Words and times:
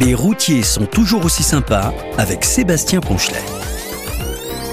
Les 0.00 0.14
routiers 0.14 0.62
sont 0.62 0.86
toujours 0.86 1.24
aussi 1.24 1.42
sympas 1.42 1.92
avec 2.18 2.44
Sébastien 2.44 3.00
Ponchelet. 3.00 3.42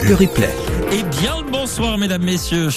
Le 0.03 0.15
replay. 0.15 0.49
Eh 0.91 1.03
bien 1.03 1.41
le 1.43 1.51
bonsoir 1.51 1.97
mesdames, 1.97 2.23
messieurs. 2.23 2.69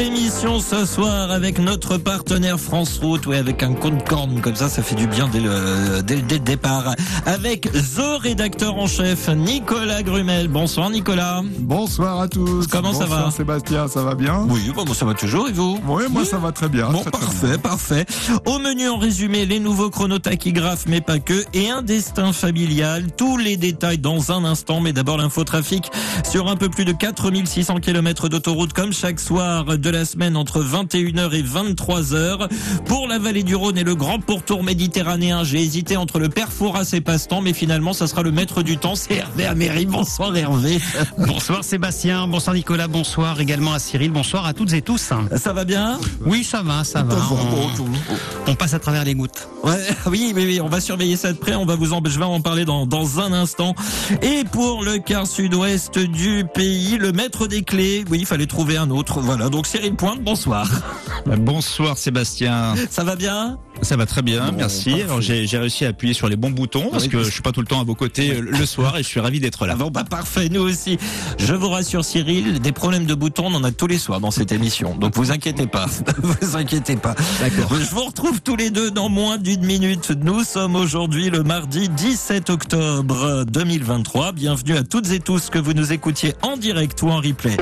Émission 0.00 0.60
ce 0.60 0.86
soir 0.86 1.30
avec 1.30 1.58
notre 1.58 1.98
partenaire 1.98 2.58
France 2.58 2.98
Route, 3.02 3.26
oui 3.26 3.36
avec 3.36 3.62
un 3.62 3.74
compte 3.74 4.02
corne 4.08 4.40
comme 4.40 4.54
ça, 4.54 4.70
ça 4.70 4.82
fait 4.82 4.94
du 4.94 5.06
bien 5.06 5.28
dès 5.30 5.40
le, 5.40 6.02
dès, 6.02 6.22
dès 6.22 6.36
le 6.36 6.40
départ. 6.40 6.94
Avec 7.26 7.70
The 7.70 8.22
rédacteur 8.22 8.76
en 8.76 8.86
chef 8.86 9.28
Nicolas 9.28 10.02
Grumel. 10.02 10.48
Bonsoir 10.48 10.88
Nicolas. 10.88 11.42
Bonsoir 11.58 12.18
à 12.18 12.28
tous. 12.28 12.66
Comment 12.66 12.94
ça 12.94 13.00
Bonsoir 13.00 13.26
va 13.26 13.30
Sébastien, 13.30 13.88
ça 13.88 14.02
va 14.02 14.14
bien? 14.14 14.46
Oui, 14.48 14.72
bon, 14.74 14.86
ça 14.94 15.04
va 15.04 15.12
toujours 15.12 15.48
et 15.48 15.52
vous? 15.52 15.78
Oui, 15.86 16.04
moi 16.08 16.24
ça 16.24 16.38
va 16.38 16.50
très 16.50 16.70
bien. 16.70 16.88
Bon, 16.88 17.02
très, 17.02 17.10
très 17.10 17.20
parfait, 17.20 17.46
bien. 17.48 17.58
parfait. 17.58 18.06
Au 18.46 18.58
menu, 18.58 18.88
en 18.88 18.96
résumé, 18.96 19.44
les 19.44 19.60
nouveaux 19.60 19.90
chronotachygraphes, 19.90 20.86
mais 20.86 21.02
pas 21.02 21.18
que, 21.18 21.44
et 21.52 21.68
un 21.68 21.82
destin 21.82 22.32
familial. 22.32 23.04
Tous 23.18 23.36
les 23.36 23.58
détails 23.58 23.98
dans 23.98 24.32
un 24.32 24.46
instant, 24.46 24.80
mais 24.80 24.94
d'abord 24.94 25.18
l'infotrafic 25.18 25.90
sur 26.26 26.48
un 26.48 26.56
peu 26.56 26.70
plus 26.70 26.86
de 26.86 26.92
4600 26.92 27.80
km 27.80 28.30
d'autoroute, 28.30 28.72
comme 28.72 28.94
chaque 28.94 29.20
soir 29.20 29.66
de 29.66 29.89
la 29.90 30.04
semaine 30.04 30.36
entre 30.36 30.62
21h 30.62 31.34
et 31.34 31.42
23h. 31.42 32.48
Pour 32.86 33.06
la 33.06 33.18
vallée 33.18 33.42
du 33.42 33.54
Rhône 33.54 33.78
et 33.78 33.84
le 33.84 33.94
grand 33.94 34.18
pourtour 34.20 34.62
méditerranéen, 34.62 35.44
j'ai 35.44 35.60
hésité 35.60 35.96
entre 35.96 36.18
le 36.18 36.28
père 36.28 36.52
Fouras 36.52 36.90
et 36.92 37.00
Passe-Temps, 37.00 37.40
mais 37.40 37.52
finalement, 37.52 37.92
ça 37.92 38.06
sera 38.06 38.22
le 38.22 38.30
maître 38.30 38.62
du 38.62 38.76
temps, 38.76 38.94
c'est 38.94 39.14
Hervé 39.14 39.46
Améry. 39.46 39.86
Bonsoir 39.86 40.36
Hervé. 40.36 40.78
Bonsoir 41.18 41.64
Sébastien, 41.64 42.26
bonsoir 42.26 42.54
Nicolas, 42.54 42.88
bonsoir 42.88 43.40
également 43.40 43.72
à 43.72 43.78
Cyril, 43.78 44.10
bonsoir 44.10 44.46
à 44.46 44.54
toutes 44.54 44.72
et 44.72 44.82
tous. 44.82 45.12
Ça 45.36 45.52
va 45.52 45.64
bien? 45.64 45.98
Oui, 46.24 46.44
ça 46.44 46.62
va, 46.62 46.84
ça 46.84 47.02
va. 47.02 47.16
On, 47.30 48.50
on 48.50 48.54
passe 48.54 48.74
à 48.74 48.78
travers 48.78 49.04
les 49.04 49.14
gouttes. 49.14 49.48
Ouais, 49.62 49.76
oui, 50.06 50.32
oui, 50.34 50.44
oui, 50.46 50.60
on 50.60 50.68
va 50.68 50.80
surveiller 50.80 51.16
ça 51.16 51.32
de 51.32 51.38
près. 51.38 51.54
On 51.54 51.66
va 51.66 51.76
vous 51.76 51.92
en, 51.92 52.00
je 52.04 52.18
vais 52.18 52.24
en 52.24 52.40
parler 52.40 52.64
dans, 52.64 52.86
dans 52.86 53.20
un 53.20 53.32
instant. 53.32 53.74
Et 54.22 54.44
pour 54.44 54.82
le 54.82 54.98
quart 54.98 55.26
sud-ouest 55.26 55.98
du 55.98 56.44
pays, 56.54 56.96
le 56.98 57.12
maître 57.12 57.46
des 57.46 57.62
clés. 57.62 58.04
Oui, 58.10 58.18
il 58.20 58.26
fallait 58.26 58.46
trouver 58.46 58.76
un 58.76 58.90
autre. 58.90 59.20
Voilà. 59.20 59.48
Donc 59.48 59.66
Cyril 59.80 59.96
Pointe, 59.96 60.22
bonsoir. 60.22 60.68
Bonsoir 61.38 61.96
Sébastien, 61.96 62.74
Ça 62.90 63.02
va 63.02 63.16
bien? 63.16 63.58
Ça 63.80 63.96
va 63.96 64.04
très 64.04 64.20
bien, 64.20 64.50
Bon, 64.50 64.58
merci. 64.58 65.00
Alors 65.00 65.22
j'ai 65.22 65.46
réussi 65.56 65.86
à 65.86 65.88
appuyer 65.88 66.12
sur 66.12 66.28
les 66.28 66.36
bons 66.36 66.50
boutons 66.50 66.90
parce 66.90 67.04
Oui, 67.04 67.08
que 67.08 67.22
je 67.24 67.30
suis 67.30 67.40
pas 67.40 67.50
tout 67.52 67.60
le 67.62 67.66
temps 67.66 67.80
à 67.80 67.84
vos 67.84 67.94
côtés 67.94 68.38
le 68.42 68.66
soir 68.66 68.98
et 68.98 69.02
je 69.02 69.08
suis 69.08 69.20
ravi 69.20 69.40
d'être 69.40 69.66
là. 69.66 69.72
Ah 69.76 69.78
Bon, 69.78 69.90
bah 69.90 70.04
parfait, 70.04 70.50
nous 70.50 70.60
aussi. 70.60 70.98
Je 71.38 71.54
vous 71.54 71.70
rassure, 71.70 72.04
Cyril, 72.04 72.60
des 72.60 72.72
problèmes 72.72 73.06
de 73.06 73.14
boutons, 73.14 73.46
on 73.46 73.54
en 73.54 73.64
a 73.64 73.72
tous 73.72 73.86
les 73.86 73.96
soirs 73.96 74.20
dans 74.20 74.30
cette 74.30 74.52
émission. 74.52 74.96
Donc 74.96 75.16
vous 75.16 75.30
inquiétez 75.32 75.66
pas, 75.66 75.86
vous 76.22 76.56
inquiétez 76.58 76.96
pas. 76.96 77.14
D'accord. 77.40 77.74
Je 77.74 77.90
vous 77.94 78.04
retrouve 78.04 78.42
tous 78.42 78.56
les 78.56 78.68
deux 78.68 78.90
dans 78.90 79.08
moins 79.08 79.38
d'une 79.38 79.64
minute. 79.64 80.10
Nous 80.22 80.44
sommes 80.44 80.76
aujourd'hui 80.76 81.30
le 81.30 81.42
mardi 81.42 81.88
17 81.88 82.50
octobre 82.50 83.44
2023. 83.46 84.32
Bienvenue 84.32 84.76
à 84.76 84.82
toutes 84.82 85.10
et 85.10 85.20
tous 85.20 85.48
que 85.48 85.58
vous 85.58 85.72
nous 85.72 85.90
écoutiez 85.90 86.34
en 86.42 86.58
direct 86.58 87.00
ou 87.00 87.08
en 87.08 87.16
replay. 87.16 87.56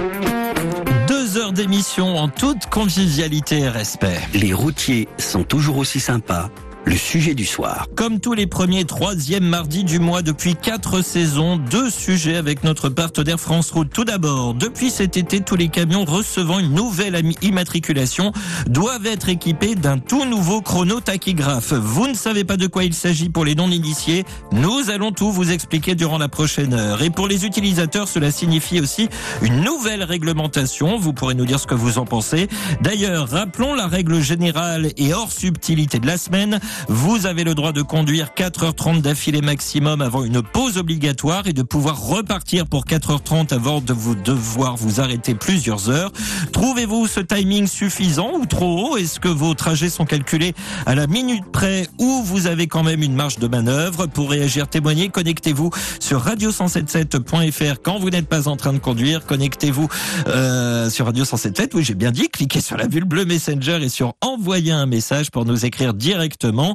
D'émission 1.38 2.16
en 2.16 2.28
toute 2.28 2.66
convivialité 2.66 3.60
et 3.60 3.68
respect. 3.68 4.18
Les 4.34 4.52
routiers 4.52 5.08
sont 5.18 5.44
toujours 5.44 5.78
aussi 5.78 6.00
sympas. 6.00 6.50
Le 6.88 6.96
sujet 6.96 7.34
du 7.34 7.44
soir. 7.44 7.86
Comme 7.96 8.18
tous 8.18 8.32
les 8.32 8.46
premiers 8.46 8.80
et 8.80 8.84
troisièmes 8.86 9.44
mardis 9.44 9.84
du 9.84 9.98
mois 9.98 10.22
depuis 10.22 10.54
quatre 10.54 11.02
saisons, 11.02 11.58
deux 11.58 11.90
sujets 11.90 12.36
avec 12.36 12.64
notre 12.64 12.88
partenaire 12.88 13.38
France 13.38 13.70
Route. 13.72 13.90
Tout 13.92 14.06
d'abord, 14.06 14.54
depuis 14.54 14.88
cet 14.88 15.18
été, 15.18 15.40
tous 15.40 15.56
les 15.56 15.68
camions 15.68 16.06
recevant 16.06 16.58
une 16.58 16.72
nouvelle 16.72 17.20
immatriculation 17.42 18.32
doivent 18.68 19.04
être 19.04 19.28
équipés 19.28 19.74
d'un 19.74 19.98
tout 19.98 20.24
nouveau 20.24 20.62
chronotachygraphe. 20.62 21.74
Vous 21.74 22.06
ne 22.06 22.14
savez 22.14 22.44
pas 22.44 22.56
de 22.56 22.66
quoi 22.66 22.84
il 22.84 22.94
s'agit 22.94 23.28
pour 23.28 23.44
les 23.44 23.54
non-initiés. 23.54 24.24
Nous 24.52 24.88
allons 24.88 25.12
tout 25.12 25.30
vous 25.30 25.50
expliquer 25.50 25.94
durant 25.94 26.16
la 26.16 26.28
prochaine 26.28 26.72
heure. 26.72 27.02
Et 27.02 27.10
pour 27.10 27.28
les 27.28 27.44
utilisateurs, 27.44 28.08
cela 28.08 28.30
signifie 28.30 28.80
aussi 28.80 29.10
une 29.42 29.60
nouvelle 29.60 30.04
réglementation. 30.04 30.96
Vous 30.98 31.12
pourrez 31.12 31.34
nous 31.34 31.44
dire 31.44 31.60
ce 31.60 31.66
que 31.66 31.74
vous 31.74 31.98
en 31.98 32.06
pensez. 32.06 32.48
D'ailleurs, 32.80 33.28
rappelons 33.28 33.74
la 33.74 33.88
règle 33.88 34.22
générale 34.22 34.88
et 34.96 35.12
hors 35.12 35.30
subtilité 35.30 35.98
de 35.98 36.06
la 36.06 36.16
semaine. 36.16 36.58
Vous 36.86 37.26
avez 37.26 37.44
le 37.44 37.54
droit 37.54 37.72
de 37.72 37.82
conduire 37.82 38.28
4h30 38.36 39.00
d'affilée 39.00 39.40
maximum 39.40 40.00
avant 40.00 40.24
une 40.24 40.42
pause 40.42 40.78
obligatoire 40.78 41.46
et 41.46 41.52
de 41.52 41.62
pouvoir 41.62 42.00
repartir 42.00 42.66
pour 42.66 42.84
4h30 42.84 43.52
avant 43.52 43.80
de 43.80 43.92
vous 43.92 44.14
devoir 44.14 44.76
vous 44.76 45.00
arrêter 45.00 45.34
plusieurs 45.34 45.90
heures. 45.90 46.12
Trouvez-vous 46.52 47.06
ce 47.06 47.20
timing 47.20 47.66
suffisant 47.66 48.32
ou 48.34 48.46
trop 48.46 48.92
haut? 48.92 48.96
Est-ce 48.96 49.20
que 49.20 49.28
vos 49.28 49.54
trajets 49.54 49.90
sont 49.90 50.04
calculés 50.04 50.54
à 50.86 50.94
la 50.94 51.06
minute 51.06 51.44
près 51.52 51.88
ou 51.98 52.22
vous 52.22 52.46
avez 52.46 52.66
quand 52.66 52.82
même 52.82 53.02
une 53.02 53.14
marge 53.14 53.38
de 53.38 53.48
manœuvre? 53.48 54.06
Pour 54.06 54.30
réagir, 54.30 54.68
témoigner, 54.68 55.08
connectez-vous 55.08 55.70
sur 56.00 56.24
radio177.fr 56.24 57.80
quand 57.82 57.98
vous 57.98 58.10
n'êtes 58.10 58.28
pas 58.28 58.48
en 58.48 58.56
train 58.56 58.72
de 58.72 58.78
conduire. 58.78 59.26
Connectez-vous 59.26 59.88
euh, 60.28 60.90
sur 60.90 61.06
Radio 61.06 61.24
177. 61.24 61.74
Oui, 61.74 61.84
j'ai 61.84 61.94
bien 61.94 62.10
dit. 62.10 62.28
Cliquez 62.28 62.60
sur 62.60 62.76
la 62.76 62.86
bulle 62.86 63.04
bleue 63.04 63.24
Messenger 63.24 63.78
et 63.82 63.88
sur 63.88 64.14
envoyer 64.20 64.72
un 64.72 64.86
message 64.86 65.30
pour 65.30 65.44
nous 65.44 65.64
écrire 65.64 65.94
directement. 65.94 66.67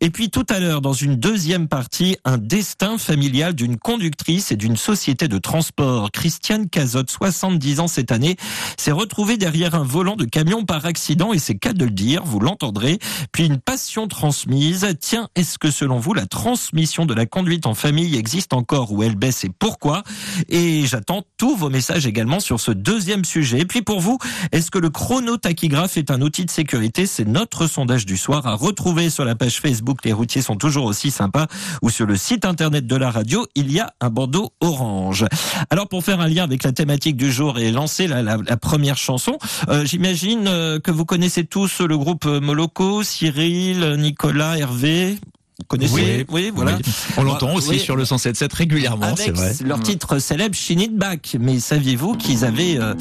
Et 0.00 0.10
puis 0.10 0.30
tout 0.30 0.46
à 0.48 0.60
l'heure, 0.60 0.80
dans 0.80 0.92
une 0.92 1.16
deuxième 1.16 1.68
partie, 1.68 2.16
un 2.24 2.38
destin 2.38 2.98
familial 2.98 3.54
d'une 3.54 3.76
conductrice 3.76 4.52
et 4.52 4.56
d'une 4.56 4.76
société 4.76 5.28
de 5.28 5.38
transport. 5.38 6.10
Christiane 6.10 6.68
Cazotte, 6.68 7.10
70 7.10 7.80
ans 7.80 7.88
cette 7.88 8.12
année, 8.12 8.36
s'est 8.76 8.92
retrouvée 8.92 9.36
derrière 9.36 9.74
un 9.74 9.84
volant 9.84 10.16
de 10.16 10.24
camion 10.24 10.64
par 10.64 10.86
accident 10.86 11.32
et 11.32 11.38
c'est 11.38 11.56
cas 11.56 11.72
de 11.72 11.84
le 11.84 11.90
dire, 11.90 12.24
vous 12.24 12.40
l'entendrez. 12.40 12.98
Puis 13.32 13.46
une 13.46 13.58
passion 13.58 14.08
transmise. 14.08 14.86
Tiens, 15.00 15.28
est-ce 15.34 15.58
que 15.58 15.70
selon 15.70 15.98
vous, 15.98 16.14
la 16.14 16.26
transmission 16.26 17.06
de 17.06 17.14
la 17.14 17.26
conduite 17.26 17.66
en 17.66 17.74
famille 17.74 18.16
existe 18.16 18.52
encore 18.52 18.92
ou 18.92 19.02
elle 19.02 19.16
baisse 19.16 19.44
et 19.44 19.50
pourquoi? 19.56 20.02
Et 20.48 20.86
j'attends 20.86 21.22
tous 21.36 21.56
vos 21.56 21.70
messages 21.70 22.06
également 22.06 22.40
sur 22.40 22.60
ce 22.60 22.72
deuxième 22.72 23.24
sujet. 23.24 23.60
Et 23.60 23.66
puis 23.66 23.82
pour 23.82 24.00
vous, 24.00 24.18
est-ce 24.52 24.70
que 24.70 24.78
le 24.78 24.90
chronotachygraphe 24.90 25.96
est 25.96 26.10
un 26.10 26.20
outil 26.20 26.44
de 26.44 26.50
sécurité? 26.50 27.06
C'est 27.06 27.26
notre 27.26 27.66
sondage 27.66 28.06
du 28.06 28.16
soir 28.16 28.46
à 28.46 28.54
retrouver 28.54 29.10
sur 29.10 29.24
la 29.24 29.29
page 29.36 29.60
Facebook. 29.60 29.98
Les 30.04 30.12
routiers 30.12 30.42
sont 30.42 30.56
toujours 30.56 30.84
aussi 30.84 31.10
sympas 31.10 31.46
ou 31.82 31.90
sur 31.90 32.06
le 32.06 32.16
site 32.16 32.44
internet 32.44 32.86
de 32.86 32.96
la 32.96 33.10
radio, 33.10 33.46
il 33.54 33.70
y 33.72 33.80
a 33.80 33.92
un 34.00 34.10
bandeau 34.10 34.50
orange. 34.60 35.24
Alors 35.70 35.88
pour 35.88 36.04
faire 36.04 36.20
un 36.20 36.28
lien 36.28 36.44
avec 36.44 36.62
la 36.62 36.72
thématique 36.72 37.16
du 37.16 37.30
jour 37.32 37.58
et 37.58 37.70
lancer 37.70 38.06
la, 38.06 38.22
la- 38.22 38.36
la 38.38 38.56
première 38.56 38.96
chanson, 38.96 39.38
euh, 39.68 39.84
j'imagine 39.84 40.46
euh, 40.48 40.78
que 40.80 40.90
vous 40.90 41.04
connaissez 41.04 41.44
tous 41.44 41.80
le 41.80 41.96
groupe 41.98 42.24
Moloko, 42.26 43.02
Cyril, 43.02 43.96
Nicolas, 43.98 44.58
Hervé. 44.58 45.18
Vous 45.60 45.66
connaissez 45.68 46.24
Oui, 46.30 46.50
voilà. 46.54 46.76
Oui. 46.76 46.92
On 47.18 47.22
l'entend 47.22 47.54
aussi 47.54 47.70
Oui. 47.70 47.78
sur 47.78 47.94
le 47.94 48.04
107.7 48.04 48.54
régulièrement, 48.54 49.14
c'est 49.14 49.30
vrai. 49.30 49.52
leur 49.64 49.80
titre 49.80 50.18
célèbre 50.18 50.54
Shin 50.54 50.78
It 50.78 50.96
Back. 50.96 51.36
Mais 51.38 51.60
saviez-vous 51.60 52.14
qu'ils 52.16 52.44
avaient 52.46 52.78
euh, 52.78 52.94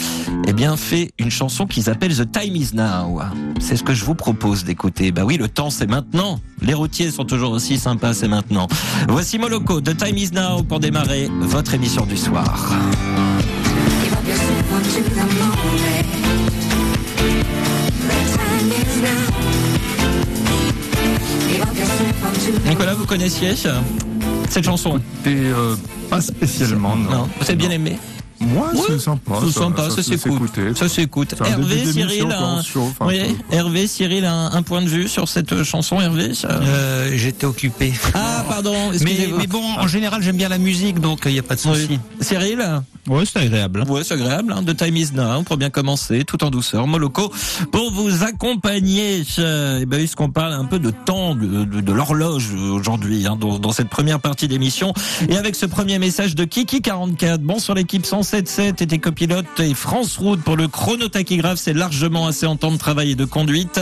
eh 0.46 0.52
bien 0.54 0.76
fait 0.76 1.12
une 1.20 1.32
chanson 1.32 1.66
qu'ils 1.66 1.90
appellent 1.90 2.16
The 2.16 2.30
Time 2.30 2.56
Is 2.56 2.72
Now? 2.74 3.22
C'est 3.62 3.78
ce 3.78 3.84
que 3.84 3.94
je 3.94 4.04
vous 4.04 4.16
propose 4.16 4.66
d'écouter. 4.66 5.12
Bah 5.12 5.24
oui, 5.26 5.38
le 5.38 5.48
temps 5.48 5.70
c'est 5.70 5.88
maintenant. 5.88 6.42
Les 6.62 6.74
routiers 6.74 7.12
sont 7.12 7.24
toujours 7.26 7.52
aussi 7.52 7.78
sympas, 7.80 8.14
c'est 8.14 8.28
maintenant. 8.28 8.68
Voici 9.08 9.40
Moloko, 9.40 9.80
The 9.80 9.96
Time 9.96 10.18
Is 10.18 10.32
Now 10.34 10.64
pour 10.64 10.82
démarrer 10.82 11.30
votre 11.40 11.74
émission 11.74 12.06
du 12.06 12.18
soir. 12.18 12.74
Nicolas, 22.68 22.94
vous 22.94 23.06
connaissiez 23.06 23.54
cette 24.50 24.64
chanson? 24.64 24.98
Et 25.26 25.30
euh, 25.30 25.76
pas 26.10 26.22
spécialement, 26.22 26.96
non. 26.96 27.12
Non 27.12 27.30
Vous 27.40 27.46
avez 27.46 27.56
bien 27.56 27.70
aimé? 27.70 27.98
Moi, 28.42 28.70
Oui, 28.74 28.80
c'est 28.88 29.00
sympa. 29.00 29.34
C'est 29.46 29.52
sympa, 29.60 29.90
ça, 29.90 30.02
s'écoute. 30.02 30.60
Ça 30.76 30.88
s'écoute. 30.90 31.36
Hervé, 31.46 31.86
Cyril, 31.92 32.28
un... 32.32 32.62
Oui. 33.02 33.36
Hervé, 33.52 33.86
Cyril, 33.88 34.26
un, 34.26 34.52
un 34.54 34.62
point 34.64 34.82
de 34.82 34.88
vue 34.88 35.08
sur 35.10 35.28
cette 35.28 35.52
euh, 35.52 35.64
chanson, 35.64 36.00
Hervé 36.00 36.32
Euh, 36.46 37.12
J'étais 37.16 37.46
occupé. 37.46 37.94
Ah, 38.14 38.46
pardon, 38.48 38.74
Mais, 39.02 39.28
bon, 39.48 39.62
en 39.78 39.88
général, 39.88 40.22
j'aime 40.24 40.38
bien 40.38 40.50
la 40.50 40.58
musique, 40.58 41.00
donc 41.00 41.22
il 41.26 41.34
n'y 41.34 41.40
a 41.40 41.44
pas 41.44 41.56
de 41.56 41.60
souci. 41.60 41.88
Oui. 41.90 42.00
Cyril 42.22 42.64
Ouais, 43.08 43.24
c'est 43.26 43.40
agréable. 43.40 43.84
Ouais, 43.90 44.04
c'est 44.04 44.14
agréable. 44.14 44.54
Hein. 44.56 44.64
The 44.64 44.76
time 44.78 44.96
is 44.96 45.10
now 45.14 45.42
pour 45.44 45.58
bien 45.58 45.70
commencer, 45.72 46.24
tout 46.26 46.44
en 46.44 46.52
douceur. 46.52 46.86
Moloko, 46.86 47.32
pour 47.72 47.92
vous 47.92 48.24
accompagner, 48.24 49.24
euh, 49.40 49.80
eh 49.82 49.86
ben, 49.86 49.98
puisqu'on 49.98 50.30
parle 50.30 50.54
un 50.54 50.66
peu 50.66 50.78
de 50.80 50.92
temps, 50.92 51.34
de, 51.34 51.64
de- 51.66 51.82
de 51.82 51.92
l'horloge 51.92 52.52
aujourd'hui, 52.54 53.26
hein, 53.26 53.36
dans, 53.40 53.58
dans 53.58 53.72
cette 53.72 53.90
première 53.90 54.20
partie 54.20 54.48
d'émission? 54.48 54.94
Et 55.28 55.38
avec 55.38 55.56
ce 55.56 55.66
premier 55.66 55.98
message 55.98 56.36
de 56.36 56.46
Kiki44, 56.46 57.38
bon 57.40 57.58
sur 57.60 57.74
l'équipe 57.74 58.06
107. 58.06 58.29
107.7 58.30 58.84
était 58.84 59.00
copilote 59.00 59.60
et 59.60 59.74
France 59.74 60.18
Route 60.18 60.42
pour 60.42 60.56
le 60.56 60.68
chronotachygraphe, 60.68 61.58
c'est 61.58 61.74
largement 61.74 62.28
assez 62.28 62.46
en 62.46 62.58
temps 62.58 62.72
de 62.72 62.78
travail 62.78 63.12
et 63.12 63.16
de 63.16 63.26
conduite. 63.26 63.80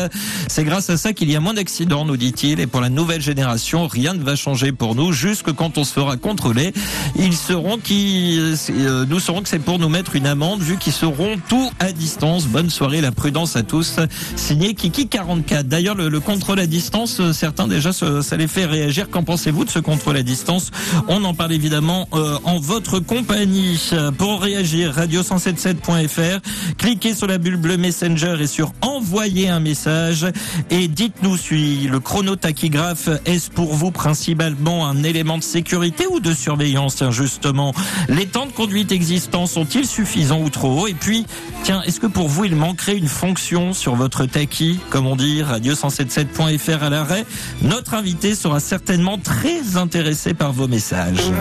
C'est 0.48 0.64
grâce 0.64 0.90
à 0.90 0.96
ça 0.96 1.12
qu'il 1.12 1.30
y 1.30 1.36
a 1.36 1.42
moins 1.42 1.54
d'accidents, 1.54 2.06
nous 2.06 2.16
dit-il. 2.16 2.62
Et 2.62 2.68
pour 2.68 2.80
la 2.80 2.90
nouvelle 2.90 3.22
génération, 3.22 3.88
rien 3.88 4.14
ne 4.14 4.24
va 4.24 4.38
changer 4.38 4.72
pour 4.72 4.96
nous. 4.96 5.12
Jusque 5.12 5.52
quand 5.52 5.78
on 5.78 5.84
se 5.84 5.92
fera 5.92 6.16
contrôler, 6.16 6.72
ils 7.18 7.36
seront 7.36 7.78
qui, 7.78 8.40
euh, 8.40 9.06
nous 9.06 9.20
saurons 9.20 9.42
que 9.42 9.50
c'est 9.50 9.60
pour 9.60 9.80
nous 9.80 9.90
mettre 9.90 10.16
une 10.16 10.28
amende 10.28 10.62
vu 10.62 10.78
qu'ils 10.78 10.94
seront 10.94 11.36
tout 11.50 11.70
à 11.80 11.92
distance. 11.92 12.46
Bonne 12.46 12.70
soirée, 12.70 13.02
la 13.02 13.12
prudence 13.12 13.58
à 13.58 13.64
tous. 13.64 13.98
Signé 14.38 14.76
Kiki 14.76 15.10
44. 15.10 15.68
D'ailleurs, 15.68 15.96
le, 15.96 16.08
le 16.08 16.20
contrôle 16.22 16.60
à 16.60 16.68
distance, 16.68 17.20
euh, 17.20 17.34
certains 17.34 17.68
déjà, 17.68 17.92
ça, 17.92 18.38
les 18.38 18.48
fait 18.48 18.66
réagir. 18.66 19.10
Qu'en 19.10 19.24
pensez-vous 19.24 19.66
de 19.66 19.70
ce 19.70 19.80
contrôle 19.80 20.16
à 20.16 20.24
distance? 20.24 20.72
On 21.10 21.24
en 21.26 21.34
parle 21.34 21.52
évidemment 21.52 22.08
euh, 22.14 22.38
en 22.46 22.60
votre 22.60 23.00
compagnie. 23.00 23.78
Pour 24.18 24.37
réagir, 24.40 24.98
radio177.fr, 24.98 26.40
cliquez 26.78 27.14
sur 27.14 27.28
la 27.28 27.38
bulle 27.38 27.58
bleue 27.58 27.78
Messenger 27.78 28.38
et 28.40 28.48
sur 28.48 28.74
envoyer 28.82 29.50
un 29.50 29.60
message. 29.60 30.26
Et 30.70 30.88
dites-nous 30.88 31.38
si 31.38 31.88
le 31.88 32.00
chronotachygraphe 32.00 33.10
est 33.26 33.50
pour 33.52 33.74
vous 33.74 33.92
principalement 33.92 34.88
un 34.88 35.04
élément 35.04 35.38
de 35.38 35.44
sécurité 35.44 36.06
ou 36.10 36.20
de 36.20 36.34
surveillance, 36.34 37.04
justement? 37.12 37.74
Les 38.10 38.26
temps 38.26 38.46
de 38.46 38.52
conduite 38.52 38.92
existants 38.92 39.46
sont-ils 39.46 39.88
suffisants 39.88 40.42
ou 40.42 40.50
trop 40.50 40.82
hauts? 40.82 40.88
Et 40.88 40.94
puis, 40.94 41.26
tiens, 41.64 41.82
est-ce 41.86 42.00
que 42.00 42.08
pour 42.08 42.28
vous 42.28 42.46
il 42.46 42.56
manquerait 42.56 42.98
une 42.98 43.08
fonction 43.08 43.74
sur 43.74 43.96
votre 43.96 44.26
taquis, 44.26 44.80
comme 44.90 45.08
on 45.08 45.16
dit, 45.16 45.42
radio177.fr 45.42 46.84
à 46.84 46.90
l'arrêt. 46.90 47.26
Notre 47.62 47.94
invité 47.94 48.36
sera 48.36 48.60
certainement 48.60 49.18
très 49.18 49.78
intéressé 49.78 50.34
par 50.34 50.54
vos 50.54 50.68
messages. 50.68 51.32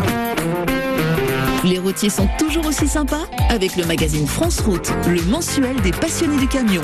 Les 1.65 1.79
routiers 1.79 2.11
sont 2.11 2.29
toujours 2.39 2.67
aussi 2.67 2.87
sympas 2.87 3.25
avec 3.49 3.77
le 3.77 3.85
magazine 3.85 4.27
France 4.27 4.61
Route, 4.61 4.91
le 5.09 5.23
mensuel 5.23 5.81
des 5.83 5.91
passionnés 5.91 6.39
du 6.39 6.47
camion. 6.47 6.83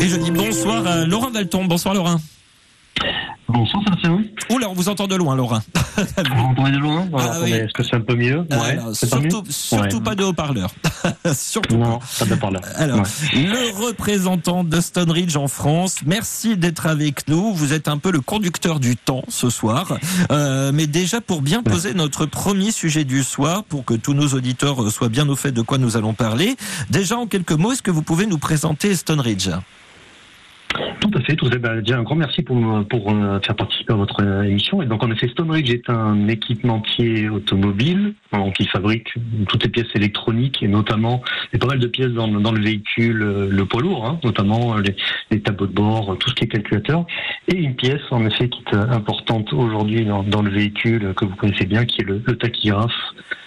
Et 0.00 0.08
je 0.08 0.16
dis 0.16 0.30
bonsoir 0.30 0.86
à 0.86 1.04
Laurent 1.04 1.30
Dalton. 1.30 1.66
Bonsoir 1.66 1.94
Laurent. 1.94 2.16
Bonsoir 3.48 3.82
Sébastien. 3.84 4.22
Oula, 4.50 4.68
on 4.68 4.74
vous 4.74 4.90
entend 4.90 5.06
de 5.06 5.14
loin 5.16 5.34
Laurent. 5.34 5.60
Vous 5.96 6.34
m'entendez 6.34 6.72
de 6.72 6.76
loin 6.78 7.08
Ah 7.16 7.38
oui. 7.42 7.52
Est-ce 7.52 7.72
que 7.72 7.82
c'est 7.82 7.96
un 7.96 8.02
peu 8.02 8.14
mieux 8.14 8.44
Alors, 8.50 8.92
pas 9.10 9.18
mieux 9.20 9.30
surtout 9.48 9.96
Ouais. 9.96 10.02
pas 10.04 10.14
de 10.14 10.24
haut-parleur. 10.24 10.70
surtout 11.34 11.76
Non, 11.78 11.98
pas. 12.18 12.24
de 12.26 12.34
parler. 12.34 12.58
Alors, 12.76 12.98
Ouais. 12.98 13.04
le 13.42 13.86
représentant 13.86 14.64
de 14.64 14.80
Stone 14.82 15.10
Ridge 15.10 15.36
en 15.36 15.48
France, 15.48 16.00
merci 16.04 16.58
d'être 16.58 16.86
avec 16.86 17.26
nous. 17.26 17.54
Vous 17.54 17.72
êtes 17.72 17.88
un 17.88 17.96
peu 17.96 18.12
le 18.12 18.20
conducteur 18.20 18.80
du 18.80 18.96
temps 18.96 19.22
ce 19.28 19.48
soir. 19.48 19.96
Euh, 20.30 20.70
mais 20.74 20.86
déjà, 20.86 21.22
pour 21.22 21.40
bien 21.40 21.62
poser 21.62 21.94
notre 21.94 22.26
premier 22.26 22.70
sujet 22.70 23.04
du 23.04 23.22
soir, 23.22 23.64
pour 23.64 23.84
que 23.86 23.94
tous 23.94 24.12
nos 24.12 24.28
auditeurs 24.34 24.90
soient 24.92 25.08
bien 25.08 25.26
au 25.28 25.36
fait 25.36 25.52
de 25.52 25.62
quoi 25.62 25.78
nous 25.78 25.96
allons 25.96 26.12
parler, 26.12 26.54
déjà 26.90 27.16
en 27.16 27.26
quelques 27.26 27.52
mots, 27.52 27.72
est-ce 27.72 27.82
que 27.82 27.90
vous 27.90 28.02
pouvez 28.02 28.26
nous 28.26 28.38
présenter 28.38 28.94
Stone 28.94 29.20
Ridge? 29.20 29.48
Tout 29.48 29.54
à 29.54 29.62
fait. 31.28 31.36
Tout 31.36 31.46
à 31.46 31.50
fait. 31.50 31.58
Ben, 31.58 31.80
déjà 31.80 31.98
un 31.98 32.02
grand 32.02 32.16
merci 32.16 32.42
pour, 32.42 32.56
me- 32.56 32.82
pour 32.82 33.10
euh, 33.10 33.38
faire 33.40 33.54
participer 33.56 33.92
à 33.92 33.96
votre 33.96 34.22
euh, 34.22 34.42
émission. 34.42 34.82
Et 34.82 34.86
donc 34.86 35.02
en 35.02 35.10
effet, 35.10 35.28
Stone 35.28 35.50
Ridge 35.50 35.70
est 35.70 35.88
un 35.90 36.28
équipementier 36.28 37.28
automobile 37.28 38.14
donc, 38.32 38.54
qui 38.54 38.66
fabrique 38.66 39.14
toutes 39.48 39.62
les 39.64 39.70
pièces 39.70 39.94
électroniques 39.94 40.62
et 40.62 40.68
notamment 40.68 41.22
pas 41.60 41.66
mal 41.66 41.78
de 41.78 41.86
pièces 41.86 42.12
dans, 42.12 42.28
dans 42.28 42.52
le 42.52 42.60
véhicule, 42.62 43.22
euh, 43.22 43.48
le 43.50 43.64
poids 43.64 43.82
lourd, 43.82 44.06
hein, 44.06 44.18
notamment 44.24 44.76
les, 44.76 44.94
les 45.30 45.40
tableaux 45.40 45.66
de 45.66 45.72
bord, 45.72 46.16
tout 46.18 46.30
ce 46.30 46.34
qui 46.34 46.44
est 46.44 46.48
calculateur. 46.48 47.04
Et 47.48 47.56
une 47.56 47.74
pièce 47.74 48.02
en 48.10 48.24
effet 48.26 48.48
qui 48.48 48.62
est 48.72 48.74
importante 48.76 49.52
aujourd'hui 49.52 50.04
dans, 50.04 50.22
dans 50.22 50.42
le 50.42 50.50
véhicule 50.50 51.12
que 51.16 51.24
vous 51.24 51.36
connaissez 51.36 51.66
bien, 51.66 51.84
qui 51.84 52.00
est 52.02 52.04
le, 52.04 52.22
le 52.24 52.36
tachygraphe, 52.36 52.92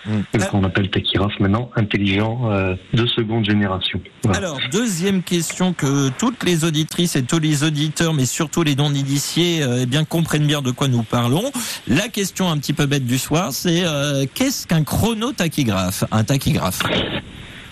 Mm. 0.03 0.39
ce 0.39 0.49
qu'on 0.49 0.63
appelle 0.63 0.89
tachygraphe 0.89 1.39
maintenant 1.39 1.69
intelligent 1.75 2.49
de 2.91 3.05
seconde 3.05 3.45
génération. 3.45 4.01
Voilà. 4.23 4.39
Alors, 4.39 4.59
deuxième 4.71 5.21
question 5.21 5.73
que 5.73 6.09
toutes 6.17 6.43
les 6.43 6.65
auditrices 6.65 7.15
et 7.15 7.21
tous 7.21 7.37
les 7.37 7.63
auditeurs, 7.63 7.70
mais 8.13 8.25
surtout 8.25 8.63
les 8.63 8.75
non-initiés, 8.75 9.63
euh, 9.63 9.85
eh 9.91 10.05
comprennent 10.05 10.47
bien 10.47 10.61
de 10.61 10.71
quoi 10.71 10.87
nous 10.87 11.03
parlons. 11.03 11.51
La 11.87 12.07
question 12.09 12.49
un 12.49 12.57
petit 12.57 12.73
peu 12.73 12.85
bête 12.85 13.05
du 13.05 13.17
soir, 13.17 13.51
c'est 13.51 13.83
euh, 13.85 14.25
qu'est-ce 14.33 14.67
qu'un 14.67 14.83
chronotachygraphe 14.83 16.03
Un 16.11 16.23
tachygraphe. 16.23 16.81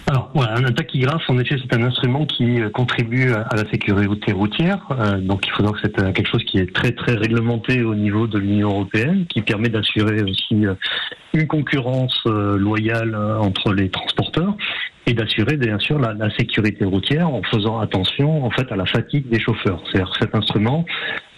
Alors 0.07 0.31
voilà, 0.33 0.55
un 0.55 0.71
tachygraphe, 0.71 1.21
en 1.29 1.37
effet, 1.37 1.55
c'est 1.61 1.75
un 1.77 1.83
instrument 1.83 2.25
qui 2.25 2.61
euh, 2.61 2.69
contribue 2.69 3.31
à 3.31 3.55
la 3.55 3.69
sécurité 3.69 4.31
routière. 4.31 4.79
Donc 5.21 5.45
il 5.45 5.51
faut 5.51 5.63
que 5.71 5.79
c'est 5.83 6.13
quelque 6.13 6.29
chose 6.29 6.43
qui 6.45 6.57
est 6.57 6.73
très 6.73 6.91
très 6.91 7.13
réglementé 7.13 7.83
au 7.83 7.93
niveau 7.93 8.25
de 8.25 8.39
l'Union 8.39 8.69
européenne, 8.69 9.25
qui 9.29 9.41
permet 9.41 9.69
d'assurer 9.69 10.23
aussi 10.23 10.65
une 11.33 11.47
concurrence 11.47 12.23
loyale 12.25 13.15
entre 13.15 13.73
les 13.73 13.89
transporteurs 13.89 14.55
et 15.09 15.13
d'assurer 15.13 15.57
bien 15.57 15.79
sûr 15.79 15.97
la, 15.97 16.29
sécurité 16.37 16.85
routière 16.85 17.27
en 17.27 17.41
faisant 17.41 17.79
attention 17.79 18.45
en 18.45 18.51
fait 18.51 18.71
à 18.71 18.75
la 18.75 18.85
fatigue 18.85 19.27
des 19.27 19.39
chauffeurs. 19.39 19.81
C'est-à-dire 19.85 20.13
cet 20.19 20.35
instrument 20.35 20.85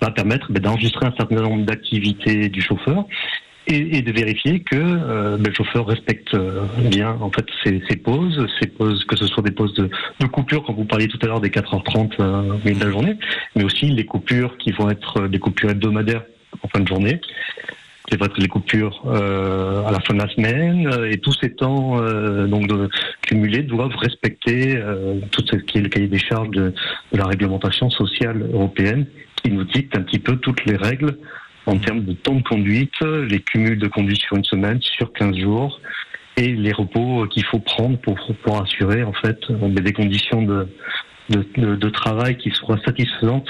va 0.01 0.11
permettre 0.11 0.51
ben, 0.51 0.61
d'enregistrer 0.61 1.05
un 1.05 1.13
certain 1.17 1.41
nombre 1.41 1.65
d'activités 1.65 2.49
du 2.49 2.61
chauffeur 2.61 3.05
et, 3.67 4.01
de 4.01 4.11
vérifier 4.11 4.59
que 4.59 4.75
euh, 4.75 5.37
ben, 5.37 5.47
le 5.47 5.53
chauffeur 5.53 5.87
respecte 5.87 6.33
euh, 6.33 6.65
bien 6.89 7.15
en 7.21 7.31
fait 7.31 7.45
ses, 7.63 7.81
ses 7.89 7.95
pauses, 7.95 8.45
ses 8.59 8.67
pauses, 8.67 9.05
que 9.05 9.15
ce 9.15 9.25
soit 9.27 9.43
des 9.43 9.51
pauses 9.51 9.73
de, 9.75 9.89
coupure, 10.27 10.63
quand 10.65 10.73
vous 10.73 10.85
parliez 10.85 11.07
tout 11.07 11.19
à 11.21 11.27
l'heure 11.27 11.39
des 11.39 11.49
4h30 11.49 12.15
euh, 12.19 12.57
de 12.65 12.83
la 12.83 12.91
journée, 12.91 13.15
mais 13.55 13.63
aussi 13.63 13.85
les 13.85 14.05
coupures 14.05 14.57
qui 14.57 14.71
vont 14.71 14.89
être 14.89 15.27
des 15.27 15.39
coupures 15.39 15.69
hebdomadaires 15.69 16.23
en 16.61 16.67
fin 16.67 16.81
de 16.81 16.87
journée. 16.87 17.21
C'est 18.11 18.17
vrai 18.17 18.27
que 18.27 18.41
les 18.41 18.49
coupures 18.49 19.01
euh, 19.05 19.85
à 19.85 19.91
la 19.91 20.01
fin 20.01 20.13
de 20.13 20.19
la 20.19 20.27
semaine 20.27 20.85
euh, 20.87 21.09
et 21.09 21.17
tous 21.17 21.31
ces 21.41 21.55
temps 21.55 22.01
euh, 22.01 22.45
donc 22.45 22.67
de, 22.67 22.89
cumulés 23.21 23.63
doivent 23.63 23.95
respecter 23.95 24.75
euh, 24.75 25.21
tout 25.31 25.41
ce 25.49 25.55
qui 25.55 25.77
est 25.77 25.81
le 25.81 25.87
cahier 25.87 26.09
des 26.09 26.19
charges 26.19 26.49
de, 26.49 26.73
de 27.13 27.17
la 27.17 27.25
réglementation 27.25 27.89
sociale 27.89 28.45
européenne 28.51 29.05
qui 29.41 29.49
nous 29.49 29.63
dicte 29.63 29.97
un 29.97 30.01
petit 30.01 30.19
peu 30.19 30.35
toutes 30.35 30.65
les 30.65 30.75
règles 30.75 31.17
en 31.67 31.77
termes 31.77 32.03
de 32.03 32.11
temps 32.11 32.35
de 32.35 32.43
conduite, 32.43 32.99
les 33.01 33.39
cumuls 33.39 33.79
de 33.79 33.87
conduite 33.87 34.19
sur 34.19 34.35
une 34.35 34.43
semaine, 34.43 34.81
sur 34.81 35.13
15 35.13 35.37
jours, 35.37 35.79
et 36.35 36.47
les 36.47 36.73
repos 36.73 37.27
qu'il 37.27 37.45
faut 37.45 37.59
prendre 37.59 37.97
pour, 37.99 38.17
pour 38.43 38.61
assurer 38.61 39.03
en 39.03 39.13
fait 39.13 39.39
des 39.49 39.93
conditions 39.93 40.41
de, 40.41 40.67
de, 41.29 41.75
de 41.75 41.89
travail 41.89 42.35
qui 42.37 42.49
soient 42.49 42.79
satisfaisantes 42.83 43.47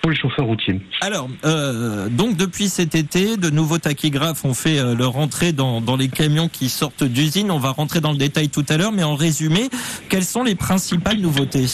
pour 0.00 0.10
les 0.10 0.16
chauffeurs 0.16 0.46
routiers. 0.46 0.80
Alors, 1.00 1.28
euh, 1.44 2.08
donc 2.08 2.36
depuis 2.36 2.68
cet 2.68 2.94
été, 2.94 3.36
de 3.36 3.50
nouveaux 3.50 3.78
tachygraphes 3.78 4.44
ont 4.44 4.54
fait 4.54 4.78
euh, 4.78 4.94
leur 4.94 5.16
entrée 5.16 5.52
dans, 5.52 5.80
dans 5.80 5.96
les 5.96 6.08
camions 6.08 6.48
qui 6.48 6.68
sortent 6.68 7.04
d'usine. 7.04 7.50
On 7.50 7.58
va 7.58 7.70
rentrer 7.70 8.00
dans 8.00 8.12
le 8.12 8.18
détail 8.18 8.48
tout 8.48 8.64
à 8.68 8.76
l'heure, 8.76 8.92
mais 8.92 9.02
en 9.02 9.16
résumé, 9.16 9.68
quelles 10.08 10.24
sont 10.24 10.44
les 10.44 10.54
principales 10.54 11.18
nouveautés? 11.18 11.66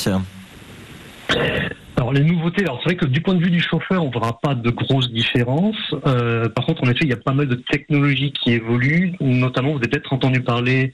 Alors 1.96 2.12
les 2.12 2.24
nouveautés, 2.24 2.62
alors 2.62 2.80
c'est 2.82 2.90
vrai 2.90 2.96
que 2.96 3.06
du 3.06 3.20
point 3.20 3.34
de 3.34 3.44
vue 3.44 3.52
du 3.52 3.60
chauffeur, 3.60 4.04
on 4.04 4.10
verra 4.10 4.40
pas 4.40 4.56
de 4.56 4.68
grosses 4.70 5.12
différences. 5.12 5.94
Euh, 6.06 6.48
par 6.48 6.66
contre, 6.66 6.82
en 6.82 6.88
effet, 6.88 7.02
il 7.02 7.10
y 7.10 7.12
a 7.12 7.16
pas 7.16 7.32
mal 7.32 7.46
de 7.46 7.54
technologies 7.54 8.32
qui 8.32 8.50
évoluent. 8.52 9.12
Notamment, 9.20 9.70
vous 9.70 9.78
avez 9.78 9.88
peut-être 9.88 10.12
entendu 10.12 10.40
parler 10.40 10.90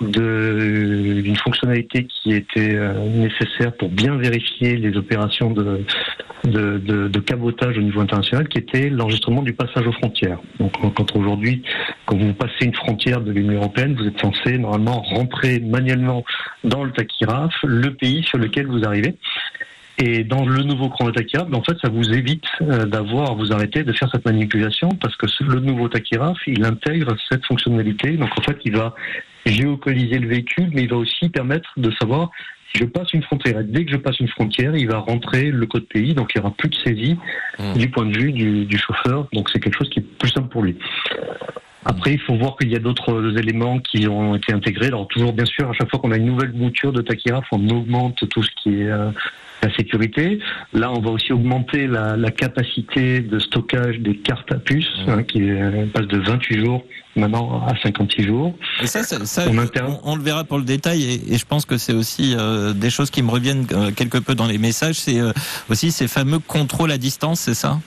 d'une 0.00 1.36
fonctionnalité 1.36 2.06
qui 2.06 2.32
était 2.32 2.76
euh, 2.76 2.94
nécessaire 3.08 3.72
pour 3.76 3.88
bien 3.88 4.16
vérifier 4.16 4.76
les 4.76 4.96
opérations 4.96 5.50
de, 5.50 5.84
de, 6.44 6.78
de, 6.78 7.08
de 7.08 7.20
cabotage 7.20 7.76
au 7.76 7.82
niveau 7.82 8.00
international, 8.00 8.46
qui 8.46 8.58
était 8.58 8.90
l'enregistrement 8.90 9.42
du 9.42 9.54
passage 9.54 9.86
aux 9.88 9.92
frontières. 9.92 10.38
Donc, 10.60 10.72
quand 10.94 11.16
aujourd'hui, 11.16 11.62
quand 12.06 12.16
vous 12.16 12.32
passez 12.32 12.66
une 12.66 12.74
frontière 12.74 13.20
de 13.20 13.32
l'Union 13.32 13.54
européenne, 13.54 13.96
vous 13.98 14.06
êtes 14.06 14.20
censé 14.20 14.56
normalement 14.58 15.02
rentrer 15.02 15.58
manuellement 15.58 16.24
dans 16.62 16.84
le 16.84 16.92
tachygraphe 16.92 17.54
le 17.64 17.92
pays 17.92 18.22
sur 18.22 18.38
lequel 18.38 18.66
vous 18.68 18.84
arrivez. 18.84 19.16
Et 19.98 20.24
dans 20.24 20.44
le 20.44 20.62
nouveau 20.64 20.88
chronotachygraphe, 20.88 21.48
ben, 21.48 21.58
en 21.58 21.62
fait, 21.62 21.76
ça 21.80 21.88
vous 21.88 22.12
évite 22.12 22.44
euh, 22.62 22.84
d'avoir 22.84 23.30
à 23.30 23.34
vous 23.34 23.52
arrêter 23.52 23.84
de 23.84 23.92
faire 23.92 24.08
cette 24.10 24.24
manipulation 24.24 24.88
parce 25.00 25.16
que 25.16 25.26
le 25.44 25.60
nouveau 25.60 25.88
tachygraphe, 25.88 26.38
il 26.46 26.64
intègre 26.64 27.14
cette 27.30 27.44
fonctionnalité. 27.46 28.16
Donc, 28.16 28.30
en 28.36 28.42
fait, 28.42 28.58
il 28.64 28.76
va 28.76 28.94
géolocaliser 29.46 30.18
le 30.18 30.28
véhicule, 30.28 30.70
mais 30.72 30.82
il 30.82 30.90
va 30.90 30.96
aussi 30.96 31.28
permettre 31.28 31.70
de 31.76 31.90
savoir 31.92 32.30
si 32.72 32.80
je 32.80 32.86
passe 32.86 33.12
une 33.12 33.22
frontière. 33.22 33.60
Et 33.60 33.64
dès 33.64 33.84
que 33.84 33.92
je 33.92 33.96
passe 33.96 34.18
une 34.18 34.28
frontière, 34.28 34.74
il 34.74 34.88
va 34.88 34.98
rentrer 34.98 35.50
le 35.52 35.66
code 35.66 35.86
pays, 35.86 36.14
donc 36.14 36.32
il 36.34 36.40
n'y 36.40 36.46
aura 36.46 36.54
plus 36.56 36.70
de 36.70 36.74
saisie 36.76 37.16
Mmh. 37.58 37.78
du 37.78 37.88
point 37.88 38.06
de 38.06 38.18
vue 38.18 38.32
du, 38.32 38.64
du 38.64 38.78
chauffeur. 38.78 39.28
Donc, 39.32 39.48
c'est 39.50 39.60
quelque 39.60 39.78
chose 39.78 39.90
qui 39.90 40.00
est 40.00 40.18
plus 40.18 40.30
simple 40.30 40.48
pour 40.48 40.62
lui. 40.62 40.76
Après, 41.84 42.14
il 42.14 42.20
faut 42.20 42.34
voir 42.34 42.56
qu'il 42.56 42.72
y 42.72 42.76
a 42.76 42.78
d'autres 42.78 43.38
éléments 43.38 43.78
qui 43.78 44.08
ont 44.08 44.34
été 44.34 44.52
intégrés. 44.52 44.86
Alors 44.86 45.06
toujours, 45.06 45.32
bien 45.32 45.44
sûr, 45.44 45.68
à 45.68 45.72
chaque 45.74 45.90
fois 45.90 46.00
qu'on 46.00 46.12
a 46.12 46.16
une 46.16 46.24
nouvelle 46.26 46.52
mouture 46.52 46.92
de 46.92 47.02
tachygraphe, 47.02 47.46
on 47.52 47.68
augmente 47.68 48.28
tout 48.30 48.42
ce 48.42 48.50
qui 48.56 48.80
est 48.80 48.88
euh, 48.90 49.10
la 49.62 49.74
sécurité. 49.74 50.38
Là, 50.72 50.90
on 50.92 51.00
va 51.00 51.10
aussi 51.10 51.32
augmenter 51.32 51.86
la, 51.86 52.16
la 52.16 52.30
capacité 52.30 53.20
de 53.20 53.38
stockage 53.38 53.98
des 54.00 54.16
cartes 54.16 54.52
à 54.52 54.56
puce, 54.56 54.88
hein, 55.08 55.22
qui 55.22 55.42
euh, 55.42 55.86
passe 55.92 56.06
de 56.06 56.18
28 56.18 56.64
jours 56.64 56.84
maintenant 57.16 57.64
à 57.66 57.74
56 57.80 58.24
jours. 58.24 58.54
Et 58.82 58.86
ça, 58.86 59.00
on, 59.46 60.00
on 60.12 60.16
le 60.16 60.22
verra 60.22 60.44
pour 60.44 60.58
le 60.58 60.64
détail, 60.64 61.02
et, 61.04 61.34
et 61.34 61.38
je 61.38 61.46
pense 61.46 61.64
que 61.64 61.76
c'est 61.78 61.92
aussi 61.94 62.34
euh, 62.36 62.72
des 62.72 62.90
choses 62.90 63.10
qui 63.10 63.22
me 63.22 63.30
reviennent 63.30 63.66
euh, 63.72 63.90
quelque 63.92 64.18
peu 64.18 64.34
dans 64.34 64.46
les 64.46 64.58
messages. 64.58 64.96
C'est 64.96 65.20
euh, 65.20 65.32
aussi 65.70 65.92
ces 65.92 66.08
fameux 66.08 66.40
contrôles 66.40 66.90
à 66.90 66.98
distance, 66.98 67.40
c'est 67.40 67.54
ça? 67.54 67.78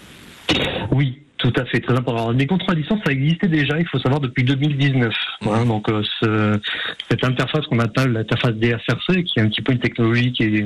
Oui, 0.92 1.20
tout 1.38 1.54
à 1.58 1.66
fait, 1.66 1.82
très 1.82 1.94
important. 1.96 2.32
Les 2.32 2.48
contrôles 2.48 2.76
à 2.76 2.80
distance, 2.80 3.00
ça 3.06 3.12
existait 3.12 3.48
déjà, 3.50 3.78
il 3.80 3.86
faut 3.88 4.00
savoir, 4.00 4.22
depuis 4.22 4.44
2019. 4.44 5.14
Hein, 5.46 5.66
donc, 5.66 5.90
euh, 5.90 6.02
ce- 6.22 6.60
cette 7.12 7.24
interface 7.24 7.66
qu'on 7.68 7.80
appelle 7.80 8.14
l'interface 8.14 8.54
DSRC, 8.56 9.24
qui 9.26 9.40
est 9.40 9.42
un 9.42 9.50
petit 9.50 9.62
peu 9.62 9.74
une 9.74 9.80
technologie 9.80 10.32
qui 10.32 10.44
est, 10.44 10.66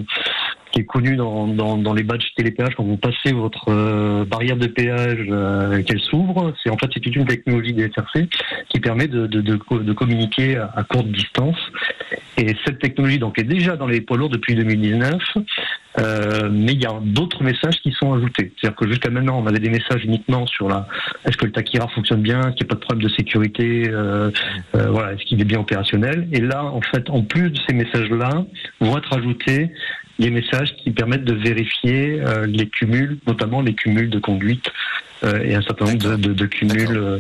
qui 0.72 0.82
est 0.82 0.86
connue 0.86 1.16
dans, 1.16 1.48
dans, 1.48 1.78
dans 1.78 1.94
les 1.94 2.04
badges 2.04 2.26
télépéage, 2.36 2.76
quand 2.76 2.84
vous 2.84 2.98
passez 2.98 3.34
votre 3.34 3.70
euh, 3.70 4.26
barrière 4.26 4.58
de 4.58 4.68
péage, 4.68 5.26
euh, 5.30 5.82
qu'elle 5.84 6.00
s'ouvre, 6.00 6.54
c'est 6.64 6.70
en 6.70 6.78
fait 6.78 6.90
c'est 6.94 7.00
toute 7.00 7.16
une 7.16 7.26
technologie 7.26 7.74
DSRC 7.74 8.28
qui 8.70 8.80
permet 8.80 9.08
de, 9.08 9.28
de, 9.28 9.42
de, 9.42 9.58
de 9.58 9.94
communiquer 9.94 10.58
à, 10.58 10.84
courte 10.84 11.08
distance. 11.08 11.58
Et 12.38 12.56
cette 12.66 12.80
technologie 12.80 13.20
donc 13.20 13.38
est 13.40 13.44
déjà 13.44 13.76
dans 13.76 13.88
les 13.88 14.02
poids 14.02 14.18
lourds 14.18 14.30
depuis 14.30 14.56
2019. 14.56 15.22
Euh, 16.00 16.50
mais 16.50 16.72
il 16.72 16.82
y 16.82 16.86
a 16.86 16.94
d'autres 17.02 17.44
messages 17.44 17.82
qui 17.82 17.92
sont 17.92 18.14
ajoutés. 18.14 18.54
C'est-à-dire 18.56 18.78
que 18.78 18.88
jusqu'à 18.88 19.10
maintenant, 19.10 19.42
on 19.42 19.48
avait 19.48 19.60
des 19.60 19.70
messages 19.70 20.04
uniquement 20.06 20.46
sur 20.46 20.70
la 20.70 20.88
est-ce 21.26 21.36
que 21.36 21.46
le 21.46 21.52
taquira 21.52 21.88
fonctionne 21.90 22.22
bien, 22.22 22.52
qu'il 22.54 22.66
n'y 22.66 22.68
a 22.68 22.70
pas 22.70 22.76
de 22.76 22.80
problème 22.80 23.04
de 23.04 23.14
sécurité, 23.14 23.90
euh, 23.90 24.32
euh, 24.76 24.90
voilà, 24.90 25.14
est-ce 25.14 25.24
qu'il 25.26 25.42
est 25.42 25.46
bien 25.46 25.60
opérationnel. 25.60 26.28
Et 26.32 26.40
là, 26.40 26.64
en 26.64 26.82
fait, 26.82 27.10
en 27.10 27.24
plus 27.24 27.50
de 27.50 27.60
ces 27.68 27.74
messages-là, 27.74 28.46
vont 28.80 28.98
être 28.98 29.18
ajoutés 29.18 29.72
des 30.20 30.30
messages 30.30 30.76
qui 30.76 30.92
permettent 30.92 31.26
de 31.26 31.34
vérifier 31.34 32.22
euh, 32.22 32.46
les 32.46 32.68
cumuls, 32.68 33.18
notamment 33.28 33.62
les 33.62 33.74
cumuls 33.74 34.10
de 34.10 34.20
conduite 34.20 34.72
et 35.24 35.56
un 35.56 35.62
certain 35.62 35.86
nombre 35.86 35.98
de, 35.98 36.16
de, 36.16 36.34
de 36.34 36.46
cumuls 36.46 36.98
euh, 36.98 37.20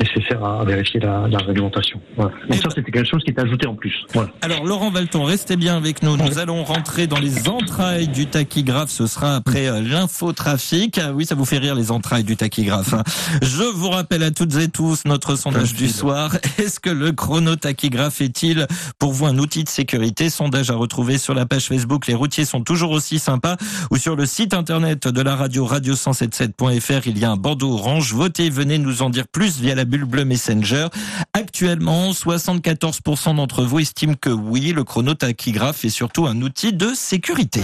nécessaires 0.00 0.44
à, 0.44 0.60
à 0.60 0.64
vérifier 0.64 1.00
la, 1.00 1.26
la 1.28 1.38
réglementation. 1.38 2.00
Voilà. 2.16 2.32
Donc 2.48 2.58
Et 2.58 2.60
ça, 2.60 2.68
c'était 2.74 2.90
quelque 2.90 3.08
chose 3.08 3.22
qui 3.24 3.30
est 3.30 3.38
ajouté 3.40 3.66
en 3.66 3.74
plus. 3.74 3.94
Voilà. 4.12 4.30
Alors 4.42 4.64
Laurent 4.64 4.90
Valton, 4.90 5.24
restez 5.24 5.56
bien 5.56 5.76
avec 5.76 6.02
nous. 6.02 6.16
Nous 6.16 6.38
allons 6.38 6.64
rentrer 6.64 7.06
dans 7.06 7.18
les 7.18 7.48
entrailles 7.48 8.08
du 8.08 8.26
tachygraphe. 8.26 8.90
Ce 8.90 9.06
sera 9.06 9.36
après 9.36 9.66
euh, 9.68 9.80
l'infotrafic. 9.80 10.98
Ah 10.98 11.12
oui, 11.12 11.24
ça 11.26 11.34
vous 11.34 11.44
fait 11.44 11.58
rire 11.58 11.74
les 11.74 11.90
entrailles 11.90 12.24
du 12.24 12.36
tachygraphe. 12.36 12.92
hein. 12.94 13.02
Je 13.42 13.62
vous 13.62 13.90
rappelle 13.90 14.22
à 14.22 14.30
toutes 14.30 14.54
et 14.56 14.68
tous 14.68 15.04
notre 15.06 15.36
sondage 15.36 15.74
du 15.74 15.88
soir. 15.88 16.36
Est-ce 16.58 16.80
que 16.80 16.90
le 16.90 17.12
chronotachygraphe 17.12 18.20
est-il 18.20 18.66
pour 18.98 19.12
vous 19.12 19.26
un 19.26 19.38
outil 19.38 19.64
de 19.64 19.68
sécurité? 19.68 20.28
Sondage 20.30 20.70
à 20.70 20.74
retrouver 20.74 21.18
sur 21.18 21.34
la 21.34 21.46
page 21.46 21.66
Facebook. 21.66 22.06
Les 22.06 22.14
routiers 22.14 22.44
sont 22.44 22.62
toujours 22.62 22.90
aussi 22.90 23.18
sympas 23.18 23.56
ou 23.90 23.96
sur 23.96 24.16
le 24.16 24.26
site 24.26 24.54
internet 24.54 25.08
de 25.08 25.22
la 25.22 25.36
radio 25.36 25.66
radio177.fr. 25.66 27.06
Il 27.14 27.20
y 27.20 27.24
a 27.24 27.30
un 27.30 27.36
bandeau 27.36 27.74
orange. 27.74 28.12
Votez, 28.12 28.50
venez 28.50 28.76
nous 28.76 29.02
en 29.02 29.08
dire 29.08 29.28
plus 29.28 29.60
via 29.60 29.76
la 29.76 29.84
bulle 29.84 30.04
bleue 30.04 30.24
Messenger. 30.24 30.88
Actuellement, 31.32 32.10
74% 32.10 33.36
d'entre 33.36 33.62
vous 33.62 33.78
estiment 33.78 34.14
que 34.20 34.30
oui, 34.30 34.72
le 34.72 34.82
chronotachygraphe 34.82 35.84
est 35.84 35.90
surtout 35.90 36.26
un 36.26 36.42
outil 36.42 36.72
de 36.72 36.92
sécurité. 36.92 37.62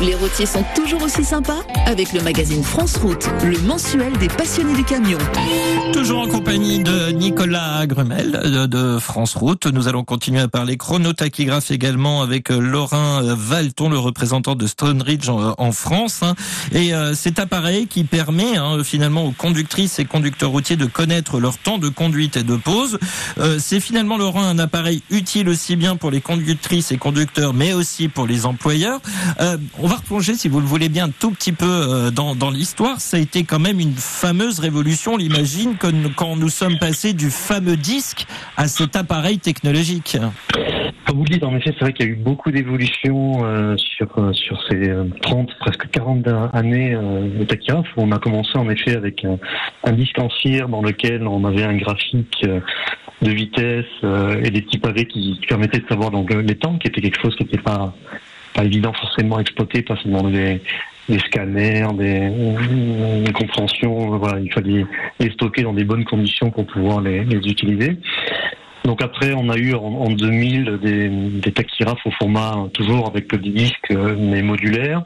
Les 0.00 0.14
routiers 0.14 0.46
sont 0.46 0.64
toujours 0.74 1.02
aussi 1.02 1.24
sympas 1.24 1.60
avec 1.86 2.12
le 2.14 2.22
magazine 2.22 2.62
France 2.62 2.96
Route, 2.96 3.28
le 3.44 3.58
mensuel 3.60 4.16
des 4.16 4.28
passionnés 4.28 4.74
du 4.74 4.82
camion. 4.82 5.18
Toujours 5.92 6.20
en 6.20 6.28
compagnie 6.28 6.82
de 6.82 7.10
Nicolas 7.10 7.86
Grumel 7.86 8.66
de, 8.68 8.98
France 8.98 9.34
Route. 9.34 9.66
Nous 9.66 9.88
allons 9.88 10.02
continuer 10.04 10.40
à 10.40 10.48
parler 10.48 10.78
chronotachygraphe 10.78 11.70
également 11.70 12.22
avec 12.22 12.50
euh, 12.50 12.60
Laurent 12.60 13.22
euh, 13.22 13.34
Valton, 13.36 13.90
le 13.90 13.98
représentant 13.98 14.54
de 14.54 14.66
Stonebridge 14.66 15.28
en, 15.28 15.54
en 15.58 15.72
France. 15.72 16.20
hein. 16.22 16.34
Et 16.72 16.94
euh, 16.94 17.14
cet 17.14 17.38
appareil 17.38 17.86
qui 17.86 18.04
permet 18.04 18.56
hein, 18.56 18.82
finalement 18.82 19.24
aux 19.26 19.32
conductrices 19.32 19.98
et 19.98 20.06
conducteurs 20.06 20.50
routiers 20.50 20.76
de 20.76 20.86
connaître 20.86 21.40
leur 21.40 21.58
temps 21.58 21.78
de 21.78 21.88
conduite 21.90 22.36
et 22.38 22.42
de 22.42 22.56
pause. 22.56 22.98
Euh, 23.38 23.58
C'est 23.60 23.80
finalement, 23.80 24.16
Laurent, 24.16 24.42
un 24.44 24.58
appareil 24.58 25.02
utile 25.10 25.48
aussi 25.50 25.76
bien 25.76 25.96
pour 25.96 26.10
les 26.10 26.20
conductrices 26.22 26.90
et 26.92 26.96
conducteurs, 26.96 27.52
mais 27.52 27.74
aussi 27.74 28.08
pour 28.08 28.26
les 28.26 28.46
employeurs. 28.46 29.00
Euh, 29.40 29.58
va 29.90 29.96
replonger, 29.96 30.34
si 30.34 30.48
vous 30.48 30.60
le 30.60 30.66
voulez 30.66 30.88
bien, 30.88 31.06
un 31.06 31.10
tout 31.10 31.32
petit 31.32 31.52
peu 31.52 31.66
euh, 31.66 32.10
dans, 32.10 32.50
l'histoire. 32.50 33.00
Ça 33.00 33.16
a 33.16 33.20
été 33.20 33.42
quand 33.42 33.58
même 33.58 33.80
une 33.80 33.94
fameuse 33.94 34.60
révolution, 34.60 35.14
on 35.14 35.16
l'imagine, 35.16 35.76
quand 36.16 36.36
nous 36.36 36.48
sommes 36.48 36.78
passés 36.78 37.12
du 37.12 37.30
fameux 37.30 37.76
disque 37.76 38.26
à 38.56 38.68
cet 38.68 38.94
appareil 38.94 39.38
technologique. 39.38 40.16
Vous 41.12 41.24
le 41.24 41.28
dites, 41.28 41.44
en 41.44 41.56
effet, 41.56 41.72
c'est 41.72 41.84
vrai 41.84 41.92
qu'il 41.92 42.06
y 42.06 42.08
a 42.08 42.12
eu 42.12 42.16
beaucoup 42.16 42.52
d'évolutions 42.52 43.44
euh, 43.44 43.76
sur, 43.76 44.06
euh, 44.18 44.32
sur 44.32 44.62
ces 44.68 44.90
euh, 44.90 45.04
30, 45.22 45.50
presque 45.58 45.90
40 45.90 46.26
années 46.52 46.94
de 46.94 47.44
tachygraphe. 47.44 47.88
On 47.96 48.12
a 48.12 48.18
commencé 48.18 48.56
en 48.56 48.68
effet 48.70 48.96
avec 48.96 49.24
un, 49.24 49.38
un 49.84 49.92
disque 49.92 50.18
en 50.18 50.28
dans 50.68 50.82
lequel 50.82 51.26
on 51.26 51.44
avait 51.44 51.64
un 51.64 51.76
graphique 51.76 52.46
de 53.22 53.30
vitesse 53.30 53.84
et 54.42 54.50
des 54.50 54.62
petits 54.62 54.78
pavés 54.78 55.04
qui, 55.04 55.38
qui 55.40 55.46
permettaient 55.46 55.80
de 55.80 55.86
savoir 55.88 56.10
donc, 56.10 56.32
les 56.32 56.54
temps, 56.54 56.78
qui 56.78 56.88
était 56.88 57.00
quelque 57.00 57.20
chose 57.20 57.34
qui 57.36 57.44
n'était 57.44 57.58
pas, 57.58 57.94
pas 58.54 58.64
évident 58.64 58.92
forcément 58.92 59.36
à 59.36 59.40
exploiter, 59.40 59.82
pas 59.82 59.96
seulement 59.96 60.22
des, 60.22 60.60
des 61.08 61.18
scanners, 61.18 61.86
des, 61.94 62.30
des 63.24 63.32
compréhensions. 63.32 64.18
Voilà, 64.18 64.40
il 64.40 64.52
fallait 64.52 64.84
les 65.18 65.30
stocker 65.32 65.62
dans 65.62 65.72
des 65.72 65.84
bonnes 65.84 66.04
conditions 66.04 66.50
pour 66.50 66.66
pouvoir 66.66 67.00
les, 67.00 67.24
les 67.24 67.36
utiliser. 67.36 67.96
Donc 68.84 69.02
après, 69.02 69.32
on 69.34 69.48
a 69.50 69.56
eu 69.56 69.74
en, 69.74 69.82
en 69.82 70.10
2000 70.10 70.78
des, 70.82 71.08
des 71.08 71.52
tachyraphes 71.52 72.04
au 72.06 72.10
format 72.12 72.56
euh, 72.56 72.68
toujours 72.68 73.06
avec 73.08 73.34
des 73.34 73.50
disques 73.50 73.90
euh, 73.90 74.16
mais 74.18 74.42
modulaires. 74.42 75.02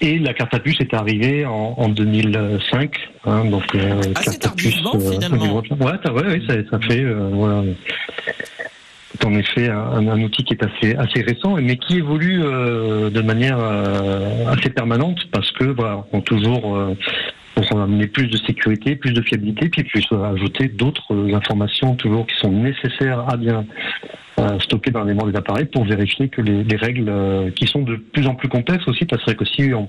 Et 0.00 0.18
la 0.18 0.34
carte 0.34 0.52
à 0.54 0.58
puce 0.58 0.80
est 0.80 0.94
arrivée 0.94 1.46
en, 1.46 1.74
en 1.76 1.88
2005. 1.88 2.96
Hein, 3.24 3.44
donc 3.44 3.62
euh, 3.74 4.00
carte 4.14 4.46
à 4.46 4.50
puce, 4.50 4.82
tardivement, 4.82 4.98
finalement. 4.98 5.56
Ouais, 5.80 5.92
ça, 6.04 6.12
ouais, 6.12 6.26
ouais, 6.26 6.42
ça, 6.46 6.54
ça 6.70 6.78
fait 6.80 7.02
euh, 7.02 7.28
voilà. 7.32 7.62
C'est 9.22 9.28
en 9.28 9.34
effet 9.34 9.68
un, 9.68 10.20
outil 10.20 10.42
qui 10.42 10.54
est 10.54 10.64
assez 10.64 11.22
récent, 11.22 11.54
mais 11.56 11.76
qui 11.76 11.98
évolue 11.98 12.42
euh, 12.42 13.08
de 13.08 13.20
manière 13.20 13.58
euh, 13.60 14.46
assez 14.48 14.68
permanente 14.68 15.18
parce 15.30 15.50
que 15.52 15.64
voilà, 15.64 16.04
on 16.12 16.20
toujours 16.20 16.76
euh, 16.76 16.96
pour 17.54 17.80
amener 17.80 18.08
plus 18.08 18.26
de 18.26 18.36
sécurité, 18.38 18.96
plus 18.96 19.12
de 19.12 19.22
fiabilité, 19.22 19.68
puis 19.68 19.84
plus 19.84 20.04
ajouter 20.34 20.66
d'autres 20.66 21.14
informations 21.34 21.94
toujours 21.94 22.26
qui 22.26 22.36
sont 22.36 22.50
nécessaires 22.50 23.28
à 23.28 23.36
bien 23.36 23.64
stocker 24.60 24.90
dans 24.90 25.04
l'élément 25.04 25.26
des 25.26 25.36
appareils 25.36 25.66
pour 25.66 25.84
vérifier 25.84 26.28
que 26.28 26.40
les, 26.40 26.64
les 26.64 26.76
règles 26.76 27.12
qui 27.54 27.66
sont 27.66 27.82
de 27.82 27.96
plus 27.96 28.26
en 28.26 28.34
plus 28.34 28.48
complexes 28.48 28.88
aussi, 28.88 29.04
parce 29.04 29.22
que 29.34 29.44
si 29.44 29.72
on, 29.72 29.88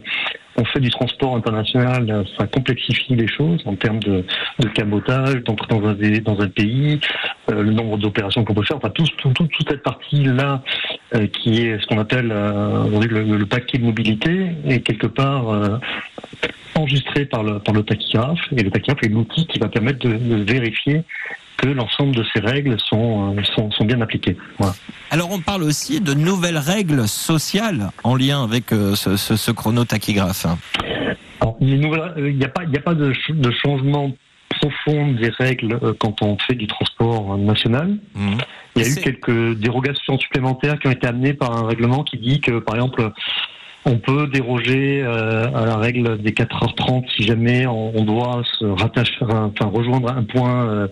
on 0.58 0.66
fait 0.66 0.80
du 0.80 0.90
transport 0.92 1.36
international, 1.36 2.26
ça 2.38 2.46
complexifie 2.48 3.16
les 3.16 3.28
choses 3.28 3.62
en 3.66 3.76
termes 3.76 4.00
de, 4.00 4.24
de 4.60 4.68
cabotage, 4.70 5.44
d'entrée 5.44 5.68
dans 5.70 5.84
un, 5.88 5.94
dans 6.24 6.40
un 6.42 6.48
pays, 6.50 7.00
euh, 7.52 7.64
le 7.64 7.72
nombre 7.72 7.98
d'opérations 7.98 8.44
qu'on 8.44 8.54
peut 8.54 8.64
faire, 8.64 8.78
enfin 8.78 8.90
tout- 8.92 9.04
tout- 9.18 9.32
toute 9.34 9.70
cette 9.70 9.84
partie-là 9.84 10.62
euh, 11.16 11.28
qui 11.28 11.62
est 11.62 11.80
ce 11.82 11.86
qu'on 11.88 12.00
appelle 12.00 12.32
euh, 12.32 12.88
le, 13.08 13.38
le 13.38 13.46
paquet 13.46 13.78
de 13.78 13.84
mobilité 13.86 14.48
est 14.66 14.80
quelque 14.82 15.08
part 15.08 15.50
euh, 15.50 15.78
enregistré 16.76 17.26
par 17.26 17.44
le, 17.44 17.60
par 17.60 17.74
le 17.74 17.84
tachygraphe 17.84 18.40
et 18.56 18.64
le 18.64 18.72
tachygraphe 18.72 19.04
est 19.04 19.10
l'outil 19.10 19.46
qui 19.48 19.60
va 19.60 19.68
permettre 19.70 20.00
de, 20.08 20.14
de 20.18 20.52
vérifier 20.52 21.04
que 21.58 21.68
l'ensemble 21.68 22.16
de 22.16 22.24
ces 22.34 22.40
règles 22.40 22.78
sont, 22.90 23.36
euh, 23.38 23.44
sont, 23.56 23.70
sont 23.72 23.86
bien 23.86 24.02
appliquées. 24.02 24.36
Voilà. 24.58 24.74
Alors 25.12 25.32
on 25.32 25.40
parle 25.40 25.64
aussi 25.64 26.02
de 26.02 26.14
nouvelles 26.14 26.58
règles 26.58 27.08
sociales 27.08 27.92
en 28.04 28.16
lien 28.16 28.44
avec 28.44 28.66
ce, 28.70 29.16
ce, 29.18 29.36
ce 29.36 29.52
chronotachygraphe. 29.52 30.48
Alors, 31.42 31.58
il 31.62 31.80
n'y 31.80 32.44
a 32.46 32.48
pas, 32.48 32.64
il 32.64 32.70
n'y 32.70 32.78
a 32.78 32.82
pas 32.82 32.96
de, 32.96 33.14
ch- 33.14 33.38
de 33.38 33.52
changement 33.52 34.12
profond 34.64 35.12
des 35.14 35.30
règles 35.30 35.80
euh, 35.82 35.94
quand 35.98 36.22
on 36.22 36.38
fait 36.38 36.56
du 36.56 36.68
transport 36.68 37.34
euh, 37.34 37.38
national. 37.38 37.98
Mhm. 38.16 38.38
Il 38.76 38.82
y 38.82 38.86
a 38.86 38.90
eu 38.90 38.96
quelques 38.96 39.54
dérogations 39.60 40.18
supplémentaires 40.18 40.80
qui 40.80 40.88
ont 40.88 40.92
été 40.92 41.06
amenées 41.08 41.34
par 41.34 41.56
un 41.56 41.68
règlement 41.68 42.04
qui 42.04 42.18
dit 42.18 42.42
que, 42.42 42.60
par 42.60 42.76
exemple, 42.76 43.12
on 43.86 43.98
peut 43.98 44.28
déroger 44.28 45.04
euh, 45.04 45.46
à 45.54 45.66
la 45.66 45.78
règle 45.78 46.22
des 46.22 46.32
4h30 46.32 47.06
si 47.16 47.24
jamais 47.24 47.66
on, 47.68 48.04
doit 48.04 48.42
se 48.60 48.66
rattacher, 48.66 49.18
enfin 49.22 49.66
rejoindre 49.66 50.12
un 50.12 50.24
point, 50.24 50.68
euh, 50.68 50.88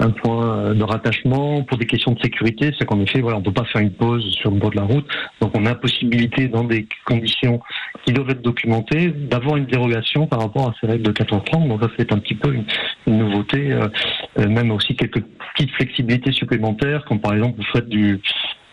un 0.00 0.10
point 0.10 0.74
de 0.74 0.82
rattachement 0.82 1.62
pour 1.62 1.78
des 1.78 1.86
questions 1.86 2.12
de 2.12 2.20
sécurité. 2.20 2.72
C'est 2.78 2.84
qu'en 2.84 3.00
effet, 3.00 3.20
voilà, 3.20 3.38
on 3.38 3.42
peut 3.42 3.52
pas 3.52 3.64
faire 3.64 3.82
une 3.82 3.92
pause 3.92 4.24
sur 4.40 4.50
le 4.50 4.58
bord 4.58 4.70
de 4.70 4.76
la 4.76 4.82
route, 4.82 5.06
donc 5.40 5.52
on 5.56 5.66
a 5.66 5.74
possibilité 5.74 6.48
dans 6.48 6.64
des 6.64 6.86
conditions 7.04 7.60
qui 8.04 8.12
doivent 8.12 8.30
être 8.30 8.42
documentées 8.42 9.08
d'avoir 9.08 9.56
une 9.56 9.66
dérogation 9.66 10.26
par 10.26 10.40
rapport 10.40 10.68
à 10.68 10.74
ces 10.80 10.86
règles 10.86 11.04
de 11.04 11.12
4h30. 11.12 11.68
Donc 11.68 11.82
ça 11.82 11.90
c'est 11.98 12.12
un 12.12 12.18
petit 12.18 12.34
peu 12.34 12.54
une, 12.54 12.64
une 13.06 13.18
nouveauté, 13.18 13.72
euh, 13.72 14.48
même 14.48 14.70
aussi 14.70 14.94
quelques 14.94 15.22
petites 15.54 15.70
flexibilités 15.72 16.32
supplémentaires, 16.32 17.04
comme 17.06 17.20
par 17.20 17.34
exemple 17.34 17.56
vous 17.58 17.66
faites 17.72 17.88
du 17.88 18.20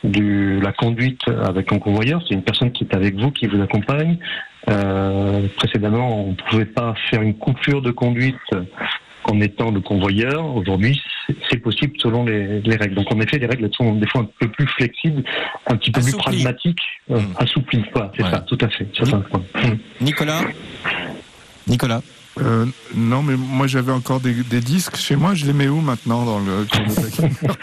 de 0.04 0.60
la 0.62 0.72
conduite 0.74 1.22
avec 1.46 1.72
un 1.72 1.80
convoyeur, 1.80 2.22
c'est 2.28 2.34
une 2.34 2.44
personne 2.44 2.72
qui 2.72 2.84
est 2.84 2.94
avec 2.96 3.16
vous, 3.16 3.32
qui 3.32 3.48
vous 3.48 3.62
accompagne. 3.62 4.18
Euh, 4.70 5.48
précédemment, 5.58 6.26
on 6.26 6.30
ne 6.32 6.36
pouvait 6.36 6.66
pas 6.66 6.94
faire 7.10 7.22
une 7.22 7.36
coupure 7.36 7.82
de 7.82 7.92
conduite 7.92 8.36
en 9.26 9.40
étant 9.40 9.72
le 9.72 9.80
convoyeur. 9.80 10.56
Aujourd'hui, 10.56 11.02
c'est- 11.50 11.58
possible 11.58 11.94
selon 11.98 12.26
les, 12.26 12.60
les 12.62 12.76
règles. 12.76 12.96
Donc, 12.96 13.10
en 13.14 13.20
effet, 13.22 13.38
les 13.40 13.46
règles 13.46 13.70
sont 13.74 13.96
des 13.96 14.06
fois 14.08 14.22
un 14.22 14.28
peu 14.40 14.50
plus 14.50 14.68
flexibles, 14.68 15.24
un 15.68 15.78
petit 15.78 15.92
peu 15.92 16.02
plus 16.02 16.18
pragmatiques, 16.18 16.82
euh, 17.10 17.20
Mm. 17.20 17.34
assouplies. 17.38 17.86
Voilà, 17.94 18.12
c'est 18.18 18.24
Ouais. 18.24 18.32
ça, 18.32 18.40
tout 18.42 18.58
à 18.60 18.68
fait. 18.68 18.88
sur 18.92 19.16
un 19.16 19.20
point. 19.22 19.42
Mm. 19.56 20.04
Nicolas? 20.04 20.42
Nicolas? 21.68 22.02
Euh, 22.42 22.66
non, 22.96 23.22
mais 23.22 23.36
moi 23.36 23.68
j'avais 23.68 23.92
encore 23.92 24.20
des, 24.20 24.34
des 24.34 24.60
disques 24.62 24.96
chez 24.98 25.16
moi. 25.16 25.34
Je 25.36 25.46
les 25.46 25.54
mets 25.54 25.68
où 25.68 25.82
maintenant 25.82 26.26
dans 26.26 26.40
le 26.40 26.66
chronotachographe 26.66 27.58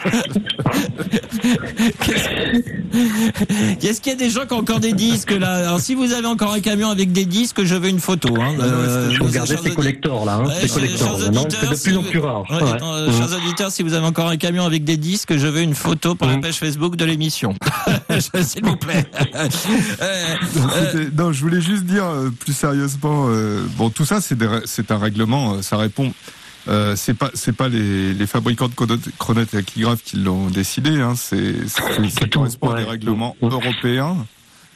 Est-ce 3.82 4.00
qu'il 4.00 4.12
y 4.12 4.14
a 4.14 4.18
des 4.18 4.30
gens 4.30 4.46
qui 4.46 4.52
ont 4.54 4.58
encore 4.58 4.80
des 4.80 4.92
disques 4.92 5.32
là? 5.32 5.54
Alors 5.68 5.80
si 5.80 5.94
vous 5.94 6.12
avez 6.12 6.26
encore 6.26 6.52
un 6.52 6.60
camion 6.60 6.88
avec 6.90 7.12
des 7.12 7.24
disques, 7.24 7.64
je 7.64 7.74
veux 7.74 7.88
une 7.88 7.98
photo. 8.00 8.28
Hein. 8.40 8.54
Faut 8.56 8.62
Euh, 8.62 9.56
ces 9.62 9.70
collectors 9.74 10.24
là, 10.24 10.34
hein, 10.36 10.44
Ouais, 10.46 10.70
auditeurs, 10.70 11.16
c'est 11.16 11.30
de 11.30 11.74
plus 11.82 11.96
en 11.96 12.02
plus 12.02 12.18
rare. 12.20 12.44
Ouais, 12.50 12.62
Ouais. 12.62 12.70
attends, 12.72 12.94
euh, 12.94 13.08
Mhm. 13.08 13.12
Chers 13.18 13.36
auditeurs, 13.36 13.70
si 13.72 13.82
vous 13.82 13.94
avez 13.94 14.06
encore 14.06 14.28
un 14.28 14.36
camion 14.36 14.64
avec 14.64 14.84
des 14.84 14.96
disques, 14.96 15.36
je 15.36 15.46
veux 15.46 15.62
une 15.62 15.74
photo 15.74 16.14
pour 16.14 16.26
la 16.28 16.34
Mhm. 16.36 16.42
page 16.42 16.54
Facebook 16.58 16.96
de 16.96 17.04
l'émission. 17.04 17.54
S'il 18.42 18.64
vous 18.64 18.76
plaît. 18.76 19.04
Euh, 20.02 20.16
euh, 20.94 21.10
Non, 21.16 21.32
je 21.32 21.40
voulais 21.40 21.60
juste 21.60 21.84
dire 21.84 22.04
euh, 22.04 22.30
plus 22.30 22.52
sérieusement. 22.52 23.26
euh, 23.28 23.62
bon, 23.76 23.90
tout 23.90 24.04
ça, 24.04 24.20
c'est 24.20 24.36
des 24.36 24.46
c'est 24.64 24.90
un 24.90 24.98
règlement. 24.98 25.54
euh, 25.54 25.62
ça 25.62 25.76
répond. 25.76 26.12
Euh, 26.68 26.94
c'est 26.94 27.14
pas 27.14 27.30
c'est 27.34 27.56
pas 27.56 27.68
les, 27.68 28.12
les 28.12 28.26
fabricants 28.26 28.68
de 28.68 28.74
chrono- 28.74 28.98
chronotachygraphes 29.18 30.02
qui 30.02 30.16
l'ont 30.18 30.48
décidé. 30.48 31.00
Hein, 31.00 31.14
c'est 31.16 31.66
c'est- 31.68 32.08
ça 32.10 32.26
correspond 32.30 32.70
à 32.70 32.78
des 32.78 32.84
règlements 32.84 33.34
Mhm. 33.40 33.50
européens. 33.50 34.16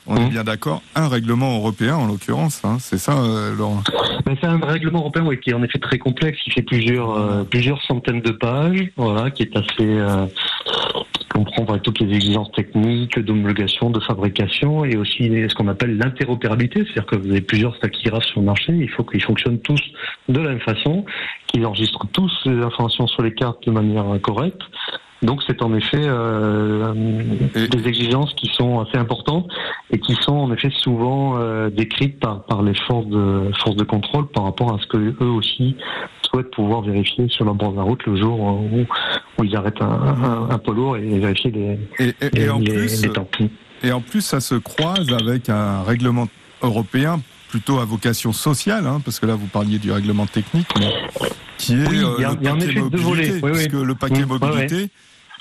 On 0.06 0.16
est 0.16 0.24
Mhm. 0.24 0.28
bien 0.30 0.44
d'accord. 0.44 0.82
Un 0.94 1.08
règlement 1.08 1.56
européen 1.56 1.96
en 1.96 2.06
l'occurrence. 2.06 2.60
Hein, 2.64 2.76
c'est 2.78 2.98
ça, 2.98 3.12
euh, 3.12 3.54
Laurent. 3.56 3.82
Ben, 4.26 4.36
c'est 4.38 4.46
un 4.46 4.58
règlement 4.58 4.98
européen 5.00 5.24
oui, 5.24 5.38
qui 5.40 5.48
est 5.50 5.54
en 5.54 5.62
effet 5.62 5.78
très 5.78 5.96
complexe, 5.98 6.38
qui 6.44 6.50
fait 6.50 6.62
plusieurs 6.62 7.10
euh, 7.10 7.44
plusieurs 7.44 7.80
centaines 7.82 8.20
de 8.20 8.30
pages, 8.32 8.90
voilà, 8.96 9.30
qui 9.30 9.42
est 9.44 9.56
assez 9.56 9.66
euh, 9.80 10.26
qui 11.34 11.38
comprend 11.38 11.64
voilà, 11.64 11.80
toutes 11.80 12.00
les 12.00 12.14
exigences 12.14 12.50
techniques, 12.52 13.18
d'homologation, 13.18 13.90
de 13.90 14.00
fabrication, 14.00 14.84
et 14.84 14.96
aussi 14.96 15.30
ce 15.48 15.54
qu'on 15.54 15.68
appelle 15.68 15.96
l'interopérabilité, 15.96 16.84
c'est-à-dire 16.84 17.06
que 17.06 17.16
vous 17.16 17.30
avez 17.30 17.40
plusieurs 17.40 17.78
tachygraphes 17.80 18.24
sur 18.24 18.40
le 18.40 18.46
marché, 18.46 18.72
il 18.72 18.90
faut 18.90 19.04
qu'ils 19.04 19.22
fonctionnent 19.22 19.60
tous 19.60 19.80
de 20.28 20.40
la 20.40 20.50
même 20.50 20.60
façon, 20.60 21.04
qu'ils 21.46 21.66
enregistrent 21.66 22.06
tous 22.12 22.30
les 22.46 22.62
informations 22.62 23.06
sur 23.06 23.22
les 23.22 23.34
cartes 23.34 23.66
de 23.66 23.72
manière 23.72 24.04
correcte. 24.22 24.62
Donc 25.22 25.42
c'est 25.46 25.62
en 25.62 25.74
effet 25.74 26.02
euh, 26.02 26.92
des 27.54 27.88
exigences 27.88 28.34
qui 28.34 28.48
sont 28.54 28.80
assez 28.80 28.98
importantes 28.98 29.48
et 29.90 29.98
qui 29.98 30.14
sont 30.16 30.34
en 30.36 30.52
effet 30.52 30.70
souvent 30.70 31.38
euh, 31.38 31.70
décrites 31.70 32.20
par, 32.20 32.42
par 32.44 32.62
les 32.62 32.74
forces 32.74 33.06
de, 33.06 33.50
forces 33.62 33.76
de 33.76 33.84
contrôle 33.84 34.26
par 34.28 34.44
rapport 34.44 34.74
à 34.74 34.78
ce 34.80 34.86
que 34.86 34.96
eux 34.98 35.30
aussi 35.30 35.76
souhaitent 36.30 36.50
pouvoir 36.50 36.82
vérifier 36.82 37.26
sur 37.28 37.44
leur 37.46 37.54
bord 37.54 37.72
de 37.72 37.76
la 37.78 37.82
route 37.84 38.04
le 38.06 38.16
jour 38.16 38.38
où, 38.38 38.80
où 39.38 39.44
ils 39.44 39.56
arrêtent 39.56 39.80
un, 39.80 39.86
un, 39.86 40.50
un 40.50 40.58
poids 40.58 40.74
lourd 40.74 40.96
et 40.98 41.18
vérifier 41.18 41.50
les, 41.50 41.78
Et, 41.98 42.08
et- 42.08 42.14
et 42.26 42.30
les, 42.40 42.50
en 42.50 42.58
les- 42.58 42.70
plus, 42.72 43.02
les 43.02 43.12
temps. 43.12 43.28
Et 43.82 43.92
en 43.92 44.00
plus, 44.00 44.20
ça 44.20 44.40
se 44.40 44.54
croise 44.56 45.06
avec 45.12 45.48
un 45.48 45.82
règlement 45.84 46.26
européen 46.62 47.20
plutôt 47.54 47.78
à 47.78 47.84
vocation 47.84 48.32
sociale, 48.32 48.84
hein, 48.88 49.00
parce 49.04 49.20
que 49.20 49.26
là, 49.26 49.36
vous 49.36 49.46
parliez 49.46 49.78
du 49.78 49.92
règlement 49.92 50.26
technique, 50.26 50.66
mais 50.76 50.92
qui 51.56 51.74
est 51.74 51.86
Oui, 51.86 51.98
euh, 51.98 52.14
il 52.18 52.22
y 52.22 52.24
a- 52.24 52.30
le 52.30 52.36
paquet 52.36 52.80
mobilité, 52.80 53.40
oui, 53.44 53.50
oui. 53.72 53.84
le 53.84 53.94
paquet 53.94 54.26
mobilité, 54.26 54.88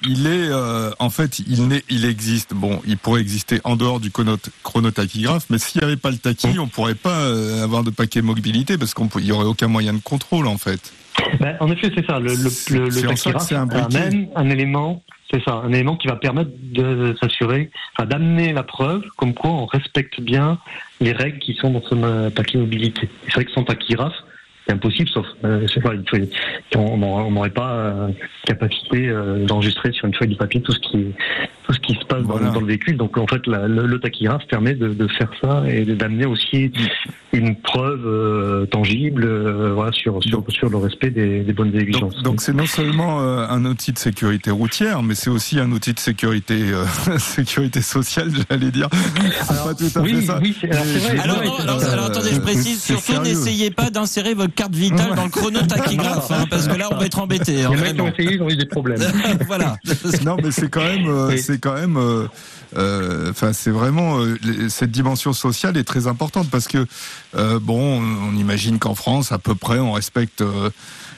il 0.08 0.28
est, 0.28 0.48
euh, 0.52 0.92
en 1.00 1.10
fait, 1.10 1.40
il, 1.40 1.82
il 1.90 2.06
existe. 2.06 2.54
Bon, 2.54 2.84
il 2.86 3.00
pourrait 3.00 3.22
exister 3.22 3.62
en 3.64 3.76
dehors 3.76 4.00
du 4.00 4.12
chrono- 4.12 4.38
chronotachygraphe, 4.62 5.46
mais 5.50 5.58
s'il 5.58 5.82
n'y 5.82 5.86
avait 5.88 5.98
pas 5.98 6.12
le 6.12 6.18
tachy, 6.20 6.60
on 6.60 6.68
pourrait 6.68 6.94
pas 6.94 7.22
euh, 7.22 7.64
avoir 7.64 7.84
de 7.84 7.90
paquet 7.90 8.22
mobilité, 8.22 8.78
parce 8.78 8.94
qu'il 8.94 9.08
n'y 9.24 9.32
aurait 9.32 9.48
aucun 9.48 9.68
moyen 9.68 9.94
de 9.94 10.02
contrôle, 10.04 10.46
en 10.46 10.60
fait. 10.60 10.94
Ben, 11.40 11.58
en 11.60 11.72
effet, 11.72 11.92
c'est 11.96 12.06
ça. 12.06 12.20
Le, 12.20 12.30
le, 12.30 12.86
le, 12.86 13.16
c'est 13.16 13.56
un 13.56 13.66
briquet. 13.66 13.98
amène 13.98 14.28
un 14.36 14.50
élément, 14.50 15.04
c'est 15.32 15.44
ça, 15.44 15.54
un 15.54 15.72
élément 15.72 15.96
qui 15.96 16.08
va 16.08 16.16
permettre 16.16 16.52
de 16.56 17.16
s'assurer, 17.20 17.70
enfin, 17.94 18.08
d'amener 18.08 18.54
la 18.54 18.64
preuve 18.64 19.04
comme 19.18 19.34
quoi 19.34 19.52
on 19.52 19.66
respecte 19.66 20.22
bien 20.22 20.60
les 21.02 21.12
règles 21.12 21.40
qui 21.40 21.54
sont 21.56 21.72
dans 21.72 21.82
ce 21.82 21.96
euh, 21.96 22.30
paquet 22.30 22.58
mobilité. 22.58 23.10
C'est 23.26 23.34
vrai 23.34 23.46
que 23.46 23.52
sans 23.52 23.64
tachygraphe, 23.64 24.16
c'est 24.66 24.74
impossible, 24.74 25.10
sauf, 25.10 25.26
euh, 25.46 25.66
pas, 25.82 25.92
on 26.80 27.32
n'aurait 27.32 27.50
pas 27.50 27.72
euh, 27.74 28.08
capacité 28.46 29.08
euh, 29.10 29.46
d'enregistrer 29.46 29.92
sur 29.92 30.06
une 30.08 30.14
feuille 30.14 30.30
de 30.30 30.36
papier 30.36 30.62
tout 30.62 30.72
ce 30.72 30.80
qui, 30.80 31.06
tout 31.66 31.74
ce 31.74 31.80
qui 31.80 31.94
se 31.96 32.06
passe 32.06 32.24
dans- 32.24 32.30
Voilà. 32.38 32.50
dans, 32.50 32.60
le 32.62 32.68
véhicule. 32.68 32.98
Donc 32.98 33.18
en 33.18 33.28
fait, 33.28 33.46
la- 33.48 33.68
le, 33.68 33.86
le 33.86 34.00
tachygraphe 34.00 34.46
permet 34.48 34.74
de, 34.74 34.90
de 34.90 35.08
faire 35.08 35.30
ça 35.42 35.64
et 35.68 35.84
d'amener 35.86 36.26
aussi 36.26 36.72
une 37.34 37.56
preuve 37.56 38.06
euh, 38.06 38.66
tangible, 38.68 39.24
euh, 39.26 39.74
voilà, 39.74 39.92
sur, 39.92 40.22
sur, 40.24 40.38
Donc- 40.40 40.52
sur 40.52 40.70
le 40.70 40.78
respect 40.78 41.10
des, 41.10 41.42
des 41.42 41.54
bonnes 41.54 41.76
exigences. 41.76 42.22
Donc, 42.24 42.42
c'est 42.42 42.54
non 42.54 42.66
seulement 42.68 43.22
euh, 43.22 43.46
un 43.50 43.66
outil 43.66 43.92
de 43.92 43.98
sécurité 44.00 44.52
routière, 44.52 45.02
mais 45.04 45.16
c'est 45.16 45.30
aussi 45.30 45.60
un 45.60 45.72
outil 45.72 45.94
de 45.94 46.00
sécurité 46.00 46.56
euh, 46.72 46.86
sécurité 47.18 47.82
sociale, 47.82 48.30
j'allais 48.50 48.72
dire. 48.72 48.88
C'est 48.94 49.48
pas 49.64 49.74
tout 49.74 50.00
à 50.00 50.02
oui, 50.02 50.14
fait 50.16 50.22
ça. 50.22 50.40
oui, 50.42 50.56
alors 50.72 50.86
Mais- 51.14 51.20
Alors, 51.20 51.44
non, 51.44 51.56
alors, 51.60 51.84
alors, 51.84 52.06
attendez, 52.06 52.30
je 52.34 52.40
précise, 52.40 52.82
surtout 52.84 53.22
n'essayez 53.24 53.72
pas 53.72 53.90
d'insérer 53.90 54.34
votre 54.36 54.53
carte 54.56 54.76
vitale 54.76 55.16
dans 55.16 55.24
le 55.26 55.30
chronotachygraphe, 55.30 56.32
hein, 56.32 56.46
parce 56.50 56.68
que 56.68 56.76
là 56.76 56.88
on 56.92 56.98
va 56.98 57.06
être 57.06 57.20
embêté. 57.20 57.54
Il 57.54 57.60
y 57.60 57.64
hein, 57.64 57.70
en 57.70 57.82
a 57.82 57.92
qui 57.94 58.02
ont 58.02 58.08
essayé, 58.08 58.34
ils 58.36 58.42
ont 58.42 58.50
eu 58.50 58.56
des 58.56 58.66
problèmes. 58.66 59.02
voilà. 59.48 59.78
non, 60.26 60.38
mais 60.42 60.52
c'est 60.52 60.70
quand 60.70 60.84
même, 60.84 61.08
euh, 61.08 61.30
Oui. 61.30 61.40
c'est 61.40 61.60
quand 61.60 61.74
même, 61.74 61.98
euh, 61.98 62.28
euh, 62.78 63.32
enfin, 63.32 63.54
c'est 63.54 63.70
vraiment 63.72 64.20
euh, 64.20 64.38
les- 64.44 64.70
cette 64.70 64.92
dimension 64.92 65.34
sociale 65.34 65.78
est 65.78 65.84
très 65.84 66.08
importante 66.08 66.50
parce 66.50 66.68
que 66.68 66.86
euh, 67.36 67.60
bon, 67.60 68.02
on, 68.02 68.30
on 68.30 68.36
imagine 68.36 68.80
qu'en 68.80 68.96
France, 68.96 69.32
à 69.32 69.38
peu 69.40 69.56
près, 69.56 69.80
on 69.80 69.92
respecte. 69.94 70.44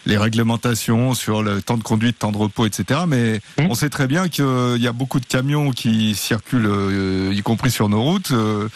Euh, 0.05 0.09
les 0.09 0.17
réglementations 0.17 1.13
sur 1.13 1.43
le 1.43 1.61
temps 1.61 1.77
de 1.77 1.83
conduite, 1.83 2.19
temps 2.19 2.31
de 2.31 2.37
repos, 2.37 2.65
etc. 2.65 3.01
Mais 3.07 3.41
Mmh. 3.57 3.67
on 3.69 3.75
sait 3.75 3.89
très 3.89 4.07
bien 4.07 4.27
qu'il 4.27 4.77
y 4.77 4.87
a 4.87 4.91
beaucoup 4.93 5.19
de 5.19 5.25
camions 5.25 5.71
qui 5.71 6.15
circulent, 6.15 6.65
euh, 6.67 7.33
y 7.33 7.41
compris 7.41 7.71
sur 7.71 7.89
nos 7.89 8.01
routes, 8.01 8.31
euh, 8.31 8.67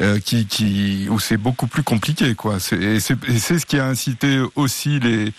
euh, 0.00 0.18
qui, 0.20 0.46
qui, 0.46 1.06
où 1.10 1.18
c'est 1.18 1.36
beaucoup 1.36 1.66
plus 1.66 1.82
compliqué, 1.82 2.34
quoi. 2.34 2.56
Et 2.80 3.00
c'est 3.00 3.58
ce 3.58 3.66
qui 3.66 3.78
a 3.78 3.86
incité 3.86 4.40
aussi 4.54 4.98
les, 5.00 5.32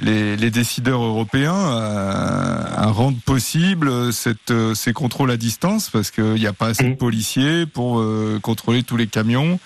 les, 0.00 0.36
les 0.36 0.50
décideurs 0.50 1.02
européens 1.02 1.54
à, 1.54 2.84
à 2.84 2.86
rendre 2.86 3.18
possible 3.24 4.12
cette, 4.12 4.50
euh, 4.50 4.74
ces 4.74 4.92
contrôles 4.92 5.30
à 5.30 5.36
distance 5.36 5.90
parce 5.90 6.10
qu'il 6.10 6.34
n'y 6.34 6.46
a 6.46 6.52
pas 6.52 6.68
assez 6.68 6.84
de 6.84 6.88
Mhm. 6.90 6.96
policiers 6.96 7.66
pour 7.66 7.98
euh, 8.00 8.38
contrôler 8.42 8.82
tous 8.82 8.96
les 8.96 9.06
camions. 9.08 9.58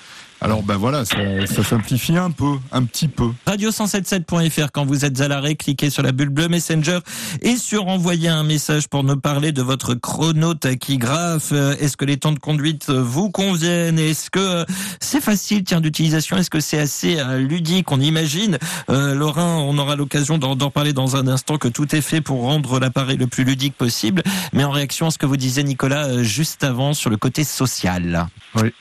Alors 0.43 0.65
ben 0.65 0.77
voilà, 0.77 1.05
ça, 1.05 1.17
ça 1.47 1.63
simplifie 1.63 2.17
un 2.17 2.33
peu, 2.33 2.57
un 2.73 2.83
petit 2.83 3.07
peu. 3.07 3.31
Radio177.fr 3.47 4.71
quand 4.73 4.85
vous 4.85 5.05
êtes 5.05 5.21
à 5.21 5.29
l'arrêt, 5.29 5.55
cliquez 5.55 5.89
sur 5.89 6.03
la 6.03 6.11
bulle 6.11 6.31
bleue 6.31 6.49
Messenger 6.49 6.99
et 7.43 7.57
sur 7.57 7.87
envoyer 7.87 8.29
un 8.29 8.43
message 8.43 8.89
pour 8.89 9.05
nous 9.05 9.17
parler 9.17 9.53
de 9.53 9.63
votre 9.63 9.95
chronotachygraphe. 9.95 11.53
Euh, 11.53 11.77
Est-ce 11.79 11.97
que 11.97 12.05
les 12.05 12.17
temps 12.17 12.33
de 12.33 12.41
conduite 12.41 12.91
vous 12.91 13.31
conviennent? 13.31 14.01
Est-ce 14.01 14.31
que 14.31 14.41
euh, 14.41 14.65
c'est 14.99 15.21
facile 15.21 15.63
tiens 15.63 15.81
d'utilisation? 15.81 16.37
Est-ce 16.37 16.51
que 16.51 16.59
c'est 16.59 16.81
assez 16.81 17.21
euh, 17.21 17.39
ludique? 17.39 17.93
On 17.93 18.01
imagine, 18.01 18.59
euh, 18.91 19.15
Laurent, 19.15 19.63
on 19.63 19.79
aura 19.79 19.95
l'occasion 19.95 20.39
d'en 20.39 20.71
parler 20.71 20.93
dans 20.93 21.15
un 21.15 21.29
instant 21.29 21.57
que 21.57 21.69
tout 21.69 21.95
est 21.95 22.01
fait 22.01 22.21
pour 22.21 22.43
rendre 22.43 22.81
l'appareil 22.81 23.17
le 23.17 23.29
plus 23.29 23.45
ludique 23.45 23.77
possible. 23.77 24.25
Mais 24.53 24.65
en 24.65 24.73
réaction 24.73 25.07
à 25.07 25.11
ce 25.13 25.19
que 25.19 25.27
vous 25.27 25.37
disiez 25.37 25.63
Nicolas 25.63 26.25
juste 26.25 26.65
avant 26.65 26.95
sur 26.95 27.11
le 27.11 27.17
côté 27.17 27.45
social. 27.45 28.27
Oui. 28.57 28.73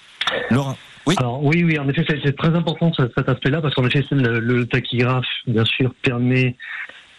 Laurent. 0.49 0.75
Oui. 1.07 1.15
Alors 1.17 1.43
oui, 1.43 1.63
oui, 1.63 1.79
en 1.79 1.87
effet, 1.89 2.05
c'est- 2.07 2.35
très 2.37 2.55
important 2.55 2.91
ce- 2.93 3.09
cet 3.15 3.27
aspect-là 3.27 3.61
parce 3.61 3.73
qu'en 3.73 3.85
effet, 3.85 4.03
le, 4.11 4.65
tachygraphe, 4.65 5.25
bien 5.47 5.65
sûr, 5.65 5.93
permet 6.01 6.55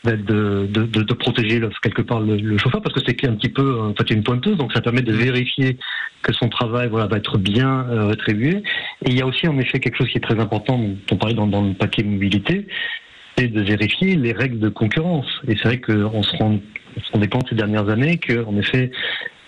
de, 0.04 0.66
de, 0.66 0.66
de, 0.66 1.02
de 1.02 1.14
protéger 1.14 1.60
quelque 1.82 2.02
part 2.02 2.20
le, 2.20 2.58
chauffeur 2.58 2.82
parce 2.82 2.94
que 2.94 3.00
c'est 3.06 3.26
un 3.26 3.34
petit 3.34 3.48
peu 3.48 3.80
en 3.80 3.94
fait 3.94 4.10
une 4.10 4.22
pointeuse, 4.24 4.56
donc 4.56 4.72
ça 4.72 4.80
permet 4.80 5.02
de 5.02 5.12
vérifier 5.12 5.78
que 6.22 6.32
son 6.32 6.48
travail 6.48 6.88
voilà 6.88 7.06
va 7.06 7.18
être 7.18 7.38
bien 7.38 7.86
euh, 7.88 8.06
rétribué. 8.06 8.62
Et 9.04 9.10
il 9.10 9.14
y 9.16 9.22
a 9.22 9.26
aussi 9.26 9.46
en 9.46 9.58
effet 9.58 9.78
quelque 9.80 9.98
chose 9.98 10.08
qui 10.08 10.18
est 10.18 10.22
très 10.22 10.40
important, 10.40 10.78
dont 10.78 10.96
on 11.12 11.16
parlait 11.16 11.34
dans, 11.34 11.46
dans 11.46 11.62
le 11.62 11.74
paquet 11.74 12.02
mobilité, 12.02 12.66
c'est 13.36 13.48
de 13.48 13.62
vérifier 13.62 14.16
les 14.16 14.32
règles 14.32 14.58
de 14.58 14.68
concurrence. 14.68 15.26
Et 15.46 15.56
c'est 15.56 15.68
vrai 15.68 15.80
qu'on 15.80 16.22
se 16.22 16.36
rend 16.36 16.58
on 16.94 17.00
se 17.00 17.12
rendait 17.12 17.28
compte 17.28 17.48
ces 17.48 17.54
dernières 17.54 17.88
années 17.88 18.18
que 18.18 18.44
en 18.44 18.56
effet 18.58 18.90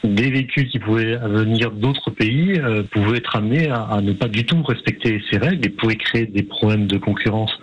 des 0.04 0.30
véhicules 0.30 0.68
qui 0.68 0.78
pouvaient 0.78 1.16
venir 1.16 1.70
d'autres 1.70 2.10
pays 2.10 2.60
euh, 2.60 2.82
pouvaient 2.82 3.18
être 3.18 3.36
amenés 3.36 3.68
à, 3.70 3.82
à 3.82 4.00
ne 4.00 4.12
pas 4.12 4.28
du 4.28 4.44
tout 4.44 4.62
respecter 4.62 5.22
ces 5.30 5.38
règles 5.38 5.66
et 5.66 5.70
pouvaient 5.70 5.96
créer 5.96 6.26
des 6.26 6.42
problèmes 6.42 6.86
de 6.86 6.98
concurrence 6.98 7.58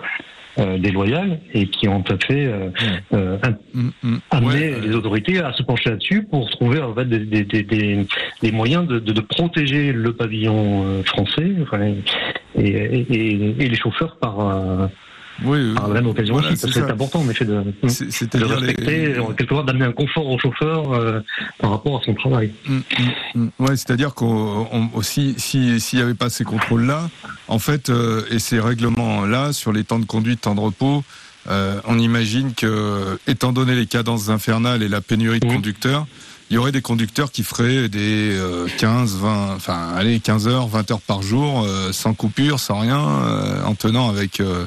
euh, 0.59 0.77
déloyale 0.77 1.39
et 1.53 1.67
qui 1.67 1.87
ont 1.87 2.01
tout 2.01 2.13
à 2.13 2.17
fait 2.25 2.45
euh, 2.45 2.69
euh, 3.13 3.37
Mm, 3.73 3.89
mm. 4.03 4.17
amené 4.31 4.53
Ouais, 4.53 4.73
euh, 4.73 4.81
les 4.81 4.95
autorités 4.95 5.39
à 5.39 5.53
se 5.53 5.63
pencher 5.63 5.91
là-dessus 5.91 6.23
pour 6.23 6.49
trouver 6.49 6.81
en 6.81 6.93
fait 6.93 7.05
des, 7.05 7.19
des, 7.19 7.63
des, 7.63 8.05
des, 8.41 8.51
moyens 8.51 8.85
de, 8.85 8.99
de, 8.99 9.13
de 9.13 9.21
protéger 9.21 9.93
le 9.93 10.11
pavillon 10.13 10.83
euh, 10.83 11.03
français 11.03 11.53
enfin, 11.61 11.79
et, 11.81 12.63
et, 12.65 13.05
et, 13.09 13.55
et 13.63 13.69
les 13.69 13.77
chauffeurs 13.77 14.17
par, 14.17 14.39
euh, 14.39 14.87
oui, 15.43 15.57
euh, 15.59 15.73
par 15.75 15.87
la 15.87 15.93
même 15.95 16.07
occasion 16.07 16.33
voilà, 16.35 16.49
aussi 16.49 16.57
c'est 16.57 16.61
parce 16.67 16.73
que 16.75 16.79
ça. 16.81 16.85
c'est 16.87 16.91
important 16.93 17.19
en 17.21 17.29
effet 17.29 17.45
de, 17.45 17.53
de 17.53 17.65
les- 17.83 18.45
respecter 18.55 19.19
en 19.19 19.33
quelque 19.33 19.53
part 19.53 19.63
d'amener 19.63 19.85
un 19.85 19.91
confort 19.91 20.27
au 20.27 20.37
chauffeur 20.39 20.93
euh, 20.93 21.19
par 21.59 21.71
rapport 21.71 21.99
à 22.01 22.05
son 22.05 22.13
travail. 22.13 22.51
Mm, 22.67 22.75
mm, 22.77 23.41
mm. 23.43 23.49
Ouais, 23.59 23.75
c'est-à-dire 23.77 24.13
qu'on 24.13 24.67
on- 24.71 24.89
aussi, 24.93 25.35
si 25.37 25.79
s'il 25.79 25.99
n'y 25.99 26.03
avait 26.03 26.13
pas 26.13 26.29
ces 26.29 26.43
contrôles-là, 26.43 27.09
en 27.47 27.59
fait, 27.59 27.89
euh, 27.89 28.23
et 28.31 28.39
ces 28.39 28.59
règlements-là 28.59 29.53
sur 29.53 29.71
les 29.71 29.83
temps 29.83 29.99
de 29.99 30.05
conduite, 30.05 30.41
temps 30.41 30.55
de 30.55 30.59
repos, 30.61 31.03
euh, 31.49 31.79
on 31.87 31.97
imagine 31.97 32.53
que, 32.53 33.17
étant 33.27 33.51
donné 33.51 33.73
les 33.75 33.87
cadences 33.87 34.29
infernales 34.29 34.83
et 34.83 34.87
la 34.89 35.01
pénurie 35.01 35.39
de 35.39 35.45
conducteurs, 35.47 36.05
il 36.51 36.55
y 36.55 36.57
aurait 36.57 36.73
des 36.73 36.81
conducteurs 36.81 37.31
qui 37.31 37.43
feraient 37.43 37.87
des 37.87 38.35
euh, 38.37 38.67
15, 38.77 39.15
20, 39.15 39.55
enfin, 39.55 39.87
allez, 39.95 40.19
15 40.19 40.47
heures, 40.49 40.67
20 40.67 40.91
heures 40.91 40.99
par 40.99 41.21
jour, 41.21 41.63
euh, 41.65 41.93
sans 41.93 42.13
coupure, 42.13 42.59
sans 42.59 42.79
rien, 42.79 42.99
euh, 42.99 43.63
en 43.63 43.73
tenant 43.73 44.09
avec 44.09 44.41
euh, 44.41 44.65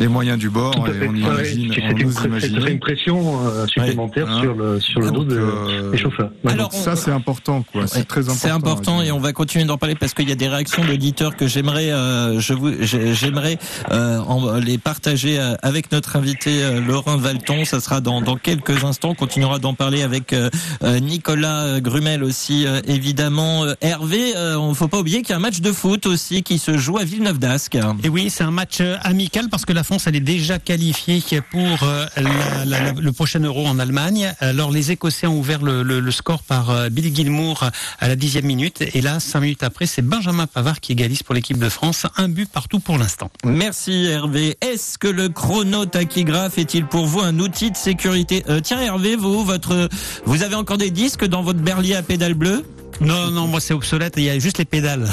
les 0.00 0.08
moyens 0.08 0.36
du 0.36 0.50
bord 0.50 0.74
et 0.88 1.06
on 1.08 1.14
imagine, 1.14 1.70
on 1.70 2.10
c'est 2.10 2.26
imaginer. 2.26 2.70
une 2.72 2.80
pression 2.80 3.46
euh, 3.46 3.66
supplémentaire 3.68 4.26
Ouais. 4.26 4.40
sur 4.40 4.54
le 4.54 4.80
sur 4.80 5.00
le 5.00 5.06
Donc, 5.12 5.14
dos 5.28 5.34
de- 5.34 5.38
euh, 5.40 5.90
des 5.92 5.98
chauffeurs. 5.98 6.30
Ouais. 6.44 6.52
Alors, 6.52 6.70
Donc 6.70 6.80
ça 6.82 6.96
c'est 6.96 7.12
important 7.12 7.62
quoi, 7.70 7.82
Ouais, 7.82 7.86
c'est 7.86 8.04
très 8.04 8.22
important. 8.22 8.38
C'est 8.40 8.50
important 8.50 9.00
et 9.02 9.12
on 9.12 9.20
va 9.20 9.32
continuer 9.32 9.64
d'en 9.64 9.78
parler 9.78 9.94
parce 9.94 10.14
qu'il 10.14 10.28
y 10.28 10.32
a 10.32 10.36
des 10.36 10.48
réactions 10.48 10.84
d'auditeurs 10.84 11.36
que 11.36 11.46
j'aimerais, 11.46 11.92
euh, 11.92 12.40
je 12.40 12.52
vous, 12.52 12.72
j'ai- 12.80 13.14
j'aimerais 13.14 13.58
euh, 13.92 14.60
les 14.60 14.76
partager 14.78 15.38
euh, 15.38 15.54
avec 15.62 15.92
notre 15.92 16.16
invité 16.16 16.62
euh, 16.64 16.80
Laurent 16.80 17.16
Valton. 17.16 17.64
Ça 17.64 17.78
sera 17.80 18.00
dans, 18.00 18.20
dans 18.22 18.36
quelques 18.36 18.82
instants. 18.82 19.10
On 19.10 19.14
continuera 19.14 19.60
d'en 19.60 19.74
parler 19.74 20.02
avec 20.02 20.32
euh, 20.32 20.50
euh, 20.82 20.98
Nicolas 21.16 21.64
euh, 21.64 21.80
Grumel 21.80 22.24
aussi, 22.24 22.66
euh, 22.66 22.80
évidemment. 22.86 23.64
Euh, 23.64 23.74
Hervé, 23.82 24.32
on 24.56 24.72
faut 24.72 24.88
pas 24.88 24.98
oublier 24.98 25.20
qu'il 25.20 25.30
y 25.30 25.32
a 25.34 25.36
un 25.36 25.40
match 25.40 25.60
de 25.60 25.70
foot 25.72 26.06
aussi 26.06 26.42
qui 26.42 26.58
se 26.58 26.78
joue 26.78 26.96
à 26.96 27.04
Villeneuve 27.04 27.38
d'Ascq. 27.38 27.76
Et 28.02 28.08
oui, 28.08 28.30
c'est 28.30 28.44
un 28.44 28.50
match 28.50 28.80
amical 29.02 29.48
parce 29.50 29.66
que 29.66 29.72
la 29.74 29.84
France 29.84 30.06
elle 30.06 30.16
est 30.16 30.20
déjà 30.20 30.58
qualifiée 30.58 31.20
pour 31.50 31.78
la- 31.82 32.08
la- 32.16 32.64
la- 32.64 32.92
le 32.92 33.12
prochain 33.12 33.40
Euro 33.40 33.66
en 33.66 33.78
Allemagne. 33.78 34.32
Alors 34.40 34.70
les 34.70 34.90
Écossais 34.90 35.26
ont 35.26 35.38
ouvert 35.38 35.62
le, 35.62 35.82
le- 35.82 36.00
le 36.00 36.10
score 36.10 36.42
par 36.42 36.90
Billy 36.90 37.14
Gilmour 37.14 37.64
à 38.00 38.08
la 38.08 38.16
dixième 38.16 38.46
minute 38.46 38.82
et 38.94 39.00
là 39.02 39.20
cinq 39.20 39.40
minutes 39.40 39.62
après 39.62 39.84
c'est 39.86 40.02
Benjamin 40.02 40.46
Pavard 40.46 40.80
qui 40.80 40.92
égalise 40.92 41.22
pour 41.22 41.34
l'équipe 41.34 41.58
de 41.58 41.68
France. 41.68 42.06
Un 42.16 42.28
but 42.28 42.48
partout 42.50 42.80
pour 42.80 42.96
l'instant. 42.98 43.30
Merci 43.44 44.06
Hervé. 44.06 44.56
Est-ce 44.62 44.96
que 44.98 45.08
le 45.08 45.28
chronotachygraphe 45.28 46.58
est-il 46.58 46.86
pour 46.86 47.06
vous 47.06 47.20
un 47.20 47.38
outil 47.38 47.70
de 47.70 47.76
sécurité? 47.76 48.44
Euh, 48.48 48.60
Tiens 48.60 48.80
Hervé, 48.80 49.16
vous, 49.16 49.44
votre, 49.44 49.88
vous 50.24 50.42
avez 50.42 50.54
encore 50.54 50.78
des 50.78 50.90
disques 51.02 51.26
dans 51.26 51.42
votre 51.42 51.58
berlier 51.58 51.96
à 51.96 52.02
pédale 52.02 52.34
bleue 52.34 52.62
Non, 53.00 53.32
non, 53.32 53.48
moi 53.48 53.58
c'est 53.58 53.74
obsolète. 53.74 54.14
Il 54.16 54.22
y 54.22 54.30
a 54.30 54.38
juste 54.38 54.58
les 54.58 54.64
pédales. 54.64 55.08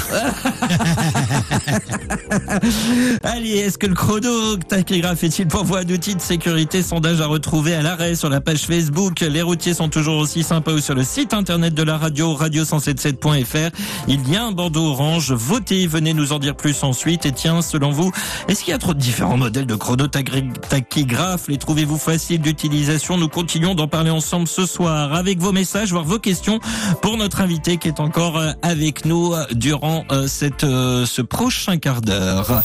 Allez, 3.24 3.56
est-ce 3.58 3.76
que 3.78 3.86
le 3.88 3.94
chronotachygraphe 3.94 5.24
est-il 5.24 5.48
pour 5.48 5.64
vous 5.64 5.74
un 5.76 5.88
outil 5.88 6.14
de 6.14 6.20
sécurité 6.20 6.82
Sondage 6.82 7.20
à 7.20 7.26
retrouver 7.26 7.74
à 7.74 7.82
l'arrêt 7.82 8.14
sur 8.14 8.28
la 8.28 8.40
page 8.40 8.60
Facebook? 8.66 9.20
Les 9.20 9.42
routiers 9.42 9.74
sont 9.74 9.88
toujours 9.88 10.18
aussi 10.18 10.44
sympas 10.44 10.72
ou 10.72 10.78
sur 10.78 10.94
le 10.94 11.02
site 11.02 11.34
internet 11.34 11.74
de 11.74 11.82
la 11.82 11.98
radio, 11.98 12.36
radio177.fr. 12.36 13.70
Il 14.06 14.30
y 14.30 14.36
a 14.36 14.44
un 14.44 14.52
bandeau 14.52 14.84
orange. 14.92 15.32
Votez, 15.32 15.88
venez 15.88 16.14
nous 16.14 16.32
en 16.32 16.38
dire 16.38 16.54
plus 16.54 16.84
ensuite. 16.84 17.26
Et 17.26 17.32
tiens, 17.32 17.62
selon 17.62 17.90
vous, 17.90 18.12
est-ce 18.48 18.62
qu'il 18.62 18.70
y 18.70 18.74
a 18.74 18.78
trop 18.78 18.94
de 18.94 19.00
différents 19.00 19.36
modèles 19.36 19.66
de 19.66 19.74
chronotachygraphe 19.74 21.48
Les 21.48 21.58
trouvez-vous 21.58 21.98
faciles 21.98 22.40
d'utilisation? 22.40 23.16
Nous 23.16 23.28
continuons 23.28 23.74
d'en 23.74 23.88
parler 23.88 24.10
ensemble 24.10 24.46
ce 24.46 24.66
soir 24.66 25.14
avec 25.14 25.40
vos 25.40 25.50
messages, 25.52 25.69
voire 25.78 26.04
vos 26.04 26.18
questions 26.18 26.60
pour 27.00 27.16
notre 27.16 27.40
invité 27.40 27.76
qui 27.76 27.88
est 27.88 28.00
encore 28.00 28.38
euh, 28.38 28.52
avec 28.62 29.04
nous 29.04 29.32
euh, 29.32 29.46
durant 29.52 30.04
euh, 30.10 30.26
cette, 30.26 30.62
ce 30.62 31.22
prochain 31.22 31.78
quart 31.78 32.00
d'heure. 32.00 32.62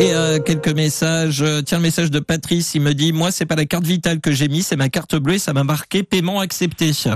Et 0.00 0.12
euh, 0.14 0.38
quelques 0.38 0.68
messages. 0.68 1.42
Euh, 1.42 1.60
Tiens, 1.62 1.78
le 1.78 1.82
message 1.82 2.10
de 2.12 2.20
Patrice, 2.20 2.74
il 2.74 2.82
me 2.82 2.94
dit 2.94 3.12
moi 3.12 3.30
c'est 3.32 3.46
pas 3.46 3.56
la 3.56 3.64
carte 3.64 3.84
vitale 3.84 4.20
que 4.20 4.30
j'ai 4.32 4.46
mis, 4.48 4.62
c'est 4.62 4.76
ma 4.76 4.88
carte 4.88 5.16
bleue 5.16 5.34
et 5.34 5.38
ça 5.38 5.52
m'a 5.52 5.64
marqué 5.64 6.02
paiement 6.04 6.38
accepté. 6.40 6.92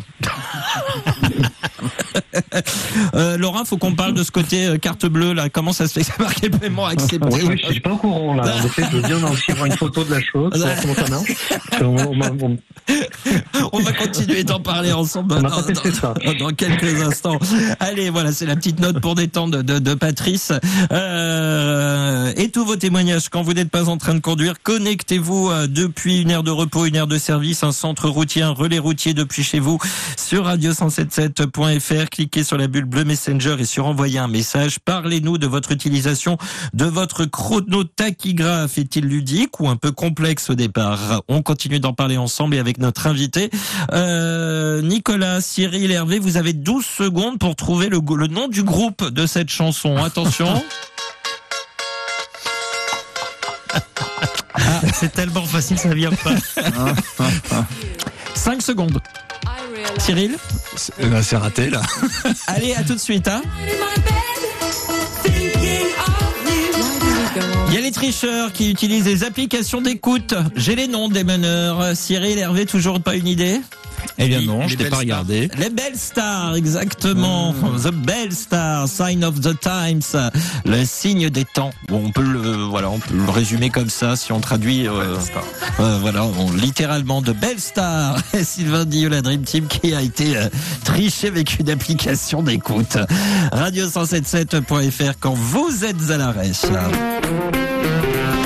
euh, 3.14 3.36
Laurent, 3.36 3.64
faut 3.64 3.76
qu'on 3.76 3.94
parle 3.94 4.14
de 4.14 4.22
ce 4.24 4.30
côté 4.30 4.66
euh, 4.66 4.78
carte 4.78 5.06
bleue 5.06 5.32
là. 5.32 5.48
Comment 5.48 5.72
ça 5.72 5.86
se 5.86 5.92
fait 5.94 6.00
que 6.00 6.06
c'est 6.06 6.18
marqué 6.18 6.50
paiement 6.50 6.86
accepté 6.86 7.18
Oui, 7.30 7.40
oui, 7.46 7.60
je 7.66 7.72
suis 7.72 7.80
pas 7.80 7.92
au 7.92 7.96
courant 7.96 8.34
là. 8.34 8.42
En 8.62 8.64
effet, 8.66 8.82
je 8.90 8.96
veux 8.96 9.02
bien 9.02 9.22
aussi 9.30 9.50
avoir 9.52 9.66
une 9.66 9.76
photo 9.76 10.02
de 10.04 10.10
la 10.10 10.20
chose, 10.20 10.50
comment 10.82 10.94
ça 10.94 11.08
marche. 11.08 11.32
On 11.80 11.96
on- 11.96 12.58
On 13.72 13.78
va 13.78 13.92
continuer 13.92 14.42
d'en 14.44 14.58
parler 14.60 14.92
ensemble 14.92 15.40
dans, 15.40 15.48
ça. 15.94 16.14
dans- 16.24 16.34
dans 16.34 16.50
quelques 16.50 17.00
instants. 17.00 17.38
Allez, 17.80 18.10
voilà, 18.10 18.32
c'est 18.32 18.44
la 18.46 18.56
petite 18.56 18.80
note 18.80 19.00
pour 19.00 19.14
détendre 19.14 19.62
de, 19.62 19.78
de 19.78 19.94
Patrice. 19.94 20.52
Euh, 20.90 22.32
et 22.36 22.50
tous 22.50 22.64
vos 22.72 22.76
témoignages 22.76 23.28
quand 23.28 23.42
vous 23.42 23.52
n'êtes 23.52 23.68
pas 23.68 23.90
en 23.90 23.98
train 23.98 24.14
de 24.14 24.20
conduire, 24.20 24.62
connectez-vous 24.62 25.50
euh, 25.50 25.66
depuis 25.66 26.22
une 26.22 26.30
aire 26.30 26.42
de 26.42 26.50
repos, 26.50 26.86
une 26.86 26.96
aire 26.96 27.06
de 27.06 27.18
service, 27.18 27.64
un 27.64 27.72
centre 27.72 28.08
routier, 28.08 28.40
un 28.40 28.52
relais 28.52 28.78
routier 28.78 29.12
depuis 29.12 29.42
chez 29.42 29.58
vous 29.58 29.78
sur 30.16 30.46
radio177.fr. 30.46 32.08
Cliquez 32.08 32.44
sur 32.44 32.56
la 32.56 32.68
bulle 32.68 32.86
bleue 32.86 33.04
Messenger 33.04 33.56
et 33.58 33.66
sur 33.66 33.86
envoyer 33.86 34.18
un 34.18 34.26
message. 34.26 34.78
Parlez-nous 34.78 35.36
de 35.36 35.46
votre 35.46 35.70
utilisation 35.70 36.38
de 36.72 36.86
votre 36.86 37.26
chronotachygraphe. 37.26 38.78
Est-il 38.78 39.04
ludique 39.04 39.60
ou 39.60 39.68
un 39.68 39.76
peu 39.76 39.92
complexe 39.92 40.48
au 40.48 40.54
départ? 40.54 41.20
On 41.28 41.42
continue 41.42 41.78
d'en 41.78 41.92
parler 41.92 42.16
ensemble 42.16 42.54
et 42.54 42.58
avec 42.58 42.78
notre 42.78 43.06
invité. 43.06 43.50
Euh, 43.92 44.80
Nicolas, 44.80 45.42
Cyril, 45.42 45.90
Hervé, 45.90 46.18
vous 46.18 46.38
avez 46.38 46.54
12 46.54 46.86
secondes 46.86 47.38
pour 47.38 47.54
trouver 47.54 47.90
le, 47.90 48.00
le 48.16 48.28
nom 48.28 48.48
du 48.48 48.62
groupe 48.62 49.10
de 49.10 49.26
cette 49.26 49.50
chanson. 49.50 49.98
Attention. 49.98 50.48
c'est 54.94 55.12
tellement 55.12 55.44
facile, 55.44 55.78
ça 55.78 55.94
vient 55.94 56.10
pas. 56.10 56.34
5 58.34 58.62
secondes. 58.62 59.00
Cyril 59.98 60.36
Eh 60.98 61.06
ben, 61.06 61.22
C'est 61.22 61.36
raté 61.36 61.70
là. 61.70 61.82
Allez, 62.46 62.74
à 62.74 62.82
tout 62.82 62.94
de 62.94 63.00
suite. 63.00 63.28
Hein 63.28 63.42
Il 67.68 67.74
y 67.74 67.78
a 67.78 67.80
les 67.80 67.92
tricheurs 67.92 68.52
qui 68.52 68.70
utilisent 68.70 69.06
les 69.06 69.24
applications 69.24 69.80
d'écoute. 69.80 70.34
J'ai 70.56 70.76
les 70.76 70.88
noms 70.88 71.08
des 71.08 71.24
meneurs. 71.24 71.96
Cyril, 71.96 72.38
Hervé, 72.38 72.66
toujours 72.66 73.00
pas 73.00 73.14
une 73.14 73.26
idée? 73.28 73.60
Eh 74.18 74.28
bien 74.28 74.40
non, 74.42 74.68
je 74.68 74.76
t'ai 74.76 74.84
belles 74.84 74.90
pas 74.90 74.98
regardé. 74.98 75.48
Les 75.58 75.70
belles 75.70 75.96
stars, 75.96 76.54
exactement. 76.54 77.54
The 77.82 77.90
Bell 77.92 78.32
Star, 78.32 78.86
Sign 78.88 79.24
of 79.24 79.40
the 79.40 79.58
Times, 79.60 80.30
le 80.64 80.84
signe 80.84 81.30
des 81.30 81.44
temps. 81.44 81.70
Bon, 81.88 82.02
on 82.06 82.10
peut 82.10 82.22
le, 82.22 82.38
voilà, 82.64 82.90
on 82.90 82.98
peut 82.98 83.14
le 83.14 83.30
résumer 83.30 83.70
comme 83.70 83.90
ça 83.90 84.16
si 84.16 84.32
on 84.32 84.40
traduit, 84.40 84.86
euh, 84.86 85.16
euh, 85.80 85.98
voilà, 86.00 86.24
on- 86.24 86.52
littéralement 86.52 87.22
de 87.22 87.32
Bell 87.32 87.58
Star. 87.58 88.18
Sylvain 88.42 88.84
Dio, 88.84 89.08
la 89.08 89.22
Dream 89.22 89.42
Team, 89.42 89.66
qui 89.66 89.94
a 89.94 90.02
été 90.02 90.36
euh, 90.36 90.48
triché 90.84 91.28
avec 91.28 91.58
une 91.58 91.70
application 91.70 92.42
d'écoute. 92.42 92.96
Radio177.fr 93.52 95.14
quand 95.20 95.34
vous 95.34 95.84
êtes 95.84 96.10
à 96.10 96.16
l'arrêt. 96.18 96.52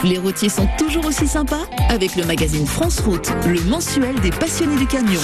Les 0.04 0.18
routiers 0.18 0.48
sont 0.48 0.68
toujours 0.78 1.06
aussi 1.06 1.26
sympas 1.26 1.64
avec 1.88 2.16
le 2.16 2.24
magazine 2.24 2.66
France 2.66 3.00
Route, 3.00 3.28
le 3.46 3.61
mensuel 3.64 4.14
des 4.20 4.30
passionnés 4.30 4.76
du 4.76 4.87
camion. 4.87 5.20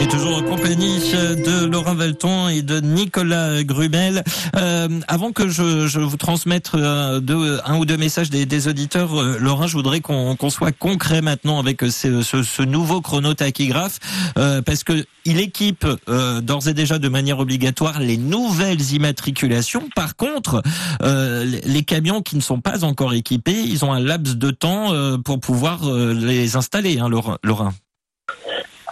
Et 0.00 0.06
toujours 0.08 0.36
en 0.36 0.42
compagnie 0.42 1.00
de 1.10 1.64
Laurent 1.66 1.94
Valton 1.94 2.48
et 2.48 2.62
de 2.62 2.80
Nicolas 2.80 3.62
Grumel. 3.62 4.24
Euh, 4.56 4.88
avant 5.08 5.32
que 5.32 5.48
je, 5.48 5.98
vous 5.98 6.16
transmette 6.16 6.72
euh, 6.74 7.58
un 7.64 7.78
ou 7.78 7.84
deux 7.84 7.96
messages 7.96 8.30
des, 8.30 8.68
auditeurs, 8.68 9.18
euh, 9.18 9.38
Laurent, 9.38 9.66
je 9.66 9.76
voudrais 9.76 10.00
qu'on 10.00 10.50
soit 10.50 10.72
concret 10.72 11.22
maintenant 11.22 11.58
avec 11.58 11.82
ce, 11.82 12.62
nouveau 12.62 13.00
chronotachygraphe, 13.00 13.98
euh, 14.38 14.62
parce 14.62 14.84
que 14.84 15.04
il 15.24 15.40
équipe 15.40 15.84
d'ores 16.06 16.68
et 16.68 16.72
déjà 16.72 17.00
de 17.00 17.08
manière 17.08 17.40
obligatoire 17.40 17.98
les 17.98 18.16
nouvelles 18.16 18.92
immatriculations. 18.92 19.88
Par 19.96 20.14
contre, 20.14 20.62
les 21.02 21.82
camions 21.82 22.22
qui 22.22 22.36
ne 22.36 22.40
sont 22.40 22.60
pas 22.60 22.84
encore 22.84 23.12
équipés, 23.12 23.60
ils 23.60 23.84
ont 23.84 23.92
un 23.92 23.98
de 24.22 24.50
temps 24.50 24.92
euh, 24.92 25.18
pour 25.18 25.40
pouvoir 25.40 25.88
euh, 25.88 26.12
les 26.12 26.56
installer, 26.56 26.98
hein, 26.98 27.08
Laurent. 27.08 27.72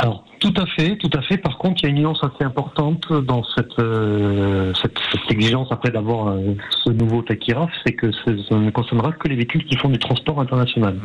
Alors, 0.05 0.23
tout 0.39 0.53
à 0.59 0.67
fait, 0.67 0.99
tout 0.99 1.09
à 1.15 1.23
fait. 1.23 1.39
Par 1.39 1.57
contre, 1.57 1.81
il 1.83 1.85
y 1.85 1.87
a 1.87 1.89
une 1.89 2.03
nuance 2.03 2.23
assez 2.23 2.45
importante 2.45 3.11
dans 3.11 3.43
cette, 3.57 3.79
euh, 3.79 4.71
cette, 4.83 4.99
cette 5.11 5.31
exigence 5.31 5.69
après 5.71 5.91
d'avoir 5.91 6.29
euh, 6.29 6.55
ce 6.85 6.91
nouveau 6.91 7.23
tachygraphe, 7.23 7.71
c'est 7.87 7.95
que 7.95 8.13
ça 8.13 8.31
ne 8.55 8.71
concernera 8.71 9.13
que 9.13 9.29
les 9.29 9.37
véhicules 9.37 9.65
qui 9.65 9.77
font 9.77 9.89
du 9.89 9.99
transport 9.99 10.39
international. 10.43 10.99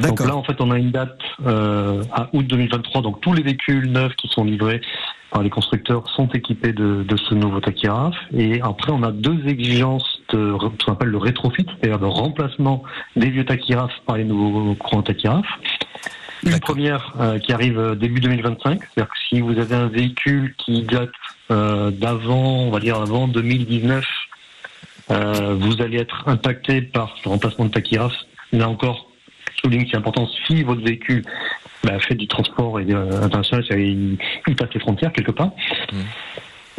Donc 0.00 0.18
là, 0.18 0.34
en 0.34 0.42
fait, 0.42 0.60
on 0.60 0.72
a 0.72 0.78
une 0.78 0.90
date 0.90 1.16
euh, 1.46 2.02
à 2.10 2.28
août 2.32 2.44
2023. 2.44 3.02
Donc 3.02 3.20
tous 3.20 3.34
les 3.34 3.42
véhicules 3.44 3.88
neufs 3.88 4.16
qui 4.16 4.26
sont 4.26 4.42
livrés 4.42 4.80
par 5.30 5.44
les 5.44 5.50
constructeurs 5.50 6.08
sont 6.08 6.26
équipés 6.30 6.72
de, 6.72 7.04
de 7.04 7.16
ce 7.16 7.36
nouveau 7.36 7.60
tachygraphe. 7.60 8.16
Et 8.36 8.60
après, 8.62 8.90
on 8.90 9.04
a 9.04 9.12
deux 9.12 9.46
exigences 9.46 10.22
de 10.32 10.56
ce 10.80 10.84
qu'on 10.86 10.92
appelle 10.92 11.10
le 11.10 11.18
rétrofit, 11.18 11.66
c'est-à-dire 11.68 12.00
le 12.00 12.08
remplacement 12.08 12.82
des 13.14 13.30
vieux 13.30 13.44
tachygraphes 13.44 14.00
par 14.06 14.16
les 14.16 14.24
nouveaux 14.24 14.74
courants 14.74 15.02
tachygraphes. 15.02 15.46
Une 16.44 16.50
D'accord. 16.50 16.74
première 16.74 17.14
euh, 17.20 17.38
qui 17.38 17.52
arrive 17.52 17.78
euh, 17.78 17.94
début 17.94 18.20
2025, 18.20 18.80
c'est-à-dire 18.80 19.12
que 19.12 19.18
si 19.28 19.40
vous 19.40 19.58
avez 19.58 19.74
un 19.74 19.88
véhicule 19.88 20.54
qui 20.56 20.82
date 20.82 21.10
euh, 21.50 21.90
d'avant, 21.90 22.62
on 22.62 22.70
va 22.70 22.80
dire 22.80 22.96
avant 23.00 23.26
2019, 23.28 24.04
euh, 25.10 25.56
vous 25.58 25.80
allez 25.82 25.98
être 25.98 26.28
impacté 26.28 26.82
par 26.82 27.16
ce 27.22 27.28
remplacement 27.28 27.64
de 27.64 27.70
tachygraphe. 27.70 28.14
Là 28.52 28.68
encore, 28.68 29.10
je 29.54 29.60
souligne 29.62 29.84
que 29.84 29.90
c'est 29.90 29.96
important 29.96 30.28
si 30.46 30.62
votre 30.62 30.82
véhicule 30.82 31.22
bah, 31.82 31.98
fait 31.98 32.14
du 32.14 32.28
transport 32.28 32.78
et, 32.80 32.86
euh, 32.90 33.22
international, 33.22 33.64
il, 33.70 34.18
il 34.46 34.56
passe 34.56 34.72
les 34.74 34.80
frontières 34.80 35.12
quelque 35.12 35.32
part. 35.32 35.50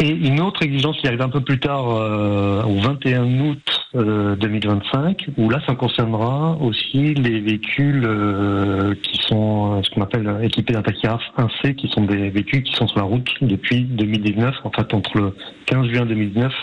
Et 0.02 0.08
une 0.08 0.40
autre 0.40 0.64
exigence 0.64 0.98
qui 0.98 1.08
arrive 1.08 1.22
un 1.22 1.30
peu 1.30 1.42
plus 1.42 1.60
tard, 1.60 1.90
euh, 1.90 2.64
au 2.64 2.80
21 2.80 3.42
août 3.42 3.60
euh, 3.96 4.38
2025, 4.38 5.28
où 5.38 5.50
là, 5.50 5.60
ça 5.68 5.76
concernera 5.76 6.56
aussi 6.62 7.14
les 7.16 7.42
véhicules 7.42 8.06
euh, 8.06 8.96
qui 9.04 9.18
sont 9.28 9.74
euh, 9.74 9.82
ce 9.84 9.90
qu'on 9.90 10.02
appelle 10.02 10.26
euh, 10.26 10.42
équipés 10.42 10.72
d'un 10.72 10.84
tachygraphe 10.84 11.24
1C, 11.38 11.76
qui 11.76 11.90
sont 11.90 12.06
des 12.06 12.30
véhicules 12.30 12.64
qui 12.64 12.74
sont 12.76 12.88
sur 12.88 12.98
la 12.98 13.04
route 13.04 13.30
depuis 13.42 13.82
2019, 13.82 14.56
en 14.64 14.72
fait 14.72 14.94
entre 14.94 15.18
le 15.18 15.36
15 15.66 15.88
juin 15.88 16.06
2019 16.06 16.54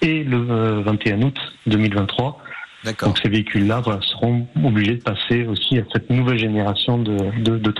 et 0.00 0.24
le 0.24 0.46
euh, 0.50 0.82
21 0.82 1.20
août 1.20 1.38
2023. 1.66 2.38
D'accord. 2.84 3.08
Donc 3.08 3.18
ces 3.18 3.28
véhicules-là 3.28 3.82
voilà, 3.84 4.00
seront 4.00 4.46
obligés 4.64 4.94
de 4.94 5.02
passer 5.02 5.46
aussi 5.46 5.76
à 5.78 5.82
cette 5.92 6.08
nouvelle 6.08 6.38
génération 6.38 6.96
de, 6.96 7.14
de, 7.42 7.58
de 7.58 7.70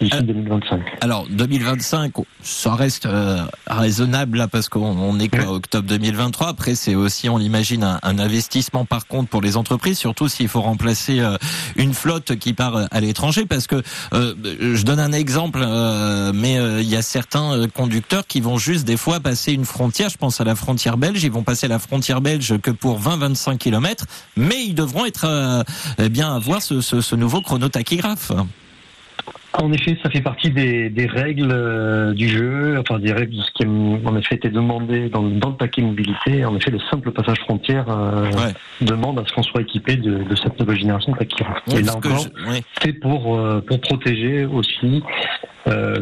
d'ici. 0.00 0.22
2025. 0.22 0.80
Alors 1.00 1.26
2025, 1.30 2.12
ça 2.42 2.74
reste 2.74 3.06
euh, 3.06 3.44
raisonnable 3.66 4.38
là 4.38 4.48
parce 4.48 4.68
qu'on 4.68 4.80
on 4.84 5.18
est 5.18 5.28
qu'à 5.28 5.50
octobre 5.50 5.86
2023. 5.88 6.48
Après, 6.48 6.74
c'est 6.74 6.94
aussi, 6.94 7.28
on 7.28 7.36
l'imagine, 7.38 7.84
un, 7.84 7.98
un 8.02 8.18
investissement 8.18 8.84
par 8.84 9.06
contre 9.06 9.28
pour 9.28 9.40
les 9.42 9.56
entreprises, 9.56 9.98
surtout 9.98 10.28
s'il 10.28 10.48
faut 10.48 10.60
remplacer 10.60 11.20
euh, 11.20 11.36
une 11.76 11.94
flotte 11.94 12.36
qui 12.36 12.52
part 12.52 12.76
euh, 12.76 12.86
à 12.90 13.00
l'étranger. 13.00 13.46
Parce 13.46 13.66
que 13.66 13.82
euh, 14.12 14.34
je 14.60 14.82
donne 14.84 15.00
un 15.00 15.12
exemple, 15.12 15.60
euh, 15.62 16.32
mais 16.34 16.58
euh, 16.58 16.80
il 16.80 16.88
y 16.88 16.96
a 16.96 17.02
certains 17.02 17.66
conducteurs 17.68 18.26
qui 18.26 18.40
vont 18.40 18.58
juste 18.58 18.84
des 18.84 18.96
fois 18.96 19.20
passer 19.20 19.52
une 19.52 19.64
frontière. 19.64 20.08
Je 20.08 20.18
pense 20.18 20.40
à 20.40 20.44
la 20.44 20.54
frontière 20.54 20.96
belge. 20.96 21.22
Ils 21.24 21.30
vont 21.32 21.42
passer 21.44 21.68
la 21.68 21.78
frontière 21.78 22.20
belge 22.20 22.58
que 22.60 22.70
pour 22.70 23.00
20-25 23.00 23.58
km, 23.58 24.06
mais 24.36 24.64
ils 24.64 24.74
devront 24.74 25.04
être 25.04 25.24
euh, 25.26 25.62
eh 25.98 26.08
bien 26.08 26.34
avoir 26.34 26.62
ce, 26.62 26.80
ce, 26.80 27.00
ce 27.00 27.14
nouveau 27.16 27.40
chronotachygraphe. 27.40 28.32
En 29.56 29.72
effet, 29.72 29.96
ça 30.02 30.10
fait 30.10 30.20
partie 30.20 30.50
des, 30.50 30.90
des 30.90 31.06
règles 31.06 31.50
euh, 31.52 32.12
du 32.12 32.28
jeu, 32.28 32.76
enfin 32.80 32.98
des 32.98 33.12
règles 33.12 33.36
de 33.36 33.40
ce 33.40 33.50
qui 33.52 33.62
a 33.64 33.68
en 33.68 34.16
effet 34.16 34.34
été 34.34 34.48
demandé 34.50 35.08
dans, 35.08 35.22
dans 35.22 35.50
le 35.50 35.54
paquet 35.56 35.80
mobilité. 35.80 36.44
En 36.44 36.56
effet, 36.56 36.72
le 36.72 36.80
simple 36.90 37.12
passage 37.12 37.38
frontière 37.40 37.84
euh, 37.88 38.24
Ouais. 38.24 38.52
demande 38.80 39.18
à 39.20 39.24
ce 39.26 39.32
qu'on 39.32 39.42
soit 39.44 39.60
équipé 39.60 39.96
de, 39.96 40.24
de 40.24 40.34
cette 40.36 40.58
nouvelle 40.58 40.78
génération 40.78 41.12
de. 41.12 41.18
Ouais, 41.18 41.78
Et 41.78 41.82
là 41.82 41.94
encore, 41.96 42.18
je- 42.18 42.50
ouais. 42.50 42.62
c'est 42.82 42.94
pour 42.94 43.36
euh, 43.38 43.60
pour 43.60 43.80
protéger 43.80 44.44
aussi 44.44 45.02
euh, 45.68 45.94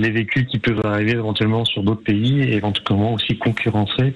les 0.00 0.10
véhicules 0.10 0.46
qui 0.46 0.58
peuvent 0.58 0.80
arriver 0.84 1.12
éventuellement 1.12 1.64
sur 1.66 1.82
d'autres 1.82 2.02
pays 2.04 2.40
et 2.40 2.54
éventuellement 2.56 3.12
aussi 3.14 3.36
concurrencer 3.36 4.14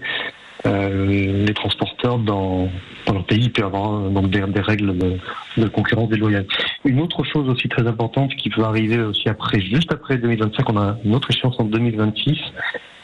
les 0.71 1.55
transporteurs 1.55 2.19
dans, 2.19 2.69
dans 3.07 3.13
leur 3.15 3.25
pays. 3.25 3.51
Y 3.57 3.63
avoir 3.63 3.95
euh, 3.95 4.09
donc 4.11 4.31
des, 4.31 4.41
des 4.41 4.61
règles 4.61 4.97
de, 4.97 5.17
de 5.57 5.69
concurrence 5.69 6.09
déloyale. 6.09 6.47
Une 6.85 7.01
autre 7.01 7.25
chose 7.25 7.49
aussi 7.49 7.69
très 7.69 7.87
importante 7.87 8.35
qui 8.37 8.51
peut 8.51 8.63
arriver 8.65 8.99
aussi 9.01 9.29
après, 9.29 9.61
juste 9.61 9.93
après 9.93 10.19
2025, 10.19 10.69
on 10.71 10.77
a 10.77 10.97
une 11.05 11.15
autre 11.15 11.31
échéance 11.31 11.57
en 11.59 11.65
2026 11.65 12.39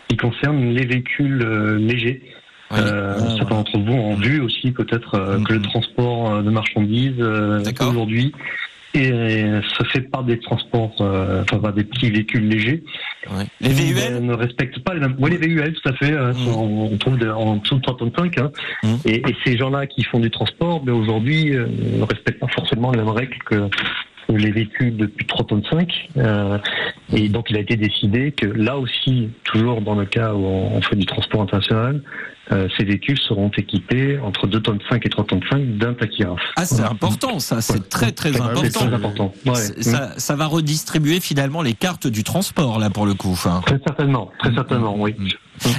qui 0.08 0.16
concerne 0.16 0.74
les 0.74 0.84
véhicules 0.86 1.42
euh, 1.42 1.78
légers. 1.78 2.22
Euh, 2.72 3.16
Ah, 3.18 3.36
certains 3.36 3.56
d'entre 3.56 3.78
vous 3.78 3.92
ont 3.92 4.14
vu 4.16 4.40
aussi 4.40 4.70
peut-être 4.72 5.14
euh, 5.14 5.38
que 5.44 5.52
le 5.52 5.58
Mhm. 5.58 5.64
transport 5.66 6.30
euh, 6.32 6.42
de 6.42 6.50
marchandises 6.50 7.14
euh, 7.18 7.62
aujourd'hui 7.80 8.32
et 8.94 9.42
se 9.78 9.84
fait 9.92 10.02
par 10.02 10.22
des 10.24 10.38
transports, 10.38 10.94
euh, 11.00 11.42
enfin 11.42 11.58
par 11.58 11.72
des 11.72 11.84
petits 11.84 12.10
véhicules 12.10 12.46
légers. 12.48 12.82
Ouais. 13.30 13.44
Les 13.60 13.70
VUL 13.70 13.96
euh, 13.98 14.20
ne 14.20 14.34
respectent 14.34 14.80
pas 14.80 14.94
les 14.94 15.00
mêmes. 15.00 15.16
Oui, 15.18 15.30
les 15.30 15.38
VUL, 15.38 15.72
tout 15.74 15.88
à 15.88 15.92
fait. 15.94 16.12
euh, 16.12 16.32
Mhm. 16.32 16.48
on, 16.56 16.92
on 16.92 16.96
trouve 16.98 17.18
de- 17.18 17.30
en 17.30 17.56
dessous 17.56 17.76
de 17.76 17.82
3 17.82 17.96
tonnes 17.96 18.12
5. 18.16 18.38
Hein. 18.38 18.50
Mhm. 18.82 18.98
Et, 19.06 19.16
et 19.30 19.36
ces 19.44 19.56
gens-là 19.56 19.86
qui 19.86 20.02
font 20.04 20.18
du 20.20 20.30
transport, 20.30 20.80
ben, 20.80 20.92
aujourd'hui, 20.92 21.54
euh, 21.56 21.66
ne 21.98 22.02
respectent 22.02 22.40
pas 22.40 22.48
forcément 22.48 22.90
les 22.92 22.98
mêmes 22.98 23.08
règles 23.08 23.38
que 23.46 23.68
les 24.34 24.50
véhicules 24.50 24.96
de 24.96 25.06
plus 25.06 25.24
de 25.24 25.28
3 25.28 25.46
tonnes 25.46 25.64
5. 25.70 26.08
Euh, 26.16 26.56
et 27.14 27.28
donc, 27.28 27.50
il 27.50 27.56
a 27.56 27.60
été 27.60 27.76
décidé 27.76 28.32
que 28.32 28.46
là 28.46 28.78
aussi, 28.78 29.28
toujours 29.44 29.82
dans 29.82 29.94
le 29.94 30.06
cas 30.06 30.32
où 30.32 30.44
on, 30.44 30.76
on 30.76 30.80
fait 30.82 30.96
du 30.96 31.04
transport 31.06 31.42
international, 31.42 32.00
euh, 32.52 32.68
ces 32.76 32.84
véhicules 32.84 33.18
seront 33.18 33.50
équipés 33.56 34.18
entre 34.18 34.46
2 34.46 34.60
tonnes 34.60 34.78
5 34.90 35.04
et 35.04 35.08
3 35.08 35.24
tonnes 35.24 35.40
5 35.50 35.78
d'un 35.78 35.94
tachyraphe. 35.94 36.40
Ah, 36.56 36.64
c'est 36.64 36.76
Voilà. 36.76 36.90
important, 36.92 37.38
ça, 37.38 37.60
c'est 37.60 37.74
Ouais. 37.74 37.80
très 37.88 38.12
très 38.12 38.32
C'est 38.32 38.40
important. 38.40 38.80
très 38.86 38.94
important. 38.94 39.32
Ouais. 39.46 39.54
C'est- 39.54 39.82
Ça, 39.82 40.12
ça 40.18 40.36
va 40.36 40.46
redistribuer 40.46 41.20
finalement 41.20 41.62
les 41.62 41.72
cartes 41.74 42.06
du 42.06 42.24
transport 42.24 42.78
là 42.78 42.90
pour 42.90 43.06
le 43.06 43.14
coup. 43.14 43.30
Enfin, 43.32 43.62
Très 43.66 43.80
certainement, 43.86 44.30
très 44.38 44.52
certainement, 44.54 44.94
oui. 44.98 45.14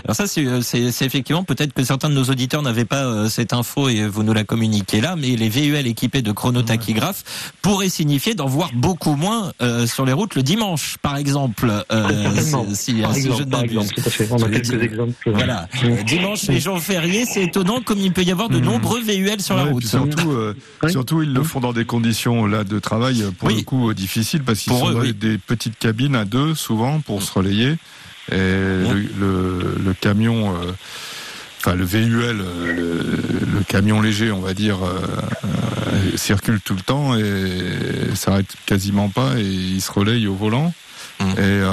Alors 0.05 0.15
ça 0.15 0.27
c'est 0.27 0.45
euh, 0.45 0.61
c'est 0.61 1.05
effectivement 1.05 1.43
peut-être 1.43 1.73
que 1.73 1.83
certains 1.83 2.09
de 2.09 2.13
nos 2.13 2.23
auditeurs 2.25 2.61
n'avaient 2.61 2.85
pas 2.85 3.03
euh, 3.05 3.29
cette 3.29 3.53
info 3.53 3.89
et 3.89 4.07
vous 4.07 4.23
nous 4.23 4.33
la 4.33 4.43
communiquez 4.43 5.01
là, 5.01 5.15
mais 5.15 5.35
les 5.35 5.49
VUL 5.49 5.87
équipés 5.87 6.21
de 6.21 6.31
chronotachygraphes 6.31 7.51
pourraient 7.61 7.89
signifier 7.89 8.33
d'en 8.35 8.45
voir 8.47 8.69
beaucoup 8.73 9.15
moins 9.15 9.51
euh, 9.61 9.85
sur 9.87 10.05
les 10.05 10.13
routes 10.13 10.35
le 10.35 10.43
dimanche, 10.43 10.97
par 11.01 11.17
exemple. 11.17 11.71
Euh, 11.91 12.33
Certainement. 12.33 12.65
si, 12.73 12.75
si, 12.95 13.01
Par 13.01 13.13
si 13.15 13.21
je 13.23 13.27
exemple, 13.27 13.45
ne 13.45 13.49
par 13.51 13.59
m'abuse. 13.61 13.77
exemple, 13.77 13.93
tout 13.95 14.01
à 14.07 14.09
fait. 14.11 14.27
On 14.31 14.35
a 14.35 14.39
Je 14.39 14.45
le 14.45 14.51
quelques 14.59 14.79
dis. 14.79 14.85
exemples. 14.85 15.31
Voilà. 15.33 15.67
Dimanche, 16.05 16.43
les 16.43 16.59
jours 16.59 16.79
fériés, 16.79 17.25
c'est 17.25 17.43
étonnant 17.43 17.81
comme 17.81 17.99
il 17.99 18.13
peut 18.13 18.23
y 18.23 18.31
avoir 18.31 18.49
de 18.49 18.57
Mhm. 18.59 18.65
nombreux 18.65 19.01
VUL 19.01 19.41
sur 19.41 19.55
la 19.55 19.63
route. 19.65 19.85
surtout, 19.85 20.31
euh, 20.31 20.55
Oui. 20.83 20.91
surtout, 20.91 21.21
ils 21.23 21.33
le 21.33 21.43
font 21.43 21.59
dans 21.59 21.73
des 21.73 21.85
conditions 21.85 22.45
là 22.45 22.63
de 22.63 22.79
travail 22.79 23.23
pour 23.37 23.47
Oui. 23.49 23.57
le 23.57 23.61
coup 23.63 23.93
difficiles 23.93 24.43
parce 24.43 24.59
qu'ils 24.59 24.73
sont 24.73 24.89
eux, 24.89 24.93
dans 24.93 24.99
oui. 25.01 25.13
des 25.13 25.37
petites 25.37 25.77
cabines 25.79 26.15
à 26.15 26.25
deux 26.25 26.55
souvent 26.55 26.99
pour 27.01 27.21
se 27.23 27.31
relayer. 27.33 27.75
Et 28.31 28.37
le, 28.37 29.05
le, 29.19 29.75
le 29.83 29.93
camion, 29.93 30.55
euh, 30.55 30.71
enfin 31.59 31.75
le 31.75 31.83
VUL, 31.83 32.23
euh, 32.23 32.73
le, 32.73 33.57
le 33.57 33.63
camion 33.67 34.01
léger, 34.01 34.31
on 34.31 34.39
va 34.39 34.53
dire, 34.53 34.77
euh, 34.83 36.15
circule 36.15 36.61
tout 36.61 36.73
le 36.73 36.81
temps 36.81 37.17
et 37.17 38.15
s'arrête 38.15 38.55
quasiment 38.65 39.09
pas 39.09 39.37
et 39.37 39.43
il 39.43 39.81
se 39.81 39.91
relaye 39.91 40.27
au 40.27 40.35
volant. 40.35 40.73
Mhm. 41.23 41.31
Et 41.31 41.41
euh, 41.41 41.67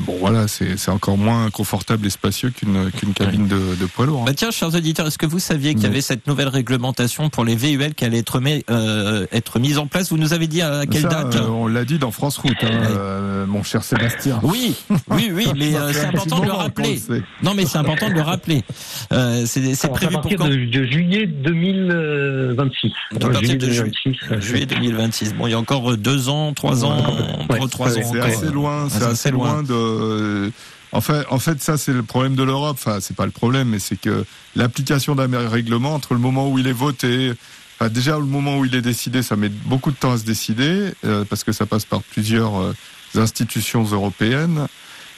bon 0.00 0.16
voilà, 0.20 0.46
c'est 0.48 0.88
encore 0.90 1.16
moins 1.18 1.50
confortable 1.50 2.06
et 2.06 2.10
spacieux 2.10 2.50
qu'une 2.50 2.90
qu'une 2.90 3.12
cabine 3.14 3.46
de, 3.48 3.56
de 3.78 3.86
poids 3.86 4.06
lourd. 4.06 4.20
hein. 4.22 4.24
Bah 4.26 4.34
tiens, 4.34 4.50
chers 4.50 4.74
auditeurs, 4.74 5.06
est-ce 5.06 5.18
que 5.18 5.26
vous 5.26 5.38
saviez 5.38 5.74
qu'il 5.74 5.82
y 5.82 5.86
Non. 5.86 5.90
avait 5.90 6.00
cette 6.00 6.26
nouvelle 6.26 6.48
réglementation 6.48 7.28
pour 7.30 7.44
les 7.44 7.56
VUL 7.56 7.94
qui 7.94 8.04
allait 8.04 8.18
être, 8.18 8.40
mis- 8.40 8.64
euh, 8.70 9.26
être 9.32 9.58
mise 9.58 9.78
en 9.78 9.86
place? 9.86 10.10
Vous 10.10 10.18
nous 10.18 10.32
avez 10.32 10.46
dit 10.46 10.62
à 10.62 10.86
quelle 10.86 11.02
Ça, 11.02 11.08
date? 11.08 11.36
euh, 11.36 11.48
On 11.48 11.66
l'a 11.66 11.84
dit 11.84 11.98
dans 11.98 12.10
France 12.10 12.38
Route, 12.38 12.52
hein, 12.62 12.68
euh, 12.70 13.46
mon 13.46 13.62
cher 13.62 13.82
Sébastien. 13.84 14.38
Oui, 14.42 14.74
oui, 15.10 15.30
oui, 15.32 15.46
mais 15.56 15.74
euh, 15.74 15.92
c'est 15.92 16.06
important 16.06 16.40
de 16.40 16.46
le 16.46 16.52
rappeler. 16.52 17.00
Non, 17.42 17.54
mais 17.54 17.66
c'est 17.66 17.78
important 17.78 18.08
de 18.08 18.14
le 18.14 18.20
rappeler. 18.22 18.62
Euh, 19.12 19.44
c'est 19.46 19.74
c'est 19.74 19.86
à 19.88 19.90
prévu 19.90 20.12
pour 20.12 20.22
partir 20.22 20.38
quand? 20.38 20.48
de, 20.48 20.54
de 20.56 20.84
juillet 20.86 21.26
2026. 21.26 22.92
À 23.14 23.18
partir 23.18 23.40
juillet 23.40 23.56
de 23.56 23.70
ju- 23.70 23.82
2026. 23.82 24.16
euh, 24.32 24.40
Juillet 24.40 24.66
2026. 24.66 25.34
Bon, 25.34 25.46
il 25.46 25.50
y 25.50 25.54
a 25.54 25.58
encore 25.58 25.92
euh, 25.92 25.96
deux 25.96 26.28
ans, 26.28 26.52
trois 26.52 26.84
ans, 26.84 26.96
Ouais, 27.50 27.58
entre 27.60 27.68
trois 27.70 27.92
ouais, 27.94 28.04
ans 28.04 28.08
encore. 28.08 28.35
Assez 28.36 28.50
loin, 28.52 28.88
c'est 28.88 29.02
Ah, 29.04 29.08
assez 29.08 29.30
loin 29.30 29.62
de. 29.62 30.52
En 30.92 31.00
fait, 31.00 31.26
en 31.30 31.38
fait, 31.38 31.62
ça 31.62 31.76
c'est 31.76 31.92
le 31.92 32.02
problème 32.02 32.36
de 32.36 32.42
l'Europe. 32.42 32.76
Enfin, 32.80 32.98
c'est 33.00 33.16
pas 33.16 33.26
le 33.26 33.32
problème, 33.32 33.68
mais 33.68 33.78
c'est 33.78 33.96
que 34.00 34.24
l'application 34.54 35.14
d'un 35.14 35.48
règlement 35.48 35.94
entre 35.94 36.14
le 36.14 36.20
moment 36.20 36.48
où 36.50 36.58
il 36.58 36.66
est 36.66 36.72
voté, 36.72 37.32
enfin, 37.78 37.90
déjà 37.90 38.18
le 38.18 38.24
moment 38.24 38.58
où 38.58 38.64
il 38.64 38.74
est 38.74 38.82
décidé, 38.82 39.22
ça 39.22 39.36
met 39.36 39.48
beaucoup 39.48 39.90
de 39.90 39.96
temps 39.96 40.12
à 40.12 40.18
se 40.18 40.24
décider 40.24 40.92
euh, 41.04 41.24
parce 41.28 41.44
que 41.44 41.52
ça 41.52 41.66
passe 41.66 41.84
par 41.84 42.02
plusieurs 42.02 42.56
euh, 42.60 42.72
institutions 43.16 43.84
européennes. 43.84 44.66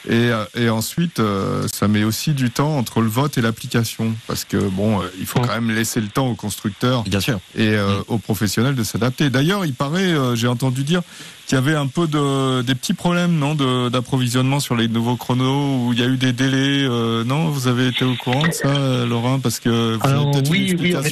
Et, 0.07 0.13
euh, 0.31 0.45
et 0.57 0.69
ensuite, 0.69 1.19
euh, 1.19 1.67
ça 1.71 1.87
met 1.89 2.03
aussi 2.05 2.31
du 2.33 2.51
temps 2.51 2.77
entre 2.77 3.01
le 3.01 3.07
vote 3.09 3.37
et 3.37 3.41
l'application, 3.41 4.13
parce 4.27 4.45
que 4.45 4.57
bon, 4.57 5.01
euh, 5.01 5.05
il 5.19 5.25
faut 5.25 5.39
quand 5.39 5.53
même 5.53 5.71
laisser 5.71 5.99
le 5.99 6.07
temps 6.07 6.27
aux 6.29 6.35
constructeurs 6.35 7.03
Bien 7.03 7.19
sûr. 7.19 7.39
et 7.55 7.73
euh, 7.75 7.99
Mm. 7.99 8.03
aux 8.07 8.17
professionnels 8.17 8.75
de 8.75 8.83
s'adapter. 8.83 9.29
D'ailleurs, 9.29 9.65
il 9.65 9.73
paraît, 9.73 10.03
euh, 10.13 10.35
j'ai 10.35 10.47
entendu 10.47 10.83
dire 10.83 11.01
qu'il 11.47 11.55
y 11.55 11.57
avait 11.57 11.73
un 11.75 11.87
peu 11.87 12.05
de 12.07 12.61
des 12.61 12.75
petits 12.75 12.93
problèmes, 12.93 13.37
non, 13.39 13.55
de- 13.55 13.89
d'approvisionnement 13.89 14.59
sur 14.59 14.75
les 14.75 14.87
nouveaux 14.87 15.15
chronos 15.15 15.87
où 15.87 15.93
il 15.93 15.99
y 15.99 16.03
a 16.03 16.07
eu 16.07 16.15
des 16.17 16.31
délais. 16.31 16.83
euh, 16.87 17.23
non, 17.23 17.49
vous 17.49 17.67
avez 17.67 17.87
été 17.87 18.05
au 18.05 18.13
courant 18.15 18.47
de 18.47 18.51
ça, 18.53 19.05
Laurent, 19.05 19.39
parce 19.39 19.59
que 19.59 19.95
vous 19.95 20.07
avez 20.07 20.31
peut-être 20.31 20.45
une 20.45 20.51
oui, 20.51 20.75
oui, 20.79 20.95
en 20.95 20.99
à 20.99 21.03
ça. 21.03 21.09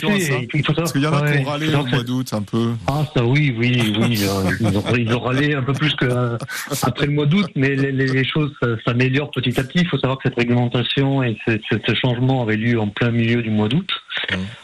il 0.54 0.64
faut. 0.66 0.74
Parce 0.74 0.92
qu'il 0.94 1.02
y 1.02 1.08
en 1.08 1.14
a 1.14 1.22
ouais, 1.24 1.38
qui 1.42 1.46
ont 1.46 1.50
râlé 1.50 1.74
au 1.76 1.86
mois 1.86 2.04
d'août, 2.04 2.28
un 2.34 2.42
peu. 2.44 2.72
Ah, 2.86 3.04
ça, 3.16 3.26
oui, 3.26 3.54
oui, 3.58 3.96
oui. 4.00 4.20
euh, 4.24 4.52
Ils 4.62 4.78
ont, 4.78 4.84
ils 4.96 5.14
ont 5.14 5.20
râlé 5.20 5.56
un 5.56 5.64
peu 5.64 5.74
plus 5.74 5.94
que 5.96 6.06
euh, 6.06 6.38
après 6.84 7.08
le 7.08 7.14
mois 7.14 7.26
d'août, 7.26 7.48
mais 7.56 7.76
les, 7.76 7.92
les- 7.92 8.08
les 8.08 8.26
choses 8.26 8.52
s'améliorent 8.86 9.32
petit 9.32 9.60
à 9.60 9.64
petit. 9.64 9.80
Il 9.80 9.88
faut 9.88 9.98
savoir 9.98 10.18
que 10.20 10.28
cette 10.30 10.38
réglementation 10.38 11.24
et 11.24 11.38
ce, 11.48 11.58
ce- 11.72 11.78
ce 11.86 11.94
changement 11.96 12.42
avait 12.44 12.58
lieu 12.58 12.80
en 12.80 12.88
plein 12.88 13.12
milieu 13.12 13.42
du 13.42 13.50
mois 13.50 13.68
d'août. 13.68 13.90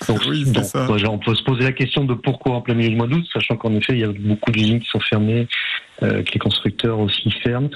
Donc, 0.08 0.19
Oui, 0.28 0.43
c'est 0.45 0.52
donc, 0.54 0.65
on 1.12 1.17
peut 1.19 1.36
se 1.36 1.43
poser 1.43 1.63
la 1.63 1.71
question 1.71 2.04
de 2.06 2.13
pourquoi 2.13 2.56
en 2.56 2.62
plein 2.62 2.73
milieu 2.73 2.89
du 2.89 2.95
mois 2.95 3.08
d'août, 3.08 3.26
sachant 3.32 3.56
qu'en 3.56 3.73
effet, 3.76 3.93
il 3.93 3.99
y 3.99 4.04
a 4.04 4.12
beaucoup 4.12 4.52
d'usines 4.52 4.80
qui 4.80 4.88
sont 4.89 4.99
fermées, 4.99 5.47
euh, 6.02 6.23
que 6.23 6.32
les 6.34 6.39
constructeurs 6.39 6.99
aussi 6.99 7.30
ferment. 7.43 7.69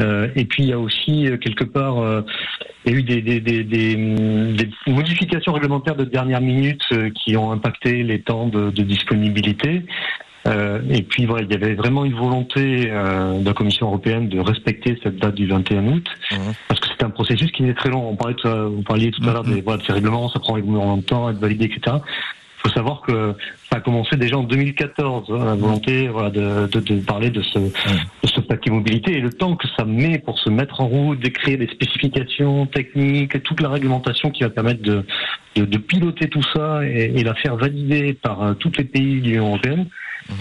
Euh, 0.00 0.28
et 0.36 0.44
puis, 0.44 0.62
il 0.62 0.68
y 0.68 0.72
a 0.72 0.78
aussi, 0.78 1.26
euh, 1.28 1.36
quelque 1.36 1.64
part, 1.64 1.98
euh, 1.98 2.22
il 2.86 2.92
y 2.92 2.94
a 2.94 2.98
eu 2.98 3.02
des, 3.02 3.20
des, 3.22 3.40
des, 3.40 3.64
des, 3.64 3.96
des 3.96 4.70
modifications 4.86 5.52
réglementaires 5.52 5.96
de 5.96 6.04
dernière 6.04 6.40
minute 6.40 6.82
euh, 6.92 7.10
qui 7.10 7.36
ont 7.36 7.50
impacté 7.50 8.02
les 8.02 8.20
temps 8.20 8.46
de, 8.46 8.70
de 8.70 8.82
disponibilité. 8.82 9.82
Euh, 10.46 10.80
et 10.90 11.02
puis 11.02 11.24
voilà, 11.24 11.44
il 11.48 11.50
y 11.52 11.54
avait 11.54 11.74
vraiment 11.74 12.04
une 12.04 12.14
volonté 12.14 12.90
euh, 12.90 13.40
de 13.40 13.44
la 13.46 13.54
Commission 13.54 13.86
européenne 13.86 14.28
de 14.28 14.38
respecter 14.40 14.98
cette 15.02 15.16
date 15.16 15.34
du 15.34 15.46
21 15.46 15.86
août, 15.86 16.06
Mhm. 16.32 16.38
parce 16.68 16.80
que 16.80 16.86
c'est 16.88 17.02
un 17.04 17.10
processus 17.10 17.50
qui 17.50 17.64
est 17.64 17.74
très 17.74 17.88
long. 17.90 18.08
On 18.10 18.16
parlait, 18.16 18.34
de- 18.44 18.64
vous 18.66 18.82
parliez 18.82 19.10
tout 19.10 19.22
à 19.28 19.32
l'heure 19.32 19.44
des, 19.44 19.62
voilà, 19.62 19.78
de 19.80 19.86
ces 19.86 19.92
règlements, 19.94 20.28
ça 20.28 20.40
prend 20.40 20.56
énormément 20.58 20.96
de 20.98 21.02
temps 21.02 21.26
à 21.28 21.30
être 21.30 21.38
validé, 21.38 21.64
etc. 21.64 21.96
Il 22.66 22.68
faut 22.70 22.74
savoir 22.74 23.00
que 23.02 23.34
ça 23.70 23.76
a 23.76 23.80
commencé 23.80 24.16
déjà 24.16 24.36
en 24.38 24.42
2014, 24.42 25.30
hein, 25.30 25.44
la 25.44 25.54
volonté 25.54 26.08
voilà, 26.08 26.30
de, 26.30 26.66
de, 26.66 26.80
de 26.80 27.00
parler 27.00 27.28
de 27.30 27.42
ce, 27.42 27.58
de 27.58 27.72
ce 28.26 28.40
paquet 28.40 28.70
mobilité 28.70 29.12
et 29.12 29.20
le 29.20 29.30
temps 29.30 29.54
que 29.56 29.68
ça 29.76 29.84
met 29.84 30.18
pour 30.18 30.38
se 30.38 30.48
mettre 30.50 30.80
en 30.80 30.86
route, 30.88 31.20
d'écrire 31.20 31.58
des 31.58 31.66
spécifications 31.68 32.64
techniques, 32.66 33.42
toute 33.42 33.60
la 33.60 33.68
réglementation 33.68 34.30
qui 34.30 34.44
va 34.44 34.50
permettre 34.50 34.82
de, 34.82 35.04
de, 35.56 35.64
de 35.66 35.78
piloter 35.78 36.28
tout 36.28 36.42
ça 36.54 36.86
et, 36.86 37.12
et 37.16 37.22
la 37.22 37.34
faire 37.34 37.56
valider 37.56 38.14
par 38.14 38.42
euh, 38.42 38.54
tous 38.54 38.72
les 38.78 38.84
pays 38.84 39.20
de 39.20 39.26
l'Union 39.28 39.48
européenne. 39.48 39.86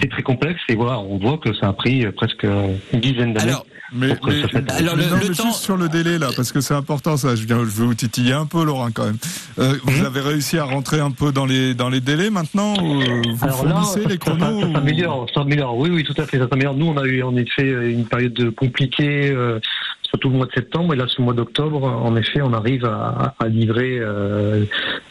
C'est 0.01 0.09
très 0.09 0.21
complexe 0.23 0.62
et 0.69 0.75
voilà, 0.75 0.99
on 0.99 1.17
voit 1.17 1.38
que 1.38 1.53
ça 1.53 1.67
a 1.69 1.73
pris 1.73 2.05
euh, 2.05 2.12
presque 2.12 2.43
une 2.43 2.99
dizaine 2.99 3.33
d'années. 3.33 3.51
Alors, 3.51 3.65
Mais, 3.95 4.15
Pour 4.15 4.21
que 4.27 4.31
mais- 4.33 4.41
ça 4.41 4.47
fasse- 4.47 4.79
Alors, 4.81 4.95
le- 4.95 5.03
non, 5.03 5.09
le 5.21 5.29
mais 5.29 5.36
temps- 5.36 5.43
juste 5.43 5.59
sur 5.62 5.77
le 5.77 5.88
délai 5.88 6.17
là, 6.17 6.29
parce 6.36 6.51
que 6.51 6.62
c'est 6.62 6.73
important 6.73 7.15
ça. 7.15 7.36
Je, 7.36 7.45
viens, 7.45 7.59
je 7.59 7.65
veux 7.65 7.86
vous 7.86 7.93
titiller 7.93 8.33
un 8.33 8.47
peu, 8.47 8.63
Laurent, 8.65 8.89
quand 8.91 9.05
même. 9.05 9.17
Euh, 9.59 9.75
Vous 9.83 9.99
Mhm. 9.99 10.05
avez 10.07 10.21
réussi 10.21 10.57
à 10.57 10.63
rentrer 10.63 10.99
un 10.99 11.12
peu 11.12 11.31
dans 11.31 11.45
les 11.45 11.75
dans 11.75 11.89
les 11.89 12.01
délais 12.01 12.31
maintenant 12.31 12.73
ou, 12.81 13.01
euh, 13.01 13.21
Vous 13.36 13.43
Alors 13.45 13.65
là, 13.65 13.71
fournissez 13.73 14.01
ça- 14.01 14.09
les 14.09 14.17
chronos 14.17 14.62
ça 14.62 14.73
s'améliore, 14.73 15.27
ça 15.29 15.41
s'améliore. 15.41 15.77
Oui, 15.77 15.89
oui, 15.93 16.03
tout 16.03 16.19
à 16.19 16.25
fait, 16.25 16.39
ça 16.39 16.47
s'améliore. 16.49 16.73
Nous, 16.75 16.88
on 16.88 16.97
a 16.97 17.03
eu 17.05 17.21
en 17.21 17.36
effet 17.36 17.69
une 17.69 18.05
période 18.05 18.49
compliquée, 18.55 19.29
euh, 19.29 19.59
surtout 20.01 20.29
le 20.31 20.38
mois 20.38 20.47
de 20.47 20.53
septembre, 20.53 20.95
et 20.95 20.97
là, 20.97 21.05
ce 21.07 21.21
mois 21.21 21.33
d'octobre, 21.36 21.83
en 21.83 22.15
effet, 22.15 22.41
on 22.41 22.53
arrive 22.53 22.86
à, 22.86 23.36
à 23.39 23.47
livrer 23.47 23.99
euh, 23.99 24.65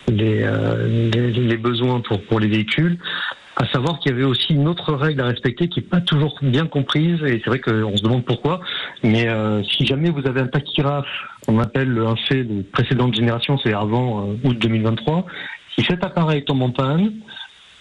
les, 0.08 0.42
euh, 0.42 1.10
les, 1.14 1.30
les 1.30 1.56
besoins 1.56 2.00
pour, 2.00 2.20
pour 2.24 2.40
les 2.40 2.48
véhicules. 2.48 2.98
À 3.56 3.66
savoir 3.66 3.98
qu'il 3.98 4.10
y 4.12 4.14
avait 4.14 4.24
aussi 4.24 4.54
une 4.54 4.66
autre 4.66 4.94
règle 4.94 5.20
à 5.20 5.26
respecter 5.26 5.68
qui 5.68 5.80
n'est 5.80 5.86
pas 5.86 6.00
toujours 6.00 6.38
bien 6.40 6.66
comprise, 6.66 7.22
et 7.22 7.40
c'est 7.44 7.50
vrai 7.50 7.60
qu'on 7.60 7.94
se 7.96 8.02
demande 8.02 8.24
pourquoi. 8.24 8.60
Mais 9.04 9.28
euh, 9.28 9.62
si 9.64 9.84
jamais 9.86 10.10
vous 10.10 10.26
avez 10.26 10.40
un 10.40 10.46
tachyraphe, 10.46 11.06
qu'on 11.46 11.58
appelle 11.60 11.98
un 11.98 12.16
fait 12.16 12.44
de 12.44 12.62
précédente 12.62 13.14
génération, 13.14 13.58
c'est 13.58 13.74
avant 13.74 14.26
euh, 14.30 14.34
août 14.48 14.58
2023, 14.58 15.26
si 15.76 15.84
cet 15.84 16.02
appareil 16.02 16.44
tombe 16.44 16.62
en 16.62 16.70
panne, 16.70 17.12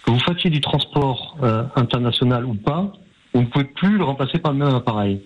que 0.04 0.10
vous 0.10 0.18
fassiez 0.20 0.50
du 0.50 0.60
transport 0.60 1.38
euh, 1.42 1.62
international 1.76 2.44
ou 2.44 2.54
pas, 2.54 2.92
vous 3.34 3.40
ne 3.40 3.46
pouvez 3.46 3.64
plus 3.64 3.96
le 3.96 4.04
remplacer 4.04 4.38
par 4.38 4.52
le 4.52 4.58
même 4.58 4.74
appareil. 4.74 5.22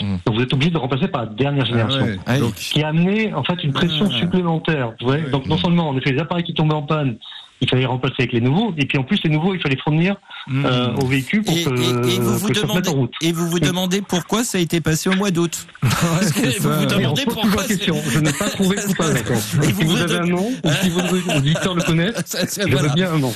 Mm. 0.00 0.16
Donc 0.24 0.34
vous 0.34 0.42
êtes 0.42 0.52
obligé 0.54 0.70
de 0.70 0.76
le 0.76 0.80
remplacer 0.80 1.08
par 1.08 1.22
la 1.26 1.28
dernière 1.28 1.64
Ah 1.66 1.68
génération. 1.68 2.02
ouais, 2.04 2.16
Ah 2.24 2.38
donc- 2.38 2.54
Ce 2.56 2.72
qui 2.72 2.82
a 2.82 2.88
amené 2.88 3.34
en 3.34 3.44
fait 3.44 3.62
une 3.62 3.72
pression 3.72 4.06
Ah. 4.10 4.14
supplémentaire. 4.18 4.92
vous 5.00 5.06
voyez. 5.08 5.24
Ouais. 5.24 5.30
Donc 5.30 5.46
non 5.46 5.58
seulement 5.58 5.90
en 5.90 5.96
effet 5.98 6.12
les 6.12 6.20
appareils 6.20 6.44
qui 6.44 6.54
tombaient 6.54 6.74
en 6.74 6.82
panne, 6.84 7.16
il 7.60 7.68
fallait 7.68 7.82
les 7.82 7.86
remplacer 7.86 8.14
avec 8.20 8.32
les 8.32 8.40
nouveaux, 8.40 8.72
et 8.78 8.86
puis 8.86 8.98
en 8.98 9.02
plus 9.02 9.18
les 9.24 9.30
nouveaux 9.30 9.54
il 9.54 9.60
fallait 9.60 9.76
fournir 9.82 10.16
Hmm. 10.46 10.64
euh, 10.64 10.94
aux 10.94 11.06
véhicules 11.06 11.42
pour 11.42 11.54
Et, 11.56 11.62
que, 11.64 11.70
et- 12.08 12.14
et 12.14 12.18
vous 12.18 12.38
vous 12.38 12.48
que 12.48 12.54
ça 12.54 12.62
se 12.62 12.66
mette 12.66 12.84
demandez, 12.84 12.88
en 12.88 12.92
route. 12.94 13.12
et 13.20 13.30
vous 13.32 13.46
vous 13.50 13.60
demandez 13.60 14.00
pourquoi 14.00 14.42
ça 14.42 14.56
a 14.56 14.60
été 14.62 14.80
passé 14.80 15.10
au 15.10 15.14
mois 15.14 15.30
d'août 15.30 15.66
vous 15.82 16.70
vous 16.72 16.86
demandez 16.86 17.22
pourquoi 17.24 17.62
la 17.62 17.68
question. 17.68 17.96
Je 18.10 18.18
n'ai 18.20 18.32
pas 18.32 18.48
trouvé 18.48 18.76
le 18.76 18.82
coupable 18.82 19.18
Si 19.36 19.56
vous 19.72 19.86
vous 19.88 19.96
avez 19.98 20.14
de- 20.14 20.18
un 20.22 20.26
nom, 20.26 20.50
ou 20.64 20.70
si 20.82 20.88
vos 20.88 21.00
auditeurs 21.36 21.74
le 21.74 21.82
connaissent, 21.82 22.36
je 22.58 22.76
veux 22.76 22.88
bien 22.94 23.12
un 23.12 23.18
nom. 23.18 23.32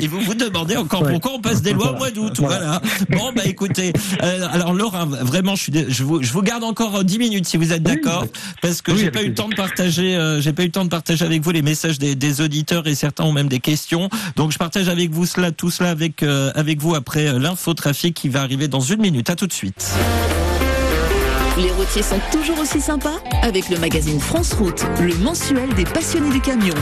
Et 0.00 0.06
vous 0.08 0.20
vous 0.20 0.34
demandez 0.34 0.76
encore 0.76 1.02
Ouais. 1.02 1.12
pourquoi 1.12 1.32
on 1.34 1.40
passe 1.40 1.62
des 1.62 1.72
lois 1.72 1.92
au 1.92 1.96
mois 1.96 2.10
d'août. 2.10 2.34
Voilà. 2.38 2.56
Voilà. 2.56 2.80
Bon, 3.10 3.32
bah 3.34 3.42
écoutez, 3.44 3.92
euh, 4.22 4.46
alors 4.50 4.72
Laura, 4.72 5.04
vraiment, 5.04 5.54
je, 5.56 5.62
suis, 5.62 5.72
dé- 5.72 5.86
je, 5.88 6.04
vous, 6.04 6.22
je 6.22 6.32
vous 6.32 6.42
garde 6.42 6.64
encore 6.64 6.96
euh, 6.96 7.02
10 7.02 7.18
minutes 7.18 7.46
si 7.46 7.56
vous 7.56 7.72
êtes 7.72 7.82
Oui, 7.86 7.94
d'accord, 7.96 8.24
parce 8.62 8.82
que 8.82 8.92
oui, 8.92 8.98
j'ai 8.98 9.10
pas 9.10 9.22
eu 9.22 9.26
le 9.28 9.34
plaisir. 9.34 9.44
temps 9.44 9.50
de 9.50 9.54
partager, 9.56 10.16
euh, 10.16 10.40
j'ai 10.40 10.52
pas 10.52 10.62
eu 10.62 10.66
le 10.66 10.72
temps 10.72 10.84
de 10.84 10.90
partager 10.90 11.24
avec 11.24 11.42
vous 11.42 11.50
les 11.50 11.62
messages 11.62 11.98
des, 11.98 12.14
des 12.14 12.40
auditeurs 12.40 12.86
et 12.86 12.94
certains 12.94 13.24
ont 13.24 13.32
même 13.32 13.48
des 13.48 13.55
questions. 13.60 14.08
Donc 14.36 14.52
je 14.52 14.58
partage 14.58 14.88
avec 14.88 15.10
vous 15.10 15.26
cela, 15.26 15.52
tout 15.52 15.70
cela 15.70 15.90
avec 15.90 16.22
euh, 16.22 16.52
avec 16.54 16.80
vous 16.80 16.94
après 16.94 17.28
euh, 17.28 17.38
l'infotrafic 17.38 18.14
qui 18.14 18.28
va 18.28 18.42
arriver 18.42 18.68
dans 18.68 18.80
une 18.80 19.00
minute. 19.00 19.30
À 19.30 19.36
tout 19.36 19.46
de 19.46 19.52
suite. 19.52 19.92
Les 21.58 21.70
routiers 21.70 22.02
sont 22.02 22.20
toujours 22.30 22.58
aussi 22.58 22.82
sympas 22.82 23.18
avec 23.42 23.70
le 23.70 23.78
magazine 23.78 24.20
France 24.20 24.52
Route, 24.52 24.84
le 25.00 25.14
mensuel 25.16 25.72
des 25.74 25.84
passionnés 25.84 26.30
du 26.30 26.40
camion. 26.40 26.74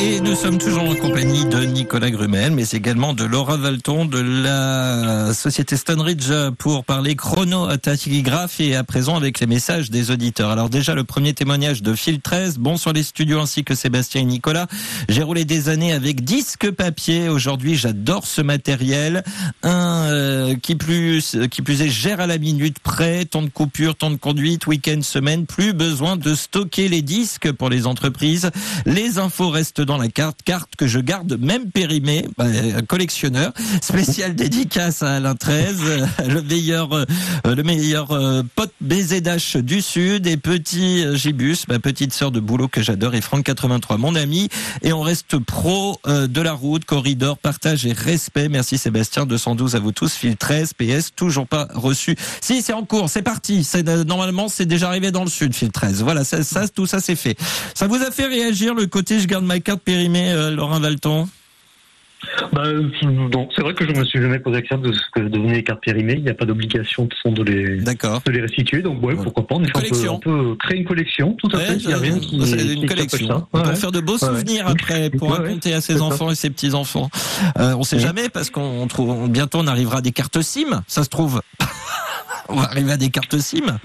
Et 0.00 0.20
nous 0.20 0.34
sommes 0.34 0.56
toujours 0.56 0.84
en 0.84 0.94
compagnie 0.94 1.44
de 1.44 1.64
Nicolas 1.64 2.10
Grumel, 2.10 2.52
mais 2.52 2.68
également 2.70 3.12
de 3.12 3.24
Laura 3.24 3.56
Valton 3.58 4.06
de 4.06 4.18
la 4.18 5.34
société 5.34 5.76
Stonebridge 5.76 6.30
pour 6.58 6.84
parler 6.84 7.14
chrono 7.14 7.74
tachygraphe 7.76 8.60
et 8.60 8.74
à 8.74 8.84
présent 8.84 9.16
avec 9.16 9.40
les 9.40 9.46
messages 9.46 9.90
des 9.90 10.10
auditeurs. 10.10 10.50
Alors 10.50 10.70
déjà 10.70 10.94
le 10.94 11.04
premier 11.04 11.34
témoignage 11.34 11.82
de 11.82 11.94
Phil 11.94 12.20
13, 12.20 12.58
bon 12.58 12.78
sur 12.78 12.94
les 12.94 13.02
studios 13.02 13.40
ainsi 13.40 13.64
que 13.64 13.74
Sébastien 13.74 14.22
et 14.22 14.24
Nicolas. 14.24 14.66
J'ai 15.10 15.22
roulé 15.22 15.44
des 15.44 15.68
années 15.68 15.92
avec 15.92 16.24
disque 16.24 16.70
papier. 16.70 17.28
Aujourd'hui 17.28 17.74
j'adore 17.74 18.26
ce 18.26 18.40
matériel. 18.40 19.24
Un 19.62 20.04
euh, 20.06 20.54
qui 20.56 20.74
plus 20.74 21.36
qui 21.50 21.62
plus 21.62 21.82
est 21.82 21.88
gère 21.88 22.20
à 22.20 22.26
la 22.26 22.38
minute 22.38 22.78
près, 22.80 23.24
temps 23.24 23.42
de 23.42 23.48
coupure, 23.48 23.94
temps 23.94 24.05
de 24.10 24.16
conduite, 24.16 24.66
week-end, 24.66 25.00
semaine, 25.02 25.46
plus 25.46 25.72
besoin 25.72 26.16
de 26.16 26.34
stocker 26.34 26.88
les 26.88 27.02
disques 27.02 27.52
pour 27.52 27.68
les 27.68 27.86
entreprises. 27.86 28.50
Les 28.84 29.18
infos 29.18 29.50
restent 29.50 29.80
dans 29.80 29.98
la 29.98 30.08
carte, 30.08 30.42
carte 30.44 30.76
que 30.76 30.86
je 30.86 30.98
garde 30.98 31.38
même 31.40 31.70
périmée, 31.70 32.26
bah, 32.36 32.46
collectionneur, 32.86 33.52
spécial 33.82 34.34
dédicace 34.34 35.02
à 35.02 35.14
Alain 35.14 35.34
13, 35.34 35.76
euh, 35.84 36.06
le 36.28 36.42
meilleur, 36.42 36.92
euh, 36.92 37.04
le 37.44 37.62
meilleur 37.62 38.12
euh, 38.12 38.42
pote 38.54 38.72
BZH 38.80 39.58
du 39.58 39.82
Sud 39.82 40.26
et 40.26 40.36
petit 40.36 41.04
euh, 41.04 41.16
Gibus, 41.16 41.66
ma 41.68 41.78
petite 41.78 42.12
sœur 42.12 42.30
de 42.30 42.40
boulot 42.40 42.68
que 42.68 42.82
j'adore 42.82 43.14
et 43.14 43.20
Franck 43.20 43.44
83, 43.44 43.98
mon 43.98 44.14
ami. 44.14 44.48
Et 44.82 44.92
on 44.92 45.00
reste 45.00 45.38
pro 45.38 45.98
de 46.06 46.40
la 46.40 46.52
route, 46.52 46.84
corridor, 46.84 47.38
partage 47.38 47.86
et 47.86 47.92
respect. 47.92 48.48
Merci 48.48 48.78
Sébastien, 48.78 49.26
212 49.26 49.76
à 49.76 49.78
vous 49.78 49.92
tous, 49.92 50.12
fil 50.14 50.36
13, 50.36 50.74
PS, 50.74 51.12
toujours 51.14 51.46
pas 51.46 51.68
reçu. 51.74 52.16
Si, 52.40 52.62
c'est 52.62 52.72
en 52.72 52.84
cours, 52.84 53.08
c'est 53.08 53.22
parti. 53.22 53.64
C'est, 53.64 53.88
euh, 53.96 54.04
normalement, 54.04 54.48
c'est 54.48 54.66
déjà 54.66 54.88
arrivé 54.88 55.10
dans 55.10 55.24
le 55.24 55.30
Sud, 55.30 55.54
fil 55.54 55.70
13. 55.70 56.02
Voilà, 56.02 56.24
ça, 56.24 56.42
ça 56.42 56.68
tout 56.68 56.86
ça 56.86 57.00
c'est 57.00 57.16
fait. 57.16 57.36
Ça 57.74 57.86
vous 57.86 57.96
a 58.02 58.10
fait 58.10 58.26
réagir 58.26 58.74
le 58.74 58.86
côté 58.86 59.18
je 59.20 59.26
garde 59.26 59.44
ma 59.44 59.60
carte 59.60 59.80
périmée, 59.80 60.30
euh, 60.32 60.50
Laurent 60.50 60.78
Valton? 60.80 61.28
Bah, 62.52 62.62
euh, 62.64 62.88
c'est 63.54 63.62
vrai 63.62 63.74
que 63.74 63.86
je 63.86 63.92
me 63.92 64.04
suis 64.04 64.20
jamais 64.20 64.38
posé 64.38 64.56
la 64.56 64.60
question 64.62 64.78
de 64.78 64.90
ce 64.92 65.00
que 65.14 65.20
devenaient 65.20 65.52
les 65.56 65.62
cartes 65.62 65.82
périmées. 65.84 66.14
Il 66.16 66.22
n'y 66.24 66.30
a 66.30 66.34
pas 66.34 66.46
d'obligation 66.46 67.06
de 67.26 67.42
les, 67.42 67.76
D'accord. 67.82 68.22
de 68.24 68.32
les 68.32 68.40
restituer. 68.40 68.80
Donc, 68.82 69.00
ouais, 69.02 69.14
Ouais. 69.14 69.22
pourquoi 69.22 69.46
pas. 69.46 69.54
On 69.56 69.60
peut, 69.60 69.70
Collection. 69.70 70.14
on 70.14 70.18
peut 70.18 70.56
créer 70.58 70.78
une 70.78 70.86
collection. 70.86 71.34
Tout 71.34 71.48
à 71.52 71.58
Ouais, 71.58 71.64
fait. 71.66 71.76
Il 71.76 71.86
n'y 71.88 71.92
a 71.92 71.98
rien 71.98 72.18
qui, 72.18 72.40
c'est 72.46 72.56
qui 72.56 72.72
une 72.72 72.86
collection. 72.88 73.28
ça. 73.28 73.46
Ouais, 73.60 73.66
ouais. 73.68 73.76
faire 73.76 73.92
de 73.92 74.00
beaux 74.00 74.18
souvenirs 74.18 74.66
après 74.66 75.10
pour 75.18 75.30
raconter 75.36 75.74
à 75.74 75.80
ses 75.80 75.98
ça. 75.98 76.02
enfants 76.02 76.30
et 76.30 76.34
ses 76.34 76.50
petits 76.50 76.72
enfants. 76.72 77.10
Euh, 77.58 77.74
on 77.78 77.82
sait 77.84 77.96
Ouais. 77.96 78.02
jamais 78.02 78.28
parce 78.30 78.50
qu'on 78.50 78.86
trouve 78.88 79.28
bientôt 79.28 79.58
on 79.60 79.66
arrivera 79.66 79.98
à 79.98 80.00
des 80.00 80.12
cartes 80.12 80.40
SIM. 80.40 80.82
Ça 80.88 81.04
se 81.04 81.08
trouve. 81.10 81.42
On 82.48 82.56
va 82.56 82.64
arriver 82.64 82.92
à 82.92 82.96
des 82.96 83.10
cartes 83.10 83.38
SIM. 83.38 83.78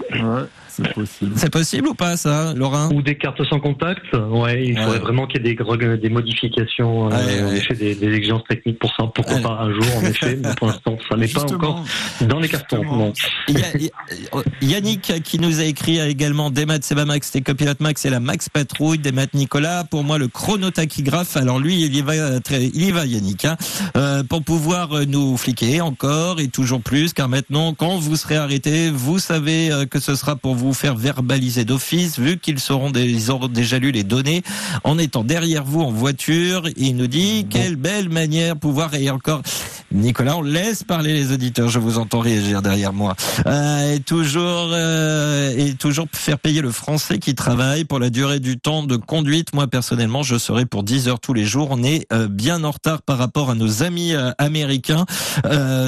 C'est 0.72 0.92
possible. 0.94 1.32
C'est 1.36 1.50
possible 1.52 1.88
ou 1.88 1.94
pas 1.94 2.16
ça, 2.16 2.52
Laurent 2.56 2.88
Ou 2.92 3.02
des 3.02 3.16
cartes 3.16 3.42
sans 3.48 3.60
contact. 3.60 4.02
Ouais, 4.14 4.64
il 4.66 4.76
faudrait 4.76 4.92
Ouais. 4.92 4.98
vraiment 4.98 5.26
qu'il 5.26 5.46
y 5.46 5.50
ait 5.50 5.54
des, 5.98 6.08
modifications, 6.08 7.06
euh, 7.06 7.10
Ouais, 7.10 7.42
en 7.44 7.52
effet, 7.54 7.74
des, 7.74 7.94
des 7.94 8.12
exigences 8.14 8.44
techniques 8.48 8.78
pour 8.78 8.90
ça. 8.96 9.04
Pourquoi 9.14 9.38
pas 9.38 9.58
un 9.62 9.72
jour, 9.72 9.84
en 9.98 10.02
effet. 10.06 10.38
Mais 10.42 10.54
pour 10.56 10.66
l'instant, 10.68 10.96
ça 11.08 11.16
n'est 11.16 11.28
pas 11.28 11.42
encore 11.42 11.84
dans 12.22 12.40
les 12.40 12.48
cartons. 12.48 12.76
Justement. 12.82 12.96
Non. 12.96 13.12
Il 13.48 13.58
y 13.58 13.62
a- 13.62 13.76
il 13.76 13.82
y 13.82 14.74
a- 14.74 14.76
Yannick 14.76 15.12
qui 15.22 15.38
nous 15.38 15.60
a 15.60 15.64
écrit 15.64 15.98
également 15.98 16.50
des 16.50 16.66
maths 16.66 16.84
Seba 16.84 17.04
Max, 17.04 17.30
des 17.32 17.42
copilotes 17.42 17.80
Max 17.80 18.04
et 18.04 18.10
la 18.10 18.20
Max 18.20 18.48
Patrouille, 18.48 18.98
des 18.98 19.12
maths 19.12 19.34
Nicolas. 19.34 19.84
Pour 19.84 20.04
moi, 20.04 20.18
le 20.18 20.28
chronotachygraphe. 20.28 21.36
Alors 21.36 21.58
lui, 21.58 21.82
il 21.82 21.94
y 21.96 22.02
va 22.02 22.40
très, 22.40 22.64
il 22.64 22.82
y 22.84 22.90
va 22.92 23.04
Yannick, 23.06 23.44
hein, 23.44 23.56
euh, 23.96 24.22
pour 24.22 24.42
pouvoir 24.42 24.96
euh, 24.96 25.04
nous 25.06 25.36
fliquer 25.36 25.80
encore 25.80 26.40
et 26.40 26.48
toujours 26.48 26.80
plus, 26.80 27.12
car 27.12 27.28
maintenant, 27.28 27.74
quand 27.74 27.96
vous 27.98 28.16
serez 28.16 28.36
arrêté, 28.36 28.90
vous 28.90 29.18
savez 29.18 29.70
que 29.90 29.98
ce 30.00 30.14
sera 30.14 30.36
pour 30.36 30.54
vous 30.54 30.61
faire 30.72 30.94
verbaliser 30.94 31.64
d'office, 31.64 32.20
vu 32.20 32.38
qu'ils 32.38 32.60
seront 32.60 32.90
des, 32.90 33.04
ils 33.04 33.32
auront 33.32 33.48
déjà 33.48 33.80
lu 33.80 33.90
les 33.90 34.04
données 34.04 34.42
en 34.84 34.98
étant 34.98 35.24
derrière 35.24 35.64
vous 35.64 35.80
en 35.80 35.90
voiture. 35.90 36.68
Il 36.76 36.96
nous 36.96 37.08
dit 37.08 37.46
quelle 37.50 37.74
belle 37.74 38.08
manière 38.08 38.56
pouvoir 38.56 38.94
et 38.94 39.10
encore. 39.10 39.42
Nicolas, 39.90 40.36
on 40.36 40.42
laisse 40.42 40.84
parler 40.84 41.12
les 41.12 41.32
auditeurs. 41.32 41.68
Je 41.68 41.78
vous 41.78 41.98
entends 41.98 42.20
réagir 42.20 42.62
derrière 42.62 42.92
moi. 42.92 43.14
Euh, 43.46 43.94
et 43.94 44.00
toujours 44.00 44.70
euh, 44.72 45.54
et 45.56 45.74
toujours 45.74 46.06
faire 46.12 46.38
payer 46.38 46.62
le 46.62 46.70
français 46.70 47.18
qui 47.18 47.34
travaille 47.34 47.84
pour 47.84 47.98
la 47.98 48.08
durée 48.08 48.40
du 48.40 48.58
temps 48.58 48.84
de 48.84 48.96
conduite. 48.96 49.54
Moi 49.54 49.66
personnellement, 49.66 50.22
je 50.22 50.38
serai 50.38 50.64
pour 50.64 50.82
10 50.84 51.08
heures 51.08 51.20
tous 51.20 51.34
les 51.34 51.44
jours. 51.44 51.68
On 51.72 51.82
est 51.82 52.06
euh, 52.12 52.28
bien 52.28 52.64
en 52.64 52.70
retard 52.70 53.02
par 53.02 53.18
rapport 53.18 53.50
à 53.50 53.54
nos 53.54 53.82
amis 53.82 54.14
euh, 54.14 54.30
américains. 54.38 55.04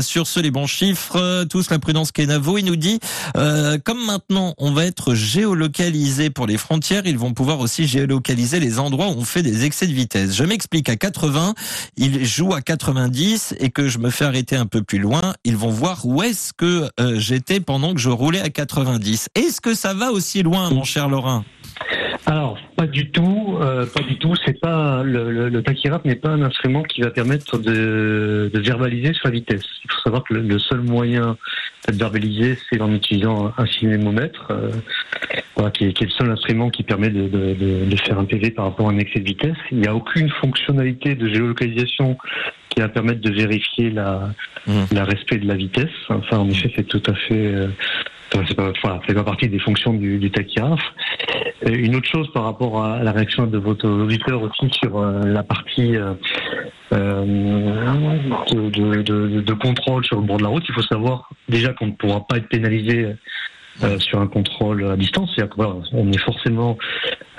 Sur 0.03 0.27
ce, 0.27 0.41
les 0.41 0.51
bons 0.51 0.67
chiffres, 0.67 1.45
tous 1.45 1.71
la 1.71 1.79
prudence 1.79 2.13
Kenavo. 2.13 2.59
Il 2.59 2.65
nous 2.65 2.77
dit 2.77 2.99
euh, 3.37 3.79
comme 3.83 4.05
maintenant 4.05 4.55
on 4.65 4.73
va 4.73 4.87
être 4.87 5.15
géolocalisé 5.15 6.31
pour 6.31 6.47
les 6.47 6.57
frontières, 6.57 7.03
ils 7.05 7.19
vont 7.19 7.35
pouvoir 7.35 7.61
aussi 7.61 7.87
géolocaliser 7.87 8.61
les 8.61 8.79
endroits 8.79 9.09
où 9.09 9.19
on 9.19 9.25
fait 9.25 9.43
des 9.43 9.67
excès 9.67 9.87
de 9.87 9.93
vitesse. 9.93 10.35
Je 10.35 10.43
m'explique 10.43 10.89
à 10.89 10.97
80, 10.97 11.53
ils 11.99 12.25
jouent 12.25 12.55
à 12.55 12.63
90 12.63 13.57
et 13.61 13.69
que 13.69 13.89
je 13.89 13.99
me 13.99 14.09
fais 14.09 14.25
arrêter 14.25 14.57
un 14.57 14.65
peu 14.65 14.83
plus 14.83 14.99
loin, 14.99 15.35
ils 15.45 15.57
vont 15.57 15.69
voir 15.69 16.07
où 16.07 16.23
est-ce 16.23 16.55
que 16.55 16.89
euh, 16.99 17.19
j'étais 17.19 17.61
pendant 17.61 17.93
que 17.93 18.01
je 18.01 18.09
roulais 18.09 18.41
à 18.41 18.49
90. 18.49 19.29
Est-ce 19.35 19.61
que 19.61 19.75
ça 19.75 19.93
va 19.93 20.11
aussi 20.13 20.43
loin, 20.43 20.71
mon 20.71 20.85
cher 20.85 21.11
Laurent? 21.11 21.45
Alors, 22.27 22.59
pas 22.77 22.87
du 22.87 23.11
tout, 23.11 23.59
euh, 23.61 23.85
pas 23.87 24.01
du 24.01 24.17
tout. 24.19 24.35
C'est 24.47 24.59
pas 24.59 25.03
le, 25.03 25.31
le, 25.31 25.49
le 25.51 25.63
n'est 26.05 26.15
pas 26.17 26.31
un 26.31 26.43
instrument 26.43 26.83
qui 26.83 27.03
va 27.03 27.11
permettre 27.11 27.59
de, 27.59 28.51
de 28.53 28.61
verbaliser 28.61 29.13
sur 29.13 29.27
la 29.29 29.33
vitesse. 29.33 29.63
Il 29.85 29.91
faut 29.93 30.01
savoir 30.01 30.25
que 30.25 30.35
le, 30.35 30.41
le 30.41 30.59
seul 30.59 30.81
moyen 30.81 31.37
de 31.89 31.95
verbaliser, 31.95 32.57
c'est 32.71 32.81
en 32.81 32.93
utilisant 32.95 33.53
un 33.59 33.67
cinémomètre, 33.67 34.47
euh, 34.51 34.71
voilà, 35.55 35.71
qui, 35.71 35.85
est, 35.85 35.93
qui 35.93 36.05
est 36.05 36.07
le 36.07 36.13
seul 36.13 36.31
instrument 36.31 36.71
qui 36.71 36.83
permet 36.83 37.11
de, 37.11 37.29
de, 37.29 37.55
de, 37.55 37.85
de 37.91 37.97
faire 37.97 38.19
un 38.19 38.25
PV 38.25 38.53
par 38.53 38.67
rapport 38.67 38.89
à 38.89 38.93
un 38.93 38.99
excès 38.99 39.21
de 39.21 39.27
vitesse. 39.27 39.57
Il 39.71 39.79
n'y 39.81 39.87
a 39.87 39.95
aucune 39.95 40.31
fonctionnalité 40.31 41.15
de 41.17 41.29
géolocalisation 41.29 42.17
qui 42.71 42.81
va 42.81 42.89
permettre 42.89 43.21
de 43.21 43.31
vérifier 43.31 43.91
la, 43.91 44.31
Mhm. 44.67 44.87
la 44.93 45.05
respect 45.05 45.37
de 45.37 45.47
la 45.47 45.57
vitesse. 45.57 45.91
Enfin, 46.09 46.39
en 46.39 46.49
effet, 46.49 46.73
c'est 46.75 46.87
tout 46.89 47.03
à 47.07 47.13
fait. 47.15 47.35
euh, 47.55 47.69
c'est 48.49 48.55
pas, 48.57 48.73
voilà, 48.83 49.01
c'est 49.07 49.15
pas 49.15 49.25
partie 49.25 49.49
des 49.49 49.59
fonctions 49.59 49.93
du, 49.95 50.19
du 50.19 50.31
tachygraphe. 50.31 50.83
Euh, 51.67 51.75
Une 51.75 51.97
autre 51.97 52.09
chose 52.09 52.31
par 52.33 52.45
rapport 52.45 52.83
à 52.83 53.03
la 53.03 53.13
réaction 53.13 53.47
de 53.47 53.59
votre 53.59 53.89
auditeur 53.89 54.43
aussi 54.43 54.71
sur 54.73 54.99
euh, 54.99 55.23
la 55.25 55.43
partie 55.43 55.97
euh, 55.97 56.15
euh, 56.93 57.25
de, 58.53 59.03
de, 59.03 59.41
de- 59.41 59.53
contrôle 59.55 60.05
sur 60.05 60.17
le 60.21 60.27
bord 60.27 60.39
de 60.39 60.43
la 60.43 60.49
route, 60.49 60.65
il 60.69 60.75
faut 60.75 60.83
savoir 60.83 61.29
déjà 61.49 61.73
qu'on 61.73 61.87
ne 61.87 61.93
pourra 61.93 62.27
pas 62.27 62.37
être 62.39 62.49
pénalisé 62.49 63.15
euh, 63.83 63.99
sur 63.99 64.21
un 64.21 64.27
contrôle 64.27 64.85
à 64.85 64.97
distance. 64.97 65.33
C'est-à-dire 65.35 65.51
que, 65.55 65.63
voilà, 65.63 65.77
on 65.93 66.11
est 66.13 66.19
forcément 66.19 66.77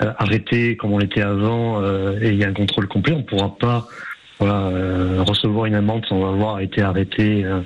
arrêté 0.00 0.76
comme 0.76 0.92
on 0.92 0.98
l'était 0.98 1.22
avant 1.22 1.82
et 2.20 2.28
il 2.28 2.36
y 2.36 2.44
a 2.44 2.48
un 2.48 2.52
contrôle 2.52 2.86
complet. 2.88 3.14
On 3.14 3.18
ne 3.18 3.22
pourra 3.22 3.56
pas 3.56 3.86
voilà, 4.38 4.66
euh, 4.66 5.22
recevoir 5.26 5.64
une 5.66 5.74
amende 5.74 6.04
sans 6.06 6.28
avoir 6.30 6.60
été 6.60 6.82
arrêté 6.82 7.42
euh, 7.44 7.60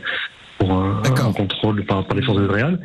pour 0.60 0.72
un, 0.72 1.02
contrôle 1.32 1.84
par, 1.86 2.06
par 2.06 2.16
les 2.16 2.22
forces 2.22 2.38
de 2.38 2.46
réal. 2.46 2.78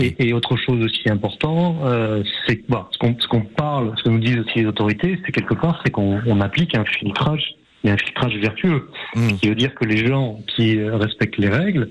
Et, 0.00 0.14
et 0.18 0.32
autre 0.32 0.56
chose 0.56 0.82
aussi 0.82 1.08
important, 1.08 1.76
euh, 1.84 2.22
c'est 2.46 2.56
que 2.56 2.64
voilà, 2.68 2.88
ce 2.90 2.98
qu'on 2.98 3.14
ce 3.18 3.28
qu'on 3.28 3.42
parle, 3.42 3.92
ce 3.98 4.02
que 4.02 4.08
nous 4.08 4.18
disent 4.18 4.38
aussi 4.38 4.60
les 4.60 4.66
autorités, 4.66 5.20
c'est 5.24 5.32
quelque 5.32 5.54
part, 5.54 5.80
c'est 5.84 5.90
qu'on 5.90 6.20
on 6.26 6.40
applique 6.40 6.74
un 6.74 6.84
filtrage, 6.84 7.54
et 7.84 7.90
un 7.90 7.96
filtrage 7.96 8.34
vertueux, 8.36 8.88
Mm. 9.14 9.28
qui 9.34 9.48
veut 9.48 9.54
dire 9.54 9.74
que 9.74 9.84
les 9.84 10.06
gens 10.06 10.38
qui 10.46 10.82
respectent 10.82 11.38
les 11.38 11.48
règles 11.50 11.90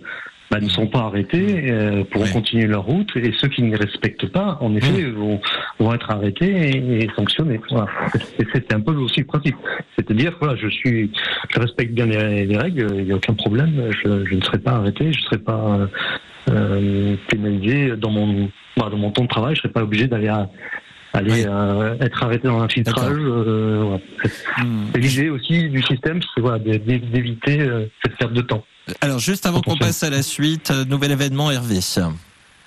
bah, 0.52 0.60
ne 0.60 0.68
sont 0.68 0.86
pas 0.86 1.00
arrêtés, 1.04 1.72
euh, 1.72 2.04
pourront 2.04 2.26
Oui. 2.26 2.34
continuer 2.34 2.68
leur 2.68 2.84
route, 2.84 3.10
et 3.16 3.32
ceux 3.40 3.48
qui 3.48 3.64
ne 3.64 3.70
les 3.72 3.78
respectent 3.78 4.28
pas, 4.28 4.58
en 4.60 4.76
effet, 4.76 5.04
vont, 5.12 5.40
vont 5.80 5.94
être 5.94 6.12
arrêtés 6.12 6.52
et, 6.52 7.04
et 7.06 7.10
sanctionnés. 7.16 7.60
Voilà. 7.70 7.88
C'est- 8.38 8.46
C'est 8.54 8.74
un 8.74 8.82
peu 8.82 8.92
aussi 8.94 9.22
le 9.22 9.26
principe. 9.28 9.56
C'est-à-dire, 9.98 10.36
voilà, 10.42 10.58
je 10.58 10.68
suis, 10.68 11.10
je 11.50 11.60
respecte 11.60 11.94
bien 11.94 12.06
les, 12.06 12.46
les 12.46 12.58
règles, 12.58 12.88
il 12.98 13.06
n'y 13.06 13.12
a 13.14 13.16
aucun 13.16 13.34
problème, 13.34 13.92
je, 14.04 14.26
je 14.26 14.36
ne 14.36 14.42
serai 14.42 14.60
pas 14.60 14.72
arrêté, 14.74 15.14
je 15.14 15.20
ne 15.20 15.24
serai 15.24 15.38
pas 15.38 15.78
euh, 15.80 15.88
euh, 16.52 17.16
pénalisé 17.30 17.96
dans 17.96 18.12
mon, 18.12 18.50
bah, 18.76 18.90
dans 18.92 18.98
mon 18.98 19.12
temps 19.12 19.24
de 19.24 19.30
travail, 19.30 19.56
je 19.56 19.60
ne 19.60 19.64
serai 19.64 19.72
pas 19.72 19.84
obligé 19.84 20.08
d'aller 20.08 20.28
à- 20.28 20.50
aller 21.14 21.46
euh, 21.48 21.96
être 22.00 22.24
arrêté 22.24 22.48
dans 22.48 22.62
un 22.62 22.70
filtrage. 22.70 23.18
Euh, 23.18 23.84
voilà. 23.84 24.00
Hmm. 24.58 24.86
L'idée 24.96 25.30
aussi 25.30 25.70
du 25.70 25.82
système, 25.84 26.20
c'est 26.34 26.42
voilà, 26.42 26.60
d'é- 26.60 26.80
d'éviter 26.80 27.62
euh, 27.62 27.86
cette 28.04 28.18
perte 28.18 28.34
de 28.34 28.42
temps. 28.42 28.64
Alors 29.02 29.20
juste 29.20 29.46
avant 29.46 29.62
qu'on 29.62 29.78
passe 29.78 30.04
à 30.04 30.10
la 30.10 30.24
suite, 30.24 30.72
euh, 30.72 30.86
nouvel 30.86 31.12
événement 31.12 31.52
Hervé. 31.52 31.80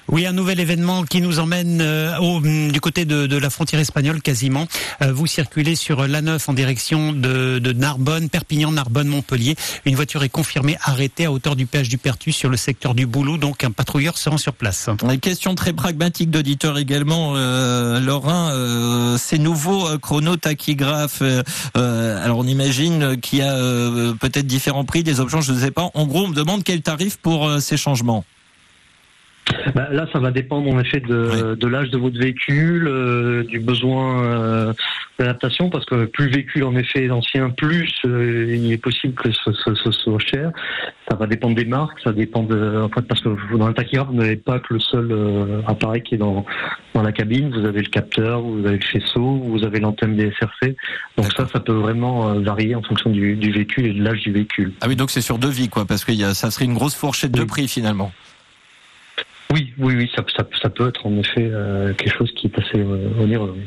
Oui, 0.09 0.27
un 0.27 0.33
nouvel 0.33 0.61
événement 0.61 1.05
qui 1.05 1.21
nous 1.23 1.39
emmène 1.39 1.81
euh, 1.81 2.19
au, 2.19 2.37
hum, 2.37 2.71
du 2.71 2.81
côté 2.81 3.05
de, 3.07 3.27
de 3.27 3.37
la 3.39 3.49
frontière 3.49 3.81
espagnole 3.81 4.21
quasiment. 4.21 4.67
Euh, 5.03 5.13
vous 5.13 5.27
circulez 5.27 5.77
sur 5.77 6.07
l'A9 6.07 6.39
en 6.47 6.53
direction 6.53 7.13
de, 7.13 7.59
de 7.59 7.73
Narbonne, 7.73 8.29
Perpignan, 8.29 8.71
Narbonne, 8.73 9.09
Montpellier. 9.09 9.57
Une 9.87 9.95
voiture 9.95 10.23
est 10.23 10.29
confirmée 10.29 10.77
arrêtée 10.83 11.25
à 11.25 11.33
hauteur 11.33 11.57
du 11.57 11.67
péage 11.67 11.89
du 11.89 11.97
Pertus 11.97 12.37
sur 12.37 12.51
le 12.51 12.57
secteur 12.59 12.95
du 12.95 13.07
Boulou, 13.07 13.39
donc 13.39 13.65
un 13.65 13.71
patrouilleur 13.71 14.19
se 14.19 14.29
rend 14.29 14.37
sur 14.37 14.53
place. 14.53 14.91
Une 15.03 15.21
question 15.21 15.55
très 15.55 15.73
pragmatique 15.73 16.31
d'auditeur 16.31 16.77
également, 16.79 17.33
euh, 17.37 17.99
Laurent. 17.99 18.51
euh, 18.53 19.17
ces 19.17 19.39
nouveaux 19.39 19.99
chronotachygraphes, 19.99 21.23
alors 21.75 22.39
on 22.39 22.47
imagine 22.47 23.19
qu'il 23.21 23.39
y 23.39 23.43
a 23.43 23.55
peut-être 24.21 24.47
différents 24.47 24.85
prix, 24.85 25.03
des 25.03 25.21
options, 25.21 25.41
je 25.41 25.53
ne 25.53 25.61
sais 25.61 25.71
pas. 25.71 25.91
En 25.95 26.07
gros, 26.07 26.25
on 26.25 26.29
me 26.29 26.35
demande 26.35 26.63
quel 26.63 26.83
tarif 26.83 27.17
pour 27.17 27.61
ces 27.61 27.77
changements. 27.77 28.25
Bah, 29.75 29.89
là, 29.91 30.07
ça 30.13 30.19
va 30.19 30.31
dépendre 30.31 30.71
en 30.73 30.79
effet 30.81 31.01
de, 31.01 31.55
de 31.55 31.67
l'âge 31.67 31.91
de 31.91 31.99
votre 31.99 32.19
véhicule, 32.19 32.87
euh, 32.89 33.45
du 33.45 33.61
besoin 33.61 34.23
euh, 34.25 34.73
d'adaptation, 35.19 35.69
parce 35.71 35.85
que 35.85 36.07
plus 36.07 36.27
le 36.27 36.33
véhicule 36.33 36.65
en 36.65 36.75
effet 36.77 37.05
est 37.05 37.11
ancien, 37.11 37.51
plus 37.51 37.93
euh, 38.07 38.55
il 38.57 38.73
est 38.73 38.79
possible 38.79 39.15
que 39.15 39.31
ce, 39.33 39.53
ce- 39.53 39.75
ce 39.75 39.91
soit 39.93 40.19
cher. 40.19 40.51
Ça 41.09 41.17
va 41.17 41.27
dépendre 41.27 41.55
des 41.55 41.65
marques, 41.67 41.99
ça 42.03 42.13
dépend 42.13 42.43
de, 42.43 42.81
en 42.83 42.89
fait, 42.89 43.03
parce 43.03 43.21
que 43.21 43.29
dans 43.57 43.67
un 43.67 43.73
tachygraphe, 43.73 44.09
vous 44.09 44.15
n'avez 44.15 44.37
pas 44.37 44.59
que 44.59 44.75
le 44.75 44.81
seul 44.81 45.15
appareil 45.67 46.03
qui 46.03 46.15
est 46.15 46.19
dans, 46.19 46.45
dans 46.95 47.03
la 47.03 47.13
cabine. 47.13 47.51
Vous 47.51 47.67
avez 47.67 47.83
le 47.83 47.91
capteur, 47.91 48.41
vous 48.41 48.67
avez 48.67 48.79
le 48.79 48.85
faisceau, 49.01 49.37
vous 49.45 49.65
avez 49.65 49.79
l'antenne 49.81 50.17
des 50.17 50.31
SRC. 50.41 50.75
Donc 51.19 51.27
ça, 51.37 51.47
ça 51.53 51.61
peut 51.61 51.73
vraiment 51.73 52.35
varier 52.41 52.75
en 52.75 52.83
fonction 52.83 53.11
du, 53.11 53.37
du 53.37 53.53
véhicule 53.53 53.87
et 53.87 53.93
de 53.93 54.03
l'âge 54.03 54.21
du 54.23 54.33
véhicule. 54.33 54.73
Ah 54.81 54.87
oui, 54.89 54.97
donc 54.97 55.11
c'est 55.11 55.21
sur 55.21 55.39
devis, 55.39 55.69
quoi, 55.69 55.85
parce 55.85 56.05
que 56.05 56.13
y 56.13 56.25
a, 56.25 56.33
ça 56.35 56.51
serait 56.51 56.65
une 56.65 56.75
grosse 56.75 56.95
fourchette 56.95 57.33
de 57.33 57.45
prix 57.45 57.69
finalement. 57.69 58.11
Oui, 59.55 59.73
oui, 59.79 59.95
oui, 59.97 60.11
ça, 60.17 60.25
ça, 60.37 60.45
ça 60.61 60.69
peut 60.69 60.89
être 60.89 61.07
en 61.07 61.17
effet 61.17 61.49
euh, 61.53 61.95
quelque 61.95 62.17
chose 62.19 62.31
qui 62.37 62.49
est 62.49 62.59
assez 62.59 62.79
euh, 62.81 63.09
onéreux. 63.21 63.55
oui. 63.57 63.63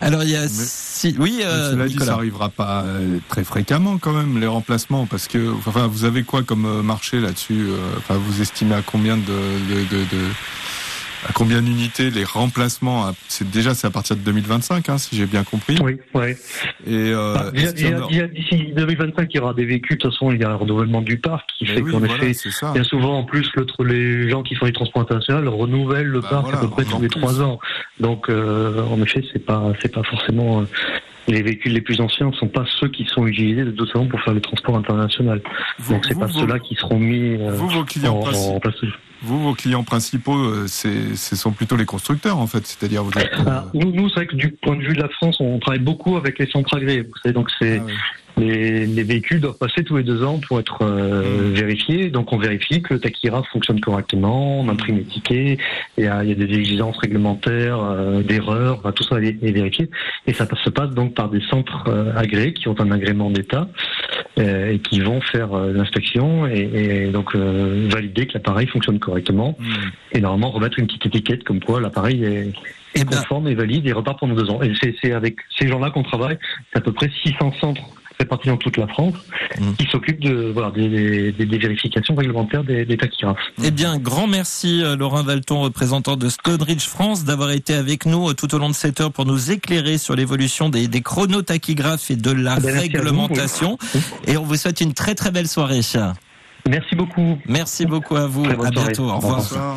Alors 0.00 0.22
il 0.24 0.30
y 0.30 0.36
a, 0.36 0.42
Mais- 0.42 0.48
si, 0.48 1.14
oui, 1.18 1.40
euh, 1.44 1.70
Cela 1.70 1.86
dit, 1.88 1.96
ça 1.98 2.14
arrivera 2.14 2.48
pas 2.48 2.82
euh, 2.84 3.18
très 3.28 3.44
fréquemment 3.44 3.98
quand 3.98 4.12
même 4.12 4.40
les 4.40 4.46
remplacements 4.46 5.06
parce 5.06 5.26
que 5.28 5.52
enfin 5.52 5.86
vous 5.86 6.04
avez 6.04 6.22
quoi 6.24 6.42
comme 6.42 6.66
euh, 6.66 6.82
marché 6.82 7.20
là-dessus 7.20 7.66
Enfin 7.98 8.14
vous 8.14 8.40
estimez 8.42 8.74
à 8.74 8.82
combien 8.82 9.16
de, 9.16 9.22
de, 9.22 9.80
de, 9.90 10.02
de- 10.04 10.32
à 11.28 11.32
combien 11.32 11.62
d'unités 11.62 12.10
les 12.10 12.24
remplacements 12.24 13.10
C'est 13.28 13.50
déjà 13.50 13.74
c'est 13.74 13.86
à 13.86 13.90
partir 13.90 14.16
de 14.16 14.20
2025 14.22 14.88
hein, 14.88 14.98
si 14.98 15.16
j'ai 15.16 15.26
bien 15.26 15.42
compris. 15.44 15.78
Oui, 15.82 15.96
ouais. 16.14 16.36
Et 16.86 17.12
euh, 17.12 17.34
Bah, 17.34 17.50
D'ici 17.52 18.72
2025, 18.76 19.28
il 19.32 19.36
y 19.36 19.40
aura 19.40 19.54
des 19.54 19.64
véhicules. 19.64 19.96
De 19.96 20.02
toute 20.02 20.12
façon, 20.12 20.32
il 20.32 20.40
y 20.40 20.44
a 20.44 20.50
un 20.50 20.54
renouvellement 20.56 21.02
du 21.02 21.18
parc 21.18 21.48
qui 21.58 21.64
Mais 21.64 21.74
fait 21.74 21.80
oui, 21.82 21.92
qu'en 21.92 21.98
voilà, 21.98 22.24
effet, 22.24 22.50
bien 22.74 22.84
souvent, 22.84 23.18
en 23.18 23.24
plus, 23.24 23.50
le, 23.54 23.84
les 23.84 24.28
gens 24.30 24.42
qui 24.42 24.54
font 24.54 24.66
du 24.66 24.72
transport 24.72 25.02
international 25.02 25.48
renouvellent 25.48 26.06
le 26.06 26.20
Bah, 26.20 26.28
parc 26.30 26.42
voilà, 26.44 26.58
à 26.58 26.60
peu 26.62 26.68
près 26.68 26.84
tous 26.84 27.00
les 27.00 27.08
trois 27.08 27.40
ans. 27.42 27.58
Donc, 28.00 28.28
euh, 28.28 28.82
en 28.84 29.00
effet, 29.02 29.22
c'est 29.32 29.44
pas, 29.44 29.72
c'est 29.80 29.92
pas 29.92 30.02
forcément 30.02 30.60
euh, 30.60 30.64
les 31.28 31.42
véhicules 31.42 31.72
les 31.72 31.80
plus 31.80 32.00
anciens 32.00 32.26
ne 32.28 32.32
sont 32.32 32.48
pas 32.48 32.64
ceux 32.80 32.88
qui 32.88 33.04
sont 33.06 33.26
utilisés 33.26 33.64
de 33.64 33.70
toute 33.70 33.90
façon 33.90 34.06
pour 34.06 34.20
faire 34.20 34.34
le 34.34 34.40
transport 34.40 34.76
international. 34.76 35.40
Vous, 35.78 35.94
Donc, 35.94 36.04
c'est 36.06 36.18
pas 36.18 36.28
ceux-là 36.28 36.58
qui 36.58 36.74
seront 36.74 36.98
mis 36.98 37.36
euh, 37.40 37.52
vous, 37.52 37.68
vos 37.68 37.84
clients 37.84 38.16
en, 38.16 38.20
principaux, 38.22 38.54
en 38.56 38.60
place. 38.60 38.74
Vous, 39.24 39.42
vos 39.42 39.54
clients 39.54 39.84
principaux, 39.84 40.36
euh, 40.36 40.66
ce 40.68 41.36
sont 41.36 41.52
plutôt 41.52 41.76
les 41.76 41.86
constructeurs 41.86 42.38
en 42.38 42.46
fait. 42.46 42.66
C'est-à-dire 42.66 43.02
vous 43.02 43.18
êtes. 43.18 43.32
Ah, 43.46 43.66
nous, 43.74 43.92
nous 43.92 44.08
c'est 44.08 44.16
vrai 44.16 44.26
que 44.26 44.36
du 44.36 44.50
point 44.50 44.76
de 44.76 44.82
vue 44.82 44.94
de 44.94 45.00
la 45.00 45.08
France, 45.08 45.36
on 45.40 45.58
travaille 45.58 45.80
beaucoup 45.80 46.16
avec 46.16 46.38
les 46.38 46.46
centres 46.46 46.76
agréés. 46.76 47.02
Vous 47.02 47.16
savez, 47.22 47.32
donc 47.32 47.50
c'est 47.58 47.78
ah 47.78 47.84
oui. 47.86 47.92
Les, 48.36 48.86
les 48.86 49.02
véhicules 49.02 49.40
doivent 49.40 49.58
passer 49.58 49.84
tous 49.84 49.96
les 49.96 50.02
deux 50.02 50.22
ans 50.24 50.38
pour 50.46 50.58
être 50.60 50.78
euh, 50.82 51.50
Mm. 51.50 51.52
vérifiés. 51.54 52.10
Donc 52.10 52.32
on 52.32 52.38
vérifie 52.38 52.82
que 52.82 52.94
le 52.94 53.00
tachyraphe 53.00 53.46
fonctionne 53.52 53.80
correctement, 53.80 54.60
on 54.60 54.68
imprime 54.68 54.96
les 54.98 55.04
tickets, 55.04 55.58
il 55.98 56.04
y 56.04 56.06
a, 56.08 56.22
il 56.24 56.28
y 56.30 56.32
a 56.32 56.34
des 56.34 56.52
exigences 56.54 56.96
réglementaires, 56.98 57.78
euh, 57.82 58.22
d'erreurs, 58.22 58.78
enfin, 58.78 58.92
tout 58.92 59.04
ça 59.04 59.20
est, 59.20 59.36
est 59.42 59.52
vérifié. 59.52 59.88
Et 60.26 60.32
ça 60.32 60.46
se 60.62 60.70
passe 60.70 60.90
donc 60.90 61.14
par 61.14 61.28
des 61.30 61.40
centres 61.42 61.84
euh, 61.88 62.12
agréés 62.16 62.52
qui 62.52 62.68
ont 62.68 62.78
un 62.80 62.90
agrément 62.90 63.30
d'État 63.30 63.68
euh, 64.38 64.72
et 64.72 64.78
qui 64.78 65.00
vont 65.00 65.20
faire 65.20 65.54
euh, 65.54 65.72
l'inspection 65.72 66.46
et, 66.46 66.70
et 67.06 67.10
donc 67.12 67.34
euh, 67.34 67.88
valider 67.90 68.26
que 68.26 68.34
l'appareil 68.34 68.66
fonctionne 68.66 68.98
correctement 68.98 69.56
Hmm. 69.58 69.90
et 70.12 70.20
normalement 70.20 70.50
remettre 70.50 70.78
une 70.78 70.86
petite 70.86 71.06
étiquette 71.06 71.44
comme 71.44 71.60
quoi 71.60 71.80
l'appareil 71.80 72.24
est, 72.24 72.52
Eh 72.94 73.00
est 73.00 73.04
ben- 73.04 73.16
conforme 73.16 73.48
et 73.48 73.54
valide 73.54 73.86
et 73.86 73.92
repart 73.92 74.18
pendant 74.18 74.34
deux 74.34 74.50
ans. 74.50 74.60
Et 74.62 74.72
c'est 74.80 74.94
c'est 75.02 75.12
avec 75.12 75.36
ces 75.58 75.68
gens-là 75.68 75.90
qu'on 75.90 76.02
travaille. 76.02 76.38
C'est 76.72 76.78
à 76.78 76.80
peu 76.80 76.92
près 76.92 77.10
600 77.24 77.52
centres 77.60 77.82
répartis 78.18 78.48
dans 78.48 78.56
toute 78.56 78.76
la 78.76 78.86
France 78.88 79.14
Mm. 79.58 79.72
qui 79.78 79.86
s'occupent 79.86 80.20
de 80.20 80.50
voilà 80.52 80.70
des, 80.70 81.32
des- 81.32 81.46
des 81.46 81.58
vérifications 81.58 82.14
réglementaires 82.14 82.64
des, 82.64 82.84
des 82.84 82.96
tachyraphes. 82.96 83.38
Eh 83.62 83.70
bien, 83.70 83.98
grand 83.98 84.26
merci 84.26 84.82
euh, 84.82 84.96
Laurent 84.96 85.22
Valton, 85.22 85.60
représentant 85.60 86.16
de 86.16 86.28
Stoneridge 86.28 86.86
France, 86.86 87.24
d'avoir 87.24 87.50
été 87.50 87.74
avec 87.74 88.06
nous 88.06 88.30
euh, 88.30 88.34
tout 88.34 88.52
au 88.54 88.58
long 88.58 88.68
de 88.68 88.74
cette 88.74 89.00
heure 89.00 89.12
pour 89.12 89.26
nous 89.26 89.50
éclairer 89.50 89.98
sur 89.98 90.16
l'évolution 90.16 90.68
des, 90.68 90.88
des 90.88 91.02
chronotachygraphes 91.02 92.10
et 92.10 92.16
de 92.16 92.30
la 92.30 92.54
Ah 92.54 92.60
ben, 92.60 92.74
vous, 92.74 92.80
réglementation. 92.80 93.78
oui. 93.94 94.00
Et 94.26 94.36
on 94.36 94.44
vous 94.44 94.56
souhaite 94.56 94.80
une 94.80 94.94
très 94.94 95.14
très 95.14 95.30
belle 95.30 95.48
soirée. 95.48 95.82
Merci 96.68 96.94
beaucoup. 96.94 97.38
Merci 97.46 97.84
beaucoup 97.84 98.16
à 98.16 98.26
vous. 98.26 98.44
À 98.44 98.70
bientôt. 98.70 99.10
Au 99.10 99.16
revoir. 99.16 99.36
Bonsoir. 99.36 99.76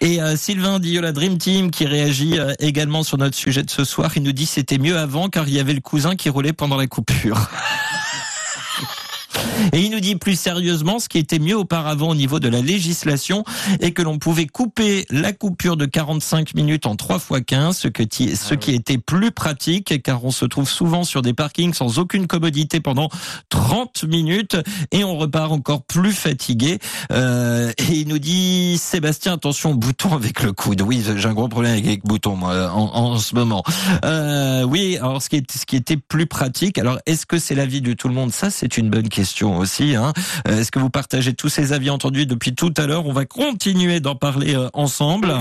Et 0.00 0.20
euh, 0.20 0.36
Sylvain 0.36 0.78
Dio, 0.78 1.00
la 1.00 1.12
Dream 1.12 1.38
Team, 1.38 1.70
qui 1.70 1.86
réagit 1.86 2.38
euh, 2.38 2.52
également 2.58 3.02
sur 3.02 3.16
notre 3.16 3.36
sujet 3.36 3.62
de 3.62 3.70
ce 3.70 3.84
soir, 3.84 4.12
il 4.16 4.22
nous 4.22 4.32
dit 4.32 4.46
c'était 4.46 4.78
mieux 4.78 4.98
avant 4.98 5.28
car 5.28 5.48
il 5.48 5.54
y 5.54 5.60
avait 5.60 5.72
le 5.72 5.80
cousin 5.80 6.14
qui 6.14 6.28
roulait 6.28 6.52
pendant 6.52 6.76
la 6.76 6.86
coupure. 6.86 7.48
Et 9.72 9.80
il 9.80 9.90
nous 9.90 10.00
dit 10.00 10.16
plus 10.16 10.38
sérieusement 10.38 10.98
ce 10.98 11.08
qui 11.08 11.18
était 11.18 11.38
mieux 11.38 11.56
auparavant 11.56 12.08
au 12.10 12.14
niveau 12.14 12.40
de 12.40 12.48
la 12.48 12.60
législation 12.60 13.44
et 13.80 13.92
que 13.92 14.02
l'on 14.02 14.18
pouvait 14.18 14.46
couper 14.46 15.06
la 15.10 15.32
coupure 15.32 15.76
de 15.76 15.86
45 15.86 16.54
minutes 16.54 16.86
en 16.86 16.96
3 16.96 17.18
fois 17.18 17.40
15, 17.40 17.76
ce, 17.76 17.88
que 17.88 18.02
ti- 18.02 18.36
ce 18.36 18.54
qui 18.54 18.72
était 18.72 18.98
plus 18.98 19.30
pratique 19.30 20.02
car 20.02 20.24
on 20.24 20.30
se 20.30 20.44
trouve 20.44 20.68
souvent 20.68 21.04
sur 21.04 21.22
des 21.22 21.32
parkings 21.32 21.74
sans 21.74 21.98
aucune 21.98 22.26
commodité 22.26 22.80
pendant 22.80 23.08
30 23.48 24.04
minutes 24.04 24.56
et 24.92 25.04
on 25.04 25.16
repart 25.16 25.52
encore 25.52 25.82
plus 25.82 26.12
fatigué. 26.12 26.78
Euh, 27.12 27.72
et 27.78 27.92
il 28.00 28.08
nous 28.08 28.18
dit 28.18 28.78
Sébastien, 28.78 29.34
attention 29.34 29.72
au 29.72 29.74
bouton 29.76 30.14
avec 30.14 30.42
le 30.42 30.52
coude. 30.52 30.82
Oui, 30.82 31.02
j'ai 31.16 31.28
un 31.28 31.34
gros 31.34 31.48
problème 31.48 31.72
avec 31.72 31.84
les 31.86 31.96
boutons 32.04 32.36
moi, 32.36 32.70
en, 32.72 32.94
en 32.94 33.18
ce 33.18 33.34
moment. 33.34 33.62
Euh, 34.04 34.62
oui, 34.64 34.96
alors 34.98 35.22
ce 35.22 35.28
qui, 35.28 35.36
est, 35.36 35.50
ce 35.52 35.66
qui 35.66 35.76
était 35.76 35.96
plus 35.96 36.26
pratique. 36.26 36.78
Alors 36.78 36.98
est-ce 37.06 37.26
que 37.26 37.38
c'est 37.38 37.54
l'avis 37.54 37.80
de 37.80 37.92
tout 37.92 38.08
le 38.08 38.14
monde? 38.14 38.32
Ça, 38.32 38.50
c'est 38.50 38.76
une 38.78 38.90
bonne 38.90 39.08
question 39.08 39.25
Hein. 39.96 40.12
Euh, 40.48 40.60
Est-ce 40.60 40.70
que 40.70 40.78
vous 40.78 40.90
partagez 40.90 41.34
tous 41.34 41.48
ces 41.48 41.72
avis 41.72 41.90
entendus 41.90 42.26
depuis 42.26 42.54
tout 42.54 42.72
à 42.76 42.86
l'heure? 42.86 43.06
On 43.06 43.12
va 43.12 43.24
continuer 43.24 44.00
d'en 44.00 44.14
parler 44.14 44.54
euh, 44.54 44.68
ensemble. 44.72 45.34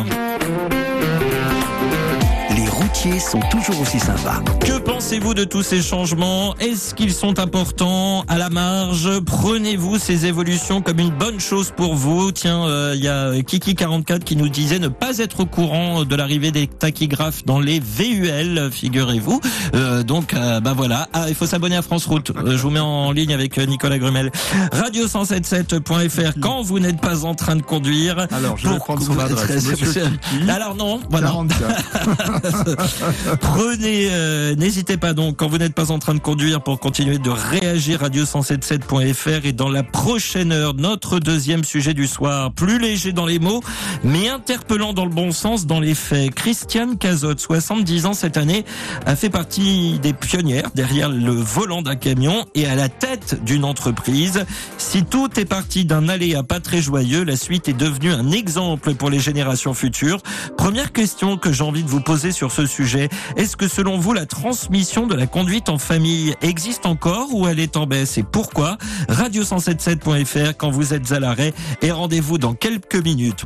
Les 2.55 2.69
routiers 2.69 3.19
sont 3.19 3.41
toujours 3.51 3.81
aussi 3.81 3.99
sympas. 3.99 4.41
Que 4.61 4.79
pensez-vous 4.79 5.33
de 5.33 5.43
tous 5.43 5.61
ces 5.61 5.81
changements? 5.81 6.55
Est-ce 6.59 6.95
qu'ils 6.95 7.13
sont 7.13 7.39
importants? 7.39 8.23
À 8.29 8.37
la 8.37 8.49
marge 8.49 9.19
Prenez-vous 9.25 9.97
ces 9.97 10.25
évolutions 10.25 10.81
comme 10.81 10.99
une 10.99 11.09
bonne 11.09 11.39
chose 11.39 11.73
pour 11.75 11.95
vous? 11.95 12.31
Tiens, 12.31 12.65
euh, 12.65 12.93
il 12.95 13.03
y 13.03 13.09
a 13.09 13.31
Kiki44 13.33 14.19
qui 14.19 14.37
nous 14.37 14.47
disait 14.47 14.79
ne 14.79 14.87
pas 14.87 15.17
être 15.17 15.41
au 15.41 15.45
courant 15.45 16.05
de 16.05 16.15
l'arrivée 16.15 16.51
des 16.51 16.67
tachygraphes 16.67 17.43
dans 17.43 17.59
les 17.59 17.79
VUL, 17.81 18.69
figurez-vous. 18.71 19.41
Euh, 19.73 20.03
donc, 20.03 20.33
euh, 20.33 20.61
bah 20.61 20.73
voilà. 20.75 21.09
Ah, 21.11 21.25
il 21.27 21.35
faut 21.35 21.47
s'abonner 21.47 21.75
à 21.75 21.81
France 21.81 22.05
Route. 22.05 22.31
Euh, 22.37 22.55
je 22.55 22.61
vous 22.61 22.69
mets 22.69 22.79
en 22.79 23.11
ligne 23.11 23.33
avec 23.33 23.57
euh, 23.57 23.65
Nicolas 23.65 23.99
Grumel. 23.99 24.31
Radio177.fr 24.71 26.39
quand 26.41 26.61
vous 26.61 26.79
n'êtes 26.79 27.01
pas 27.01 27.25
en 27.25 27.35
train 27.35 27.57
de 27.57 27.63
conduire. 27.63 28.27
Alors, 28.31 28.55
je 28.57 28.69
vais 28.69 28.77
prendre 28.77 29.01
son 29.01 29.19
adresse. 29.19 29.67
Monsieur 29.67 30.03
Alors 30.47 30.75
non, 30.75 31.01
voilà. 31.09 31.27
44. 31.27 32.44
Prenez, 33.41 34.07
euh, 34.11 34.55
n'hésitez 34.55 34.97
pas 34.97 35.13
donc 35.13 35.37
quand 35.37 35.47
vous 35.47 35.57
n'êtes 35.57 35.73
pas 35.73 35.91
en 35.91 35.99
train 35.99 36.13
de 36.13 36.19
conduire 36.19 36.61
pour 36.61 36.79
continuer 36.79 37.17
de 37.17 37.29
réagir 37.29 38.01
radio177.fr 38.03 39.45
et 39.45 39.53
dans 39.53 39.69
la 39.69 39.83
prochaine 39.83 40.51
heure 40.51 40.73
notre 40.73 41.19
deuxième 41.19 41.63
sujet 41.63 41.93
du 41.93 42.07
soir, 42.07 42.51
plus 42.51 42.79
léger 42.79 43.11
dans 43.11 43.25
les 43.25 43.39
mots 43.39 43.61
mais 44.03 44.29
interpellant 44.29 44.93
dans 44.93 45.05
le 45.05 45.11
bon 45.11 45.31
sens 45.31 45.65
dans 45.65 45.79
les 45.79 45.95
faits. 45.95 46.33
Christiane 46.33 46.97
Cazotte, 46.97 47.39
70 47.39 48.05
ans 48.05 48.13
cette 48.13 48.37
année, 48.37 48.65
a 49.05 49.15
fait 49.15 49.29
partie 49.29 49.99
des 49.99 50.13
pionnières 50.13 50.71
derrière 50.75 51.09
le 51.09 51.31
volant 51.31 51.81
d'un 51.81 51.95
camion 51.95 52.45
et 52.55 52.65
à 52.67 52.75
la 52.75 52.89
tête 52.89 53.43
d'une 53.43 53.63
entreprise. 53.63 54.45
Si 54.77 55.03
tout 55.03 55.39
est 55.39 55.45
parti 55.45 55.85
d'un 55.85 56.09
aléa 56.09 56.43
pas 56.43 56.59
très 56.59 56.81
joyeux, 56.81 57.23
la 57.23 57.35
suite 57.35 57.67
est 57.67 57.73
devenue 57.73 58.11
un 58.11 58.31
exemple 58.31 58.93
pour 58.95 59.09
les 59.09 59.19
générations 59.19 59.73
futures. 59.73 60.19
Première 60.57 60.91
question 60.91 61.37
que 61.37 61.51
j'ai 61.51 61.63
envie 61.63 61.83
de 61.83 61.89
vous 61.89 62.01
poser 62.01 62.24
sur 62.31 62.51
ce 62.51 62.65
sujet. 62.65 63.09
Est-ce 63.35 63.57
que 63.57 63.67
selon 63.67 63.97
vous, 63.97 64.13
la 64.13 64.25
transmission 64.25 65.07
de 65.07 65.15
la 65.15 65.27
conduite 65.27 65.69
en 65.69 65.77
famille 65.77 66.35
existe 66.41 66.85
encore 66.85 67.33
ou 67.33 67.47
elle 67.47 67.59
est 67.59 67.77
en 67.77 67.85
baisse 67.85 68.17
et 68.17 68.23
pourquoi? 68.23 68.77
Radio177.fr 69.09 70.53
quand 70.57 70.71
vous 70.71 70.93
êtes 70.93 71.11
à 71.11 71.19
l'arrêt 71.19 71.53
et 71.81 71.91
rendez-vous 71.91 72.37
dans 72.37 72.53
quelques 72.53 72.95
minutes. 72.95 73.45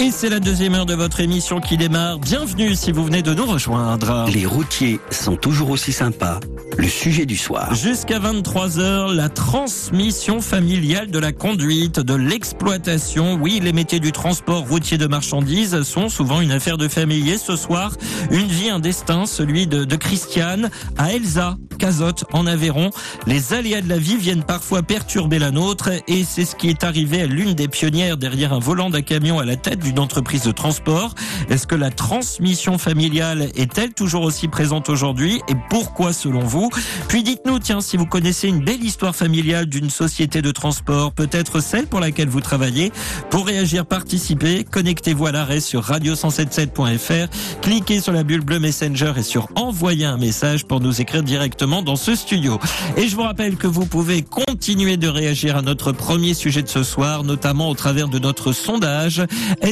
Et 0.00 0.10
c'est 0.10 0.28
la 0.28 0.40
deuxième 0.40 0.74
heure 0.74 0.86
de 0.86 0.94
votre 0.94 1.20
émission 1.20 1.60
qui 1.60 1.76
démarre. 1.76 2.18
Bienvenue 2.18 2.74
si 2.74 2.90
vous 2.90 3.04
venez 3.04 3.22
de 3.22 3.34
nous 3.34 3.46
rejoindre. 3.46 4.26
Les 4.32 4.46
routiers 4.46 4.98
sont 5.10 5.36
toujours 5.36 5.70
aussi 5.70 5.92
sympas. 5.92 6.40
Le 6.78 6.88
sujet 6.88 7.26
du 7.26 7.36
soir. 7.36 7.74
Jusqu'à 7.74 8.18
23h, 8.18 9.14
la 9.14 9.28
transmission 9.28 10.40
familiale 10.40 11.10
de 11.10 11.18
la 11.18 11.32
conduite, 11.32 12.00
de 12.00 12.14
l'exploitation. 12.14 13.38
Oui, 13.40 13.60
les 13.62 13.72
métiers 13.72 14.00
du 14.00 14.10
transport 14.10 14.66
routier 14.66 14.98
de 14.98 15.06
marchandises 15.06 15.82
sont 15.82 16.08
souvent 16.08 16.40
une 16.40 16.50
affaire 16.50 16.78
de 16.78 16.88
famille. 16.88 17.30
Et 17.30 17.38
ce 17.38 17.56
soir, 17.56 17.92
une 18.30 18.46
vie, 18.46 18.70
un 18.70 18.80
destin, 18.80 19.26
celui 19.26 19.66
de, 19.66 19.84
de 19.84 19.96
Christiane 19.96 20.70
à 20.96 21.12
Elsa, 21.12 21.56
Cazotte, 21.78 22.24
en 22.32 22.46
Aveyron. 22.46 22.90
Les 23.26 23.52
aléas 23.52 23.82
de 23.82 23.88
la 23.88 23.98
vie 23.98 24.16
viennent 24.16 24.44
parfois 24.44 24.82
perturber 24.82 25.38
la 25.38 25.50
nôtre 25.50 25.90
et 26.08 26.24
c'est 26.24 26.44
ce 26.44 26.56
qui 26.56 26.70
est 26.70 26.84
arrivé 26.84 27.20
à 27.20 27.26
l'une 27.26 27.54
des 27.54 27.68
pionnières 27.68 28.16
derrière 28.16 28.52
un 28.52 28.58
volant 28.60 28.88
d'un 28.88 29.02
camion 29.02 29.38
à 29.38 29.44
la 29.44 29.56
tête 29.56 29.81
d'une 29.82 29.98
entreprise 29.98 30.42
de 30.42 30.52
transport. 30.52 31.14
Est-ce 31.50 31.66
que 31.66 31.74
la 31.74 31.90
transmission 31.90 32.78
familiale 32.78 33.48
est-elle 33.54 33.92
toujours 33.92 34.22
aussi 34.22 34.48
présente 34.48 34.88
aujourd'hui 34.88 35.40
et 35.48 35.54
pourquoi 35.70 36.12
selon 36.12 36.40
vous? 36.40 36.70
Puis 37.08 37.22
dites-nous, 37.22 37.58
tiens, 37.58 37.80
si 37.80 37.96
vous 37.96 38.06
connaissez 38.06 38.48
une 38.48 38.64
belle 38.64 38.82
histoire 38.82 39.14
familiale 39.14 39.66
d'une 39.66 39.90
société 39.90 40.42
de 40.42 40.50
transport, 40.50 41.12
peut-être 41.12 41.60
celle 41.60 41.86
pour 41.86 42.00
laquelle 42.00 42.28
vous 42.28 42.40
travaillez. 42.40 42.92
Pour 43.30 43.46
réagir, 43.46 43.86
participer, 43.86 44.64
connectez-vous 44.64 45.26
à 45.26 45.32
l'arrêt 45.32 45.60
sur 45.60 45.82
radio177.fr, 45.82 47.60
cliquez 47.60 48.00
sur 48.00 48.12
la 48.12 48.24
bulle 48.24 48.40
bleue 48.42 48.60
Messenger 48.60 49.12
et 49.16 49.22
sur 49.22 49.48
envoyer 49.56 50.04
un 50.04 50.18
message 50.18 50.64
pour 50.66 50.80
nous 50.80 51.00
écrire 51.00 51.22
directement 51.22 51.82
dans 51.82 51.96
ce 51.96 52.14
studio. 52.14 52.58
Et 52.96 53.08
je 53.08 53.16
vous 53.16 53.22
rappelle 53.22 53.56
que 53.56 53.66
vous 53.66 53.86
pouvez 53.86 54.22
continuer 54.22 54.96
de 54.96 55.08
réagir 55.08 55.56
à 55.56 55.62
notre 55.62 55.92
premier 55.92 56.34
sujet 56.34 56.62
de 56.62 56.68
ce 56.68 56.82
soir, 56.82 57.24
notamment 57.24 57.68
au 57.68 57.74
travers 57.74 58.08
de 58.08 58.18
notre 58.18 58.52
sondage. 58.52 59.22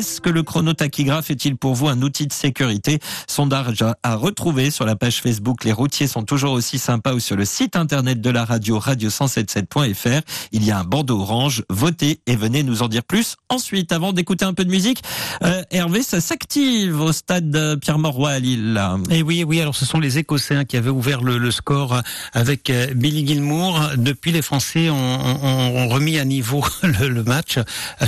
Est-ce 0.01 0.23
que 0.23 0.31
le 0.31 0.43
chronotachygraphe 0.43 1.31
est-il 1.31 1.59
pour 1.59 1.75
vous 1.75 1.87
un 1.87 2.01
outil 2.01 2.27
de 2.27 2.33
sécurité? 2.33 3.01
Sondage 3.29 3.85
à- 4.03 4.15
retrouver 4.15 4.71
sur 4.71 4.87
la 4.87 4.97
page 4.97 5.21
Facebook 5.21 5.63
Les 5.63 5.73
routiers 5.73 6.07
sont 6.07 6.23
toujours 6.23 6.53
aussi 6.53 6.79
sympas 6.79 7.13
ou 7.13 7.21
sur 7.21 7.37
le 7.37 7.45
site 7.45 7.77
internet 7.77 8.19
de 8.23 8.31
la 8.31 8.47
radio 8.47 8.79
radio177.fr. 8.79 10.23
Il 10.53 10.65
y 10.65 10.71
a 10.71 10.79
un 10.79 10.85
bandeau 10.85 11.21
orange. 11.21 11.65
Votez 11.69 12.21
et 12.27 12.35
venez 12.35 12.63
nous 12.63 12.83
en 12.83 12.89
dire 12.89 13.05
plus. 13.05 13.37
Ensuite, 13.51 13.93
avant 13.93 14.15
d'écouter 14.15 14.47
un 14.47 14.55
peu 14.55 14.65
de 14.65 14.71
musique, 14.71 15.03
euh, 15.43 15.63
Hervé, 15.71 16.03
ça 16.03 16.23
s'active 16.23 16.99
au 16.99 17.13
stade 17.13 17.79
Pierre-Mauroy 17.83 18.31
à 18.31 18.39
Lille. 18.39 18.83
Et 19.11 19.23
oui, 19.23 19.45
oui. 19.45 19.61
Alors, 19.61 19.75
ce 19.75 19.85
sont 19.85 20.01
les 20.01 20.17
Écossais 20.17 20.65
qui 20.65 20.79
avaient 20.79 20.89
ouvert 20.89 21.21
le, 21.21 21.51
score 21.51 22.01
avec 22.33 22.71
euh, 22.71 22.95
Billy 22.95 23.27
Gilmour. 23.27 23.83
Depuis, 23.99 24.33
les 24.33 24.41
Français 24.41 24.89
ont, 24.89 25.89
remis 25.91 26.19
à 26.19 26.25
niveau 26.25 26.65
le, 26.83 27.23
match. 27.23 27.59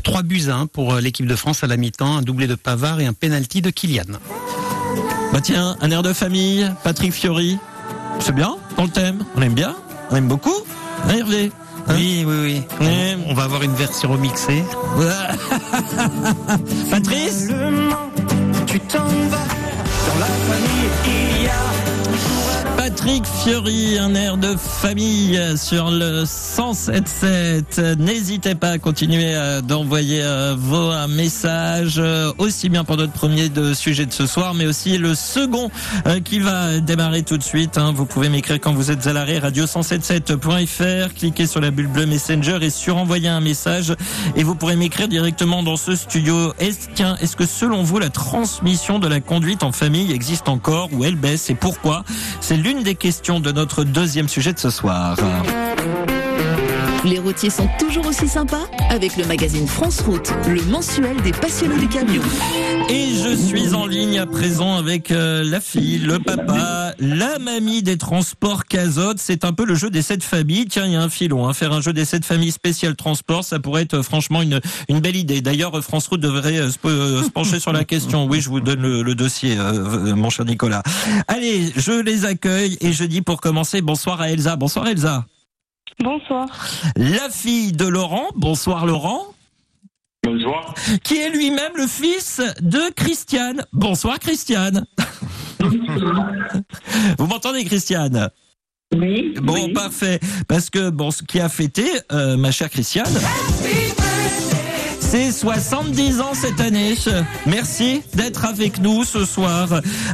Trois 0.05 0.23
buts 0.23 0.49
un 0.49 0.67
pour 0.67 0.95
euh, 0.95 1.01
l'équipe 1.03 1.27
de 1.27 1.37
France 1.37 1.63
à 1.63 1.67
la 1.67 1.77
mi-temps, 1.83 2.19
un 2.19 2.23
doublé 2.23 2.47
de 2.47 2.55
Pavard 2.55 3.01
et 3.01 3.07
un 3.07 3.13
penalty 3.13 3.61
de 3.61 3.71
Kylian. 3.71 4.05
Bah 5.33 5.41
tiens, 5.43 5.77
un 5.81 5.91
air 5.91 6.03
de 6.03 6.13
famille, 6.13 6.71
Patrick 6.85 7.13
Fiori. 7.13 7.59
C'est 8.21 8.35
bien, 8.35 8.57
dans 8.77 8.85
le 8.85 8.91
thème. 8.91 9.25
On 9.35 9.43
aime 9.43 9.55
bien, 9.55 9.75
on 10.11 10.17
aime 10.17 10.29
beaucoup. 10.29 10.55
Hein, 11.09 11.17
Hervé 11.19 11.51
Hein 11.89 11.95
oui, 11.97 12.25
oui, 12.25 12.63
oui. 12.81 12.87
On 13.29 13.35
va 13.35 13.43
avoir 13.43 13.63
une 13.65 13.75
version 13.75 14.11
remixée. 14.11 14.63
Patrice 16.91 17.49
Patrick 22.95 23.25
Fiori, 23.27 23.97
un 23.99 24.15
air 24.15 24.37
de 24.37 24.55
famille 24.55 25.41
sur 25.57 25.91
le 25.91 26.25
107.7. 26.25 27.97
N'hésitez 27.97 28.55
pas 28.55 28.69
à 28.69 28.79
continuer 28.79 29.35
à- 29.35 29.63
d'envoyer 29.63 30.21
euh, 30.23 30.55
vos 30.59 30.91
euh, 30.91 31.09
messages, 31.09 31.95
euh, 31.99 32.31
aussi 32.37 32.69
bien 32.69 32.85
pour 32.85 32.99
notre 32.99 33.15
premier 33.15 33.51
sujet 33.75 34.05
de 34.05 34.13
ce 34.13 34.27
soir, 34.27 34.53
mais 34.53 34.67
aussi 34.67 34.99
le 34.99 35.15
second 35.15 35.71
euh, 36.07 36.21
qui 36.21 36.39
va 36.39 36.81
démarrer 36.81 37.23
tout 37.23 37.39
de 37.39 37.43
suite. 37.43 37.79
hein. 37.79 37.95
Vous 37.97 38.05
pouvez 38.05 38.29
m'écrire 38.29 38.61
quand 38.61 38.75
vous 38.75 38.91
êtes 38.91 39.07
à 39.07 39.15
l'arrêt, 39.15 39.39
radio177.fr, 39.41 41.15
cliquez 41.15 41.47
sur 41.47 41.63
la 41.63 41.71
bulle 41.71 41.87
bleue 41.89 42.05
Messenger 42.05 42.59
et 42.61 42.69
sur 42.69 42.99
envoyer 42.99 43.29
un 43.31 43.41
message 43.41 43.95
et 44.37 44.43
vous 44.45 44.55
pourrez 44.55 44.77
m'écrire 44.77 45.09
directement 45.09 45.63
dans 45.63 45.77
ce 45.79 45.97
studio. 45.97 46.53
Est-ce 46.59 47.37
que 47.37 47.47
selon 47.47 47.83
vous 47.85 47.99
la 47.99 48.11
transmission 48.11 48.99
de 48.99 49.09
la 49.09 49.21
conduite 49.21 49.63
en 49.63 49.73
famille 49.73 50.13
existe 50.13 50.51
encore 50.51 50.91
ou 50.93 51.05
elle 51.07 51.17
baisse 51.17 51.49
et 51.49 51.55
pourquoi? 51.55 52.05
C'est 52.43 52.59
l'une 52.59 52.82
des 52.83 52.95
questions 52.95 53.41
de 53.41 53.53
notre 53.53 53.85
deuxième 53.85 54.29
sujet 54.29 54.53
de 54.53 54.59
ce 54.59 54.71
soir. 54.71 55.17
Les 57.05 57.19
routiers 57.19 57.51
sont 57.51 57.69
toujours 57.81 58.07
aussi 58.07 58.29
sympas 58.29 58.65
avec 58.89 59.17
le 59.17 59.25
magazine 59.27 59.67
France 59.67 60.01
Route, 60.03 60.33
le 60.47 60.63
mensuel 60.71 61.21
des 61.23 61.33
passionnés 61.33 61.79
du 61.79 61.89
camion. 61.89 62.23
Et 62.89 63.09
je 63.17 63.35
suis 63.35 63.75
en 63.75 63.87
ligne 63.87 64.21
à 64.21 64.27
présent 64.27 64.77
avec 64.77 65.11
euh, 65.11 65.43
la 65.43 65.61
fille, 65.61 65.99
le 65.99 66.21
papa, 66.21 66.95
la 67.01 67.41
mamie 67.41 67.83
des 67.83 67.99
transports 67.99 68.67
Cazotte. 68.67 69.19
C'est 69.19 69.45
un 69.45 69.53
peu 69.53 69.65
le 69.65 69.75
jeu 69.75 69.91
des 69.91 70.03
sept 70.03 70.23
familles. 70.23 70.67
Tiens, 70.67 70.87
il 70.87 70.93
y 70.93 70.97
a 70.97 71.03
un 71.03 71.09
filon. 71.09 71.49
Hein. 71.49 71.55
Faire 71.55 71.73
un 71.73 71.81
jeu 71.81 71.93
des 71.93 72.05
sept 72.05 72.25
familles 72.25 72.53
spécial 72.53 72.95
transport, 72.95 73.43
ça 73.43 73.59
pourrait 73.59 73.83
être 73.83 73.95
euh, 73.95 74.03
franchement 74.05 74.41
une, 74.41 74.61
une 74.89 75.01
belle 75.01 75.17
idée. 75.17 75.41
D'ailleurs, 75.41 75.77
euh, 75.77 75.83
France 75.83 76.07
Route 76.07 76.21
devrait 76.21 76.71
se, 76.71 77.29
pencher 77.31 77.59
sur 77.59 77.73
la 77.73 77.85
question. 77.85 78.27
Oui, 78.27 78.41
je 78.41 78.49
vous 78.49 78.61
donne 78.61 78.81
le, 78.81 79.03
le 79.03 79.15
dossier, 79.17 79.57
mon 80.15 80.31
cher 80.31 80.45
Nicolas. 80.45 80.83
Allez, 81.27 81.73
je 81.77 81.93
les 81.93 82.27
accueille 82.27 82.79
et 82.81 82.93
je 82.93 83.03
dis 83.03 83.23
pour 83.23 83.41
commencer 83.41 83.83
bonsoir 83.83 84.21
à 84.21 84.31
Elsa. 84.31 84.55
Bonsoir 84.55 84.87
Elsa. 84.87 85.25
Bonsoir. 85.99 86.47
La 86.97 87.29
fille 87.31 87.73
de 87.73 87.87
Laurent. 87.87 88.29
Bonsoir 88.35 88.87
Laurent. 88.87 89.35
Bonsoir. 90.25 90.75
Qui 91.03 91.17
est 91.19 91.31
lui-même 91.31 91.73
le 91.77 91.87
fils 91.87 92.41
de 92.61 92.91
Christiane. 92.95 93.65
Bonsoir 93.73 94.19
Christiane. 94.19 94.85
Vous 97.19 97.27
m'entendez 97.27 97.65
Christiane? 97.65 98.31
Oui. 98.95 99.35
Bon, 99.43 99.67
oui. 99.67 99.73
parfait. 99.73 100.21
Parce 100.49 100.71
que, 100.71 100.91
bon, 100.91 101.11
ce 101.11 101.23
qui 101.23 101.41
a 101.41 101.49
fêté, 101.49 101.87
euh, 102.13 102.37
ma 102.37 102.51
chère 102.51 102.71
Christiane, 102.71 103.13
c'est 105.13 105.31
70 105.31 106.23
ans 106.23 106.33
cette 106.33 106.59
année. 106.59 106.95
Merci 107.45 108.01
d'être 108.15 108.47
avec 108.47 108.81
nous 108.81 109.05
ce 109.05 109.27
soir. 109.27 109.69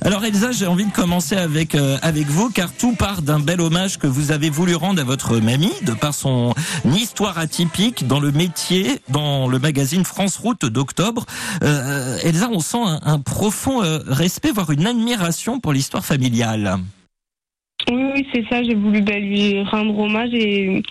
Alors 0.05 0.24
Elsa, 0.24 0.51
j'ai 0.51 0.66
envie 0.66 0.86
de 0.86 0.90
commencer 0.90 1.36
avec 1.36 1.76
euh, 1.76 1.99
avec 2.03 2.26
vous 2.26 2.51
car 2.51 2.72
tout 2.72 2.96
part 2.96 3.22
d'un 3.22 3.38
bel 3.38 3.61
hommage 3.61 3.99
que 3.99 4.09
vous 4.09 4.32
avez 4.32 4.51
voulu 4.51 4.74
rendre 4.74 5.01
à 5.01 5.05
votre 5.05 5.36
mamie 5.36 5.72
de 5.82 5.92
par 5.92 6.14
son 6.14 6.53
histoire 6.84 7.38
atypique 7.38 8.09
dans 8.09 8.18
le 8.18 8.32
métier, 8.32 9.01
dans 9.09 9.46
le 9.46 9.61
magazine 9.61 10.05
France 10.05 10.36
Route 10.36 10.64
d'octobre. 10.64 11.26
Euh, 11.62 12.18
Elsa, 12.24 12.49
on 12.51 12.59
sent 12.59 12.82
un, 12.84 12.99
un 13.05 13.20
profond 13.20 13.84
euh, 13.84 14.01
respect, 14.05 14.51
voire 14.51 14.72
une 14.72 14.84
admiration 14.88 15.61
pour 15.61 15.72
l'histoire 15.72 16.05
familiale. 16.05 16.76
Oui, 17.91 18.03
oui, 18.14 18.26
c'est 18.33 18.45
ça. 18.49 18.62
J'ai 18.62 18.74
voulu 18.74 19.01
ben, 19.01 19.22
lui 19.22 19.62
rendre 19.62 19.99
hommage 19.99 20.31
et, 20.35 20.83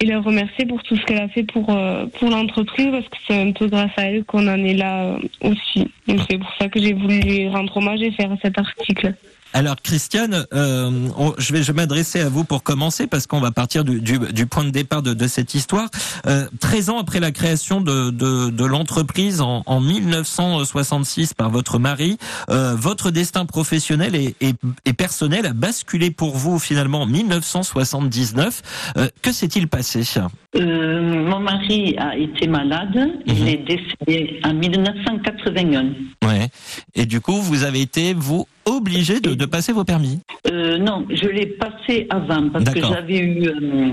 et 0.00 0.06
la 0.06 0.20
remercier 0.20 0.66
pour 0.66 0.82
tout 0.82 0.96
ce 0.96 1.04
qu'elle 1.04 1.20
a 1.20 1.28
fait 1.28 1.42
pour, 1.42 1.70
euh, 1.70 2.06
pour 2.18 2.30
l'entreprise 2.30 2.88
parce 2.90 3.08
que 3.08 3.16
c'est 3.26 3.40
un 3.40 3.52
peu 3.52 3.66
grâce 3.66 3.90
à 3.96 4.02
elle 4.02 4.24
qu'on 4.24 4.46
en 4.46 4.62
est 4.62 4.74
là 4.74 5.04
euh, 5.04 5.18
aussi. 5.40 5.90
Donc 6.06 6.20
c'est 6.28 6.38
pour 6.38 6.52
ça 6.60 6.68
que 6.68 6.80
j'ai 6.80 6.92
voulu 6.92 7.20
lui 7.20 7.48
rendre 7.48 7.76
hommage 7.76 8.02
et 8.02 8.12
faire 8.12 8.30
cet 8.42 8.58
article. 8.58 9.14
Alors 9.56 9.76
Christiane, 9.80 10.46
euh, 10.52 10.90
on- 11.16 11.32
je 11.38 11.52
vais, 11.52 11.62
je 11.62 11.70
m'adresser 11.70 12.20
à 12.20 12.28
vous 12.28 12.42
pour 12.42 12.64
commencer 12.64 13.06
parce 13.06 13.28
qu'on 13.28 13.38
va 13.38 13.52
partir 13.52 13.84
du, 13.84 14.00
du, 14.00 14.18
du 14.18 14.46
point 14.46 14.64
de 14.64 14.70
départ 14.70 15.00
de, 15.00 15.14
de 15.14 15.26
cette 15.28 15.54
histoire. 15.54 15.88
Euh, 16.26 16.46
13 16.58 16.90
ans 16.90 16.98
après 16.98 17.20
la 17.20 17.30
création 17.30 17.80
de, 17.80 18.10
de, 18.10 18.50
de 18.50 18.64
l'entreprise 18.64 19.40
en, 19.40 19.62
en 19.66 19.80
1966 19.80 21.34
par 21.34 21.50
votre 21.50 21.78
mari, 21.78 22.18
euh, 22.50 22.74
votre 22.76 23.12
destin 23.12 23.46
professionnel 23.46 24.16
et, 24.16 24.34
et, 24.40 24.54
et 24.86 24.92
personnel 24.92 25.46
a 25.46 25.52
basculé 25.52 26.10
pour 26.10 26.36
vous 26.36 26.58
finalement 26.58 27.02
en 27.02 27.06
1979. 27.06 28.62
Euh, 28.96 29.08
que 29.22 29.30
s'est-il 29.30 29.68
passé? 29.68 30.02
Euh, 30.56 31.00
mon 31.28 31.38
mari 31.38 31.94
a 31.96 32.16
été 32.16 32.48
malade. 32.48 33.08
Il 33.26 33.34
Mhm. 33.34 33.46
est 33.48 33.64
décédé 33.66 34.40
en 34.44 34.52
1981. 34.52 35.84
Ouais. 36.24 36.48
Et 36.96 37.06
du 37.06 37.20
coup, 37.20 37.40
vous 37.40 37.62
avez 37.62 37.80
été 37.80 38.14
vous 38.14 38.46
obligé 38.66 39.20
de, 39.20 39.34
de 39.34 39.46
passer 39.46 39.72
vos 39.72 39.84
permis. 39.84 40.20
Euh, 40.50 40.78
non, 40.78 41.06
je 41.10 41.28
l'ai 41.28 41.46
passé 41.46 42.06
avant 42.10 42.48
parce 42.50 42.64
que 42.70 42.80
j'avais 42.80 43.18
eu 43.18 43.48
euh, 43.48 43.92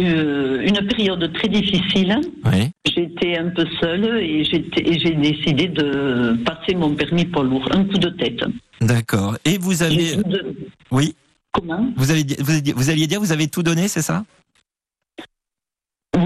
euh, 0.00 0.62
une 0.66 0.86
période 0.88 1.32
très 1.32 1.48
difficile. 1.48 2.18
Oui. 2.44 2.70
J'étais 2.94 3.38
un 3.38 3.50
peu 3.50 3.64
seule 3.80 4.18
et 4.22 4.44
j'ai 4.44 5.14
décidé 5.14 5.68
de 5.68 6.36
passer 6.44 6.74
mon 6.74 6.94
permis 6.94 7.24
poids 7.24 7.44
lourd, 7.44 7.68
un 7.72 7.84
coup 7.84 7.98
de 7.98 8.08
tête. 8.10 8.44
D'accord. 8.80 9.36
Et 9.44 9.58
vous 9.58 9.82
avez, 9.82 10.16
de- 10.16 10.54
oui, 10.90 11.14
Comment? 11.52 11.92
Vous 11.96 12.10
avez, 12.10 12.24
vous, 12.40 12.50
avez 12.50 12.60
dit- 12.62 12.72
vous 12.74 12.88
alliez 12.90 13.06
dire, 13.06 13.20
vous 13.20 13.32
avez 13.32 13.46
tout 13.48 13.62
donné, 13.62 13.86
c'est 13.88 14.00
ça? 14.02 14.24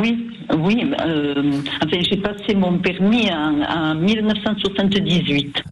Oui, 0.00 0.28
oui. 0.56 0.92
euh, 1.00 1.52
enfin, 1.84 1.98
j'ai 2.08 2.16
passé 2.16 2.54
mon 2.54 2.78
permis 2.78 3.30
en, 3.30 3.60
en 3.62 3.94
1978. 3.94 5.62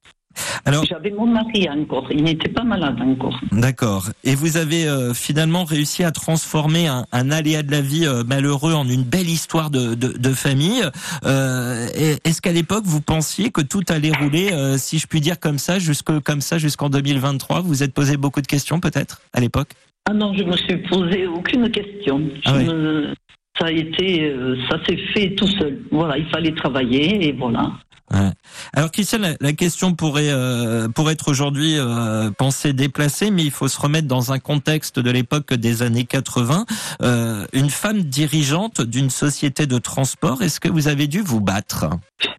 Alors, 0.64 0.84
J'avais 0.84 1.10
mon 1.10 1.26
mari 1.26 1.68
encore. 1.68 2.06
Il 2.10 2.24
n'était 2.24 2.48
pas 2.48 2.64
malade 2.64 2.96
encore. 3.00 3.38
D'accord. 3.52 4.08
Et 4.24 4.34
vous 4.34 4.56
avez 4.56 4.86
euh, 4.86 5.14
finalement 5.14 5.64
réussi 5.64 6.04
à 6.04 6.10
transformer 6.12 6.86
un, 6.88 7.06
un 7.12 7.30
aléa 7.30 7.62
de 7.62 7.70
la 7.70 7.80
vie 7.80 8.06
euh, 8.06 8.24
malheureux 8.24 8.72
en 8.74 8.88
une 8.88 9.02
belle 9.04 9.28
histoire 9.28 9.70
de, 9.70 9.94
de, 9.94 10.08
de 10.16 10.30
famille. 10.32 10.82
Euh, 11.24 11.86
Est-ce 12.24 12.40
qu'à 12.40 12.52
l'époque 12.52 12.84
vous 12.86 13.00
pensiez 13.00 13.50
que 13.50 13.60
tout 13.60 13.82
allait 13.88 14.12
rouler, 14.12 14.50
si 14.78 14.98
je 14.98 15.06
puis 15.06 15.20
dire 15.20 15.38
comme 15.40 15.58
ça, 15.58 15.78
jusque 15.78 16.18
comme 16.20 16.40
ça 16.40 16.58
jusqu'en 16.58 16.88
2023 16.88 17.60
Vous 17.60 17.68
vous 17.68 17.82
êtes 17.82 17.94
posé 17.94 18.16
beaucoup 18.16 18.40
de 18.40 18.46
questions 18.46 18.80
peut-être 18.80 19.20
à 19.32 19.40
l'époque? 19.40 19.70
Ah 20.08 20.12
non, 20.12 20.34
je 20.36 20.42
me 20.44 20.56
suis 20.56 20.76
posé 20.88 21.26
aucune 21.26 21.70
question. 21.70 22.20
Ah 22.44 22.60
Je 22.60 22.64
me- 22.70 23.14
Ça 23.58 23.66
a 23.66 23.70
été, 23.70 24.24
euh, 24.24 24.56
ça 24.68 24.78
s'est 24.86 24.98
fait 25.14 25.34
tout 25.34 25.46
seul. 25.46 25.80
Voilà, 25.90 26.18
il 26.18 26.26
fallait 26.28 26.54
travailler 26.54 27.28
et 27.28 27.32
voilà. 27.32 27.72
Ouais. 28.12 28.30
Alors 28.74 28.90
Christiane, 28.90 29.22
la, 29.22 29.34
la 29.40 29.52
question 29.54 29.94
pourrait 29.94 30.30
euh, 30.30 30.88
pour 30.88 31.10
être 31.10 31.30
aujourd'hui 31.30 31.78
euh, 31.78 32.30
pensée 32.30 32.74
déplacée, 32.74 33.30
mais 33.30 33.42
il 33.42 33.50
faut 33.50 33.66
se 33.66 33.80
remettre 33.80 34.06
dans 34.06 34.32
un 34.32 34.38
contexte 34.38 34.98
de 34.98 35.10
l'époque 35.10 35.54
des 35.54 35.82
années 35.82 36.04
80. 36.04 36.66
Euh, 37.02 37.46
une 37.54 37.70
femme 37.70 38.02
dirigeante 38.02 38.82
d'une 38.82 39.08
société 39.08 39.66
de 39.66 39.78
transport, 39.78 40.42
est-ce 40.42 40.60
que 40.60 40.68
vous 40.68 40.88
avez 40.88 41.06
dû 41.06 41.20
vous 41.20 41.40
battre? 41.40 41.86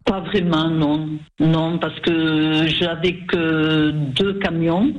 Pas 0.04 0.20
vraiment, 0.20 0.70
non. 0.70 1.08
Non, 1.40 1.78
parce 1.78 1.98
que 2.00 2.68
j'avais 2.68 3.14
que 3.26 3.90
deux 3.90 4.34
camions. 4.34 4.94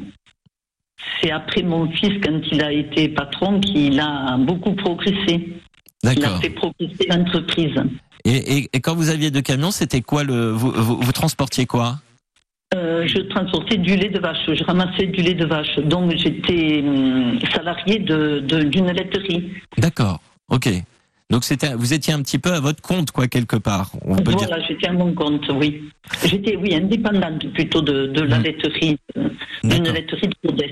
C'est 1.22 1.32
après 1.32 1.64
mon 1.64 1.90
fils, 1.92 2.20
quand 2.24 2.42
il 2.52 2.62
a 2.62 2.74
été 2.74 3.08
patron, 3.08 3.62
qu'il 3.62 4.00
a 4.02 4.38
beaucoup 4.38 4.74
progressé. 4.74 5.54
D'accord. 6.04 6.40
fait 6.42 6.50
progresser 6.52 7.08
l'entreprise. 7.10 7.76
Et, 8.26 8.58
et, 8.58 8.70
et 8.74 8.80
quand 8.82 8.96
vous 8.96 9.10
aviez 9.10 9.32
deux 9.32 9.42
camions, 9.42 9.72
c'était 9.72 10.02
quoi 10.02 10.24
le 10.24 10.52
vous, 10.52 10.72
vous, 10.72 10.98
vous 11.02 11.12
transportiez 11.12 11.66
quoi? 11.66 12.00
Euh, 12.76 13.08
je 13.08 13.20
transportais 13.30 13.78
du 13.78 13.96
lait 13.96 14.10
de 14.10 14.20
vache, 14.20 14.38
je 14.48 14.64
ramassais 14.64 15.06
du 15.08 15.22
lait 15.22 15.34
de 15.34 15.46
vache. 15.46 15.80
Donc 15.86 16.14
j'étais 16.18 16.82
hum, 16.86 17.40
salarié 17.54 18.00
de- 18.00 18.40
de- 18.40 18.64
d'une 18.64 18.92
laiterie. 18.92 19.54
D'accord. 19.78 20.20
Ok. 20.50 20.70
Donc 21.30 21.44
c'était 21.44 21.74
vous 21.74 21.94
étiez 21.94 22.14
un 22.14 22.22
petit 22.22 22.40
peu 22.40 22.54
à 22.54 22.60
votre 22.62 22.82
compte 22.82 23.12
quoi 23.12 23.28
quelque 23.28 23.58
part. 23.58 23.92
On 24.06 24.16
peut 24.16 24.34
dire. 24.34 24.48
Voilà, 24.48 24.66
j'étais 24.66 24.88
à 24.88 24.94
mon 24.94 25.14
compte, 25.14 25.50
oui. 25.50 25.82
J'étais, 26.24 26.56
oui, 26.56 26.74
indépendante 26.74 27.52
plutôt 27.54 27.82
de, 27.82 28.08
de 28.08 28.22
la 28.22 28.38
Mhm. 28.38 28.44
laiterie, 28.44 28.98
euh, 29.18 29.28
d'une 29.64 29.90
laiterie 29.90 30.28
de 30.30 30.50
Rodez. 30.50 30.72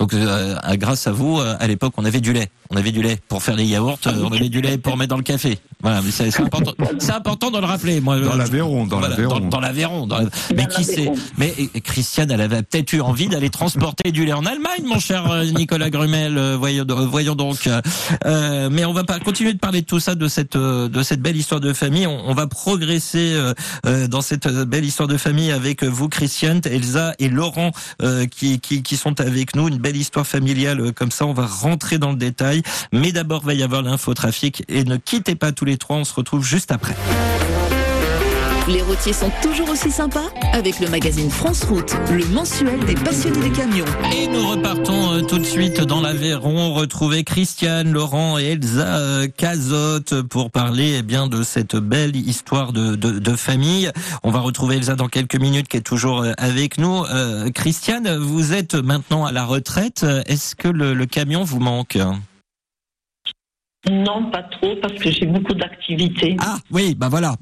Donc 0.00 0.14
euh, 0.14 0.54
grâce 0.76 1.06
à 1.06 1.12
vous, 1.12 1.38
euh, 1.40 1.56
à 1.60 1.66
l'époque, 1.66 1.92
on 1.98 2.04
avait 2.06 2.20
du 2.22 2.32
lait. 2.32 2.48
On 2.70 2.76
avait 2.76 2.90
du 2.90 3.02
lait 3.02 3.18
pour 3.28 3.42
faire 3.42 3.54
les 3.56 3.64
yaourts. 3.64 3.98
euh, 4.06 4.12
on 4.24 4.32
avait 4.32 4.48
du 4.48 4.60
lait 4.62 4.78
pour 4.78 4.96
mettre 4.96 5.10
dans 5.10 5.16
le 5.18 5.22
café. 5.22 5.58
Voilà, 5.82 6.00
mais 6.02 6.10
c'est 6.10 6.30
c'est 6.30 6.42
important. 6.42 6.72
C'est 6.98 7.12
important 7.12 7.50
de 7.50 7.58
le 7.58 7.66
rappeler. 7.66 8.00
Moi, 8.00 8.18
Dans 8.18 8.34
l'Aveyron, 8.34 8.86
dans 8.86 8.96
voilà, 8.98 9.10
l'Aveyron. 9.10 9.40
Dans, 9.40 9.48
dans 9.48 9.60
l'Aveyron. 9.60 10.06
dans 10.06 10.18
la- 10.20 10.28
Mais 10.56 10.66
qui 10.68 10.84
sait. 10.84 11.10
Mais 11.36 11.52
Christiane, 11.84 12.30
elle 12.30 12.40
avait 12.40 12.62
peut-être 12.62 12.94
eu 12.94 13.00
envie 13.02 13.28
d'aller 13.28 13.50
transporter 13.50 14.10
du 14.10 14.24
lait 14.24 14.32
en 14.32 14.46
Allemagne, 14.46 14.84
mon 14.86 14.98
cher 14.98 15.44
Nicolas 15.54 15.90
Grumel. 15.90 16.38
euh, 16.38 16.56
Voyons, 16.56 16.86
euh, 16.88 17.06
voyons 17.06 17.34
donc. 17.34 17.68
Euh, 18.24 18.68
mais 18.72 18.84
on 18.86 18.92
va 18.94 19.04
pas 19.04 19.18
continuer 19.20 19.52
de 19.52 19.58
parler 19.58 19.65
de 19.72 19.80
tout 19.80 20.00
ça, 20.00 20.14
de 20.14 20.28
cette 20.28 20.56
euh, 20.56 20.88
de 20.88 21.02
cette 21.02 21.20
belle 21.20 21.36
histoire 21.36 21.60
de 21.60 21.72
famille. 21.72 22.06
On, 22.06 22.28
on 22.28 22.34
va 22.34 22.46
progresser 22.46 23.32
euh, 23.34 23.54
euh, 23.86 24.08
dans 24.08 24.20
cette 24.20 24.48
belle 24.48 24.84
histoire 24.84 25.08
de 25.08 25.16
famille 25.16 25.50
avec 25.50 25.84
vous, 25.84 26.08
Christiane, 26.08 26.60
Elsa 26.64 27.14
et 27.18 27.28
Laurent, 27.28 27.72
qui, 28.30 28.60
qui 28.60 28.82
qui 28.82 28.96
sont 28.96 29.20
avec 29.20 29.56
nous. 29.56 29.68
Une 29.68 29.78
belle 29.78 29.96
histoire 29.96 30.26
familiale 30.26 30.92
comme 30.92 31.10
ça. 31.10 31.26
On 31.26 31.32
va 31.32 31.46
rentrer 31.46 31.98
dans 31.98 32.10
le 32.10 32.16
détail. 32.16 32.62
Mais 32.92 33.12
d'abord, 33.12 33.42
va 33.42 33.54
y 33.54 33.62
avoir 33.62 33.82
l'infotrafic 33.82 34.64
et 34.68 34.84
ne 34.84 34.96
quittez 34.96 35.34
pas 35.34 35.52
tous 35.52 35.64
les 35.64 35.76
trois. 35.76 35.96
On 35.96 36.04
se 36.04 36.14
retrouve 36.14 36.44
juste 36.44 36.72
après. 36.72 36.94
Les 38.68 38.82
routiers 38.82 39.12
sont 39.12 39.30
toujours 39.42 39.68
aussi 39.70 39.92
sympas 39.92 40.28
avec 40.52 40.80
le 40.80 40.88
magazine 40.88 41.30
France 41.30 41.62
Route, 41.62 41.94
le 42.10 42.24
mensuel 42.34 42.84
des 42.84 42.94
passionnés 42.94 43.48
des 43.48 43.50
camions. 43.50 43.84
Et 44.12 44.26
nous 44.26 44.44
repartons 44.48 45.12
euh, 45.12 45.22
tout 45.22 45.38
de 45.38 45.44
suite 45.44 45.80
dans 45.82 46.00
l'Aveyron, 46.00 46.74
retrouver 46.74 47.22
Christiane, 47.22 47.92
Laurent 47.92 48.40
et 48.40 48.46
Elsa 48.46 48.98
euh, 48.98 49.28
Cazotte 49.28 50.22
pour 50.22 50.50
parler 50.50 50.96
eh 50.98 51.02
bien 51.02 51.28
de 51.28 51.44
cette 51.44 51.76
belle 51.76 52.16
histoire 52.16 52.72
de, 52.72 53.36
famille. 53.36 53.92
On 54.24 54.32
va 54.32 54.40
retrouver 54.40 54.76
Elsa 54.76 54.96
dans 54.96 55.08
quelques 55.08 55.38
minutes 55.38 55.68
qui 55.68 55.76
est 55.76 55.82
toujours 55.82 56.22
euh, 56.22 56.32
avec 56.36 56.78
nous. 56.78 57.04
Euh, 57.04 57.50
Christiane, 57.52 58.16
vous 58.16 58.52
êtes 58.52 58.74
maintenant 58.74 59.26
à 59.26 59.30
la 59.30 59.44
retraite. 59.44 60.04
Est-ce 60.26 60.56
que 60.56 60.66
le 60.66 61.06
camion 61.06 61.44
vous 61.44 61.60
manque? 61.60 61.98
Non, 63.90 64.30
pas 64.30 64.42
trop, 64.42 64.74
parce 64.82 64.94
que 64.94 65.10
j'ai 65.10 65.26
beaucoup 65.26 65.54
d'activités. 65.54 66.36
Ah 66.40 66.58
oui, 66.72 66.94
bah 66.96 67.08
voilà. 67.08 67.36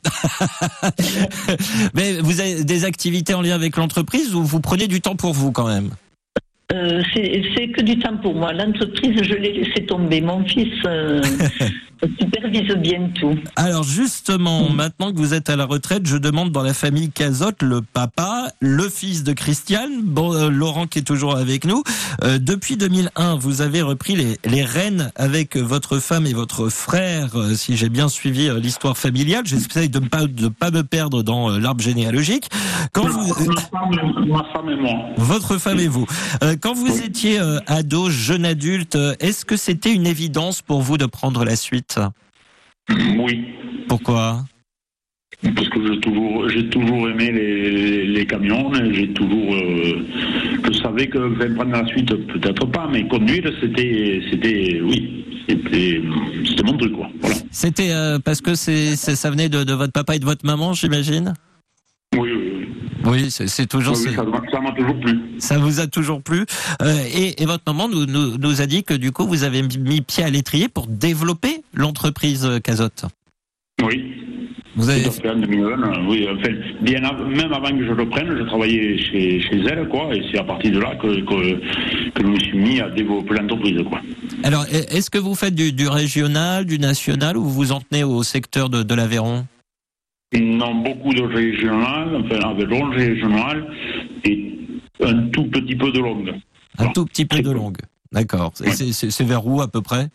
Mais 1.95 2.21
vous 2.21 2.41
avez 2.41 2.65
des 2.65 2.85
activités 2.85 3.33
en 3.33 3.41
lien 3.41 3.55
avec 3.55 3.77
l'entreprise 3.77 4.35
ou 4.35 4.43
vous 4.43 4.61
prenez 4.61 4.87
du 4.87 5.01
temps 5.01 5.17
pour 5.17 5.33
vous 5.33 5.53
quand 5.53 5.67
même? 5.67 5.91
Euh, 6.73 7.03
c'est 7.15 7.69
que 7.69 7.83
du 7.83 7.99
temps 7.99 8.17
pour 8.17 8.35
moi. 8.35 8.53
L'entreprise, 8.53 9.23
je 9.23 9.35
l'ai 9.35 9.53
laissé 9.53 9.85
tomber. 9.87 10.21
Mon 10.23 10.45
fils 10.47 10.73
euh, 10.87 11.23
supervise 12.19 12.75
bien 12.77 13.11
tout. 13.21 13.39
Alors 13.57 13.85
justement, 13.85 14.71
maintenant 14.71 15.13
que 15.13 15.19
vous 15.19 15.35
êtes 15.35 15.51
à 15.51 15.57
la 15.57 15.67
retraite, 15.67 16.07
je 16.07 16.17
demande 16.17 16.53
dans 16.53 16.63
la 16.63 16.73
famille 16.75 17.11
Cazotte, 17.11 17.63
le 17.63 17.83
papa, 17.83 18.49
le 18.61 18.89
fils 18.89 19.25
de 19.25 19.33
Christiane, 19.35 20.03
bon, 20.03 20.33
euh, 20.35 20.49
Laurent 20.49 20.87
qui 20.87 21.01
est 21.01 21.03
toujours 21.03 21.37
avec 21.37 21.65
nous. 21.67 21.83
Depuis 22.23 22.77
2001, 22.77 23.35
vous 23.37 23.61
avez 23.61 23.83
repris 23.83 24.15
les, 24.17 24.39
les 24.45 24.65
rênes 24.65 25.11
avec 25.17 25.57
votre 25.57 25.99
femme 25.99 26.27
et 26.27 26.33
votre 26.33 26.69
frère, 26.69 27.31
si 27.55 27.77
j'ai 27.77 27.89
bien 27.89 28.09
suivi 28.09 28.49
l'histoire 28.61 28.97
familiale. 28.97 29.43
J'essaie 29.45 29.89
de 29.89 29.99
ne 29.99 30.09
pas, 30.09 30.27
de 30.27 30.49
pas 30.49 30.71
me 30.71 30.83
perdre 30.83 31.23
dans 31.23 31.51
l'arbre 31.59 31.83
généalogique. 31.83 32.49
Quand 32.93 33.07
vous, 33.07 33.27
Ma 33.29 33.61
femme, 33.61 34.27
ma 34.29 34.45
femme 34.53 34.71
et 34.71 34.77
moi. 34.77 34.93
votre 35.19 35.59
femme 35.59 35.81
et 35.81 35.89
vous. 35.89 36.07
Euh, 36.55 36.59
quand 36.61 36.75
vous 36.75 37.03
étiez 37.03 37.39
euh, 37.41 37.59
ado, 37.67 38.11
jeune 38.11 38.45
adulte, 38.45 38.97
euh, 38.97 39.15
est-ce 39.21 39.45
que 39.45 39.57
c'était 39.57 39.93
une 39.93 40.07
évidence 40.07 40.63
pour 40.63 40.83
vous 40.83 40.97
de 40.99 41.07
prendre 41.07 41.45
la 41.45 41.57
suite? 41.57 41.99
Oui. 43.19 43.45
Pourquoi? 43.89 44.45
Parce 45.55 45.69
que 45.69 45.87
j'ai 45.87 46.01
toujours, 46.01 46.49
j'ai 46.49 46.69
toujours 46.71 47.09
aimé 47.09 47.31
les, 47.33 48.07
les 48.07 48.27
camions. 48.27 48.73
J'ai 48.93 49.13
toujours, 49.13 49.55
euh, 49.55 50.07
je 50.65 50.73
savais 50.81 51.09
que 51.09 51.19
enfin, 51.35 51.53
prendre 51.55 51.73
la 51.73 51.87
suite, 51.87 52.09
peut-être 52.09 52.67
pas, 52.67 52.89
mais 52.91 53.07
conduire, 53.09 53.51
c'était, 53.61 54.23
c'était, 54.31 54.81
oui, 54.83 55.25
c'était, 55.49 56.01
c'était 56.47 56.63
mon 56.63 56.77
truc, 56.79 56.93
quoi. 56.95 57.09
Voilà. 57.21 57.37
C'était 57.51 57.91
euh, 57.93 58.19
parce 58.25 58.41
que 58.41 58.55
c'est- 58.55 58.97
ça 58.97 59.31
venait 59.31 59.49
de, 59.49 59.65
de 59.65 59.73
votre 59.75 59.93
papa 59.93 60.17
et 60.17 60.19
de 60.19 60.25
votre 60.25 60.47
maman, 60.47 60.73
j'imagine? 60.73 61.35
Oui, 62.17 62.31
oui, 62.33 62.53
oui. 63.07 63.31
C'est, 63.31 63.67
toujours... 63.67 63.97
Oui, 63.97 64.15
ça 64.15 64.23
m'a 64.23 64.41
ça 64.51 64.61
m'a 64.61 64.73
toujours 64.73 65.01
plu. 65.01 65.21
ça 65.39 65.59
vous 65.59 65.81
a 65.81 65.87
toujours 65.87 66.23
plu. 66.23 66.45
Euh, 66.83 66.97
et, 67.15 67.43
et 67.43 67.47
votre 67.47 67.65
maman 67.67 67.89
nous, 67.89 68.07
nous, 68.07 68.37
nous 68.39 68.61
a 68.61 68.67
dit 68.67 68.85
que 68.85 68.95
du 68.95 69.13
coup, 69.13 69.27
vous 69.27 69.45
avez 69.45 69.63
mis 69.63 70.01
pied 70.01 70.25
à 70.25 70.31
l'étrier 70.31 70.69
pour 70.69 70.87
développer 70.87 71.63
l'entreprise 71.73 72.45
euh, 72.45 72.59
Cazotte. 72.61 73.05
Oui. 73.83 74.25
Vous 74.77 74.91
avez 74.91 75.03
fait, 75.03 75.31
en 75.31 75.37
2001, 75.37 76.07
oui. 76.09 76.27
Enfin, 76.29 76.53
bien 76.81 77.01
même 77.01 77.53
avant 77.53 77.71
que 77.71 77.85
je 77.87 77.93
reprenne, 77.93 78.37
je 78.37 78.45
travaillais 78.45 78.99
chez, 78.99 79.41
chez 79.41 79.61
elle, 79.71 79.89
quoi, 79.89 80.13
et 80.13 80.21
c'est 80.33 80.39
à 80.39 80.45
partir 80.45 80.73
de 80.73 80.81
là 80.81 80.97
que, 80.97 81.21
que, 81.21 81.61
que 82.11 82.23
je 82.23 82.27
me 82.27 82.39
suis 82.41 82.59
mis 82.59 82.81
à 82.81 82.91
développer 82.91 83.35
l'entreprise, 83.35 83.81
quoi. 83.89 84.01
Alors, 84.43 84.65
est-ce 84.67 85.11
que 85.11 85.19
vous 85.19 85.37
faites 85.37 85.55
du, 85.55 85.73
du 85.73 85.87
régional, 85.87 86.65
du 86.65 86.81
national, 86.81 87.37
ou 87.37 87.45
vous 87.45 87.51
vous 87.51 87.73
en 87.73 87.81
tenez 87.81 88.03
au 88.03 88.25
secteur 88.25 88.69
de, 88.69 88.83
de 88.83 88.95
l'Aveyron? 88.95 89.47
Non, 90.41 90.75
beaucoup 90.77 91.13
de 91.15 91.23
régional, 91.23 92.17
enfin, 92.25 92.49
Aveyron 92.51 92.91
régional, 92.91 93.67
et 94.25 94.59
un 95.03 95.29
tout 95.29 95.45
petit 95.45 95.77
peu 95.77 95.91
de 95.93 96.01
longue. 96.01 96.33
Un 96.79 96.89
tout 96.89 97.05
petit 97.05 97.25
peu 97.25 97.41
de 97.41 97.51
longue. 97.51 97.79
D'accord. 98.13 98.53
Et 98.65 98.71
c'est- 98.71 99.23
vers 99.25 99.47
où 99.47 99.61
à 99.61 99.69
peu 99.69 99.81
près? 99.81 100.09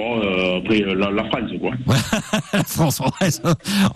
Oh, 0.00 0.20
euh, 0.22 0.58
après, 0.58 0.82
euh, 0.82 0.94
la, 0.94 1.10
la 1.10 1.24
France, 1.24 1.50
quoi. 1.60 1.72
La 2.52 2.62
France, 2.62 3.00
on 3.00 3.08
reste, 3.24 3.42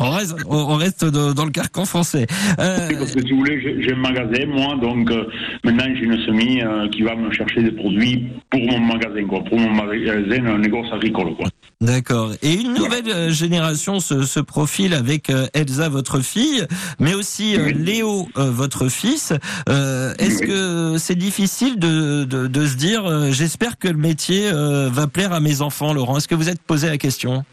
on 0.01 0.11
reste, 0.11 0.35
on 0.49 0.75
reste 0.77 1.05
de- 1.05 1.33
dans 1.33 1.45
le 1.45 1.53
carcan 1.53 1.85
français. 1.85 2.27
Euh, 2.59 2.89
Parce 2.99 3.13
que 3.15 3.21
si 3.23 3.31
vous 3.31 3.39
voulez, 3.39 3.61
j'ai 3.83 3.93
un 3.93 3.97
magasin, 3.97 4.47
moi, 4.47 4.75
donc 4.83 5.11
euh, 5.13 5.27
maintenant 5.65 5.85
j'ai 5.95 6.05
une 6.05 6.19
semi 6.27 6.61
qui 6.91 7.03
va 7.03 7.15
me 7.15 7.31
chercher 7.33 7.63
des 7.63 7.71
produits 7.73 8.27
pour 8.51 8.61
mon 8.61 8.81
magasin, 8.81 9.25
quoi, 9.29 9.45
pour 9.45 9.59
mon 9.61 9.71
magasin, 9.71 10.45
un 10.47 10.59
négoce 10.59 10.93
agricole, 10.93 11.35
quoi. 11.37 11.49
D'accord. 11.81 12.33
Et 12.43 12.53
une 12.55 12.75
nouvelle 12.75 13.09
euh, 13.09 13.31
génération 13.33 13.99
se, 13.99 14.23
se 14.23 14.39
profile 14.39 14.95
avec 14.95 15.31
euh, 15.31 15.49
Elsa, 15.53 15.89
votre 15.89 16.21
fille, 16.21 16.65
mais 17.01 17.13
aussi 17.15 17.57
euh, 17.57 17.73
Léo, 17.73 18.29
votre 18.37 18.89
fils. 18.89 19.33
Euh, 19.69 20.15
Est-ce 20.19 20.43
que 20.43 20.97
c'est 20.99 21.17
difficile 21.17 21.81
de, 21.81 22.23
de, 22.23 22.47
de 22.47 22.67
se 22.67 22.75
dire, 22.77 23.33
j'espère 23.33 23.79
que 23.79 23.89
le 23.89 23.97
métier 23.97 24.51
va 24.53 25.07
plaire 25.09 25.33
à 25.33 25.41
mes 25.41 25.61
enfants, 25.61 25.93
Laurent? 25.93 26.19
Est-ce 26.19 26.29
que 26.29 26.35
vous 26.37 26.49
êtes 26.49 26.63
posé 26.63 26.89
la 26.89 26.99
question? 26.99 27.45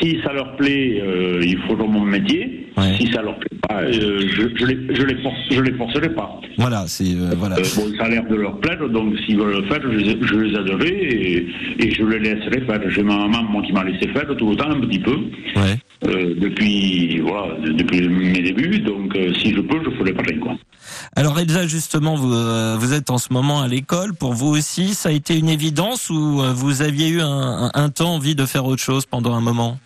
Si 0.00 0.18
ça 0.24 0.32
leur 0.32 0.56
plaît, 0.56 1.00
euh, 1.02 1.40
ils 1.44 1.58
feront 1.66 1.88
mon 1.88 2.00
métier. 2.04 2.62
Si 2.98 3.06
ça 3.10 3.22
leur 3.22 3.38
plaît 3.38 3.58
pas, 3.66 3.80
euh, 3.82 3.90
je, 4.20 4.54
je, 4.54 4.64
les, 4.66 4.94
je, 4.94 5.02
les 5.02 5.22
force, 5.22 5.36
je 5.50 5.60
les 5.62 5.72
forcerai 5.72 6.10
pas. 6.10 6.40
Voilà, 6.58 6.84
c'est 6.86 7.04
euh, 7.14 7.32
voilà. 7.34 7.56
Euh, 7.56 7.62
bon, 7.74 7.90
ça 7.96 8.04
a 8.04 8.08
l'air 8.10 8.24
de 8.28 8.34
leur 8.34 8.58
plaire, 8.60 8.86
donc 8.90 9.14
s'ils 9.24 9.38
veulent 9.38 9.62
le 9.62 9.66
faire, 9.66 9.80
je, 9.82 9.96
les- 9.96 10.18
je 10.26 10.34
les 10.34 10.50
aiderai 10.54 10.88
et, 10.88 11.46
et 11.78 11.90
je 11.94 12.04
les 12.04 12.18
laisserai 12.18 12.60
faire. 12.66 12.80
J'ai 12.90 13.02
ma 13.02 13.16
maman, 13.16 13.42
moi, 13.44 13.62
qui 13.62 13.72
m'a 13.72 13.82
laissé 13.84 14.08
faire 14.08 14.26
tout 14.36 14.50
le 14.50 14.56
temps, 14.56 14.70
un 14.70 14.80
petit 14.80 14.98
peu, 14.98 15.16
Ouais. 15.56 15.78
depuis, 16.34 17.20
voilà, 17.20 17.54
de- 17.64 17.72
depuis 17.72 18.06
mes 18.08 18.42
débuts, 18.42 18.78
donc 18.80 19.16
si 19.42 19.54
je 19.54 19.60
peux, 19.60 19.78
je 19.84 19.90
ferai 19.96 20.12
pareil, 20.12 20.38
quoi. 20.38 20.54
Alors 21.16 21.38
Elsa, 21.38 21.66
justement, 21.66 22.14
vous, 22.14 22.28
vous 22.78 22.92
êtes 22.92 23.10
en 23.10 23.18
ce 23.18 23.32
moment 23.32 23.62
à 23.62 23.68
l'école. 23.68 24.12
Pour 24.14 24.34
vous 24.34 24.48
aussi, 24.48 24.88
ça 24.94 25.08
a 25.08 25.12
été 25.12 25.36
une 25.38 25.48
évidence 25.48 26.10
ou 26.10 26.42
vous 26.54 26.82
aviez 26.82 27.08
eu 27.08 27.20
un, 27.22 27.26
un- 27.26 27.70
un 27.74 27.88
temps 27.88 28.14
envie 28.14 28.34
de 28.34 28.44
faire 28.44 28.66
autre 28.66 28.82
chose 28.82 29.06
pendant 29.06 29.34
un 29.34 29.40
moment? 29.40 29.78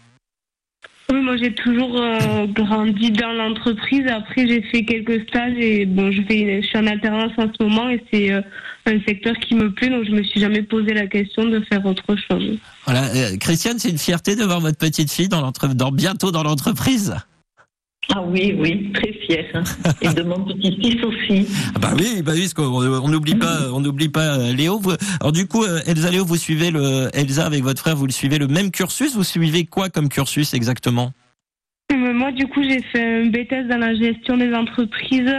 Oui, 1.10 1.20
moi 1.22 1.36
j'ai 1.36 1.52
toujours 1.52 2.00
euh, 2.00 2.46
grandi 2.46 3.10
dans 3.10 3.32
l'entreprise. 3.32 4.06
Après, 4.06 4.46
j'ai 4.46 4.62
fait 4.62 4.84
quelques 4.84 5.28
stages 5.28 5.56
et 5.56 5.84
bon, 5.84 6.12
je, 6.12 6.22
fais, 6.22 6.62
je 6.62 6.66
suis 6.66 6.78
en 6.78 6.86
alternance 6.86 7.32
en 7.36 7.48
ce 7.52 7.64
moment 7.64 7.88
et 7.88 8.02
c'est 8.12 8.32
euh, 8.32 8.40
un 8.86 9.00
secteur 9.06 9.34
qui 9.36 9.56
me 9.56 9.72
plaît, 9.72 9.88
donc 9.88 10.04
je 10.04 10.12
me 10.12 10.22
suis 10.22 10.40
jamais 10.40 10.62
posé 10.62 10.94
la 10.94 11.06
question 11.06 11.44
de 11.46 11.60
faire 11.60 11.84
autre 11.84 12.14
chose. 12.16 12.58
Voilà, 12.84 13.06
euh, 13.06 13.36
Christiane, 13.38 13.78
c'est 13.78 13.90
une 13.90 13.98
fierté 13.98 14.36
de 14.36 14.44
voir 14.44 14.60
votre 14.60 14.78
petite 14.78 15.10
fille 15.10 15.28
dans 15.28 15.50
dans, 15.74 15.90
bientôt 15.90 16.30
dans 16.30 16.44
l'entreprise. 16.44 17.14
Ah 18.08 18.22
oui, 18.26 18.56
oui, 18.58 18.90
très 18.92 19.12
fière. 19.12 19.44
hein. 19.54 19.62
Et 20.02 20.08
de 20.08 20.22
mon 20.22 20.42
petit-fils 20.44 21.02
aussi. 21.04 21.46
Ah 21.74 21.78
bah 21.78 21.92
oui, 21.96 22.22
bah 22.22 22.32
oui, 22.34 22.40
parce 22.40 22.54
qu'on 22.54 22.64
on 22.64 23.08
n'oublie 23.08 23.36
pas, 23.36 23.70
on 23.72 23.80
n'oublie 23.80 24.08
pas 24.08 24.36
euh, 24.38 24.52
Léo. 24.52 24.80
Alors 25.20 25.32
du 25.32 25.46
coup, 25.46 25.62
euh, 25.64 25.80
Elsa, 25.86 26.10
Léo, 26.10 26.24
vous 26.24 26.36
suivez 26.36 26.70
le 26.72 27.08
Elsa 27.12 27.46
avec 27.46 27.62
votre 27.62 27.80
frère, 27.80 27.94
vous 27.94 28.06
le 28.06 28.12
suivez 28.12 28.38
le 28.38 28.48
même 28.48 28.70
cursus. 28.72 29.14
Vous 29.14 29.22
suivez 29.22 29.64
quoi 29.64 29.90
comme 29.90 30.08
cursus 30.08 30.54
exactement? 30.54 31.12
Euh, 32.10 32.14
Moi, 32.14 32.32
du 32.32 32.46
coup, 32.46 32.62
j'ai 32.62 32.82
fait 32.82 33.22
un 33.22 33.26
BTS 33.26 33.68
dans 33.68 33.78
la 33.78 33.94
gestion 33.94 34.36
des 34.36 34.52
entreprises 34.54 35.32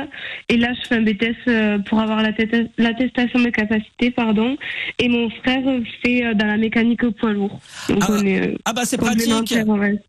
et 0.49 0.57
là, 0.57 0.69
je 0.73 0.87
fais 0.87 0.95
un 0.95 1.01
BTS 1.01 1.35
euh, 1.47 1.79
pour 1.79 1.99
avoir 1.99 2.21
l'attesta- 2.23 2.67
l'attestation 2.77 3.39
de 3.39 3.49
capacités, 3.49 4.11
pardon. 4.11 4.57
Et 4.99 5.09
mon 5.09 5.29
frère 5.29 5.61
fait 6.03 6.25
euh, 6.25 6.33
dans 6.33 6.47
la 6.47 6.57
mécanique 6.57 7.03
au 7.03 7.11
poids 7.11 7.31
lourd. 7.33 7.59
Donc, 7.89 8.03
on 8.09 8.25
est, 8.25 8.47
euh, 8.49 8.55
Ah 8.65 8.73
bah 8.73 8.81
c'est 8.85 8.97
pratique. 8.97 9.53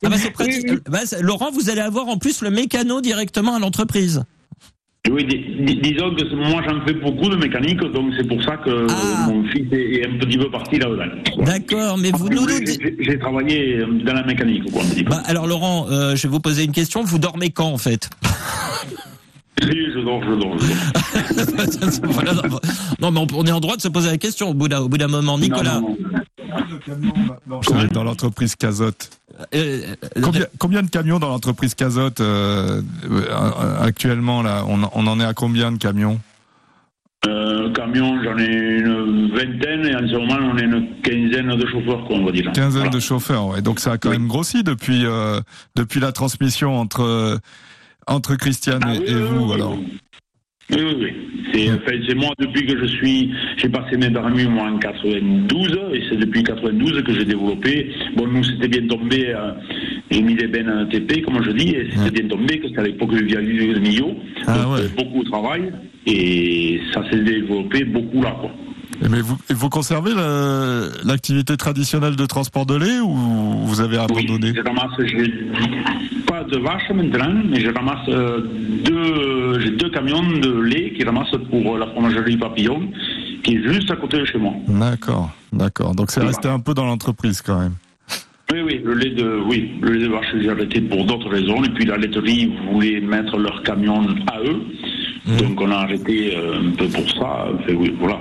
Ah 0.05 0.09
bah 0.09 0.17
c'est 0.17 0.31
pratique. 0.31 0.65
Oui, 0.65 0.71
oui. 0.75 0.79
Bah, 0.91 1.01
Laurent, 1.21 1.51
vous 1.53 1.71
allez 1.71 1.81
avoir 1.81 2.09
en 2.09 2.17
plus 2.19 2.43
le 2.43 2.51
mécano 2.51 3.01
directement 3.01 3.55
à 3.57 3.59
l'entreprise. 3.59 4.23
Oui, 5.11 5.25
dis- 5.25 5.65
dis- 5.65 5.81
disons 5.81 6.15
que 6.15 6.33
moi 6.37 6.63
j'en 6.65 6.81
fais 6.87 6.95
beaucoup 6.95 7.29
de 7.29 7.35
mécanique, 7.35 7.81
donc 7.81 8.13
c'est 8.17 8.27
pour 8.27 8.41
ça 8.45 8.57
que 8.59 8.87
mon 9.29 9.43
fils 9.49 9.67
est, 9.73 9.95
est 9.95 10.07
un 10.07 10.17
petit 10.17 10.39
peu 10.39 10.49
parti 10.49 10.79
là-dedans. 10.79 11.43
D'accord, 11.45 11.99
mais 11.99 12.13
vous 12.13 12.29
nous, 12.29 12.43
nous 12.43 12.49
J'ai 13.01 13.19
travaillé 13.19 13.79
dans 14.05 14.13
la 14.13 14.23
mécanique, 14.23 14.71
quoi, 14.71 14.81
un 14.83 14.87
petit 14.87 15.03
peu. 15.03 15.11
Bah, 15.11 15.23
alors 15.25 15.49
Laurent, 15.49 15.87
euh, 15.91 16.15
je 16.15 16.23
vais 16.23 16.29
vous 16.33 16.39
poser 16.39 16.63
une 16.63 16.71
question. 16.71 17.03
Vous 17.03 17.19
dormez 17.19 17.51
quand 17.51 17.67
en 17.73 17.79
fait 17.79 18.11
Si, 19.61 19.69
je 19.69 20.01
dors, 20.05 20.23
je 20.23 20.35
dors, 20.41 20.57
je 20.59 20.67
dors. 20.67 22.03
Voilà, 22.13 22.33
non, 22.35 23.11
non, 23.11 23.11
mais 23.11 23.21
on 23.21 23.41
on 23.41 23.45
est 23.47 23.53
en 23.53 23.61
droit 23.61 23.77
de 23.77 23.83
se 23.83 23.89
poser 23.89 24.09
la 24.09 24.19
question 24.19 24.51
au 24.51 24.55
bout 24.55 24.69
d'un 24.69 24.81
au 24.83 24.89
bout 24.89 24.99
d'un 24.99 25.09
moment. 25.09 25.37
Nicolas. 25.37 25.81
Dans 27.93 28.05
l'entreprise 28.05 28.55
Cazotte. 28.55 29.11
Euh, 29.55 29.81
Combien, 30.23 30.47
combien 30.59 30.83
de 30.83 30.91
camions 30.91 31.19
dans 31.19 31.29
l'entreprise 31.29 31.75
Cazotte 31.75 32.21
euh, 32.21 32.83
euh, 33.11 33.81
actuellement 33.83 34.43
là? 34.43 34.65
On, 34.69 34.83
en- 34.83 34.91
on 34.95 35.07
en 35.07 35.19
est 35.21 35.25
à 35.25 35.35
combien 35.35 35.73
de 35.73 35.79
camions? 35.79 36.21
Euh, 37.27 37.73
camion, 37.73 38.21
j'en 38.25 38.37
ai 38.37 38.47
une 38.47 39.31
vingtaine 39.31 39.87
et 39.87 39.95
en 39.95 40.07
ce 40.09 40.17
moment 40.17 40.39
on 40.43 40.57
est 40.59 40.65
une 40.65 41.01
quinzaine 41.03 41.55
de 41.57 41.67
chauffeurs, 41.67 42.05
quoi, 42.07 42.17
on 42.17 42.25
va 42.25 42.33
dire. 42.33 42.51
Quinzaine 42.53 42.91
de 42.91 42.99
chauffeurs, 43.01 43.47
ouais. 43.47 43.63
Donc 43.63 43.79
ça 43.79 43.93
a 43.93 43.99
quand 43.99 44.11
même 44.11 44.27
grossi 44.27 44.65
depuis 44.65 45.07
euh, 45.07 45.41
depuis 45.77 46.01
la 46.01 46.11
transmission 46.13 46.77
entre 46.79 47.03
euh, 47.03 47.39
entre 48.09 48.35
Christiane 48.35 48.83
et, 48.89 49.11
et 49.13 49.15
vous 49.15 49.53
alors. 49.53 49.77
Oui, 50.73 50.81
oui, 50.83 50.97
oui. 51.01 51.13
C'est 51.53 51.71
enfin, 51.71 51.99
c'est 52.09 52.15
moi, 52.15 52.31
depuis 52.39 52.67
que 52.67 52.79
je 52.79 52.87
suis. 52.87 53.31
J'ai 53.57 53.69
passé 53.69 53.97
mes 53.97 54.11
permis, 54.11 54.47
moi, 54.47 54.69
en 54.71 54.79
92, 54.79 55.79
et 55.95 56.03
c'est 56.09 56.17
depuis 56.17 56.43
92 56.43 57.03
que 57.03 57.13
j'ai 57.13 57.25
développé. 57.25 57.91
Bon, 58.17 58.27
nous, 58.27 58.43
c'était 58.45 58.69
bien 58.69 58.87
tombé. 58.87 59.29
euh, 59.29 59.53
j'ai 60.11 60.23
mis 60.23 60.35
des 60.35 60.47
bennes 60.47 60.89
TP, 60.91 61.23
comme 61.23 61.43
je 61.43 61.51
dis, 61.53 61.71
et 61.71 61.89
c'était 61.91 62.23
bien 62.23 62.29
tombé 62.29 62.59
que 62.59 62.69
c'était 62.69 62.81
à 62.81 62.85
l'époque 62.85 63.15
du 63.15 63.25
Vialu 63.25 63.75
de 63.75 63.81
Millau. 63.81 64.15
Ah 64.47 64.67
euh, 64.77 64.89
beaucoup 64.97 65.25
de 65.25 65.31
travail, 65.31 65.73
et 66.07 66.81
ça 66.93 67.03
s'est 67.11 67.23
développé 67.23 67.85
beaucoup 67.85 68.23
là, 68.23 68.37
quoi. 68.41 68.51
Et 69.05 69.09
Mais 69.09 69.21
vous, 69.21 69.69
conservez 69.69 70.15
la- 70.15 70.87
l'activité 71.05 71.57
traditionnelle 71.57 72.15
de 72.17 72.27
transport 72.27 72.67
de 72.67 72.77
lait 72.77 73.01
ou 73.01 73.09
vous 73.67 73.81
avez 73.81 73.99
abandonné 73.99 74.53
Je 74.55 74.61
ramasse, 74.63 74.93
j'ai 75.07 75.33
pas 76.27 76.45
de 76.45 76.59
vaches 76.59 76.91
maintenant, 76.95 77.35
mais 77.51 77.61
je 77.61 77.71
ramasse 77.71 78.09
euh, 78.09 78.41
deux, 78.85 79.61
j'ai 79.61 79.71
deux 79.73 79.91
camions 79.91 80.23
de 80.23 80.61
lait 80.61 80.93
qui 80.97 81.05
ramassent 81.05 81.35
pour 81.51 81.79
la 81.79 81.87
fromagerie 81.89 82.37
Papillon, 82.37 82.91
qui 83.43 83.57
est 83.57 83.73
juste 83.73 83.91
à 83.91 83.97
côté 83.97 84.19
de 84.19 84.25
chez 84.25 84.39
moi. 84.39 84.53
D'accord, 84.69 85.31
d'accord. 85.53 85.95
Donc 85.95 86.11
c'est 86.11 86.23
resté 86.23 86.49
un 86.49 86.61
peu 86.61 86.75
dans 86.75 86.85
l'entreprise 86.87 87.43
quand 87.43 87.59
même. 87.59 87.75
Oui, 88.53 88.61
oui, 88.67 88.81
le 88.85 88.95
lait 88.95 89.11
de, 89.11 89.41
oui, 89.47 89.73
le 89.81 89.93
lait 89.93 90.05
de 90.07 90.13
vache, 90.13 90.27
j'ai 90.41 90.51
arrêté 90.51 90.81
pour 90.83 91.05
d'autres 91.07 91.29
raisons. 91.29 91.65
Et 91.65 91.71
puis 91.71 91.87
la 91.87 91.97
laiterie 91.97 92.53
voulait 92.71 93.01
mettre 93.01 93.39
leur 93.39 93.63
camion 93.63 94.03
à 94.27 94.41
eux. 94.41 94.61
Donc 95.27 95.61
on 95.61 95.71
a 95.71 95.77
arrêté 95.77 96.35
euh, 96.37 96.61
un 96.61 96.71
peu 96.77 96.89
pour 96.89 97.09
ça. 97.11 97.47
Enfin, 97.55 97.73
oui, 97.77 97.95
voilà. 97.99 98.19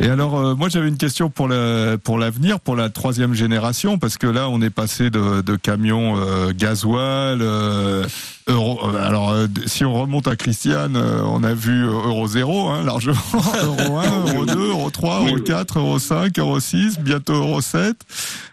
Et 0.00 0.08
alors, 0.08 0.36
euh, 0.36 0.54
moi 0.56 0.68
j'avais 0.68 0.88
une 0.88 0.96
question 0.96 1.30
pour 1.30 1.46
le 1.46 1.96
pour 2.02 2.18
l'avenir, 2.18 2.58
pour 2.58 2.74
la 2.74 2.88
troisième 2.90 3.34
génération, 3.34 3.98
parce 3.98 4.18
que 4.18 4.26
là 4.26 4.48
on 4.48 4.60
est 4.60 4.70
passé 4.70 5.10
de, 5.10 5.42
de 5.42 5.54
camions 5.54 6.16
euh, 6.16 6.52
gasoil, 6.52 7.38
euh, 7.40 8.04
euro. 8.48 8.80
euh, 8.84 9.06
alors 9.06 9.30
euh, 9.30 9.46
si 9.66 9.84
on 9.84 9.94
remonte 9.94 10.26
à 10.26 10.34
Christiane, 10.34 10.96
euh, 10.96 11.22
on 11.24 11.44
a 11.44 11.54
vu 11.54 11.84
euro 11.84 12.26
0, 12.26 12.68
hein, 12.68 12.82
largement, 12.84 13.14
euro 13.62 13.98
1, 13.98 14.32
euro 14.34 14.46
2, 14.46 14.70
euro 14.70 14.90
3, 14.90 15.20
euro 15.28 15.36
4, 15.38 15.78
euro 15.78 15.98
5, 16.00 16.36
euro 16.40 16.58
6, 16.58 16.98
bientôt 16.98 17.34
euro 17.34 17.60
7. 17.60 17.96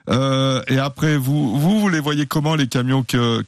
Euh, 0.09 0.61
et 0.67 0.77
après, 0.77 1.17
vous, 1.17 1.57
vous 1.59 1.79
vous 1.79 1.89
les 1.89 1.99
voyez 1.99 2.27
comment 2.27 2.55
les 2.55 2.67
camions 2.67 3.01
que 3.03 3.43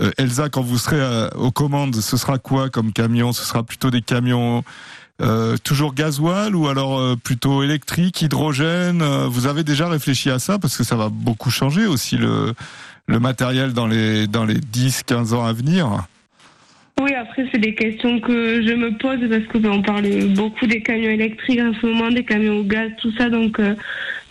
euh, 0.00 0.10
Elsa, 0.18 0.48
quand 0.48 0.62
vous 0.62 0.78
serez 0.78 1.00
euh, 1.00 1.28
aux 1.36 1.50
commandes, 1.50 1.96
ce 1.96 2.16
sera 2.16 2.38
quoi 2.38 2.70
comme 2.70 2.92
camion? 2.92 3.32
Ce 3.32 3.44
sera 3.44 3.62
plutôt 3.62 3.90
des 3.90 4.02
camions 4.02 4.64
euh, 5.20 5.56
toujours 5.64 5.94
gasoil 5.94 6.54
ou 6.54 6.68
alors 6.68 6.98
euh, 6.98 7.16
plutôt 7.16 7.62
électrique, 7.62 8.22
hydrogène? 8.22 9.02
Euh, 9.02 9.26
Vous 9.28 9.46
avez 9.46 9.64
déjà 9.64 9.88
réfléchi 9.88 10.30
à 10.30 10.38
ça 10.38 10.58
parce 10.58 10.76
que 10.76 10.84
ça 10.84 10.96
va 10.96 11.08
beaucoup 11.08 11.50
changer 11.50 11.86
aussi 11.86 12.16
le, 12.16 12.54
le 13.06 13.18
matériel 13.20 13.72
dans 13.72 13.86
les 13.86 14.26
dans 14.26 14.44
les 14.44 14.60
10-15 14.60 15.34
ans 15.34 15.44
à 15.44 15.52
venir. 15.52 16.06
Oui, 17.00 17.14
après, 17.14 17.46
c'est 17.52 17.58
des 17.58 17.74
questions 17.74 18.18
que 18.20 18.60
je 18.66 18.72
me 18.74 18.90
pose 18.98 19.18
parce 19.30 19.44
que 19.44 19.58
ben, 19.58 19.70
on 19.70 19.82
parle 19.82 20.06
beaucoup 20.34 20.66
des 20.66 20.80
camions 20.82 21.10
électriques 21.10 21.60
en 21.60 21.72
ce 21.80 21.86
moment, 21.86 22.10
des 22.10 22.24
camions 22.24 22.58
au 22.58 22.64
gaz, 22.64 22.90
tout 23.00 23.12
ça. 23.16 23.28
Donc, 23.30 23.60
euh, 23.60 23.74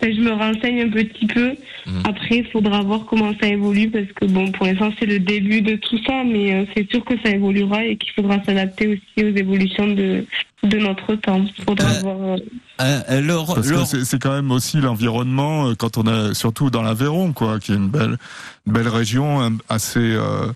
ben, 0.02 0.14
je 0.14 0.20
me 0.20 0.32
renseigne 0.32 0.82
un 0.82 0.90
petit 0.90 1.26
peu. 1.26 1.54
Mhm. 1.86 2.02
Après, 2.04 2.36
il 2.38 2.46
faudra 2.46 2.82
voir 2.82 3.06
comment 3.06 3.32
ça 3.40 3.48
évolue 3.48 3.88
parce 3.88 4.06
que 4.14 4.26
bon, 4.26 4.52
pour 4.52 4.66
l'instant, 4.66 4.90
c'est 4.98 5.06
le 5.06 5.18
début 5.18 5.62
de 5.62 5.76
tout 5.76 5.98
ça, 6.06 6.22
mais 6.24 6.54
euh, 6.54 6.64
c'est 6.76 6.90
sûr 6.90 7.02
que 7.04 7.14
ça 7.24 7.30
évoluera 7.30 7.84
et 7.84 7.96
qu'il 7.96 8.12
faudra 8.12 8.36
s'adapter 8.44 8.86
aussi 8.88 9.24
aux 9.26 9.34
évolutions 9.34 9.86
de, 9.86 10.24
de 10.64 10.76
notre 10.78 11.14
temps. 11.14 11.42
Il 11.58 11.64
faudra 11.64 11.88
Euh, 11.88 12.00
voir. 12.02 12.16
euh, 12.22 12.36
Euh, 12.80 13.44
Parce 13.54 13.72
que 13.72 14.04
c'est- 14.04 14.18
quand 14.20 14.32
même 14.34 14.50
aussi 14.52 14.76
l'environnement 14.76 15.72
quand 15.76 15.96
on 15.98 16.06
a 16.06 16.32
surtout 16.34 16.70
dans 16.70 16.82
l'Aveyron 16.82 17.32
quoi, 17.32 17.58
qui 17.58 17.72
est 17.72 17.76
une 17.76 17.88
belle 17.88 18.18
une 18.66 18.72
belle 18.72 18.86
région 18.88 19.56
assez 19.68 19.98
euh, 19.98 20.46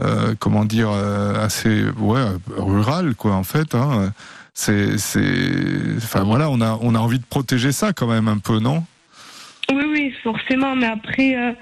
euh, 0.00 0.34
comment 0.38 0.64
dire 0.64 0.90
euh, 0.90 1.44
assez 1.44 1.84
ouais 1.98 2.24
rurale 2.56 3.14
quoi 3.14 3.34
en 3.34 3.44
fait. 3.44 3.74
Hein. 3.74 4.12
C'est 4.54 4.98
c'est 4.98 5.20
enfin 5.96 6.24
voilà 6.24 6.50
on 6.50 6.60
a 6.60 6.78
on 6.82 6.94
a 6.94 6.98
envie 6.98 7.18
de 7.18 7.24
protéger 7.24 7.72
ça 7.72 7.92
quand 7.92 8.08
même 8.08 8.28
un 8.28 8.38
peu 8.38 8.58
non? 8.58 8.84
Oui, 9.70 9.84
oui, 9.86 10.14
forcément, 10.22 10.74
mais 10.74 10.86
après, 10.86 11.36
euh, 11.36 11.52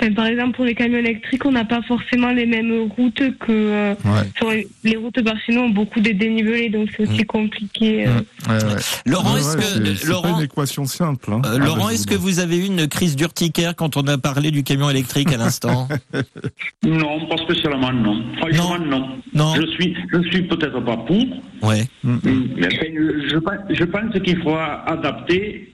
enfin, 0.00 0.12
par 0.12 0.26
exemple, 0.26 0.56
pour 0.56 0.64
les 0.64 0.74
camions 0.74 0.98
électriques, 0.98 1.44
on 1.46 1.52
n'a 1.52 1.64
pas 1.64 1.82
forcément 1.82 2.30
les 2.32 2.46
mêmes 2.46 2.88
routes 2.96 3.36
que. 3.38 3.50
euh, 3.50 3.94
Ouais. 4.04 4.22
sur 4.36 4.50
les, 4.50 4.66
les 4.84 4.96
routes 4.96 5.22
par 5.22 5.34
chez 5.40 5.52
nous 5.54 5.62
ont 5.62 5.68
beaucoup 5.70 6.00
de 6.00 6.10
dénivelé, 6.10 6.68
donc 6.68 6.90
c'est 6.96 7.02
aussi 7.08 7.24
compliqué. 7.24 8.06
euh. 8.06 8.20
Ouais, 8.48 8.54
ouais. 8.64 8.80
Laurent, 9.06 9.36
est-ce 9.36 9.56
que 9.56 9.62
c'est- 9.96 10.06
Laurent, 10.06 10.22
pas 10.22 10.38
une 10.38 10.44
équation 10.44 10.84
simple 10.84 11.32
hein. 11.32 11.42
euh, 11.44 11.50
Ah, 11.54 11.58
Laurent, 11.58 11.88
est-ce 11.90 12.06
que 12.06 12.14
vous 12.14 12.38
avez 12.40 12.58
eu 12.58 12.66
une 12.66 12.86
crise 12.88 13.16
d'urticaire 13.16 13.74
quand 13.76 13.96
on 13.96 14.06
a 14.06 14.18
parlé 14.18 14.50
du 14.50 14.62
camion 14.62 14.90
électrique 14.90 15.32
à 15.32 15.36
l'instant 15.36 15.88
Non, 16.84 17.26
pas 17.28 17.36
spécialement, 17.38 17.92
non. 17.92 18.22
Franchement, 18.38 18.78
non. 18.78 19.08
Non. 19.34 19.54
Je 19.56 19.66
suis, 19.72 19.94
je 20.12 20.20
suis 20.30 20.42
peut-être 20.42 20.80
pas 20.84 20.96
pour, 20.98 21.24
Ouais. 21.62 21.84
mais 22.02 22.66
enfin, 22.66 22.86
je, 22.94 23.28
je 23.28 23.36
pense- 23.38 23.54
je 23.70 23.84
pense 23.84 24.20
qu'il 24.22 24.36
faudra 24.42 24.88
adapter 24.88 25.72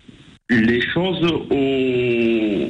les 0.51 0.81
choses 0.93 1.23
au, 1.51 2.69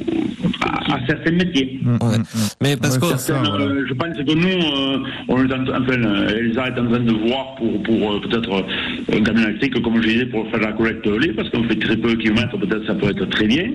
à, 0.61 0.93
à 0.93 1.05
certains 1.07 1.31
métiers. 1.31 1.79
Ouais. 1.85 2.17
Mais 2.61 2.77
parce 2.77 2.97
que 2.97 3.05
euh, 3.05 3.85
je 3.87 3.93
pense 3.93 4.17
que 4.17 4.33
nous, 4.33 4.47
euh, 4.47 4.99
on 5.27 5.43
est 5.45 5.53
en, 5.53 5.63
enfin, 5.63 6.27
Elsa 6.29 6.67
est 6.67 6.79
en 6.79 6.87
train 6.87 6.99
de 6.99 7.27
voir 7.27 7.55
pour, 7.55 7.81
pour 7.83 8.13
euh, 8.13 8.19
peut-être 8.21 8.51
euh, 8.51 9.17
un 9.17 9.23
camion 9.23 9.43
électrique, 9.47 9.81
comme 9.81 10.01
je 10.01 10.07
disais, 10.07 10.25
pour 10.27 10.49
faire 10.51 10.59
la 10.59 10.73
collecte 10.73 11.05
de 11.05 11.15
lait, 11.15 11.33
parce 11.33 11.49
qu'on 11.49 11.63
fait 11.63 11.79
très 11.79 11.97
peu 11.97 12.15
de 12.15 12.21
kilomètres, 12.21 12.57
peut-être 12.57 12.85
ça 12.85 12.93
peut 12.93 13.09
être 13.09 13.25
très 13.29 13.47
bien. 13.47 13.65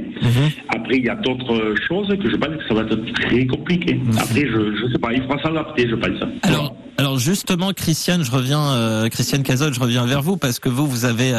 Après, 0.68 0.98
il 0.98 1.04
y 1.04 1.09
a 1.09 1.16
d'autres 1.16 1.74
choses 1.88 2.09
que 2.09 2.30
je 2.30 2.36
pense 2.36 2.48
que 2.57 2.68
ça 2.68 2.74
va 2.74 2.82
être 2.82 3.12
très 3.14 3.46
compliqué. 3.46 4.00
Après, 4.18 4.46
je 4.46 4.84
ne 4.84 4.92
sais 4.92 4.98
pas, 4.98 5.12
il 5.12 5.22
faudra 5.22 5.42
s'adapter, 5.42 5.88
je 5.88 5.96
pense. 5.96 6.20
Alors, 6.42 6.76
alors 6.98 7.18
justement, 7.18 7.72
Christiane, 7.72 8.22
je 8.24 8.30
reviens, 8.30 8.70
euh, 8.70 9.09
Christiane 9.09 9.42
Cazol, 9.42 9.74
je 9.74 9.80
reviens 9.80 10.07
vers 10.07 10.22
vous 10.22 10.36
parce 10.36 10.59
que 10.61 10.68
vous, 10.68 10.86
vous 10.86 11.04
avez, 11.04 11.32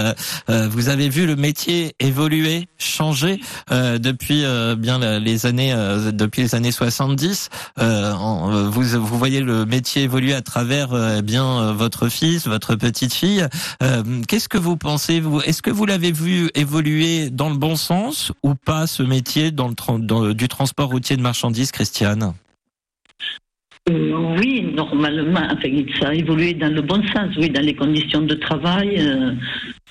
vous 0.48 0.90
avez 0.90 1.10
vu 1.10 1.26
le 1.26 1.36
métier 1.36 1.94
évoluer, 2.00 2.57
changer 2.78 3.40
euh, 3.72 3.98
depuis 3.98 4.44
euh, 4.46 4.76
bien 4.76 4.98
les 5.20 5.46
années, 5.46 5.74
euh, 5.74 6.12
depuis 6.12 6.42
les 6.44 6.56
années 6.56 6.72
70. 6.72 7.50
Euh, 7.80 8.14
en- 8.14 8.52
euh, 8.54 8.64
vous, 8.70 8.84
vous 8.84 9.18
voyez 9.18 9.42
le 9.42 9.66
métier 9.66 10.04
évoluer 10.04 10.34
à 10.34 10.42
travers 10.42 10.94
euh, 10.94 11.22
bien 11.22 11.46
euh, 11.46 11.74
votre 11.74 12.08
fils, 12.10 12.48
votre 12.48 12.76
petite 12.76 13.14
fille. 13.14 13.46
Qu'est-ce 14.28 14.50
que 14.50 14.58
vous 14.58 14.78
pensez 14.78 15.20
vous? 15.20 15.42
Est-ce 15.42 15.62
que 15.62 15.72
vous 15.72 15.86
l'avez 15.86 16.12
vu 16.12 16.50
évoluer 16.56 17.30
dans 17.30 17.50
le 17.50 17.58
bon 17.58 17.76
sens 17.76 18.32
ou 18.44 18.56
pas 18.56 18.88
ce 18.88 19.04
métier 19.04 19.52
dans 19.52 19.68
le 19.68 19.76
tran- 19.76 20.00
dans, 20.00 20.34
du 20.34 20.48
transport 20.48 20.90
routier 20.90 21.18
de 21.18 21.22
marchandises, 21.22 21.72
Christiane? 21.72 22.34
Euh, 23.90 24.36
oui, 24.38 24.66
normalement, 24.76 25.40
enfin, 25.52 25.70
ça 26.00 26.10
a 26.10 26.14
évolué 26.14 26.54
dans 26.54 26.74
le 26.74 26.82
bon 26.82 27.02
sens, 27.14 27.36
oui, 27.38 27.50
dans 27.50 27.62
les 27.62 27.74
conditions 27.74 28.22
de 28.22 28.36
travail. 28.36 28.96
euh, 29.00 29.32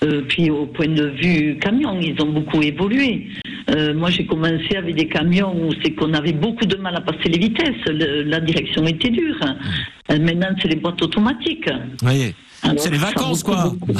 euh, 0.03 0.21
puis 0.27 0.51
au 0.51 0.67
point 0.67 0.87
de 0.87 1.05
vue 1.21 1.57
camion, 1.57 1.99
ils 1.99 2.21
ont 2.21 2.29
beaucoup 2.31 2.61
évolué. 2.61 3.27
Euh, 3.71 3.95
moi, 3.95 4.11
j'ai 4.11 4.25
commencé 4.27 4.75
avec 4.77 4.95
des 4.95 5.07
camions 5.07 5.53
où 5.59 5.71
c'est 5.83 5.91
qu'on 5.91 6.13
avait 6.13 6.33
beaucoup 6.33 6.65
de 6.65 6.75
mal 6.77 6.95
à 6.95 7.01
passer 7.01 7.29
les 7.29 7.39
vitesses. 7.39 7.83
Le- 7.87 8.21
la 8.23 8.39
direction 8.39 8.85
était 8.85 9.09
dure. 9.09 9.35
Euh, 10.11 10.19
maintenant, 10.19 10.49
c'est 10.61 10.67
les 10.67 10.75
boîtes 10.75 11.01
automatiques. 11.01 11.67
Alors, 12.63 12.83
C'est 12.83 12.89
les 12.89 12.97
vacances, 12.97 13.43
quoi. 13.43 13.73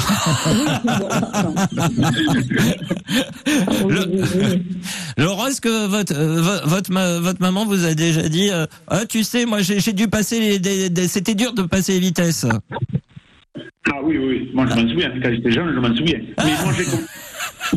Laurent, 5.16 5.46
est-ce 5.46 5.60
que 5.60 5.86
votre, 5.86 6.14
euh, 6.14 6.40
vo- 6.40 6.68
votre, 6.68 6.92
ma- 6.92 7.18
votre 7.18 7.40
maman 7.40 7.64
vous 7.64 7.84
a 7.84 7.94
déjà 7.94 8.28
dit 8.28 8.50
euh, 8.50 8.66
Ah, 8.88 9.04
tu 9.06 9.22
sais, 9.24 9.46
moi 9.46 9.60
j'ai 9.60 9.92
dû 9.92 10.08
passer 10.08 10.40
les. 10.40 10.58
des- 10.58 10.90
des- 10.90 11.08
C'était 11.08 11.34
dur 11.34 11.52
de 11.52 11.62
passer 11.62 11.94
les 11.94 12.00
vitesses. 12.00 12.46
Ah 13.90 13.94
oui, 14.02 14.18
oui, 14.18 14.50
moi 14.54 14.66
je 14.68 14.74
m'en 14.80 14.88
souviens, 14.88 15.10
quand 15.22 15.30
j'étais 15.30 15.50
jeune, 15.52 15.72
je 15.74 15.80
m'en 15.80 15.94
souviens. 15.96 16.18
Mais 16.38 16.44
moi 16.62 16.72
j'ai 16.76 16.84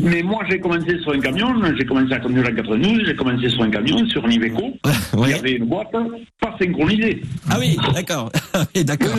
mais 0.00 0.22
moi, 0.22 0.42
j'ai 0.48 0.58
commencé 0.58 0.98
sur 1.00 1.12
un 1.12 1.20
camion, 1.20 1.54
j'ai 1.76 1.84
commencé 1.84 2.12
à 2.12 2.20
conduire 2.20 2.44
la 2.44 2.52
92, 2.52 3.04
j'ai 3.06 3.14
commencé 3.14 3.48
sur 3.48 3.62
un 3.62 3.70
camion, 3.70 4.06
sur 4.08 4.24
un 4.24 4.30
Iveco. 4.30 4.72
Il 5.24 5.28
y 5.28 5.34
avait 5.34 5.52
une 5.52 5.66
boîte 5.66 5.92
pas 6.40 6.56
synchronisée. 6.58 7.22
Ah 7.50 7.56
oui, 7.58 7.76
d'accord. 7.94 8.30
Ah 8.54 8.66
oui, 8.74 8.84
d'accord. 8.84 9.14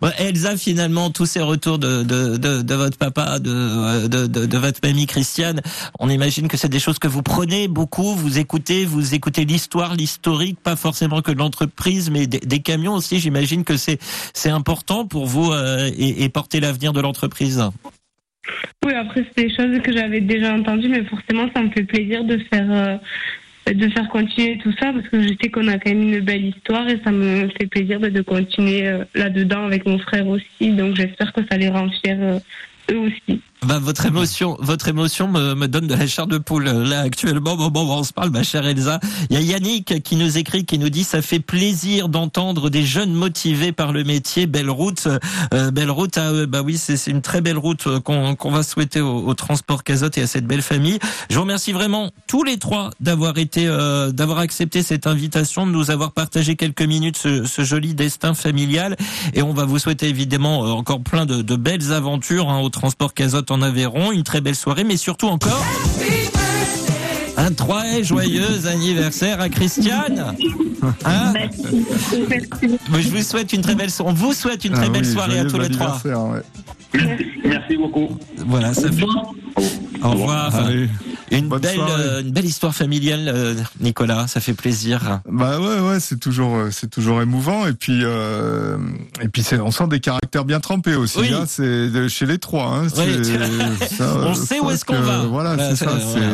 Ouais, 0.00 0.10
Elsa, 0.18 0.56
finalement, 0.56 1.10
tous 1.10 1.26
ces 1.26 1.42
retours 1.42 1.78
de, 1.78 2.02
de, 2.02 2.38
de, 2.38 2.62
de 2.62 2.74
votre 2.74 2.96
papa, 2.96 3.38
de, 3.38 4.06
de, 4.08 4.26
de, 4.26 4.58
votre 4.58 4.80
mamie 4.82 5.04
Christiane, 5.04 5.60
on 5.98 6.08
imagine 6.08 6.48
que 6.48 6.56
c'est 6.56 6.70
des 6.70 6.78
choses 6.78 6.98
que 6.98 7.08
vous 7.08 7.20
prenez 7.20 7.68
beaucoup, 7.68 8.14
vous 8.14 8.38
écoutez, 8.38 8.86
vous 8.86 9.14
écoutez 9.14 9.44
l'histoire, 9.44 9.94
l'historique, 9.96 10.58
pas 10.60 10.76
forcément 10.76 11.20
que 11.20 11.30
de 11.30 11.36
l'entreprise, 11.38 12.10
mais 12.10 12.26
des, 12.26 12.40
des 12.40 12.60
camions 12.60 12.94
aussi. 12.94 13.20
J'imagine 13.20 13.64
que 13.64 13.76
c'est 13.76 13.98
c'est 14.32 14.50
important 14.50 15.06
pour 15.06 15.26
vous 15.26 15.52
euh, 15.52 15.90
et, 15.94 16.24
et 16.24 16.28
porter 16.30 16.60
l'avenir 16.60 16.94
de 16.94 17.02
l'entreprise. 17.02 17.62
Oui, 18.84 18.92
après, 18.92 19.24
c'est 19.24 19.46
des 19.46 19.54
choses 19.54 19.78
que 19.82 19.92
j'avais 19.92 20.20
déjà 20.20 20.54
entendues, 20.54 20.88
mais 20.88 21.04
forcément, 21.04 21.48
ça 21.54 21.62
me 21.62 21.70
fait 21.70 21.82
plaisir 21.82 22.24
de 22.24 22.38
faire, 22.38 22.66
euh, 22.70 23.72
de 23.72 23.88
faire 23.88 24.08
continuer 24.08 24.58
tout 24.58 24.72
ça, 24.78 24.92
parce 24.92 25.08
que 25.08 25.20
je 25.20 25.28
sais 25.40 25.50
qu'on 25.50 25.68
a 25.68 25.78
quand 25.78 25.90
même 25.90 26.14
une 26.14 26.20
belle 26.20 26.46
histoire 26.46 26.88
et 26.88 27.00
ça 27.02 27.10
me 27.10 27.48
fait 27.58 27.66
plaisir 27.66 27.98
de, 28.00 28.20
continuer 28.22 28.86
euh, 28.86 29.04
là-dedans 29.14 29.64
avec 29.64 29.86
mon 29.86 29.98
frère 29.98 30.26
aussi. 30.28 30.70
Donc, 30.70 30.96
j'espère 30.96 31.32
que 31.32 31.40
ça 31.50 31.56
les 31.56 31.68
rend 31.68 31.88
fiers 31.90 32.16
euh, 32.20 32.38
eux 32.92 32.98
aussi. 32.98 33.40
Bah, 33.64 33.78
votre 33.80 34.06
émotion, 34.06 34.56
votre 34.60 34.88
émotion 34.88 35.28
me, 35.28 35.54
me 35.54 35.66
donne 35.66 35.86
de 35.86 35.94
la 35.94 36.06
chair 36.06 36.26
de 36.26 36.38
poule. 36.38 36.64
Là, 36.64 37.00
actuellement, 37.00 37.54
au 37.54 37.56
moment 37.56 37.84
où 37.84 37.98
on 37.98 38.04
se 38.04 38.12
parle, 38.12 38.30
ma 38.30 38.42
chère 38.42 38.66
Elsa, 38.66 39.00
il 39.30 39.34
y 39.34 39.38
a 39.38 39.40
Yannick 39.40 40.02
qui 40.02 40.16
nous 40.16 40.38
écrit, 40.38 40.64
qui 40.66 40.78
nous 40.78 40.90
dit, 40.90 41.04
ça 41.04 41.22
fait 41.22 41.40
plaisir 41.40 42.08
d'entendre 42.08 42.68
des 42.70 42.84
jeunes 42.84 43.12
motivés 43.12 43.72
par 43.72 43.92
le 43.92 44.04
métier. 44.04 44.46
Belle 44.46 44.70
route, 44.70 45.08
euh, 45.54 45.70
belle 45.70 45.90
route 45.90 46.18
à 46.18 46.32
eux. 46.32 46.46
Bah 46.46 46.60
oui, 46.62 46.76
c'est 46.76 47.10
une 47.10 47.22
très 47.22 47.40
belle 47.40 47.56
route 47.56 47.86
euh, 47.86 47.98
qu'on 47.98 48.36
qu'on 48.36 48.50
va 48.50 48.62
souhaiter 48.62 49.00
au, 49.00 49.26
au 49.26 49.34
transport 49.34 49.82
Cazotte 49.84 50.18
et 50.18 50.22
à 50.22 50.26
cette 50.26 50.46
belle 50.46 50.62
famille. 50.62 50.98
Je 51.30 51.36
vous 51.36 51.42
remercie 51.42 51.72
vraiment 51.72 52.10
tous 52.28 52.44
les 52.44 52.58
trois 52.58 52.90
d'avoir 53.00 53.38
été, 53.38 53.66
euh, 53.66 54.12
d'avoir 54.12 54.38
accepté 54.38 54.82
cette 54.82 55.06
invitation, 55.06 55.66
de 55.66 55.72
nous 55.72 55.90
avoir 55.90 56.12
partagé 56.12 56.56
quelques 56.56 56.82
minutes 56.82 57.16
ce, 57.16 57.44
ce 57.44 57.64
joli 57.64 57.94
destin 57.94 58.34
familial. 58.34 58.96
Et 59.34 59.42
on 59.42 59.54
va 59.54 59.64
vous 59.64 59.78
souhaiter 59.78 60.08
évidemment 60.08 60.64
euh, 60.64 60.68
encore 60.68 61.00
plein 61.00 61.26
de, 61.26 61.42
de 61.42 61.56
belles 61.56 61.92
aventures 61.92 62.50
hein, 62.50 62.60
au 62.60 62.68
transport 62.68 63.14
Cazotte 63.14 63.50
en 63.56 63.62
Aveyron, 63.62 64.12
une 64.12 64.22
très 64.22 64.42
belle 64.42 64.54
soirée, 64.54 64.84
mais 64.84 64.98
surtout 64.98 65.28
encore 65.28 65.64
un 67.38 67.52
très 67.52 68.02
joyeux 68.04 68.66
anniversaire 68.66 69.40
à 69.40 69.48
Christiane. 69.48 70.34
Hein 71.04 71.32
je 72.92 73.08
vous 73.08 73.22
souhaite 73.22 73.52
une 73.52 73.62
très 73.62 73.74
belle 73.74 73.90
soirée. 73.90 74.10
On 74.10 74.14
vous 74.14 74.32
souhaite 74.34 74.64
une 74.64 74.72
très 74.72 74.86
Ah 74.86 74.90
belle 74.90 75.06
oui, 75.06 75.12
soirée 75.12 75.38
à 75.38 75.44
tous 75.46 75.58
les 75.58 75.70
trois. 75.70 76.00
ouais. 76.04 76.40
Merci 77.44 77.76
beaucoup. 77.76 78.08
Voilà, 78.46 78.74
ça 78.74 78.90
fait. 78.90 79.04
Au 80.02 80.10
revoir. 80.10 80.54
Allez, 80.54 80.88
Une 81.32 81.48
bonne 81.48 81.60
belle, 81.60 81.80
euh, 81.80 82.20
une 82.20 82.30
belle 82.30 82.44
histoire 82.44 82.74
familiale, 82.74 83.28
euh, 83.34 83.54
Nicolas. 83.80 84.26
Ça 84.28 84.40
fait 84.40 84.52
plaisir. 84.52 85.20
Bah 85.28 85.58
ouais, 85.58 85.80
ouais, 85.80 86.00
c'est 86.00 86.20
toujours, 86.20 86.54
euh, 86.56 86.68
c'est 86.70 86.88
toujours 86.90 87.20
émouvant. 87.22 87.66
Et 87.66 87.72
puis, 87.72 88.00
euh, 88.04 88.76
et 89.22 89.28
puis, 89.28 89.42
c'est, 89.42 89.58
on 89.58 89.70
sent 89.70 89.88
des 89.88 89.98
caractères 90.00 90.44
bien 90.44 90.60
trempés 90.60 90.94
aussi. 90.94 91.18
Oui. 91.20 91.32
hein, 91.32 91.44
c'est 91.46 91.90
de- 91.90 92.06
chez 92.08 92.26
les 92.26 92.38
trois. 92.38 92.66
Hein, 92.66 92.86
Oui. 92.96 93.24
ça, 93.88 94.16
On 94.26 94.34
sait 94.34 94.60
où 94.60 94.70
est-ce 94.70 94.84
qu'on 94.84 94.94
que, 94.94 94.98
va. 95.00 95.24
Voilà, 95.24 95.56
c'est 95.70 95.76
ça. 95.84 95.90
voilà. 95.90 96.26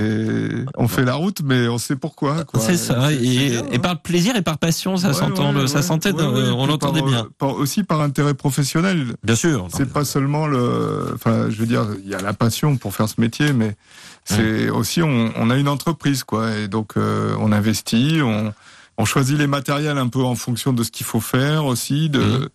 on 0.77 0.89
fait 0.89 1.05
la 1.05 1.15
route, 1.15 1.41
mais 1.45 1.69
on 1.69 1.79
sait 1.79 1.97
pourquoi. 1.97 2.45
quoi. 2.45 2.61
C'est 2.61 2.77
ça. 2.77 3.13
Et, 3.13 3.19
bien, 3.51 3.63
et 3.73 3.79
par 3.79 4.01
plaisir 4.03 4.37
et 4.37 4.43
par 4.43 4.59
passion, 4.59 4.97
ça 4.99 5.09
Ouais, 5.09 5.15
s'entend. 5.15 5.55
ouais, 5.55 5.69
ça 5.69 5.77
ouais. 5.77 5.83
s'entend. 5.83 6.11
Ouais, 6.11 6.23
ouais, 6.27 6.51
on 6.55 6.67
l'entendait 6.67 7.01
par, 7.01 7.09
bien. 7.09 7.27
par- 7.39 7.55
aussi 7.55 7.85
par 7.85 8.01
intérêt 8.03 8.35
professionnel. 8.35 9.15
Bien 9.23 9.37
sûr. 9.37 9.69
C'est 9.75 9.91
pas 9.91 10.05
seulement 10.05 10.42
le. 10.47 11.13
Enfin, 11.15 11.51
je 11.51 11.57
veux 11.57 11.67
dire, 11.67 11.87
il 12.03 12.09
y 12.09 12.15
a 12.15 12.21
la 12.21 12.33
passion 12.33 12.77
pour 12.77 12.95
faire 12.95 13.09
ce 13.09 13.21
métier, 13.21 13.53
mais 13.53 13.77
c'est 14.25 14.71
aussi 14.71 15.03
on, 15.03 15.33
on 15.37 15.51
a 15.51 15.57
une 15.57 15.69
entreprise, 15.69 16.25
quoi, 16.25 16.57
et 16.57 16.69
donc 16.69 16.97
euh, 16.97 17.35
on 17.41 17.53
investit, 17.53 18.21
on, 18.23 18.53
on 18.99 19.05
choisit 19.05 19.39
les 19.39 19.47
matériels 19.47 19.99
un 19.99 20.09
peu 20.09 20.21
en 20.21 20.35
fonction 20.35 20.73
de 20.73 20.83
ce 20.83 20.91
qu'il 20.91 21.07
faut 21.07 21.21
faire 21.21 21.65
aussi. 21.65 22.09
De, 22.09 22.51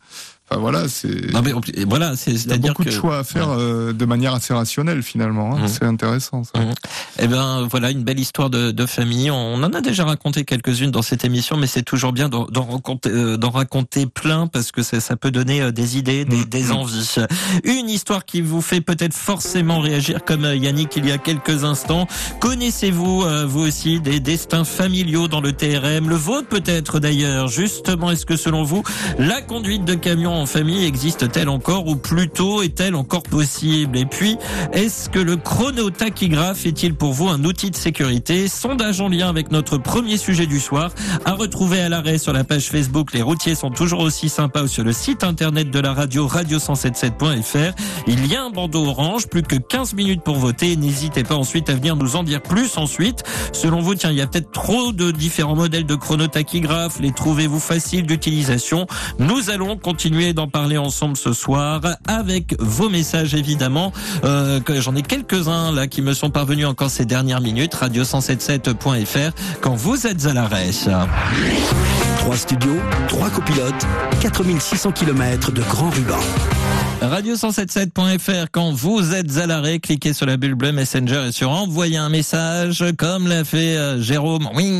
Enfin, 0.49 0.61
voilà, 0.61 0.87
c'est. 0.87 1.31
Non 1.33 1.41
mais 1.41 1.51
voilà, 1.85 2.15
c'est 2.15 2.31
Il 2.31 2.49
y 2.49 2.53
a 2.53 2.57
beaucoup 2.57 2.83
que 2.83 2.89
de 2.89 2.93
choix 2.93 3.17
à 3.19 3.23
faire 3.23 3.49
euh, 3.49 3.91
de 3.91 4.05
manière 4.05 4.33
assez 4.33 4.53
rationnelle 4.53 5.03
finalement. 5.03 5.55
hein. 5.55 5.59
Mhm. 5.61 5.67
C'est 5.67 5.83
intéressant 5.83 6.43
ça. 6.43 6.59
Mhm. 6.59 6.73
Eh 7.19 7.27
ben 7.27 7.67
voilà 7.69 7.91
une 7.91 8.03
belle 8.03 8.19
histoire 8.19 8.49
de, 8.49 8.71
de 8.71 8.85
famille. 8.85 9.29
On 9.29 9.55
en 9.63 9.73
a 9.73 9.81
déjà 9.81 10.05
raconté 10.05 10.45
quelques-unes 10.45 10.91
dans 10.91 11.01
cette 11.01 11.25
émission, 11.25 11.57
mais 11.57 11.67
c'est 11.67 11.81
toujours 11.83 12.13
bien 12.13 12.29
d'en 12.29 12.45
raconter, 12.63 13.09
euh, 13.11 13.37
raconter 13.53 14.05
plein 14.05 14.47
parce 14.47 14.71
que 14.71 14.83
ça, 14.83 14.99
ça 15.01 15.15
peut 15.17 15.31
donner 15.31 15.61
euh, 15.61 15.71
des 15.71 15.97
idées, 15.97 16.23
des, 16.25 16.45
des 16.45 16.71
envies. 16.71 17.15
Une 17.63 17.89
histoire 17.89 18.23
qui 18.23 18.41
vous 18.41 18.61
fait 18.61 18.81
peut-être 18.81 19.13
forcément 19.15 19.79
réagir, 19.79 20.23
comme 20.23 20.45
euh, 20.45 20.55
Yannick 20.55 20.95
il 20.95 21.07
y 21.07 21.11
a 21.11 21.17
quelques 21.17 21.63
instants. 21.63 22.07
Connaissez-vous 22.39 23.23
euh, 23.23 23.45
vous 23.45 23.61
aussi 23.67 23.99
des 23.99 24.19
destins 24.21 24.63
familiaux 24.63 25.27
dans 25.27 25.41
le 25.41 25.51
TRM, 25.51 26.07
le 26.07 26.15
vôtre 26.15 26.47
peut-être 26.47 26.99
d'ailleurs. 26.99 27.47
Justement, 27.49 28.11
est-ce 28.11 28.25
que 28.25 28.37
selon 28.37 28.63
vous 28.63 28.83
la 29.19 29.41
conduite 29.41 29.83
de 29.83 29.95
camion 29.95 30.36
en 30.37 30.45
famille 30.45 30.85
existe-t-elle 30.85 31.49
encore 31.49 31.87
ou 31.87 31.95
plutôt 31.95 32.61
est-elle 32.61 32.95
encore 32.95 33.23
possible? 33.23 33.97
Et 33.97 34.05
puis, 34.05 34.37
est-ce 34.71 35.09
que 35.09 35.19
le 35.19 35.35
chronotachygraphe 35.35 36.65
est-il 36.65 36.93
pour 36.93 37.13
vous 37.13 37.27
un 37.27 37.43
outil 37.43 37.71
de 37.71 37.75
sécurité? 37.75 38.47
Sondage 38.47 39.01
en 39.01 39.09
lien 39.09 39.27
avec 39.27 39.51
notre 39.51 39.77
premier 39.77 40.17
sujet 40.17 40.45
du 40.45 40.59
soir, 40.59 40.91
à 41.25 41.33
retrouver 41.33 41.81
à 41.81 41.89
l'arrêt 41.89 42.17
sur 42.17 42.33
la 42.33 42.43
page 42.43 42.67
Facebook. 42.67 43.13
Les 43.13 43.21
routiers 43.21 43.55
sont 43.55 43.71
toujours 43.71 44.01
aussi 44.01 44.29
sympas 44.29 44.63
ou 44.63 44.67
sur 44.67 44.83
le 44.83 44.93
site 44.93 45.23
internet 45.23 45.71
de 45.71 45.79
la 45.79 45.93
radio 45.93 46.27
radio177.fr. 46.27 47.73
Il 48.07 48.27
y 48.27 48.35
a 48.35 48.43
un 48.43 48.49
bandeau 48.51 48.85
orange, 48.85 49.27
plus 49.27 49.41
que 49.41 49.55
15 49.55 49.93
minutes 49.93 50.21
pour 50.21 50.35
voter. 50.35 50.75
N'hésitez 50.75 51.23
pas 51.23 51.35
ensuite 51.35 51.69
à 51.69 51.73
venir 51.73 51.95
nous 51.95 52.15
en 52.15 52.23
dire 52.23 52.41
plus 52.41 52.77
ensuite. 52.77 53.23
Selon 53.53 53.81
vous, 53.81 53.95
tiens, 53.95 54.11
il 54.11 54.17
y 54.17 54.21
a 54.21 54.27
peut-être 54.27 54.51
trop 54.51 54.91
de 54.91 55.11
différents 55.11 55.55
modèles 55.55 55.85
de 55.85 55.95
chronotachygraphe. 55.95 56.99
Les 56.99 57.11
trouvez-vous 57.11 57.59
faciles 57.59 58.05
d'utilisation? 58.05 58.85
Nous 59.19 59.49
allons 59.49 59.77
continuer 59.77 60.26
d'en 60.33 60.47
parler 60.47 60.77
ensemble 60.77 61.17
ce 61.17 61.33
soir 61.33 61.81
avec 62.07 62.55
vos 62.59 62.89
messages 62.89 63.33
évidemment. 63.33 63.91
Euh, 64.23 64.59
j'en 64.79 64.95
ai 64.95 65.01
quelques-uns 65.01 65.71
là 65.71 65.87
qui 65.87 66.01
me 66.01 66.13
sont 66.13 66.29
parvenus 66.29 66.65
encore 66.65 66.89
ces 66.89 67.05
dernières 67.05 67.41
minutes. 67.41 67.75
Radio177.fr 67.75 69.31
quand 69.61 69.75
vous 69.75 70.07
êtes 70.07 70.25
à 70.25 70.33
l'arrêt. 70.33 70.69
Trois 72.19 72.37
studios, 72.37 72.77
trois 73.07 73.29
copilotes, 73.29 73.87
4600 74.21 74.91
km 74.91 75.51
de 75.51 75.61
grand 75.61 75.89
ruban. 75.89 76.56
Radio177.fr 77.01 78.47
quand 78.51 78.71
vous 78.71 79.13
êtes 79.13 79.37
à 79.37 79.45
l'arrêt, 79.45 79.77
cliquez 79.77 80.13
sur 80.13 80.25
la 80.25 80.35
bulle 80.35 80.55
bleue 80.55 80.71
Messenger 80.71 81.25
et 81.27 81.31
sur 81.31 81.51
envoyer 81.51 81.97
un 81.97 82.09
message 82.09 82.83
comme 82.97 83.27
l'a 83.27 83.43
fait 83.43 83.77
euh, 83.77 84.01
Jérôme. 84.01 84.49
Oui, 84.55 84.71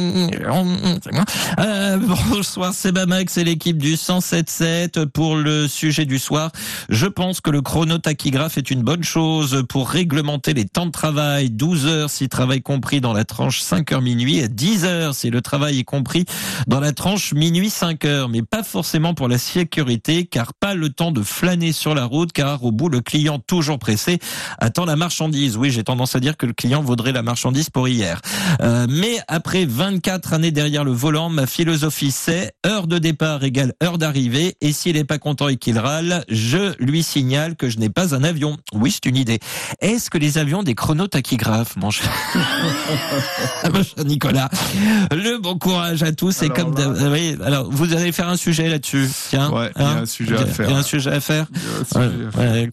moi. 1.14 1.26
Euh, 1.60 1.98
bonsoir, 2.30 2.74
c'est 2.74 2.92
Bamax 2.92 3.38
et 3.38 3.44
l'équipe 3.44 3.78
du 3.78 3.96
177 3.96 5.06
pour 5.06 5.36
le 5.36 5.68
sujet 5.68 6.06
du 6.06 6.18
soir. 6.18 6.52
Je 6.90 7.06
pense 7.06 7.40
que 7.40 7.52
le 7.52 7.62
chronotachygraphe 7.62 8.58
est 8.58 8.72
une 8.72 8.82
bonne 8.82 9.04
chose 9.04 9.64
pour 9.70 9.88
réglementer 9.88 10.56
les 10.56 10.66
temps 10.66 10.88
de 10.88 10.92
travail. 10.92 11.52
12 11.52 11.86
heures 11.86 12.10
si 12.10 12.30
travail 12.30 12.64
compris 12.64 13.00
dans 13.00 13.14
la 13.14 13.26
tranche 13.26 13.62
5 13.62 13.92
heures 13.92 14.02
minuit 14.02 14.40
et 14.40 14.50
10 14.50 14.86
heures 14.86 15.14
si 15.14 15.30
le 15.30 15.42
travail 15.42 15.80
est 15.80 15.84
compris 15.84 16.26
dans 16.66 16.80
la 16.80 16.94
tranche 16.94 17.34
minuit 17.34 17.70
5 17.70 18.04
heures, 18.06 18.28
mais 18.28 18.42
pas 18.42 18.64
forcément 18.64 19.14
pour 19.14 19.28
la 19.28 19.38
sécurité, 19.38 20.26
car 20.26 20.56
pas 20.56 20.74
le 20.74 20.90
temps 20.90 21.12
de 21.12 21.22
flâner 21.22 21.72
sur 21.72 21.94
la 21.94 22.07
route, 22.08 22.32
car 22.34 22.64
au 22.64 22.72
bout, 22.72 22.90
le 22.90 23.02
client 23.02 23.40
toujours 23.40 23.80
pressé 23.80 24.20
attend 24.60 24.86
la 24.86 24.96
marchandise. 24.96 25.58
Oui, 25.58 25.72
j'ai 25.72 25.84
tendance 25.84 26.16
à 26.16 26.20
dire 26.20 26.38
que 26.38 26.46
le 26.46 26.54
client 26.54 26.82
vaudrait 26.82 27.12
la 27.12 27.22
marchandise 27.24 27.70
pour 27.70 27.88
hier. 27.88 28.22
Euh, 28.62 28.88
mais 28.90 29.18
après 29.28 29.66
24 29.66 30.34
années 30.34 30.52
derrière 30.52 30.84
le 30.84 30.92
volant, 30.92 31.30
ma 31.30 31.46
philosophie 31.48 32.12
c'est 32.12 32.54
heure 32.66 32.88
de 32.88 32.98
départ 32.98 33.44
égale 33.44 33.74
heure 33.84 33.98
d'arrivée, 33.98 34.56
et 34.62 34.72
s'il 34.74 34.96
n'est 34.96 35.04
pas 35.04 35.18
content 35.20 35.48
et 35.48 35.58
qu'il 35.58 35.78
râle, 35.80 36.24
je 36.30 36.74
lui 36.80 37.04
signale 37.04 37.56
que 37.56 37.70
je 37.70 37.78
n'ai 37.78 37.90
pas 37.90 38.16
un 38.16 38.24
avion. 38.24 38.58
Oui, 38.74 38.92
c'est 38.92 39.06
une 39.10 39.18
idée. 39.18 39.40
Est-ce 39.82 40.10
que 40.10 40.18
les 40.18 40.38
avions 40.38 40.64
des 40.64 40.76
chronotachygraphes, 40.76 41.76
mon 41.78 41.92
cher 41.92 42.10
mon 43.74 43.84
cher 43.84 44.06
Nicolas 44.06 44.50
Le 45.12 45.38
bon 45.40 45.58
courage 45.58 46.04
à 46.04 46.12
tous. 46.12 46.42
Et 46.42 46.46
Alors 46.46 46.58
comme 46.58 46.78
là- 46.78 47.10
oui, 47.12 47.36
alors 47.46 47.70
vous 47.70 47.94
allez 47.94 48.12
faire 48.12 48.30
un 48.30 48.38
sujet 48.38 48.70
là-dessus. 48.70 49.08
Tiens, 49.30 49.50
Ouais, 49.52 49.72
il 49.76 49.82
y 49.82 49.86
a 49.86 49.90
hein 49.90 49.98
un 50.04 50.06
sujet 50.06 50.36
à 50.38 50.46
faire. 50.46 50.70
Il 50.70 50.72
y 50.72 50.76
a 50.76 50.78
un 50.78 50.84
sujet 50.84 51.12
à 51.12 51.20
faire. 51.20 51.46
Sujet. 52.02 52.38
Ouais, 52.38 52.68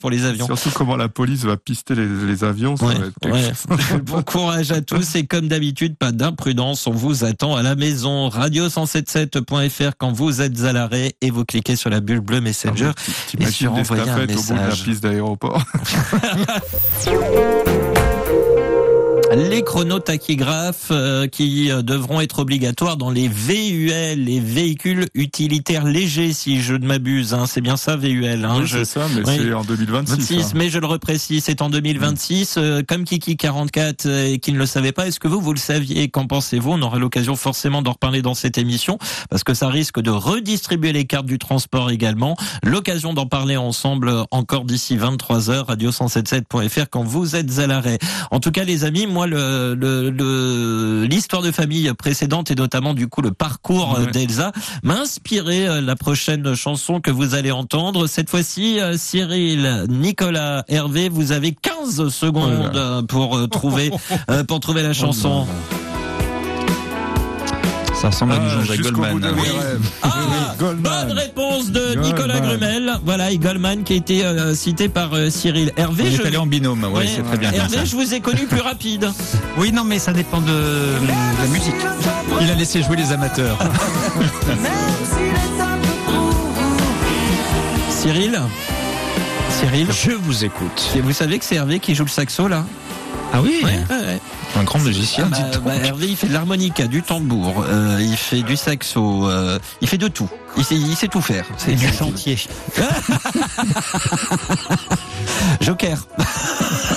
pour 0.00 0.10
les 0.10 0.24
avions. 0.24 0.46
Surtout 0.46 0.70
comment 0.70 0.96
la 0.96 1.08
police 1.08 1.44
va 1.44 1.56
pister 1.56 1.94
les, 1.94 2.06
les 2.06 2.44
avions, 2.44 2.76
ça 2.76 2.86
va 2.86 2.94
être 2.94 4.02
bon 4.04 4.22
courage 4.22 4.70
à 4.72 4.80
tous 4.80 5.14
et 5.16 5.26
comme 5.26 5.48
d'habitude, 5.48 5.96
pas 5.96 6.12
d'imprudence, 6.12 6.86
on 6.86 6.92
vous 6.92 7.24
attend 7.24 7.56
à 7.56 7.62
la 7.62 7.74
maison. 7.74 8.28
Radio177.fr 8.28 9.92
quand 9.98 10.12
vous 10.12 10.40
êtes 10.40 10.62
à 10.64 10.72
l'arrêt 10.72 11.14
et 11.20 11.30
vous 11.30 11.44
cliquez 11.44 11.76
sur 11.76 11.90
la 11.90 12.00
bulle 12.00 12.20
bleue 12.20 12.40
Messenger. 12.40 12.92
Ah 12.96 13.02
T'imagines 13.28 13.52
sur 13.52 13.72
des 13.72 13.80
envoyer 13.80 14.02
un 14.02 14.06
stafettes 14.06 14.36
au 14.36 14.42
bout 14.42 14.48
de 14.48 14.54
la 14.54 14.64
message. 14.66 14.84
piste 14.84 15.02
d'aéroport. 15.02 15.64
Les 19.36 19.62
chronotachygraphes 19.62 20.88
euh, 20.90 21.26
qui 21.26 21.70
euh, 21.70 21.82
devront 21.82 22.20
être 22.20 22.38
obligatoires 22.38 22.96
dans 22.96 23.10
les 23.10 23.28
VUL, 23.28 24.24
les 24.24 24.40
véhicules 24.40 25.06
utilitaires 25.14 25.84
légers, 25.84 26.32
si 26.32 26.62
je 26.62 26.72
ne 26.74 26.86
m'abuse. 26.86 27.34
Hein. 27.34 27.44
C'est 27.46 27.60
bien 27.60 27.76
ça, 27.76 27.96
VUL. 27.96 28.44
Hein. 28.44 28.56
Oui, 28.60 28.66
Je- 28.66 28.78
c'est 28.78 28.84
ça, 28.86 29.06
mais 29.14 29.22
Oui. 29.28 29.36
c'est 29.38 29.52
en 29.52 29.64
2026. 29.64 30.16
26, 30.16 30.34
hein. 30.44 30.52
mais 30.54 30.70
je 30.70 30.78
le 30.78 30.86
reprécise, 30.86 31.44
c'est 31.44 31.60
en 31.60 31.68
2026. 31.68 32.54
Euh, 32.56 32.82
comme 32.86 33.04
Kiki 33.04 33.36
44 33.36 34.06
euh, 34.06 34.32
et 34.32 34.38
qui 34.38 34.52
ne 34.52 34.58
le 34.58 34.64
savait 34.66 34.92
pas, 34.92 35.06
est-ce 35.06 35.20
que 35.20 35.28
vous, 35.28 35.40
vous 35.40 35.52
le 35.52 35.58
saviez? 35.58 36.08
Qu'en 36.08 36.26
pensez-vous? 36.26 36.72
On 36.72 36.82
aura 36.82 36.98
l'occasion 36.98 37.36
forcément 37.36 37.82
d'en 37.82 37.92
reparler 37.92 38.22
dans 38.22 38.34
cette 38.34 38.56
émission, 38.56 38.98
parce 39.28 39.44
que 39.44 39.52
ça 39.52 39.68
risque 39.68 40.00
de 40.00 40.10
redistribuer 40.10 40.92
les 40.92 41.04
cartes 41.04 41.26
du 41.26 41.38
transport 41.38 41.90
également. 41.90 42.34
L'occasion 42.64 43.12
d'en 43.12 43.26
parler 43.26 43.58
ensemble 43.58 44.08
euh, 44.08 44.22
encore 44.30 44.64
d'ici 44.64 44.96
23h, 44.96 45.66
radio177.fr, 45.66 46.86
quand 46.90 47.04
vous 47.04 47.36
êtes 47.36 47.58
à 47.58 47.66
l'arrêt. 47.66 47.98
En 48.30 48.40
tout 48.40 48.50
cas, 48.52 48.64
les 48.64 48.84
amis, 48.84 49.06
moi, 49.06 49.17
le 49.26 49.74
le- 49.74 50.10
le- 50.10 51.04
l'histoire 51.04 51.42
de 51.42 51.50
famille 51.50 51.92
précédente 51.98 52.50
et 52.50 52.54
notamment 52.54 52.94
du 52.94 53.08
coup 53.08 53.20
le 53.22 53.32
parcours 53.32 53.96
euh, 53.98 54.04
Ouais. 54.04 54.10
d'Elsa 54.12 54.52
m'a 54.82 55.00
inspiré 55.00 55.66
euh, 55.66 55.80
la 55.80 55.96
prochaine 55.96 56.54
chanson 56.54 57.00
que 57.00 57.10
vous 57.10 57.34
allez 57.34 57.50
entendre. 57.50 58.06
Cette 58.06 58.30
fois-ci, 58.30 58.80
euh, 58.80 58.96
Cyril, 58.96 59.86
Nicolas, 59.88 60.64
Hervé, 60.68 61.08
vous 61.08 61.32
avez 61.32 61.52
15 61.52 62.08
secondes 62.08 62.70
Oh 62.74 63.02
pour 63.06 63.48
trouver 63.48 63.90
pour 64.46 64.60
trouver 64.60 64.82
la 64.82 64.92
chanson. 64.92 65.46
Ça 68.00 68.08
ressemble 68.10 68.32
à 68.32 68.36
du 68.38 68.46
Ah, 68.46 68.54
Jean-Jacques 68.54 68.80
Goldman. 68.80 69.18
de 69.18 69.26
hein. 69.26 69.32
Ah, 70.02 70.54
Goldman. 70.58 70.82
bonne 70.82 71.18
réponse 71.18 71.70
de 71.70 71.80
Goldman. 71.80 72.04
Nicolas 72.04 72.40
Grumel. 72.40 72.92
Voilà, 73.04 73.30
et 73.32 73.38
Goldman 73.38 73.82
qui 73.82 73.94
a 73.94 73.96
été 73.96 74.24
euh, 74.24 74.54
cité 74.54 74.88
par 74.88 75.12
euh, 75.14 75.30
Cyril. 75.30 75.72
Hervé, 75.76 76.04
On 76.06 76.16
je... 76.16 76.22
est 76.22 76.26
allé 76.26 76.36
en 76.36 76.46
binôme, 76.46 76.84
ouais, 76.84 76.90
Ouais, 76.90 77.08
c'est 77.12 77.22
très 77.22 77.38
bien. 77.38 77.50
Hervé, 77.52 77.78
ça. 77.78 77.84
je 77.84 77.96
vous 77.96 78.14
ai 78.14 78.20
connu 78.20 78.46
plus 78.46 78.60
rapide. 78.60 79.10
Oui, 79.58 79.72
non, 79.72 79.82
mais 79.82 79.98
ça 79.98 80.12
dépend 80.12 80.40
de, 80.40 80.46
de 80.46 81.42
la 81.42 81.46
musique. 81.48 81.74
Il 82.40 82.48
a 82.48 82.54
laissé 82.54 82.80
jouer 82.84 82.96
les 82.96 83.10
amateurs. 83.10 83.58
Cyril? 87.90 88.40
Cyril? 89.50 89.88
Je 89.90 90.12
vous 90.12 90.44
écoute. 90.44 90.90
Et 90.96 91.00
vous 91.00 91.12
savez 91.12 91.38
que 91.40 91.44
c'est 91.44 91.56
Hervé 91.56 91.80
qui 91.80 91.94
joue 91.96 92.04
le 92.04 92.08
saxo 92.10 92.46
là? 92.46 92.64
Ah 93.32 93.40
oui, 93.42 93.60
Ouais, 93.62 93.70
ouais, 93.90 94.06
ouais. 94.06 94.20
un 94.56 94.64
grand 94.64 94.78
magicien. 94.78 95.28
Ah, 95.32 95.38
bah, 95.52 95.58
bah, 95.64 95.74
Hervé, 95.76 96.06
il 96.08 96.16
fait 96.16 96.28
de 96.28 96.32
l'harmonica, 96.32 96.86
du 96.86 97.02
tambour, 97.02 97.64
euh, 97.68 97.98
il 98.00 98.16
fait 98.16 98.42
du 98.42 98.56
saxo, 98.56 99.28
euh, 99.28 99.58
il 99.80 99.88
fait 99.88 99.98
de 99.98 100.08
tout. 100.08 100.28
Il 100.56 100.64
sait, 100.64 100.74
il 100.74 100.96
sait 100.96 101.08
tout 101.08 101.20
faire. 101.20 101.44
C'est 101.56 101.74
du 101.74 101.86
chantier. 101.86 102.36
Joker. 105.60 105.98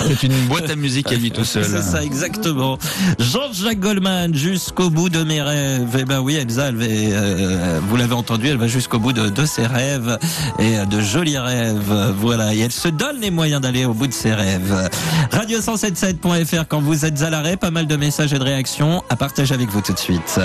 C'est 0.07 0.23
une 0.23 0.47
boîte 0.47 0.69
à 0.69 0.75
musique 0.75 1.11
à 1.11 1.15
lui 1.15 1.31
tout 1.31 1.43
seul. 1.43 1.65
C'est 1.65 1.81
ça, 1.81 2.03
exactement. 2.03 2.77
Jean-Jacques 3.19 3.79
Goldman, 3.79 4.33
jusqu'au 4.33 4.89
bout 4.89 5.09
de 5.09 5.23
mes 5.23 5.41
rêves. 5.41 5.95
Eh 5.99 6.05
ben 6.05 6.19
oui, 6.19 6.35
Elsa, 6.35 6.69
elle 6.69 6.75
va, 6.75 6.85
euh, 6.85 7.79
vous 7.87 7.97
l'avez 7.97 8.13
entendu, 8.13 8.47
elle 8.47 8.57
va 8.57 8.67
jusqu'au 8.67 8.99
bout 8.99 9.13
de, 9.13 9.29
de 9.29 9.45
ses 9.45 9.65
rêves 9.65 10.17
et 10.59 10.85
de 10.85 11.01
jolis 11.01 11.37
rêves. 11.37 12.13
Voilà. 12.17 12.53
Et 12.53 12.59
elle 12.59 12.71
se 12.71 12.87
donne 12.87 13.19
les 13.19 13.31
moyens 13.31 13.61
d'aller 13.61 13.85
au 13.85 13.93
bout 13.93 14.07
de 14.07 14.13
ses 14.13 14.33
rêves. 14.33 14.89
Radio177.fr 15.31 16.65
quand 16.67 16.81
vous 16.81 17.05
êtes 17.05 17.21
à 17.21 17.29
l'arrêt, 17.29 17.57
pas 17.57 17.71
mal 17.71 17.87
de 17.87 17.95
messages 17.95 18.33
et 18.33 18.39
de 18.39 18.43
réactions 18.43 19.03
à 19.09 19.15
partager 19.15 19.53
avec 19.53 19.69
vous 19.69 19.81
tout 19.81 19.93
de 19.93 19.99
suite. 19.99 20.39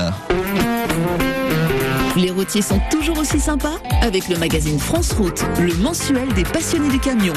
Les 2.17 2.31
routiers 2.31 2.63
sont 2.63 2.81
toujours 2.91 3.19
aussi 3.19 3.39
sympas 3.39 3.75
avec 4.03 4.29
le 4.29 4.39
magazine 4.39 4.79
France 4.79 5.13
Route, 5.13 5.45
le 5.61 5.75
mensuel 5.75 6.33
des 6.35 6.45
passionnés 6.45 6.89
du 6.89 6.99
camion. 6.99 7.35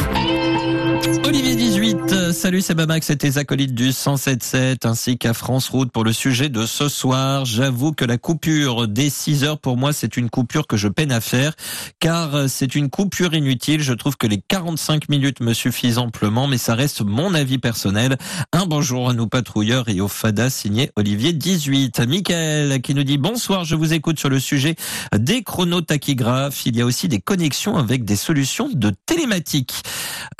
Olivier 1.25 1.55
18, 1.55 1.97
Euh, 2.11 2.18
salut, 2.31 2.61
c'est 2.61 2.75
Bamax, 2.75 3.07
c'était 3.07 3.37
acolytes 3.37 3.73
du 3.73 3.89
107.7 3.89 4.85
ainsi 4.87 5.17
qu'à 5.17 5.33
France 5.33 5.69
Route 5.69 5.91
pour 5.91 6.03
le 6.03 6.13
sujet 6.13 6.49
de 6.49 6.65
ce 6.65 6.87
soir. 6.87 7.45
J'avoue 7.45 7.93
que 7.93 8.05
la 8.05 8.17
coupure 8.17 8.87
des 8.87 9.09
6 9.09 9.43
heures 9.43 9.59
pour 9.59 9.77
moi 9.77 9.93
c'est 9.93 10.17
une 10.17 10.29
coupure 10.29 10.67
que 10.67 10.77
je 10.77 10.87
peine 10.87 11.11
à 11.11 11.21
faire 11.21 11.53
car 11.99 12.35
euh, 12.35 12.47
c'est 12.47 12.75
une 12.75 12.89
coupure 12.89 13.33
inutile. 13.33 13.81
Je 13.81 13.93
trouve 13.93 14.17
que 14.17 14.27
les 14.27 14.41
45 14.47 15.09
minutes 15.09 15.39
me 15.39 15.53
suffisent 15.53 15.97
amplement 15.97 16.47
mais 16.47 16.57
ça 16.57 16.75
reste 16.75 17.01
mon 17.01 17.33
avis 17.33 17.57
personnel. 17.57 18.17
Un 18.53 18.65
bonjour 18.65 19.09
à 19.09 19.13
nos 19.13 19.27
patrouilleurs 19.27 19.89
et 19.89 20.01
au 20.01 20.07
FADA 20.07 20.49
signé 20.49 20.91
Olivier 20.95 21.33
18. 21.33 21.99
Michael 22.01 22.81
qui 22.81 22.93
nous 22.93 23.03
dit 23.03 23.17
bonsoir, 23.17 23.63
je 23.63 23.75
vous 23.75 23.93
écoute 23.93 24.19
sur 24.19 24.29
le 24.29 24.39
sujet 24.39 24.75
des 25.15 25.41
chronotachygraphes. 25.43 26.65
Il 26.65 26.75
y 26.75 26.81
a 26.81 26.85
aussi 26.85 27.07
des 27.07 27.21
connexions 27.21 27.77
avec 27.77 28.03
des 28.03 28.15
solutions 28.15 28.69
de 28.71 28.91
télématique. 29.05 29.73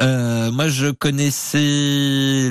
Euh, 0.02 0.52
moi, 0.52 0.70
je 0.70 0.92
connaissais 0.92 1.79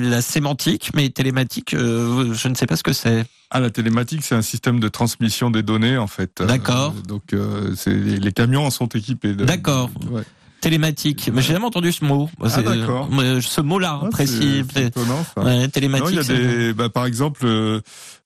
la 0.01 0.21
sémantique, 0.21 0.91
mais 0.95 1.09
télématique, 1.09 1.73
euh, 1.73 2.33
je 2.33 2.47
ne 2.47 2.55
sais 2.55 2.65
pas 2.65 2.75
ce 2.75 2.83
que 2.83 2.93
c'est. 2.93 3.25
Ah, 3.51 3.59
la 3.59 3.69
télématique, 3.69 4.23
c'est 4.23 4.35
un 4.35 4.43
système 4.43 4.79
de 4.79 4.87
transmission 4.87 5.49
des 5.49 5.63
données, 5.63 5.97
en 5.97 6.07
fait. 6.07 6.41
D'accord. 6.41 6.93
Euh, 6.95 7.01
donc, 7.01 7.33
euh, 7.33 7.73
les, 7.87 8.17
les 8.17 8.31
camions 8.31 8.65
en 8.65 8.69
sont 8.69 8.87
équipés. 8.87 9.33
D'accord. 9.33 9.89
Ouais. 10.11 10.23
Télématique. 10.61 11.29
Mais 11.33 11.41
j'ai 11.41 11.53
jamais 11.53 11.65
entendu 11.65 11.91
ce 11.91 12.03
mot. 12.03 12.29
Ah, 12.43 12.61
d'accord. 12.61 13.09
euh, 13.19 13.39
Ce 13.41 13.61
mot-là, 13.61 14.01
Ah, 14.03 14.07
précis. 14.11 14.63
c'est- 14.73 14.85
étonnant, 14.87 15.25
ça. 15.35 15.41
Ouais, 15.43 15.61
Non, 15.61 15.67
télématique. 15.69 16.07
il 16.11 16.15
y 16.15 16.19
a 16.19 16.23
c'est- 16.23 16.37
des, 16.37 16.73
bah, 16.73 16.89
par 16.89 17.05
exemple, 17.05 17.41
euh, 17.45 17.79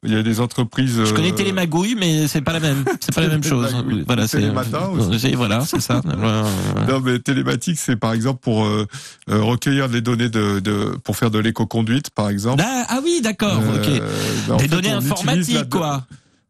il 0.04 0.12
y 0.12 0.16
a 0.16 0.24
des 0.24 0.40
entreprises. 0.40 1.00
Je 1.06 1.14
connais 1.14 1.32
euh, 1.32 1.36
télémagouille, 1.36 1.96
mais 2.00 2.28
c'est 2.28 2.42
pas 2.42 2.54
la 2.54 2.60
même. 2.60 2.84
C'est 3.00 3.14
pas 3.14 3.22
la 3.22 3.28
même 3.30 3.44
chose. 3.44 3.76
Voilà, 4.08 4.28
c'est. 4.28 4.40
Télématin 4.40 4.88
aussi. 4.90 5.20
c'est- 5.20 5.36
Voilà, 5.36 5.62
c'est 5.62 5.80
ça. 5.82 6.02
Euh, 6.24 6.44
Non, 6.88 7.00
mais 7.02 7.20
télématique, 7.20 7.78
c'est 7.78 7.96
par 7.96 8.14
exemple 8.14 8.40
pour 8.42 8.66
euh, 8.66 8.88
euh, 9.30 9.42
recueillir 9.42 9.88
les 9.88 10.02
données 10.02 10.30
de, 10.30 10.60
de 10.60 10.98
pour 11.04 11.16
faire 11.18 11.30
de 11.32 11.40
l'éco-conduite, 11.40 12.10
par 12.10 12.30
exemple. 12.30 12.64
Ah, 12.66 12.86
ah 12.90 13.00
oui, 13.04 13.20
d'accord. 13.24 13.60
Euh, 13.62 13.78
ok. 13.78 14.02
bah, 14.48 14.56
Des 14.58 14.64
fait, 14.64 14.68
données 14.70 14.92
informatiques, 14.92 15.70
quoi. 15.70 16.06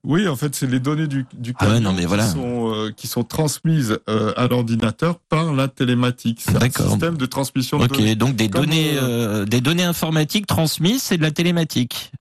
Oui, 0.06 0.28
en 0.28 0.36
fait, 0.36 0.54
c'est 0.54 0.68
les 0.70 0.82
données 0.82 1.08
du, 1.08 1.26
du 1.34 1.54
Ah 1.60 1.66
ouais, 1.66 1.74
camion 1.76 1.91
non, 1.91 1.95
mais 1.95 2.06
voilà. 2.06 2.26
qui, 2.26 2.32
sont, 2.32 2.74
euh, 2.74 2.91
qui 2.95 3.08
sont 3.08 3.24
transmises 3.24 3.99
euh, 4.10 4.34
à 4.36 4.47
l'ordinateur 4.47 5.18
par 5.30 5.54
la 5.54 5.70
télématique. 5.70 6.41
C'est 6.43 6.62
un 6.62 6.70
système 6.89 7.16
de 7.16 7.26
transmission 7.26 7.80
de 7.80 7.88
données. 7.88 8.16
donc 8.16 8.36
des 8.36 8.49
Comme, 8.49 8.66
données, 8.66 8.91
euh, 9.01 9.45
des 9.45 9.62
données 9.62 9.84
informatiques 9.86 10.45
transmises, 10.45 11.04
c'est 11.04 11.18
de 11.18 11.22
la 11.22 11.32
télématique. 11.32 12.12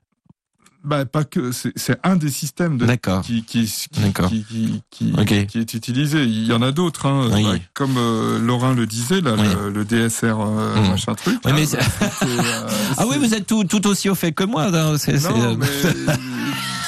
Bah, 0.84 1.04
pas 1.06 1.22
que, 1.24 1.50
c'est 1.52 1.98
un 2.04 2.16
des 2.16 2.30
systèmes 2.30 2.76
de, 2.76 2.86
qui, 3.22 3.42
qui, 3.44 3.66
qui, 3.66 4.00
D'accord. 4.00 4.28
qui, 4.30 4.44
qui, 4.44 4.82
qui- 4.90 5.12
Ok. 5.16 5.46
qui 5.46 5.58
est 5.58 5.74
utilisé. 5.74 6.24
Il 6.24 6.44
y 6.46 6.52
en 6.52 6.60
a 6.62 6.72
d'autres, 6.72 7.06
hein. 7.06 7.30
Oui. 7.32 7.42
Bah, 7.44 7.54
comme 7.74 7.94
euh, 7.98 8.38
Laurin 8.40 8.74
le 8.74 8.86
disait, 8.86 9.20
là, 9.20 9.34
Oui. 9.38 9.46
le, 9.60 9.70
le 9.70 9.84
DSR 9.84 10.40
euh, 10.40 10.76
Mm. 10.82 10.88
machin 10.88 11.14
truc. 11.14 11.38
Oui, 11.44 11.50
hein, 11.52 11.54
mais 11.56 11.66
bah, 11.66 11.78
euh, 12.24 12.68
Ah 12.98 13.04
oui, 13.08 13.16
vous 13.18 13.32
êtes 13.34 13.46
tout, 13.46 13.62
tout 13.64 13.86
aussi 13.88 14.08
au 14.08 14.14
fait 14.16 14.32
que 14.32 14.42
moi. 14.44 14.64
hein, 14.64 14.70
Non, 14.70 15.56
mais 15.56 15.66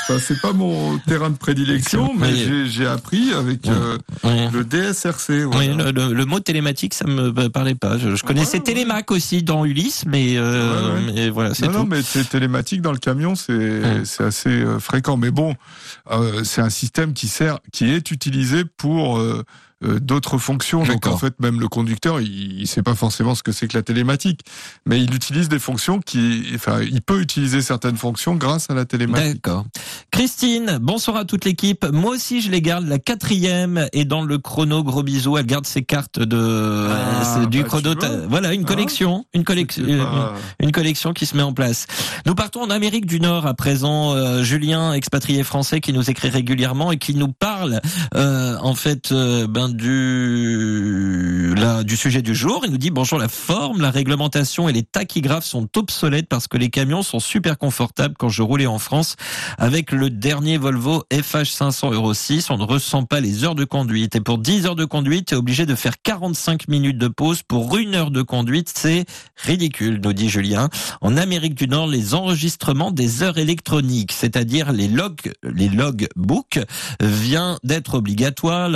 enfin, 0.08 0.18
c'est 0.18 0.40
pas 0.40 0.52
mon 0.52 0.98
terrain 1.00 1.30
de 1.30 1.36
prédilection, 1.36 2.12
mais 2.16 2.28
Oui. 2.32 2.68
j'ai- 2.70 2.86
appris 2.86 3.32
avec 3.32 3.60
Oui. 3.64 3.70
euh, 3.72 3.98
Oui. 4.24 4.48
le 4.52 4.64
DSRC. 4.64 5.44
voilà. 5.44 5.58
Oui, 5.58 5.68
le, 5.76 5.90
le- 5.90 6.12
le 6.14 6.24
mot 6.26 6.38
télématique, 6.40 6.94
ça 6.94 7.06
me 7.06 7.30
parlait 7.48 7.74
pas. 7.74 7.96
Je, 7.98 8.14
je 8.14 8.22
connaissais 8.22 8.54
Ouais, 8.54 8.58
ouais. 8.58 8.64
Télémac 8.64 9.10
aussi 9.10 9.42
dans 9.42 9.64
Ulysse, 9.64 10.04
mais, 10.06 10.36
euh, 10.36 10.94
Ouais, 10.94 11.12
mais 11.14 11.30
voilà, 11.30 11.54
c'est 11.54 11.66
Non, 11.66 11.72
tout. 11.72 11.78
non, 11.78 11.86
mais 11.86 12.02
c'est 12.02 12.28
télématique 12.28 12.82
dans 12.82 12.92
le 12.92 12.98
camion, 12.98 13.34
c'est 13.34 14.04
c'est 14.04 14.24
assez 14.24 14.50
euh, 14.50 14.78
fréquent. 14.78 15.16
Mais 15.16 15.30
bon, 15.30 15.54
euh, 16.10 16.44
c'est 16.44 16.60
un 16.60 16.70
système 16.70 17.14
qui 17.14 17.26
sert, 17.28 17.58
qui 17.72 17.86
est 17.90 18.10
utilisé 18.10 18.64
pour 18.76 19.18
euh, 19.18 19.42
d'autres 20.00 20.38
fonctions. 20.38 20.82
Donc 20.84 21.06
en 21.06 21.16
fait, 21.16 21.34
même 21.40 21.60
le 21.60 21.68
conducteur, 21.68 22.20
il, 22.20 22.60
il 22.60 22.66
sait 22.66 22.82
pas 22.82 22.94
forcément 22.94 23.34
ce 23.34 23.42
que 23.42 23.52
c'est 23.52 23.68
que 23.68 23.76
la 23.76 23.82
télématique, 23.82 24.40
mais 24.86 25.02
il 25.02 25.14
utilise 25.14 25.48
des 25.48 25.58
fonctions 25.58 26.00
qui, 26.00 26.44
enfin, 26.54 26.80
il 26.82 27.02
peut 27.02 27.20
utiliser 27.20 27.60
certaines 27.62 27.96
fonctions 27.96 28.34
grâce 28.34 28.70
à 28.70 28.74
la 28.74 28.84
télématique. 28.84 29.42
D'accord. 29.44 29.64
Christine, 30.10 30.78
bonsoir 30.80 31.16
à 31.16 31.24
toute 31.24 31.44
l'équipe. 31.44 31.84
Moi 31.92 32.12
aussi, 32.12 32.40
je 32.40 32.50
les 32.50 32.62
garde. 32.62 32.86
La 32.86 32.98
quatrième 32.98 33.88
est 33.92 34.04
dans 34.04 34.22
le 34.22 34.38
chrono. 34.38 34.82
Gros 34.84 35.02
bisous. 35.02 35.36
Elle 35.38 35.46
garde 35.46 35.66
ses 35.66 35.82
cartes 35.82 36.18
de 36.20 36.88
Ah, 36.90 37.46
du 37.46 37.62
bah, 37.62 37.68
chrono. 37.68 37.94
Voilà, 38.28 38.52
une 38.54 38.62
Hein 38.62 38.64
collection, 38.64 39.24
une 39.34 39.44
collection, 39.44 39.84
pas- 39.84 40.34
une 40.60 40.72
collection 40.72 41.12
qui 41.12 41.26
se 41.26 41.36
met 41.36 41.42
en 41.42 41.52
place. 41.52 41.86
Nous 42.26 42.34
partons 42.34 42.62
en 42.62 42.70
Amérique 42.70 43.06
du 43.06 43.20
Nord 43.20 43.46
à 43.46 43.54
présent. 43.54 44.12
Euh, 44.14 44.42
Julien, 44.42 44.92
expatrié 44.92 45.42
français, 45.42 45.80
qui 45.80 45.92
nous 45.92 46.08
écrit 46.10 46.28
régulièrement 46.28 46.92
et 46.92 46.96
qui 46.98 47.14
nous 47.14 47.28
parle 47.32 47.80
euh, 48.14 48.56
en 48.60 48.74
fait 48.74 49.10
euh, 49.12 49.46
ben 49.46 49.68
du 49.74 51.54
du 51.84 51.96
sujet 51.96 52.22
du 52.22 52.34
jour. 52.34 52.62
Il 52.64 52.70
nous 52.70 52.78
dit 52.78 52.90
bonjour 52.90 53.18
la 53.18 53.28
forme, 53.28 53.80
la 53.80 53.90
réglementation 53.90 54.68
et 54.68 54.72
les 54.72 54.82
tachygraphes 54.82 55.44
sont 55.44 55.68
obsolètes 55.76 56.28
parce 56.28 56.48
que 56.48 56.56
les 56.56 56.70
camions 56.70 57.02
sont 57.02 57.20
super 57.20 57.58
confortables. 57.58 58.14
Quand 58.18 58.28
je 58.28 58.42
roulais 58.42 58.66
en 58.66 58.78
France 58.78 59.16
avec 59.58 59.92
le 59.92 60.10
dernier 60.10 60.58
Volvo 60.58 61.04
FH500 61.10 61.92
Euro 61.92 62.14
6, 62.14 62.50
on 62.50 62.58
ne 62.58 62.64
ressent 62.64 63.04
pas 63.04 63.20
les 63.20 63.44
heures 63.44 63.54
de 63.54 63.64
conduite. 63.64 64.16
Et 64.16 64.20
pour 64.20 64.38
10 64.38 64.66
heures 64.66 64.76
de 64.76 64.84
conduite, 64.84 65.28
tu 65.28 65.34
es 65.34 65.36
obligé 65.36 65.66
de 65.66 65.74
faire 65.74 65.94
45 66.02 66.68
minutes 66.68 66.98
de 66.98 67.08
pause 67.08 67.42
pour 67.42 67.76
une 67.76 67.94
heure 67.94 68.10
de 68.10 68.22
conduite. 68.22 68.72
C'est 68.74 69.04
ridicule, 69.36 70.00
nous 70.02 70.12
dit 70.12 70.28
Julien. 70.28 70.68
En 71.00 71.16
Amérique 71.16 71.54
du 71.54 71.68
Nord, 71.68 71.86
les 71.86 72.14
enregistrements 72.14 72.90
des 72.90 73.22
heures 73.22 73.38
électroniques, 73.38 74.12
c'est-à-dire 74.12 74.72
les 74.72 74.88
logs, 74.88 75.32
les 75.42 75.68
logbooks, 75.68 76.60
vient 77.00 77.58
d'être 77.62 77.94
obligatoire. 77.94 78.68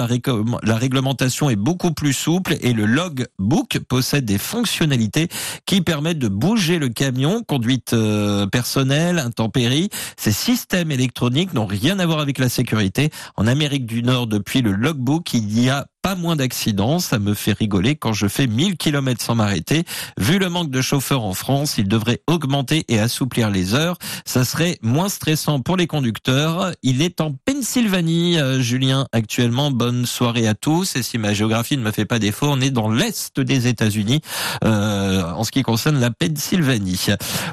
Réglementation 0.89 1.51
est 1.51 1.57
beaucoup 1.57 1.93
plus 1.93 2.14
souple 2.14 2.57
et 2.62 2.72
le 2.72 2.86
logbook 2.86 3.78
possède 3.89 4.24
des 4.24 4.39
fonctionnalités 4.39 5.28
qui 5.66 5.82
permettent 5.82 6.18
de 6.18 6.28
bouger 6.28 6.78
le 6.78 6.89
camion, 6.89 7.43
conduite 7.43 7.93
euh, 7.93 8.47
personnelle, 8.47 9.18
intempéries. 9.18 9.91
Ces 10.16 10.32
systèmes 10.32 10.91
électroniques 10.91 11.53
n'ont 11.53 11.66
rien 11.66 11.99
à 11.99 12.07
voir 12.07 12.20
avec 12.20 12.39
la 12.39 12.49
sécurité. 12.49 13.11
En 13.36 13.47
Amérique 13.47 13.84
du 13.84 14.03
Nord, 14.03 14.28
depuis 14.28 14.62
le 14.62 14.72
logbook, 14.72 15.34
il 15.34 15.61
y 15.61 15.68
a 15.68 15.89
pas 16.03 16.14
moins 16.14 16.36
d'accidents. 16.36 16.99
Ça 16.99 17.18
me 17.18 17.34
fait 17.34 17.53
rigoler 17.53 17.96
quand 17.96 18.12
je 18.12 18.26
fais 18.28 18.46
1000 18.46 18.76
km 18.76 19.22
sans 19.22 19.34
m'arrêter. 19.34 19.84
Vu 20.18 20.38
le 20.38 20.49
manque 20.49 20.70
de 20.70 20.80
chauffeurs 20.80 21.24
en 21.24 21.34
France, 21.34 21.76
il 21.78 21.88
devrait 21.88 22.20
augmenter 22.26 22.84
et 22.88 22.99
assouplir 22.99 23.51
les 23.51 23.74
heures. 23.74 23.99
Ça 24.24 24.44
serait 24.44 24.78
moins 24.82 25.09
stressant 25.09 25.61
pour 25.61 25.76
les 25.76 25.86
conducteurs. 25.86 26.72
Il 26.82 27.03
est 27.03 27.20
en 27.20 27.32
Pennsylvanie, 27.44 28.38
euh, 28.38 28.61
Julien, 28.61 29.07
actuellement. 29.12 29.70
Bonne 29.70 30.07
soirée 30.07 30.46
à 30.49 30.55
tous. 30.55 30.96
Et 30.96 31.03
si 31.03 31.18
ma 31.18 31.34
géographie 31.34 31.76
ne 31.76 31.82
me 31.82 31.90
fait 31.90 32.05
pas 32.05 32.18
défaut, 32.18 32.46
on 32.49 32.61
est 32.61 32.70
dans 32.70 32.90
l'est 32.90 33.38
des 33.40 33.66
États-Unis, 33.66 34.20
euh, 34.64 35.22
en 35.32 35.44
ce 35.44 35.51
qui 35.51 35.62
concerne 35.62 36.01
la 36.01 36.11
Pennsylvanie. 36.11 37.07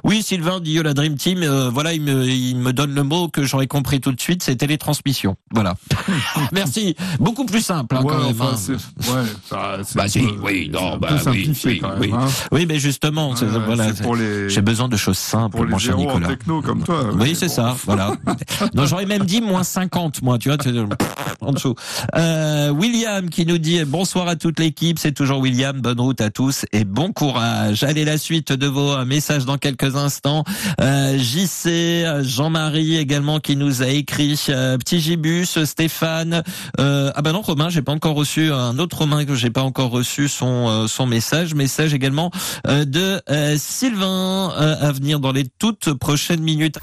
Oui, 0.03 0.23
Sylvain 0.23 0.59
dit 0.59 0.81
la 0.81 0.93
Dream 0.93 1.15
Team. 1.15 1.43
euh, 1.43 1.69
voilà, 1.69 1.93
il 1.93 2.01
me, 2.01 2.25
il 2.27 2.55
me 2.57 2.73
donne 2.73 2.93
le 2.93 3.03
mot 3.03 3.27
que 3.27 3.43
j'aurais 3.43 3.67
compris 3.67 3.99
tout 4.01 4.11
de 4.11 4.21
suite, 4.21 4.43
c'est 4.43 4.55
télétransmission. 4.55 5.35
Voilà. 5.53 5.75
Merci. 6.51 6.95
Beaucoup 7.19 7.45
plus 7.45 7.61
simple, 7.61 7.95
hein, 7.95 8.01
Ouais, 8.03 8.13
quand 8.13 8.23
même. 8.23 8.34
Enfin, 8.39 8.51
hein. 8.53 8.57
c'est- 8.57 9.11
ouais, 9.11 9.23
Bah 9.95 10.07
si, 10.07 10.21
oui, 10.43 10.69
non, 10.71 10.97
bah 10.97 11.09
oui, 11.27 11.49
oui, 11.65 11.79
quand 11.79 11.89
même. 11.89 11.99
oui. 12.01 12.11
hein. 12.13 12.27
Oui, 12.51 12.65
mais 12.67 12.79
justement, 12.79 13.33
voilà, 13.33 13.87
les 14.17 14.49
j'ai 14.49 14.61
besoin 14.61 14.87
de 14.87 14.97
choses 14.97 15.17
simples, 15.17 15.57
pour 15.57 15.65
mon 15.65 15.77
les 15.77 15.83
cher 15.83 15.95
en 15.95 15.99
Nicolas. 15.99 16.27
techno 16.27 16.61
comme 16.61 16.83
toi. 16.83 17.09
Oui, 17.19 17.35
c'est 17.35 17.47
bon. 17.47 17.53
ça, 17.53 17.75
voilà. 17.85 18.15
non, 18.73 18.85
j'aurais 18.85 19.05
même 19.05 19.23
dit 19.25 19.41
moins 19.41 19.63
50, 19.63 20.21
moi, 20.21 20.37
tu 20.37 20.49
vois, 20.49 20.57
tu- 20.57 20.69
en 21.41 21.51
dessous. 21.51 21.75
Euh, 22.15 22.69
William 22.69 23.29
qui 23.29 23.45
nous 23.45 23.57
dit 23.57 23.83
bonsoir 23.85 24.27
à 24.27 24.35
toute 24.35 24.59
l'équipe, 24.59 24.99
c'est 24.99 25.11
toujours 25.11 25.39
William, 25.39 25.79
bonne 25.79 25.99
route 25.99 26.21
à 26.21 26.29
tous 26.29 26.65
et 26.71 26.83
bon 26.85 27.11
courage. 27.11 27.83
Allez, 27.83 28.05
la 28.05 28.17
suite 28.17 28.51
de 28.51 28.67
vos 28.67 28.93
euh, 28.93 29.05
messages 29.05 29.45
dans 29.45 29.57
quelques 29.57 29.95
instants. 29.95 30.43
Euh, 30.81 31.17
JC, 31.17 32.23
Jean-Marie 32.23 32.97
également 32.97 33.39
qui 33.39 33.55
nous 33.55 33.81
a 33.83 33.87
écrit, 33.87 34.35
Petit 34.45 34.99
Gibus, 34.99 35.63
Stéphane, 35.65 36.43
ah 36.77 37.21
ben 37.21 37.31
non, 37.33 37.41
Romain, 37.41 37.69
j'ai 37.69 37.81
pas 37.81 37.91
encore 37.91 38.15
reçu, 38.15 38.24
un 38.37 38.79
autre 38.79 38.97
Romain 38.99 39.25
que 39.25 39.35
j'ai 39.35 39.49
pas 39.49 39.61
encore 39.61 39.91
reçu 39.91 40.27
son, 40.27 40.67
euh, 40.67 40.87
son 40.87 41.05
message, 41.05 41.53
message 41.53 41.93
également 41.93 42.31
euh, 42.67 42.85
de 42.85 43.21
euh, 43.29 43.55
Sylvain 43.57 44.49
à 44.49 44.91
venir 44.91 45.19
dans 45.19 45.31
les 45.31 45.45
toutes 45.59 45.93
prochaines 45.93 46.41
minutes. 46.41 46.79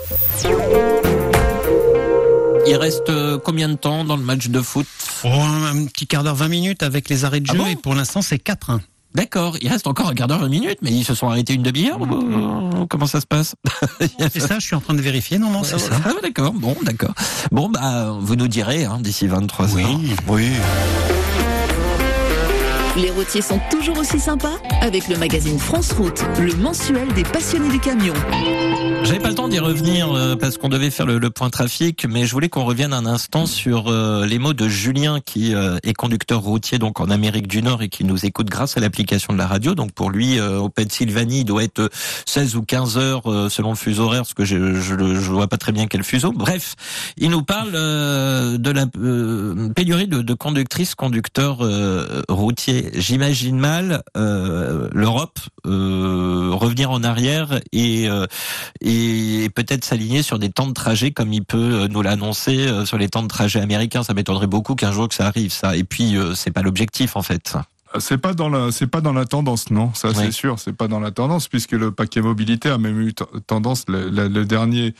Il 2.66 2.76
reste 2.76 3.10
combien 3.44 3.68
de 3.68 3.74
temps 3.74 4.04
dans 4.04 4.16
le 4.16 4.22
match 4.22 4.48
de 4.48 4.60
foot? 4.60 4.86
Oh, 5.24 5.28
un 5.28 5.84
petit 5.86 6.06
quart 6.06 6.22
d'heure, 6.22 6.36
20 6.36 6.48
minutes 6.48 6.82
avec 6.82 7.08
les 7.08 7.24
arrêts 7.24 7.40
de 7.40 7.46
Ah 7.50 7.52
jeu 7.54 7.58
bon? 7.58 7.66
et 7.66 7.76
pour 7.76 7.94
l'instant 7.94 8.22
c'est 8.22 8.42
4-1. 8.42 8.80
D'accord, 9.14 9.56
il 9.60 9.68
reste 9.68 9.86
encore 9.86 10.08
un 10.08 10.14
quart 10.14 10.26
d'heure, 10.26 10.40
20 10.40 10.48
minutes, 10.48 10.78
mais 10.80 10.90
ils 10.90 11.04
se 11.04 11.14
sont 11.14 11.28
arrêtés 11.28 11.52
une 11.52 11.62
demi-heure 11.62 12.00
ou 12.00 12.86
comment 12.86 13.06
ça 13.06 13.20
se 13.20 13.26
passe? 13.26 13.54
C'est 14.18 14.40
ça, 14.40 14.58
je 14.58 14.64
suis 14.64 14.74
en 14.74 14.80
train 14.80 14.94
de 14.94 15.02
vérifier. 15.02 15.38
Non, 15.38 15.50
non, 15.50 15.64
c'est 15.64 15.78
ça. 15.78 16.00
Ah, 16.04 16.12
d'accord, 16.22 16.52
bon, 16.52 16.76
d'accord. 16.82 17.12
Bon, 17.50 17.68
bah, 17.68 18.16
vous 18.18 18.36
nous 18.36 18.48
direz 18.48 18.84
hein, 18.84 18.98
d'ici 19.00 19.26
23 19.26 19.76
heures. 19.78 19.98
Oui. 20.00 20.14
oui. 20.28 20.50
Les 22.94 23.10
routiers 23.10 23.40
sont 23.40 23.58
toujours 23.70 23.96
aussi 23.98 24.20
sympas 24.20 24.58
avec 24.82 25.08
le 25.08 25.16
magazine 25.16 25.58
France 25.58 25.92
Route, 25.92 26.22
le 26.38 26.54
mensuel 26.56 27.08
des 27.14 27.22
passionnés 27.22 27.70
du 27.70 27.80
camion. 27.80 28.12
J'avais 29.04 29.18
pas 29.18 29.30
le 29.30 29.34
temps 29.34 29.48
d'y 29.48 29.58
revenir 29.58 30.12
euh, 30.12 30.36
parce 30.36 30.58
qu'on 30.58 30.68
devait 30.68 30.90
faire 30.90 31.06
le, 31.06 31.18
le 31.18 31.30
point 31.30 31.50
trafic, 31.50 32.06
mais 32.08 32.24
je 32.26 32.32
voulais 32.32 32.48
qu'on 32.48 32.64
revienne 32.64 32.92
un 32.92 33.06
instant 33.06 33.46
sur 33.46 33.88
euh, 33.88 34.26
les 34.26 34.38
mots 34.38 34.52
de 34.52 34.68
Julien 34.68 35.20
qui 35.24 35.54
euh, 35.54 35.78
est 35.82 35.94
conducteur 35.94 36.40
routier 36.40 36.78
donc 36.78 37.00
en 37.00 37.10
Amérique 37.10 37.48
du 37.48 37.62
Nord 37.62 37.82
et 37.82 37.88
qui 37.88 38.04
nous 38.04 38.26
écoute 38.26 38.48
grâce 38.48 38.76
à 38.76 38.80
l'application 38.80 39.32
de 39.32 39.38
la 39.38 39.46
radio. 39.46 39.74
Donc 39.74 39.92
pour 39.92 40.10
lui, 40.10 40.40
au 40.40 40.68
Pennsylvanie, 40.68 41.40
il 41.40 41.44
doit 41.44 41.64
être 41.64 41.90
16 42.26 42.56
ou 42.56 42.62
15 42.62 42.98
heures 42.98 43.22
selon 43.50 43.70
le 43.70 43.76
fuseau 43.76 44.04
horaire, 44.04 44.22
parce 44.22 44.34
que 44.34 44.44
je, 44.44 44.74
je, 44.74 44.94
je 44.96 45.30
vois 45.30 45.48
pas 45.48 45.56
très 45.56 45.72
bien 45.72 45.86
quel 45.86 46.04
fuseau. 46.04 46.32
Bref, 46.32 46.76
il 47.16 47.30
nous 47.30 47.42
parle 47.42 47.72
de 47.72 48.70
la 48.70 48.86
pénurie 49.74 50.06
de, 50.06 50.22
de 50.22 50.34
conductrices, 50.34 50.94
conducteurs 50.94 51.58
euh, 51.62 52.22
J'imagine 52.94 53.58
mal 53.58 54.02
euh, 54.16 54.88
l'Europe 54.92 55.38
euh, 55.66 56.50
revenir 56.52 56.90
en 56.90 57.02
arrière 57.04 57.60
et 57.72 58.08
euh, 58.08 58.26
et 58.80 59.48
peut-être 59.54 59.84
s'aligner 59.84 60.22
sur 60.22 60.38
des 60.38 60.50
temps 60.50 60.66
de 60.66 60.72
trajet 60.72 61.10
comme 61.12 61.32
il 61.32 61.44
peut 61.44 61.86
nous 61.90 62.02
l'annoncer 62.02 62.66
sur 62.84 62.98
les 62.98 63.08
temps 63.08 63.22
de 63.22 63.28
trajet 63.28 63.60
américains. 63.60 64.02
Ça 64.02 64.14
m'étonnerait 64.14 64.46
beaucoup 64.46 64.74
qu'un 64.74 64.92
jour 64.92 65.08
que 65.08 65.14
ça 65.14 65.26
arrive, 65.26 65.52
ça. 65.52 65.76
Et 65.76 65.84
puis 65.84 66.16
c'est 66.34 66.50
pas 66.50 66.62
l'objectif 66.62 67.16
en 67.16 67.22
fait. 67.22 67.54
C'est 67.98 68.16
pas 68.16 68.32
dans 68.32 68.48
la, 68.48 68.72
c'est 68.72 68.86
pas 68.86 69.02
dans 69.02 69.12
la 69.12 69.26
tendance, 69.26 69.70
non. 69.70 69.92
Ça, 69.92 70.08
Oui. 70.08 70.14
c'est 70.16 70.32
sûr, 70.32 70.58
c'est 70.58 70.72
pas 70.72 70.88
dans 70.88 70.98
la 70.98 71.10
tendance, 71.10 71.48
puisque 71.48 71.72
le 71.72 71.90
paquet 71.92 72.22
mobilité 72.22 72.70
a 72.70 72.78
même 72.78 72.98
eu 72.98 73.12
tendance. 73.46 73.84
Le, 73.86 74.08
le- 74.08 74.28
le 74.28 74.44
dernier, 74.46 74.94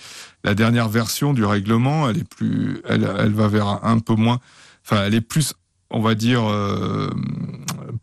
la 0.44 0.54
dernière 0.54 0.90
version 0.90 1.32
du 1.32 1.42
règlement, 1.46 2.10
elle 2.10 2.18
est 2.18 2.28
plus, 2.28 2.82
elle, 2.86 3.08
elle 3.18 3.32
va 3.32 3.48
vers 3.48 3.66
un, 3.66 3.80
un 3.82 3.98
peu 3.98 4.14
moins. 4.14 4.40
Enfin, 4.84 5.04
elle 5.06 5.14
est 5.14 5.22
plus, 5.22 5.54
on 5.92 6.00
va 6.00 6.14
dire, 6.14 6.42
euh, 6.50 7.10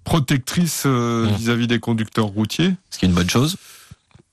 protectrice 0.03 0.83
euh, 0.85 1.25
Mmh. 1.25 1.35
vis-à-vis 1.35 1.67
des 1.67 1.79
conducteurs 1.79 2.25
routiers. 2.27 2.73
Ce 2.89 2.97
qui 2.97 3.05
est 3.05 3.09
une 3.09 3.15
bonne 3.15 3.29
chose. 3.29 3.57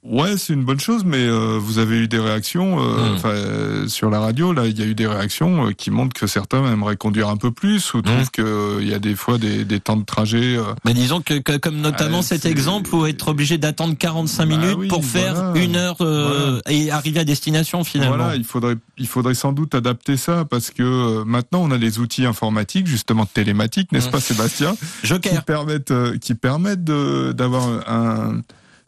Ouais, 0.08 0.36
c'est 0.36 0.52
une 0.52 0.62
bonne 0.64 0.78
chose, 0.78 1.04
mais 1.04 1.18
euh, 1.26 1.58
vous 1.60 1.78
avez 1.78 1.96
eu 1.98 2.06
des 2.08 2.18
réactions 2.20 2.78
euh, 2.80 3.10
Mm. 3.10 3.14
enfin, 3.16 3.28
euh, 3.30 3.88
sur 3.88 4.08
la 4.08 4.20
radio. 4.20 4.52
Là, 4.52 4.66
il 4.66 4.78
y 4.78 4.82
a 4.82 4.86
eu 4.86 4.94
des 4.94 5.06
réactions 5.06 5.66
euh, 5.66 5.72
qui 5.72 5.90
montrent 5.90 6.14
que 6.18 6.26
certains 6.28 6.64
aimeraient 6.72 6.96
conduire 6.96 7.28
un 7.28 7.36
peu 7.36 7.50
plus 7.50 7.92
ou 7.94 8.02
trouvent 8.02 8.30
qu'il 8.30 8.86
y 8.88 8.94
a 8.94 8.98
des 9.00 9.16
fois 9.16 9.38
des, 9.38 9.64
des 9.64 9.80
temps 9.80 9.96
de 9.96 10.04
trajet. 10.04 10.56
euh, 10.56 10.62
Mais 10.84 10.94
disons 10.94 11.20
que, 11.22 11.34
que- 11.38 11.56
comme 11.56 11.78
notamment 11.80 12.22
cet 12.22 12.46
exemple 12.46 12.94
où 12.94 13.04
être 13.06 13.28
obligé 13.28 13.58
d'attendre 13.58 13.96
45 13.98 14.46
Bah 14.48 14.56
minutes 14.56 14.76
oui, 14.78 14.88
pour 14.88 15.04
faire 15.04 15.54
une 15.56 15.74
heure 15.76 15.96
euh, 16.00 16.60
et 16.68 16.90
arriver 16.90 17.20
à 17.20 17.24
destination 17.24 17.82
finalement. 17.82 18.16
Voilà, 18.16 18.36
il 18.36 18.44
faudrait, 18.44 18.76
il 18.98 19.08
faudrait 19.08 19.34
sans 19.34 19.52
doute 19.52 19.74
adapter 19.74 20.16
ça 20.16 20.44
parce 20.44 20.70
que 20.70 20.82
euh, 20.84 21.24
maintenant 21.24 21.60
on 21.62 21.70
a 21.72 21.76
les 21.78 21.98
outils 21.98 22.26
informatiques, 22.26 22.86
justement 22.86 23.26
télématiques, 23.26 23.90
n'est-ce 23.92 24.08
Mm. 24.08 24.12
pas, 24.12 24.20
Sébastien, 24.20 24.76
qui 25.02 25.06
Joker. 25.08 25.42
permettent, 25.44 25.90
euh, 25.90 26.16
qui 26.18 26.34
permettent 26.34 26.84
d'avoir 26.84 27.64
un, 27.88 28.40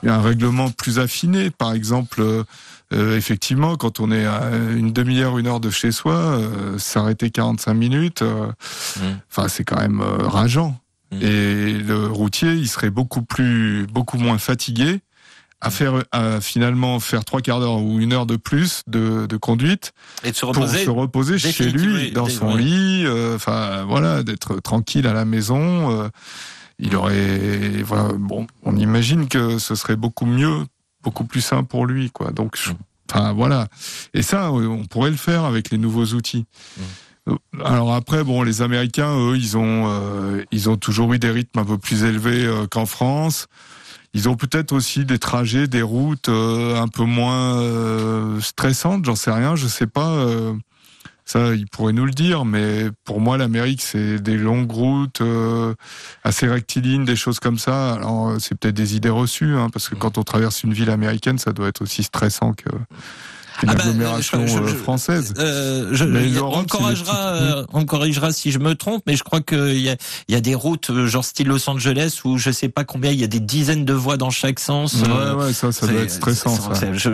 un 0.06 0.20
règlement 0.20 0.70
plus 0.70 0.98
affiné. 0.98 1.50
Par 1.50 1.72
exemple, 1.72 2.20
euh, 2.20 2.44
euh, 2.92 3.16
effectivement, 3.16 3.76
quand 3.76 4.00
on 4.00 4.10
est 4.10 4.24
à 4.26 4.50
une 4.76 4.92
demi-heure, 4.92 5.38
une 5.38 5.46
heure 5.46 5.60
de 5.60 5.70
chez 5.70 5.92
soi, 5.92 6.14
euh, 6.14 6.78
s'arrêter 6.78 7.30
45 7.30 7.74
minutes, 7.74 8.22
euh, 8.22 8.46
Mm. 8.96 9.18
enfin 9.30 9.48
c'est 9.48 9.64
quand 9.64 9.80
même 9.80 10.00
rageant. 10.00 10.78
Mm. 11.12 11.16
Et 11.22 11.72
le 11.72 12.06
routier, 12.06 12.52
il 12.54 12.68
serait 12.68 12.90
beaucoup 12.90 13.22
plus, 13.22 13.86
beaucoup 13.86 14.18
moins 14.18 14.38
fatigué 14.38 15.00
à 15.60 15.70
faire, 15.70 16.04
à 16.12 16.40
finalement 16.40 17.00
faire 17.00 17.24
trois 17.24 17.40
quarts 17.40 17.58
d'heure 17.58 17.82
ou 17.82 17.98
une 17.98 18.12
heure 18.12 18.26
de 18.26 18.36
plus 18.36 18.82
de, 18.86 19.26
de 19.26 19.36
conduite 19.36 19.92
Et 20.22 20.30
de 20.30 20.36
se 20.36 20.46
pour 20.46 20.54
reposer. 20.54 20.84
se 20.84 20.90
reposer 20.90 21.38
chez 21.38 21.70
lui, 21.70 22.12
dans 22.12 22.28
son 22.28 22.54
lit, 22.54 23.02
euh, 23.04 23.34
enfin 23.34 23.84
voilà, 23.84 24.22
d'être 24.22 24.60
tranquille 24.60 25.06
à 25.08 25.12
la 25.12 25.24
maison. 25.24 25.90
euh, 26.02 26.08
il 26.78 26.94
aurait, 26.96 27.82
voilà, 27.82 28.12
bon, 28.18 28.46
on 28.62 28.76
imagine 28.76 29.28
que 29.28 29.59
ce 29.59 29.74
serait 29.74 29.96
beaucoup 29.96 30.26
mieux, 30.26 30.64
beaucoup 31.02 31.24
plus 31.24 31.40
simple 31.40 31.68
pour 31.68 31.86
lui, 31.86 32.10
quoi. 32.10 32.30
Donc, 32.30 32.56
je- 32.56 32.70
enfin 33.10 33.32
voilà. 33.32 33.68
Et 34.14 34.22
ça, 34.22 34.52
on 34.52 34.84
pourrait 34.84 35.10
le 35.10 35.16
faire 35.16 35.44
avec 35.44 35.70
les 35.70 35.78
nouveaux 35.78 36.06
outils. 36.14 36.46
Euh, 37.28 37.34
Alors 37.64 37.92
après, 37.94 38.24
bon, 38.24 38.42
les 38.42 38.62
Américains, 38.62 39.14
eux, 39.18 39.36
ils 39.36 39.56
ont, 39.59 39.84
euh, 39.88 40.44
ils 40.52 40.70
ont 40.70 40.76
toujours 40.76 41.12
eu 41.14 41.18
des 41.18 41.30
rythmes 41.30 41.59
un 41.59 41.64
peu 41.64 41.78
plus 41.78 42.05
élevés 42.05 42.44
euh, 42.46 42.66
qu'en 42.66 42.86
France. 42.86 43.46
Ils 44.14 44.28
ont 44.28 44.36
peut-être 44.36 44.72
aussi 44.72 45.05
des 45.05 45.18
trajets, 45.18 45.66
des 45.68 45.82
routes 45.82 46.30
euh, 46.30 46.80
un 46.80 46.88
peu 46.88 47.05
moins 47.05 47.59
euh, 47.60 48.40
stressantes, 48.40 49.05
j'en 49.05 49.14
sais 49.16 49.30
rien, 49.30 49.55
je 49.56 49.66
sais 49.68 49.86
pas. 49.86 50.16
Ça, 51.28 51.55
ils 51.55 51.66
pourraient 51.66 51.92
nous 51.92 52.06
le 52.06 52.12
dire, 52.12 52.46
mais 52.46 52.86
pour 53.05 53.20
moi, 53.20 53.36
l'Amérique, 53.36 53.82
c'est 53.82 54.18
des 54.18 54.38
longues 54.38 54.72
routes 54.72 55.20
euh, 55.20 55.74
assez 56.24 56.46
rectilignes, 56.46 57.05
des 57.05 57.16
choses 57.16 57.38
comme 57.38 57.59
ça. 57.59 57.92
Alors, 57.92 58.28
euh, 58.28 58.38
c'est 58.38 58.55
peut-être 58.59 58.74
des 58.74 58.96
idées 58.96 59.10
reçues, 59.10 59.55
hein, 59.55 59.68
parce 59.70 59.90
que 59.90 59.94
quand 59.94 60.16
on 60.16 60.22
traverse 60.22 60.62
une 60.62 60.72
ville 60.72 60.88
américaine, 60.88 61.36
ça 61.36 61.52
doit 61.52 61.68
être 61.68 61.82
aussi 61.82 62.02
stressant 62.02 62.55
que 62.55 62.70
qu'une 63.59 63.70
Ah 63.70 63.74
bah, 63.74 63.82
agglomération 63.85 64.47
je- 64.47 64.52
je- 64.52 64.59
euh, 64.59 64.66
je- 64.68 64.74
française. 64.76 65.35
Euh, 65.39 65.89
je, 65.93 66.05
Mais 66.05 66.39
on 66.40 66.64
corrigera, 66.64 67.16
euh, 67.35 67.64
on 67.72 67.85
corrigera 67.85 68.32
si 68.32 68.51
je 68.52 68.59
me 68.59 68.74
trompe, 68.74 69.02
mais 69.06 69.16
je 69.16 69.22
crois 69.24 69.40
qu'il 69.40 69.78
y 69.80 69.90
a, 69.90 69.97
y 70.28 70.35
a 70.35 70.40
des 70.40 70.55
routes 70.55 70.90
euh, 70.90 71.06
genre 71.06 71.24
style 71.24 71.48
Los 71.48 71.68
Angeles 71.68 72.20
où 72.24 72.39
je 72.39 72.51
sais 72.51 72.68
pas 72.68 72.85
combien, 72.85 73.10
il 73.10 73.20
y 73.20 73.24
a 73.24 73.28
des 73.28 73.40
dizaines 73.40 73.85
de 73.85 73.93
voies 73.93 74.16
dans 74.16 74.30
chaque 74.30 74.60
sens. 74.60 74.94
euh, 75.06 75.35
Ouais, 75.36 75.44
ouais, 75.47 75.52
ça, 75.52 75.72
ça 75.72 75.86
doit 75.86 76.01
être 76.02 76.10
stressant, 76.10 76.56
ça. 76.74 76.93
Je, 76.94 77.10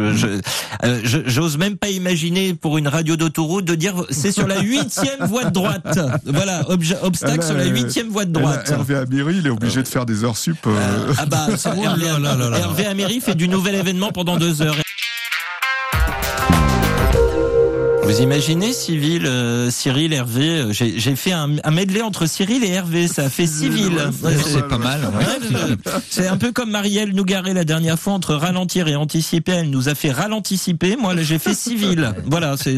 euh, 0.84 1.00
j'ose 1.04 1.56
même 1.58 1.76
pas 1.76 1.88
imaginer 1.88 2.54
pour 2.54 2.78
une 2.78 2.88
radio 2.88 3.16
d'autoroute 3.16 3.64
de 3.64 3.74
dire 3.74 3.94
c'est 4.10 4.32
sur 4.32 4.46
la 4.46 4.60
huitième 4.60 5.20
voie 5.28 5.44
de 5.44 5.50
droite. 5.50 5.98
Voilà, 6.26 6.62
obje- 6.64 6.96
obstacle 7.02 7.40
là, 7.40 7.46
sur 7.46 7.56
la 7.56 7.66
huitième 7.66 8.08
voie 8.08 8.24
de 8.24 8.30
Et 8.30 8.34
là, 8.34 8.40
droite. 8.40 8.70
Hervé 8.70 8.96
Améry, 8.96 9.36
il 9.38 9.46
est 9.46 9.50
obligé 9.50 9.82
de 9.82 9.88
faire 9.88 10.06
des 10.06 10.24
heures 10.24 10.36
sup. 10.36 10.58
ah 11.18 11.26
bah, 11.26 11.56
ça, 11.56 11.74
Oh 11.78 11.82
Hervé. 11.84 12.06
Hervé 12.58 12.86
Améry 12.86 13.20
fait 13.20 13.34
du 13.34 13.48
nouvel 13.48 13.74
événement 13.76 14.10
pendant 14.12 14.36
deux 14.36 14.62
heures. 14.62 14.76
Vous 18.04 18.20
imaginez, 18.20 18.72
Cyril, 18.72 19.26
euh, 19.26 19.70
Cyril, 19.70 20.12
Hervé, 20.12 20.48
euh, 20.48 20.72
j'ai 20.72 21.16
fait 21.16 21.32
un, 21.32 21.56
un 21.64 21.70
medley 21.70 22.02
entre 22.02 22.26
Cyril 22.26 22.62
et 22.62 22.68
Hervé, 22.70 23.08
ça 23.08 23.30
fait 23.30 23.46
civil. 23.46 23.92
Ouais, 24.22 24.32
C'est 24.44 24.68
pas 24.68 24.78
mal. 24.78 25.00
ouais. 25.06 25.76
C'est 26.10 26.26
un 26.28 26.36
peu 26.36 26.52
comme 26.52 26.70
Marielle 26.70 27.12
Nougaret 27.14 27.54
la 27.54 27.64
dernière 27.64 27.98
fois 27.98 28.12
entre 28.12 28.34
ralentir 28.34 28.88
et 28.88 28.94
anticiper. 28.96 29.52
Elle 29.52 29.70
nous 29.70 29.88
a 29.88 29.94
fait 29.94 30.10
ralenticiper. 30.10 30.96
Moi, 30.96 31.14
là, 31.14 31.22
j'ai 31.22 31.38
fait 31.38 31.54
civil. 31.54 32.12
Voilà, 32.26 32.56
c'est 32.56 32.76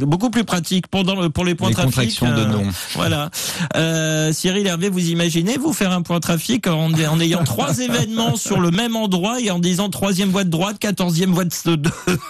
beaucoup 0.00 0.30
plus 0.30 0.44
pratique 0.44 0.88
pendant 0.88 1.20
le- 1.20 1.30
pour 1.30 1.44
les 1.44 1.54
points 1.54 1.68
Les 1.68 1.74
trafic. 1.74 1.92
contractions 1.94 2.26
de 2.34 2.40
euh, 2.40 2.46
nom. 2.46 2.64
Voilà. 2.94 3.30
Euh, 3.76 4.32
Cyril 4.32 4.66
Hervé, 4.66 4.88
vous 4.88 5.08
imaginez 5.08 5.56
vous 5.56 5.72
faire 5.72 5.92
un 5.92 6.02
point 6.02 6.20
trafic 6.20 6.66
en, 6.66 6.90
en 6.92 7.20
ayant 7.20 7.44
trois 7.44 7.78
événements 7.78 8.36
sur 8.36 8.60
le 8.60 8.70
même 8.70 8.96
endroit 8.96 9.40
et 9.40 9.50
en 9.50 9.58
disant 9.60 9.88
troisième 9.88 10.30
voie 10.30 10.44
de 10.44 10.50
droite, 10.50 10.78
quatorzième 10.80 11.30
voie 11.30 11.44
de- 11.44 11.50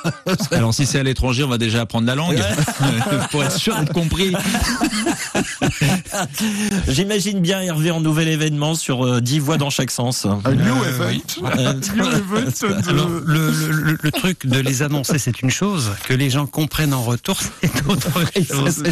Alors 0.53 0.75
si 0.75 0.85
c'est 0.87 0.99
à 0.99 1.03
l'étranger, 1.03 1.43
on 1.45 1.49
va 1.49 1.59
déjà 1.59 1.81
apprendre 1.81 2.07
la 2.07 2.15
langue 2.15 2.34
pour 3.31 3.45
être 3.45 3.57
sûr 3.57 3.77
d'être 3.79 3.93
compris. 3.93 4.33
J'imagine 6.89 7.41
bien 7.41 7.61
Hervé 7.61 7.91
en 7.91 8.01
nouvel 8.01 8.29
événement 8.29 8.75
sur 8.75 9.05
euh, 9.07 9.21
dix 9.21 9.39
voies 9.39 9.57
dans 9.57 9.71
chaque 9.71 9.91
sens. 9.91 10.27
un 10.27 10.55
new 10.55 10.83
Euh, 10.83 10.89
event. 10.89 11.21
Euh, 11.59 11.73
New 11.95 12.05
event 12.05 12.51
de- 12.61 12.75
Alors, 12.89 13.09
le, 13.09 13.51
le, 13.51 13.71
le- 13.71 13.99
le 14.01 14.13
truc 14.13 14.47
de 14.47 14.59
les 14.59 14.83
annoncer, 14.83 15.19
c'est 15.19 15.43
une 15.43 15.51
chose. 15.51 15.93
Que 16.07 16.15
les 16.15 16.31
gens 16.31 16.47
comprennent 16.47 16.95
en 16.95 17.03
retour, 17.03 17.39
c'est 17.63 17.87
autre 17.87 18.09
chose. 18.47 18.83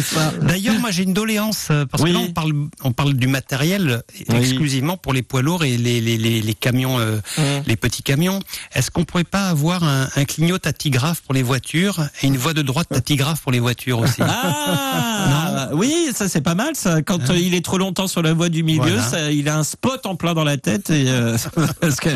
D'ailleurs, 0.41 0.79
moi, 0.79 0.91
j'ai 0.91 1.03
une 1.03 1.13
doléance 1.13 1.67
euh, 1.71 1.85
parce 1.85 2.03
Oui. 2.03 2.11
que 2.11 2.15
là, 2.15 2.21
on 2.27 2.31
parle, 2.33 2.53
on 2.83 2.91
parle 2.91 3.13
du 3.13 3.27
matériel 3.27 4.01
Oui. 4.29 4.35
exclusivement 4.37 4.97
pour 4.97 5.13
les 5.13 5.23
poids 5.23 5.41
lourds 5.41 5.63
et 5.63 5.77
les, 5.77 6.01
les, 6.01 6.17
les, 6.17 6.41
les 6.41 6.53
camions, 6.53 6.99
euh, 6.99 7.19
les 7.65 7.75
petits 7.75 8.03
camions. 8.03 8.39
Est-ce 8.73 8.91
qu'on 8.91 9.05
pourrait 9.05 9.23
pas 9.23 9.47
avoir 9.47 9.83
un, 9.83 10.07
un 10.15 10.25
clignot 10.25 10.57
tachygraphe 10.57 11.21
pour 11.21 11.33
les 11.33 11.43
voitures 11.43 12.01
et 12.21 12.27
une 12.27 12.37
voie 12.37 12.53
de 12.53 12.61
droite 12.61 12.87
tachygraphe 12.89 13.32
pour 13.41 13.51
les 13.51 13.59
voitures 13.59 13.99
aussi 13.99 14.21
Ah 14.21 15.69
oui, 15.73 16.09
ça 16.13 16.27
c'est 16.27 16.41
pas 16.41 16.55
mal 16.55 16.75
ça. 16.75 17.01
Quand 17.01 17.29
euh, 17.29 17.37
il 17.37 17.53
est 17.53 17.63
trop 17.63 17.77
longtemps 17.77 18.07
sur 18.07 18.21
la 18.21 18.33
voie 18.33 18.49
du 18.49 18.63
milieu, 18.63 18.81
Voilà. 18.81 19.01
ça, 19.01 19.31
il 19.31 19.47
a 19.49 19.57
un 19.57 19.63
spot 19.63 20.05
en 20.05 20.15
plein 20.15 20.33
dans 20.33 20.43
la 20.43 20.57
tête 20.57 20.89
et 20.89 21.05
euh, 21.07 21.37
parce 21.81 21.97
que 21.97 22.09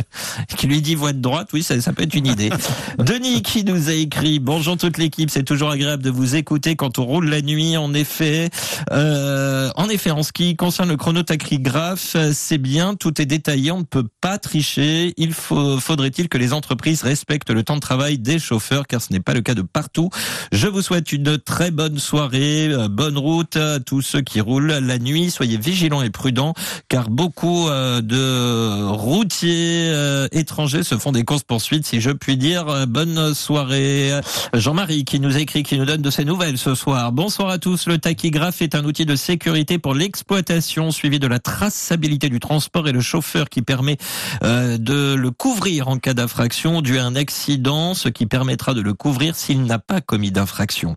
qui 0.57 0.68
lui 0.68 0.81
dit 0.81 0.95
voie 0.95 1.14
de 1.14 1.19
droite, 1.22 1.49
oui, 1.53 1.64
ça, 1.64 1.80
ça 1.81 1.94
peut 1.94 2.03
être 2.03 2.14
une 2.15 2.27
idée. 2.27 2.49
Denis 2.99 3.41
qui 3.41 3.64
nous 3.64 3.89
a 3.89 3.94
écrit 3.94 4.39
bonjour 4.39 4.77
toute 4.77 4.98
l'équipe, 4.98 5.30
c'est 5.30 5.44
toujours 5.44 5.69
agréable 5.72 6.03
de 6.03 6.10
vous 6.10 6.35
écouter 6.35 6.76
quand 6.76 6.99
on 6.99 7.06
roule 7.06 7.30
la 7.30 7.41
nuit. 7.41 7.77
En 7.77 7.94
effet, 7.94 8.49
euh, 8.91 9.69
en 9.76 9.89
effet, 9.89 10.11
en 10.11 10.23
ce 10.23 10.31
qui 10.31 10.56
concerne 10.56 10.89
le 10.89 10.98
chronotachygraphe, 10.98 12.15
c'est 12.34 12.57
bien, 12.57 12.95
tout 12.95 13.22
est 13.22 13.26
détaillé, 13.26 13.72
on 13.72 13.80
ne 13.80 13.84
peut 13.84 14.07
pas 14.22 14.38
tricher. 14.38 15.14
Il 15.18 15.34
faudrait-il 15.34 16.30
que 16.30 16.38
les 16.38 16.53
entreprises 16.53 17.02
respectent 17.03 17.52
le 17.52 17.64
temps 17.64 17.76
de 17.76 17.81
travail 17.81 18.18
des 18.19 18.39
chauffeurs, 18.39 18.88
car 18.88 19.02
ce 19.02 19.11
n'est 19.14 19.19
pas 19.19 19.34
le 19.34 19.41
cas 19.41 19.53
de 19.53 19.61
partout. 19.61 20.10
Je 20.52 20.68
vous 20.68 20.81
souhaite 20.81 21.07
une 21.12 21.38
très 21.38 21.72
bonne 21.72 22.00
soirée, 22.00 22.68
euh, 22.70 22.88
bonne 22.88 23.18
route 23.18 23.56
à 23.56 23.80
tous 23.80 24.02
ceux 24.02 24.22
qui 24.22 24.42
roulent 24.42 24.72
la 24.72 25.00
nuit. 25.00 25.32
Soyez 25.32 25.58
vigilants 25.58 26.02
et 26.02 26.10
prudents, 26.10 26.54
car 26.90 27.10
beaucoup 27.10 27.70
euh, 27.70 28.02
de 28.02 28.86
routiers 28.90 29.90
euh, 29.90 30.28
étrangers 30.32 30.84
se 30.84 30.98
font 30.98 31.12
des 31.12 31.24
courses 31.24 31.44
poursuites, 31.44 31.86
si 31.86 32.02
je 32.02 32.12
puis 32.12 32.38
dire. 32.38 32.88
Bonne 32.88 33.34
soirée. 33.34 34.12
Jean-Marie 34.54 35.06
qui 35.06 35.20
nous 35.20 35.38
écrit, 35.38 35.64
qui 35.64 35.78
nous 35.78 35.86
donne 35.86 36.02
de 36.02 36.10
ses 36.10 36.26
nouvelles 36.26 36.58
ce 36.58 36.76
soir. 36.76 37.12
Bonsoir 37.12 37.50
à 37.50 37.58
tous. 37.58 37.88
Le 37.88 37.98
tachygraphe 37.98 38.62
est 38.62 38.76
un 38.76 38.84
outil 38.84 39.06
de 39.06 39.16
sécurité 39.16 39.80
pour 39.80 39.94
l'exploitation, 39.94 40.92
suivi 40.92 41.20
de 41.20 41.28
la 41.28 41.40
traçabilité 41.40 42.30
du 42.30 42.40
transport 42.40 42.88
et 42.88 42.92
le 42.92 43.02
chauffeur 43.02 43.50
qui 43.50 43.62
permet 43.62 43.98
de 44.42 45.14
le 45.14 45.32
couvrir 45.32 45.88
en 45.88 45.98
cas 45.98 46.14
d'infraction 46.14 46.82
dû 46.82 46.98
à 46.98 47.06
un 47.06 47.16
accident, 47.16 47.94
ce 47.94 48.10
qui 48.10 48.26
permettra 48.26 48.74
de 48.74 48.82
le 48.82 48.94
couvrir 48.94 49.36
s'il 49.36 49.64
n'a 49.64 49.80
pas 49.80 50.02
commis 50.02 50.32
d'infraction. 50.32 50.96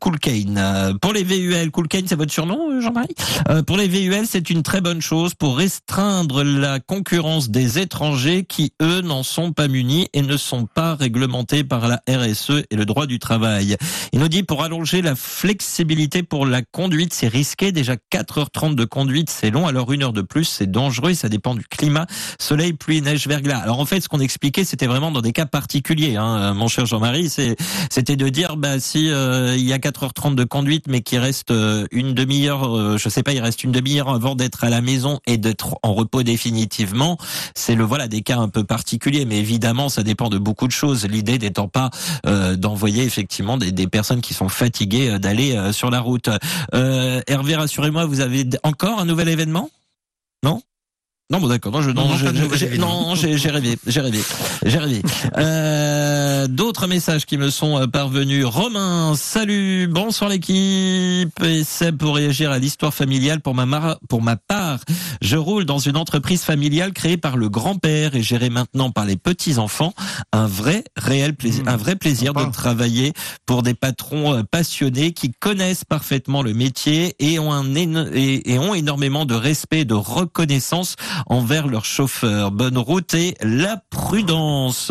Cool 0.00 0.18
Kane. 0.18 0.58
Euh, 0.58 0.94
Pour 1.00 1.12
les 1.12 1.24
VUL, 1.24 1.70
Cool 1.70 1.88
Kane, 1.88 2.04
c'est 2.06 2.16
votre 2.16 2.32
surnom, 2.32 2.70
euh, 2.70 2.80
Jean-Marie? 2.80 3.14
Euh, 3.48 3.62
Pour 3.62 3.76
les 3.76 3.88
VUL, 3.88 4.26
c'est 4.26 4.50
une 4.50 4.62
très 4.62 4.80
bonne 4.80 5.00
chose 5.00 5.34
pour 5.34 5.56
restreindre 5.56 6.44
la 6.44 6.80
concurrence 6.80 7.50
des 7.50 7.78
étrangers 7.78 8.44
qui, 8.44 8.72
eux, 8.82 9.00
n'en 9.00 9.22
sont 9.22 9.52
pas 9.52 9.68
munis 9.68 10.08
et 10.12 10.22
ne 10.22 10.36
sont 10.36 10.66
pas 10.66 10.94
réglementés 10.94 11.64
par 11.64 11.88
la 11.88 12.02
RSE 12.08 12.62
et 12.70 12.76
le 12.76 12.84
droit 12.84 13.06
du 13.06 13.18
travail. 13.18 13.76
Il 14.12 14.20
nous 14.20 14.28
dit 14.28 14.42
pour 14.42 14.62
allonger 14.62 15.02
la 15.02 15.16
flexibilité 15.16 16.22
pour 16.22 16.46
la 16.46 16.62
conduite, 16.62 17.12
c'est 17.12 17.28
risqué. 17.28 17.72
Déjà 17.72 17.94
4h30 18.12 18.74
de 18.74 18.84
conduite, 18.84 19.30
c'est 19.30 19.50
long. 19.50 19.66
Alors 19.66 19.92
une 19.92 20.02
heure 20.02 20.12
de 20.12 20.22
plus, 20.22 20.44
c'est 20.44 20.70
dangereux 20.70 21.10
et 21.10 21.14
ça 21.14 21.28
dépend 21.28 21.54
du 21.54 21.64
climat. 21.64 22.06
Soleil, 22.38 22.72
pluie, 22.72 23.02
neige, 23.02 23.26
verglas. 23.26 23.58
Alors 23.58 23.80
en 23.80 23.86
fait, 23.86 24.00
ce 24.00 24.08
qu'on 24.08 24.20
expliquait, 24.20 24.64
c'était 24.64 24.86
vraiment 24.86 25.10
dans 25.10 25.22
des 25.22 25.32
cas 25.32 25.46
particuliers, 25.46 26.16
hein, 26.16 26.54
mon 26.54 26.68
cher 26.68 26.86
Jean-Marie. 26.86 27.28
C'était 27.90 28.16
de 28.16 28.28
dire, 28.36 28.58
bah, 28.58 28.78
si 28.80 29.10
euh, 29.10 29.56
il 29.56 29.64
y 29.64 29.72
a 29.72 29.78
4h30 29.78 30.34
de 30.34 30.44
conduite, 30.44 30.88
mais 30.88 31.00
qu'il 31.00 31.18
reste 31.20 31.50
euh, 31.50 31.86
une 31.90 32.12
demi-heure, 32.12 32.76
euh, 32.76 32.98
je 32.98 33.08
sais 33.08 33.22
pas, 33.22 33.32
il 33.32 33.40
reste 33.40 33.64
une 33.64 33.72
demi-heure 33.72 34.10
avant 34.10 34.34
d'être 34.34 34.62
à 34.62 34.68
la 34.68 34.82
maison 34.82 35.20
et 35.26 35.38
d'être 35.38 35.78
en 35.82 35.94
repos 35.94 36.22
définitivement, 36.22 37.16
c'est 37.54 37.74
le 37.74 37.82
voilà 37.82 38.08
des 38.08 38.20
cas 38.20 38.36
un 38.36 38.50
peu 38.50 38.62
particuliers. 38.62 39.24
Mais 39.24 39.38
évidemment, 39.38 39.88
ça 39.88 40.02
dépend 40.02 40.28
de 40.28 40.36
beaucoup 40.36 40.66
de 40.66 40.72
choses. 40.72 41.06
L'idée 41.06 41.38
n'étant 41.38 41.68
pas 41.68 41.88
euh, 42.26 42.56
d'envoyer 42.56 43.04
effectivement 43.04 43.56
des, 43.56 43.86
personnes 43.86 44.20
qui 44.20 44.34
sont 44.34 44.50
fatiguées 44.50 45.18
d'aller 45.18 45.72
sur 45.72 45.90
la 45.90 46.00
route. 46.00 46.28
Hervé, 46.72 47.54
rassurez-moi, 47.54 48.04
vous 48.04 48.20
avez 48.20 48.44
encore 48.64 48.98
un 48.98 49.04
nouvel 49.04 49.28
événement? 49.28 49.70
Non? 50.42 50.60
Non, 51.30 51.40
bon 51.40 51.48
d'accord. 51.48 51.72
Non, 51.72 51.82
je, 51.82 51.90
non, 51.90 52.06
Non, 52.08 52.16
j'ai- 52.16 52.26
rêvé, 53.50 53.76
j'ai 53.86 54.00
rêvé, 54.00 54.22
j'ai 54.64 54.78
rêvé. 54.78 55.02
Euh, 55.36 56.46
D'autres 56.46 56.86
messages 56.86 57.26
qui 57.26 57.36
me 57.38 57.50
sont 57.50 57.76
euh, 57.80 57.86
parvenus. 57.88 58.44
Romain, 58.44 59.14
salut, 59.16 59.88
bonsoir 59.88 60.30
l'équipe. 60.30 61.42
Et 61.42 61.64
c'est 61.64 61.90
pour 61.92 62.14
réagir 62.16 62.52
à 62.52 62.58
l'histoire 62.58 62.94
familiale. 62.94 63.40
Pour 63.40 63.54
ma 63.54 63.66
mar- 63.66 63.98
pour 64.08 64.22
ma 64.22 64.36
part, 64.36 64.78
je 65.20 65.36
roule 65.36 65.64
dans 65.64 65.78
une 65.80 65.96
entreprise 65.96 66.42
familiale 66.42 66.92
créée 66.92 67.16
par 67.16 67.36
le 67.36 67.48
grand-père 67.48 68.14
et 68.14 68.22
gérée 68.22 68.50
maintenant 68.50 68.90
par 68.90 69.04
les 69.06 69.16
petits 69.16 69.58
enfants. 69.58 69.92
Un 70.32 70.46
vrai, 70.46 70.84
réel 70.96 71.34
plaisir, 71.34 71.64
Mmh, 71.64 71.68
un 71.68 71.76
vrai 71.76 71.96
plaisir 71.96 72.32
de 72.34 72.44
travailler 72.52 73.12
pour 73.46 73.62
des 73.64 73.74
patrons 73.74 74.34
euh, 74.34 74.42
passionnés 74.48 75.12
qui 75.12 75.32
connaissent 75.32 75.84
parfaitement 75.84 76.42
le 76.42 76.54
métier 76.54 77.14
et 77.18 77.38
ont 77.40 77.52
un 77.52 77.74
éno- 77.74 78.08
et, 78.14 78.52
et 78.52 78.58
ont 78.58 78.74
énormément 78.74 79.24
de 79.24 79.34
respect, 79.34 79.80
et 79.80 79.84
de 79.84 79.94
reconnaissance 79.94 80.94
envers 81.26 81.66
leurs 81.68 81.84
chauffeurs. 81.84 82.50
Bonne 82.50 82.78
route 82.78 83.14
et 83.14 83.34
la 83.42 83.82
prudence. 83.90 84.90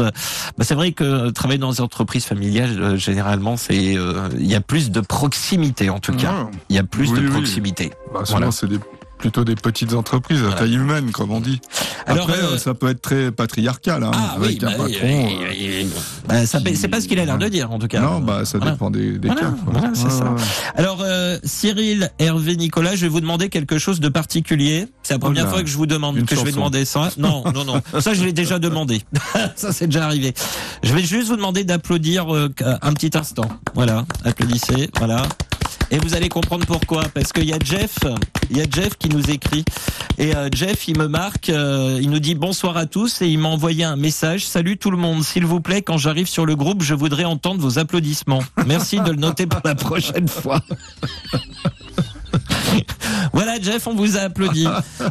Bah, 0.58 0.64
c'est 0.64 0.76
vrai 0.76 0.92
que 0.92 1.30
travailler 1.32 1.60
dans 1.60 1.72
des 1.72 1.82
entreprises 1.82 2.26
familiales, 2.26 2.82
euh, 2.82 2.98
généralement, 2.98 3.58
c'est 3.58 3.98
euh, 3.98 4.30
il 4.38 4.48
y 4.48 4.56
a 4.56 4.62
plus 4.62 4.92
de 4.92 5.02
proximité 5.02 5.90
en 5.90 6.00
tout 6.00 6.14
cas. 6.16 6.48
Il 6.70 6.76
y 6.76 6.80
a 6.80 6.84
plus 6.84 7.12
Oui, 7.12 7.20
de 7.22 7.26
oui. 7.26 7.32
proximité. 7.32 7.92
Bah, 8.14 8.22
souvent, 8.26 8.38
Voilà. 8.40 8.52
c'est 8.52 8.68
des, 8.68 8.80
plutôt 9.18 9.44
des 9.44 9.56
petites 9.56 9.94
entreprises 9.94 10.44
à 10.44 10.52
taille 10.54 10.76
humaine, 10.76 11.12
comme 11.12 11.32
on 11.32 11.40
dit. 11.40 11.60
Alors, 12.06 12.30
Après, 12.30 12.42
euh, 12.44 12.58
ça 12.58 12.74
peut 12.74 12.90
être 12.90 13.02
très 13.02 13.32
patriarcal, 13.32 14.04
hein, 14.04 14.12
Ah 14.14 14.36
oui, 14.40 14.60
un 14.62 14.66
bah, 14.66 14.72
patron. 14.78 15.30
euh. 15.54 15.84
Bah, 16.28 16.46
c'est 16.46 16.88
pas 16.88 17.02
ce 17.02 17.08
qu'il 17.08 17.20
a 17.20 17.26
l'air 17.26 17.38
de 17.38 17.48
dire 17.48 17.72
en 17.72 17.80
tout 17.80 17.88
cas. 17.88 18.02
non, 18.02 18.20
bah, 18.20 18.46
ça 18.46 18.58
Voilà. 18.58 18.74
dépend 18.74 18.92
des, 18.92 19.18
des 19.18 19.28
Voilà, 19.28 19.42
cas. 19.42 19.54
voilà, 19.66 19.92
c'est 19.94 20.04
Ouais, 20.06 20.10
ça. 20.12 20.36
Alors 20.76 21.00
euh, 21.02 21.38
Cyril, 21.44 22.12
Hervé, 22.20 22.56
Nicolas, 22.58 22.96
je 22.96 23.02
vais 23.02 23.08
vous 23.08 23.22
demander 23.22 23.50
quelque 23.50 23.80
chose 23.80 24.00
de 24.00 24.10
particulier. 24.10 24.88
C'est 25.04 25.14
la 25.14 25.20
première 25.20 25.46
Oh 25.48 25.52
fois 25.54 25.64
que 25.64 25.70
je 25.70 25.78
vous 25.78 25.86
demande 25.88 26.18
une 26.18 26.26
que 26.26 26.36
je 26.36 26.44
vais 26.44 26.52
demander 26.52 26.86
ça. 26.86 27.10
Non, 27.18 27.44
non, 27.54 27.64
non. 27.66 27.82
Ça 28.02 28.14
je 28.14 28.24
l'ai 28.24 28.34
déjà 28.34 28.60
demandé. 28.60 29.02
ça 29.56 29.72
c'est 29.72 29.88
déjà 29.88 30.06
arrivé. 30.06 30.34
Je 30.84 30.94
vais 30.94 31.04
juste 31.04 31.28
vous 31.30 31.36
demander 31.38 31.64
d'applaudir 31.64 32.34
euh, 32.36 32.50
un 32.82 32.94
petit 32.94 33.18
instant. 33.18 33.48
Voilà, 33.74 34.06
applaudissez. 34.26 34.90
Voilà. 34.98 35.24
Et 35.92 36.00
vous 36.00 36.16
allez 36.16 36.30
comprendre 36.30 36.66
pourquoi. 36.66 37.04
Parce 37.14 37.32
qu'il 37.32 37.46
y 37.46 37.54
a 37.54 37.60
Jeff, 37.64 37.98
il 38.50 38.58
y 38.58 38.62
a 38.62 38.66
Jeff 38.70 38.98
qui 38.98 39.10
nous 39.10 39.30
écrit. 39.30 39.64
Et 40.18 40.36
euh, 40.36 40.50
Jeff, 40.54 40.88
il 40.88 40.98
me 40.98 41.08
marque, 41.08 41.50
euh, 41.50 42.00
il 42.02 42.10
nous 42.10 42.20
dit 42.20 42.36
bonsoir 42.36 42.78
à 42.78 42.86
tous 42.86 43.22
et 43.22 43.28
il 43.28 43.38
m'a 43.40 43.50
envoyé 43.50 43.84
un 43.84 43.96
message. 43.96 44.46
Salut 44.48 44.78
tout 44.78 44.92
le 44.92 44.98
monde, 44.98 45.24
s'il 45.24 45.46
vous 45.46 45.62
plaît, 45.62 45.82
quand 45.82 45.98
j'arrive 45.98 46.28
sur 46.28 46.46
le 46.46 46.56
groupe, 46.56 46.82
je 46.84 46.94
voudrais 46.94 47.26
entendre 47.26 47.62
vos 47.62 47.80
applaudissements. 47.80 48.42
Merci 48.66 49.00
de 49.00 49.12
le 49.12 49.18
noter 49.18 49.46
pour 49.46 49.62
la 49.64 49.76
prochaine 49.76 50.28
fois. 50.28 50.62
Voilà, 53.34 53.60
Jeff, 53.62 53.88
on 53.88 53.96
vous 53.96 54.18
a 54.18 54.22
applaudi. 54.22 54.68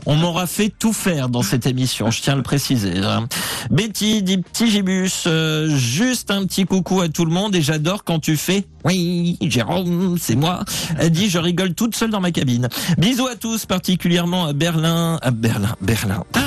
On 0.07 0.17
m'aura 0.17 0.47
fait 0.47 0.71
tout 0.71 0.93
faire 0.93 1.29
dans 1.29 1.43
cette 1.43 1.67
émission, 1.67 2.11
je 2.11 2.21
tiens 2.21 2.35
à 2.35 2.37
le 2.37 2.43
préciser. 2.43 2.99
hein. 2.99 3.27
Betty 3.71 4.23
dit 4.23 4.39
petit 4.39 4.71
gibus, 4.71 5.25
euh, 5.27 5.69
juste 5.75 6.31
un 6.31 6.45
petit 6.47 6.65
coucou 6.65 7.01
à 7.01 7.09
tout 7.09 7.25
le 7.25 7.31
monde 7.33 7.55
et 7.55 7.63
j'adore 7.63 8.05
quand 8.05 8.19
tu 8.21 8.37
fais 8.37 8.65
oui, 8.85 9.39
Jérôme, 9.43 10.17
c'est 10.21 10.37
moi. 10.37 10.61
Elle 10.99 11.11
dit 11.11 11.29
je 11.31 11.39
rigole 11.39 11.75
toute 11.75 11.97
seule 11.97 12.11
dans 12.11 12.21
ma 12.21 12.31
cabine. 12.31 12.69
Bisous 12.99 13.27
à 13.27 13.35
tous, 13.37 13.67
particulièrement 13.67 14.47
à 14.47 14.53
Berlin, 14.53 15.19
à 15.23 15.31
Berlin, 15.31 15.75
Berlin. 15.81 16.23
Ah, 16.35 16.41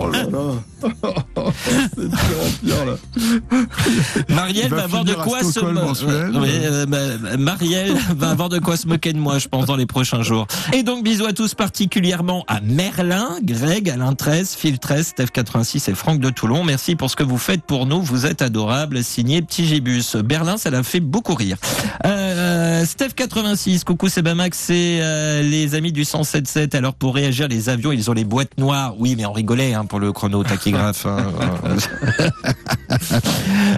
Oh 0.00 0.08
là 0.10 0.22
là. 0.24 0.88
C'est 1.96 2.08
pire 2.60 2.84
là. 2.86 2.94
Marielle 4.28 4.68
va 4.70 4.76
va 4.76 4.82
avoir 4.84 5.04
de 5.04 5.14
quoi 5.14 5.42
se 5.42 5.50
Stockholm 5.50 5.74
mo- 5.74 5.86
mensuel. 5.88 6.30
Oui, 6.34 6.48
euh, 6.52 6.86
bah, 6.86 7.36
Marielle 7.38 7.94
va 8.16 8.30
avoir 8.30 8.48
de 8.48 8.58
quoi 8.58 8.76
se 8.76 8.86
moquer 8.86 9.12
de 9.12 9.18
moi, 9.18 9.38
je 9.38 9.48
pense, 9.48 9.66
dans 9.66 9.76
les 9.76 9.86
prochains 9.86 10.22
jours. 10.22 10.46
Et 10.72 10.82
donc 10.82 11.02
bisous 11.04 11.26
à 11.26 11.32
tous, 11.32 11.54
particulièrement 11.54 12.44
à 12.48 12.60
Merlin, 12.60 13.28
Greg, 13.42 13.90
Alain 13.90 14.14
13, 14.14 14.54
Phil 14.54 14.78
13, 14.78 15.08
Steph 15.08 15.26
86 15.32 15.88
et 15.88 15.94
Franck 15.94 16.20
de 16.20 16.30
Toulon. 16.30 16.62
Merci 16.64 16.94
pour 16.96 17.10
ce 17.10 17.16
que 17.16 17.24
vous 17.24 17.38
faites 17.38 17.62
pour 17.62 17.86
nous. 17.86 18.00
Vous 18.02 18.26
êtes 18.26 18.42
adorables. 18.42 19.02
Signé 19.02 19.42
Petit 19.42 19.66
Gibus. 19.66 20.16
Berlin, 20.16 20.56
ça 20.58 20.70
l'a 20.70 20.82
fait 20.82 21.00
beaucoup 21.00 21.34
rire. 21.34 21.47
Euh, 22.06 22.84
Steph 22.84 23.10
86, 23.16 23.84
coucou 23.84 24.08
c'est 24.08 24.22
Bamax, 24.22 24.56
c'est 24.58 24.98
euh, 25.00 25.42
les 25.42 25.74
amis 25.74 25.92
du 25.92 26.04
177. 26.04 26.74
Alors 26.74 26.94
pour 26.94 27.14
réagir, 27.14 27.48
les 27.48 27.68
avions, 27.68 27.92
ils 27.92 28.10
ont 28.10 28.14
les 28.14 28.24
boîtes 28.24 28.56
noires. 28.58 28.94
Oui, 28.98 29.14
mais 29.16 29.26
on 29.26 29.32
rigolait 29.32 29.74
hein, 29.74 29.84
pour 29.84 30.00
le 30.00 30.12
chrono 30.12 30.42
tachygraphe. 30.44 31.06
hein. 31.06 31.18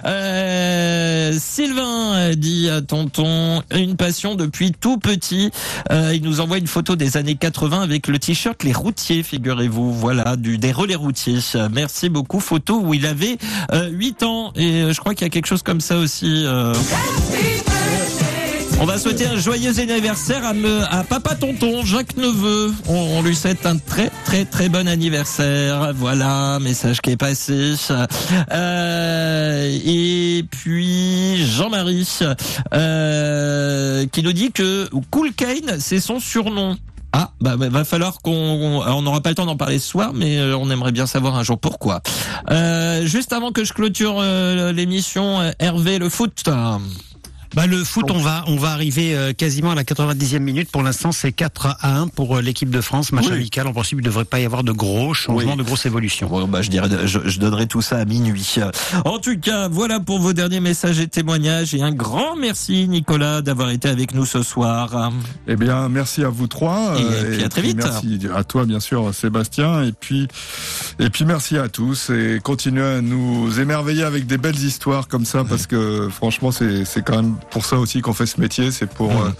Euh, 0.04 1.32
Sylvain 1.38 2.30
dit 2.36 2.68
à 2.70 2.80
tonton 2.80 3.62
une 3.74 3.96
passion 3.96 4.34
depuis 4.34 4.72
tout 4.72 4.98
petit. 4.98 5.50
Euh, 5.90 6.12
il 6.14 6.22
nous 6.22 6.40
envoie 6.40 6.58
une 6.58 6.66
photo 6.66 6.96
des 6.96 7.16
années 7.16 7.34
80 7.34 7.82
avec 7.82 8.06
le 8.08 8.18
t-shirt 8.18 8.62
les 8.62 8.72
routiers, 8.72 9.22
figurez-vous. 9.22 9.92
Voilà, 9.92 10.36
du 10.36 10.58
des 10.58 10.72
relais 10.72 10.94
routiers. 10.94 11.38
Merci 11.72 12.08
beaucoup. 12.08 12.40
Photo 12.40 12.80
où 12.80 12.94
il 12.94 13.06
avait 13.06 13.36
euh, 13.72 13.88
8 13.90 14.22
ans 14.22 14.52
et 14.56 14.82
euh, 14.82 14.92
je 14.92 15.00
crois 15.00 15.14
qu'il 15.14 15.26
y 15.26 15.30
a 15.30 15.30
quelque 15.30 15.46
chose 15.46 15.62
comme 15.62 15.80
ça 15.80 15.96
aussi. 15.98 16.44
euh. 16.46 16.72
On 18.82 18.86
va 18.86 18.96
souhaiter 18.96 19.26
un 19.26 19.36
joyeux 19.36 19.78
anniversaire 19.78 20.42
à, 20.42 20.54
me, 20.54 20.82
à 20.90 21.04
papa 21.04 21.34
tonton 21.34 21.84
Jacques 21.84 22.16
Neveu. 22.16 22.72
On, 22.88 23.20
lui 23.20 23.36
souhaite 23.36 23.66
un 23.66 23.76
très 23.76 24.10
très 24.24 24.46
très 24.46 24.70
bon 24.70 24.88
anniversaire. 24.88 25.92
Voilà, 25.94 26.58
message 26.60 27.02
qui 27.02 27.10
est 27.10 27.18
passé. 27.18 27.74
Euh, 28.50 29.78
et 29.84 30.46
puis 30.50 31.44
Jean-Marie 31.44 32.08
euh, 32.72 34.06
qui 34.06 34.22
nous 34.22 34.32
dit 34.32 34.50
que 34.50 34.88
Cool 35.10 35.34
Kane 35.34 35.78
c'est 35.78 36.00
son 36.00 36.18
surnom. 36.18 36.78
Ah, 37.12 37.32
bah, 37.42 37.58
bah, 37.58 37.68
va 37.68 37.84
falloir 37.84 38.22
qu'on, 38.22 38.32
on 38.32 39.02
n'aura 39.02 39.20
pas 39.20 39.28
le 39.28 39.34
temps 39.34 39.44
d'en 39.44 39.56
parler 39.56 39.78
ce 39.78 39.88
soir, 39.88 40.12
mais 40.14 40.38
euh, 40.38 40.56
on 40.56 40.70
aimerait 40.70 40.92
bien 40.92 41.06
savoir 41.06 41.34
un 41.34 41.42
jour 41.42 41.58
pourquoi. 41.58 42.00
Euh, 42.50 43.04
juste 43.04 43.34
avant 43.34 43.50
que 43.50 43.62
je 43.62 43.74
clôture 43.74 44.22
l'émission, 44.72 45.52
Hervé 45.58 45.98
le 45.98 46.08
foot. 46.08 46.48
Bah, 47.54 47.66
le 47.66 47.82
foot, 47.82 48.10
on 48.10 48.18
va, 48.18 48.44
on 48.46 48.56
va 48.56 48.70
arriver 48.70 49.14
euh, 49.14 49.32
quasiment 49.32 49.72
à 49.72 49.74
la 49.74 49.82
90e 49.82 50.38
minute. 50.38 50.70
Pour 50.70 50.82
l'instant, 50.82 51.10
c'est 51.10 51.32
4 51.32 51.66
à 51.80 51.98
1 51.98 52.08
pour 52.08 52.36
euh, 52.36 52.40
l'équipe 52.42 52.70
de 52.70 52.80
France. 52.80 53.10
Match 53.12 53.26
Oui. 53.28 53.34
amical. 53.36 53.66
En 53.66 53.72
principe, 53.72 53.98
il 53.98 54.02
ne 54.02 54.06
devrait 54.06 54.24
pas 54.24 54.38
y 54.38 54.44
avoir 54.44 54.62
de 54.62 54.70
gros 54.72 55.14
changements, 55.14 55.52
Oui. 55.52 55.58
de 55.58 55.62
grosses 55.64 55.84
évolutions. 55.86 56.28
Bon, 56.28 56.46
bah, 56.46 56.62
je 56.62 56.70
dirais, 56.70 56.88
je, 57.06 57.18
je 57.24 57.38
donnerai 57.40 57.66
tout 57.66 57.82
ça 57.82 57.98
à 57.98 58.04
minuit. 58.04 58.54
En 59.04 59.18
tout 59.18 59.36
cas, 59.38 59.66
voilà 59.68 59.98
pour 59.98 60.20
vos 60.20 60.32
derniers 60.32 60.60
messages 60.60 61.00
et 61.00 61.08
témoignages. 61.08 61.74
Et 61.74 61.82
un 61.82 61.92
grand 61.92 62.36
merci, 62.36 62.86
Nicolas, 62.86 63.42
d'avoir 63.42 63.70
été 63.70 63.88
avec 63.88 64.14
nous 64.14 64.26
ce 64.26 64.42
soir. 64.42 65.10
Eh 65.48 65.56
bien, 65.56 65.88
merci 65.88 66.22
à 66.22 66.28
vous 66.28 66.46
trois. 66.46 66.94
Et 66.98 67.02
euh, 67.02 67.34
puis 67.34 67.44
à 67.44 67.48
très 67.48 67.62
vite. 67.62 67.78
Merci 67.78 68.20
à 68.34 68.44
toi, 68.44 68.64
bien 68.64 68.80
sûr, 68.80 69.12
Sébastien. 69.12 69.82
Et 69.82 69.92
puis, 69.92 70.28
et 71.00 71.10
puis 71.10 71.24
merci 71.24 71.58
à 71.58 71.68
tous. 71.68 72.10
Et 72.10 72.38
continuez 72.42 72.84
à 72.84 73.00
nous 73.00 73.58
émerveiller 73.58 74.04
avec 74.04 74.26
des 74.26 74.38
belles 74.38 74.58
histoires 74.62 75.08
comme 75.08 75.24
ça, 75.24 75.42
parce 75.44 75.66
que 75.66 76.08
franchement, 76.10 76.52
c'est 76.52 76.84
c'est 76.84 77.02
quand 77.02 77.16
même 77.16 77.34
pour 77.50 77.64
ça 77.64 77.78
aussi 77.78 78.00
qu'on 78.00 78.12
fait 78.12 78.26
ce 78.26 78.40
métier, 78.40 78.70
c'est 78.70 78.86
pour 78.88 79.10
Mmh. 79.10 79.26
euh, 79.26 79.30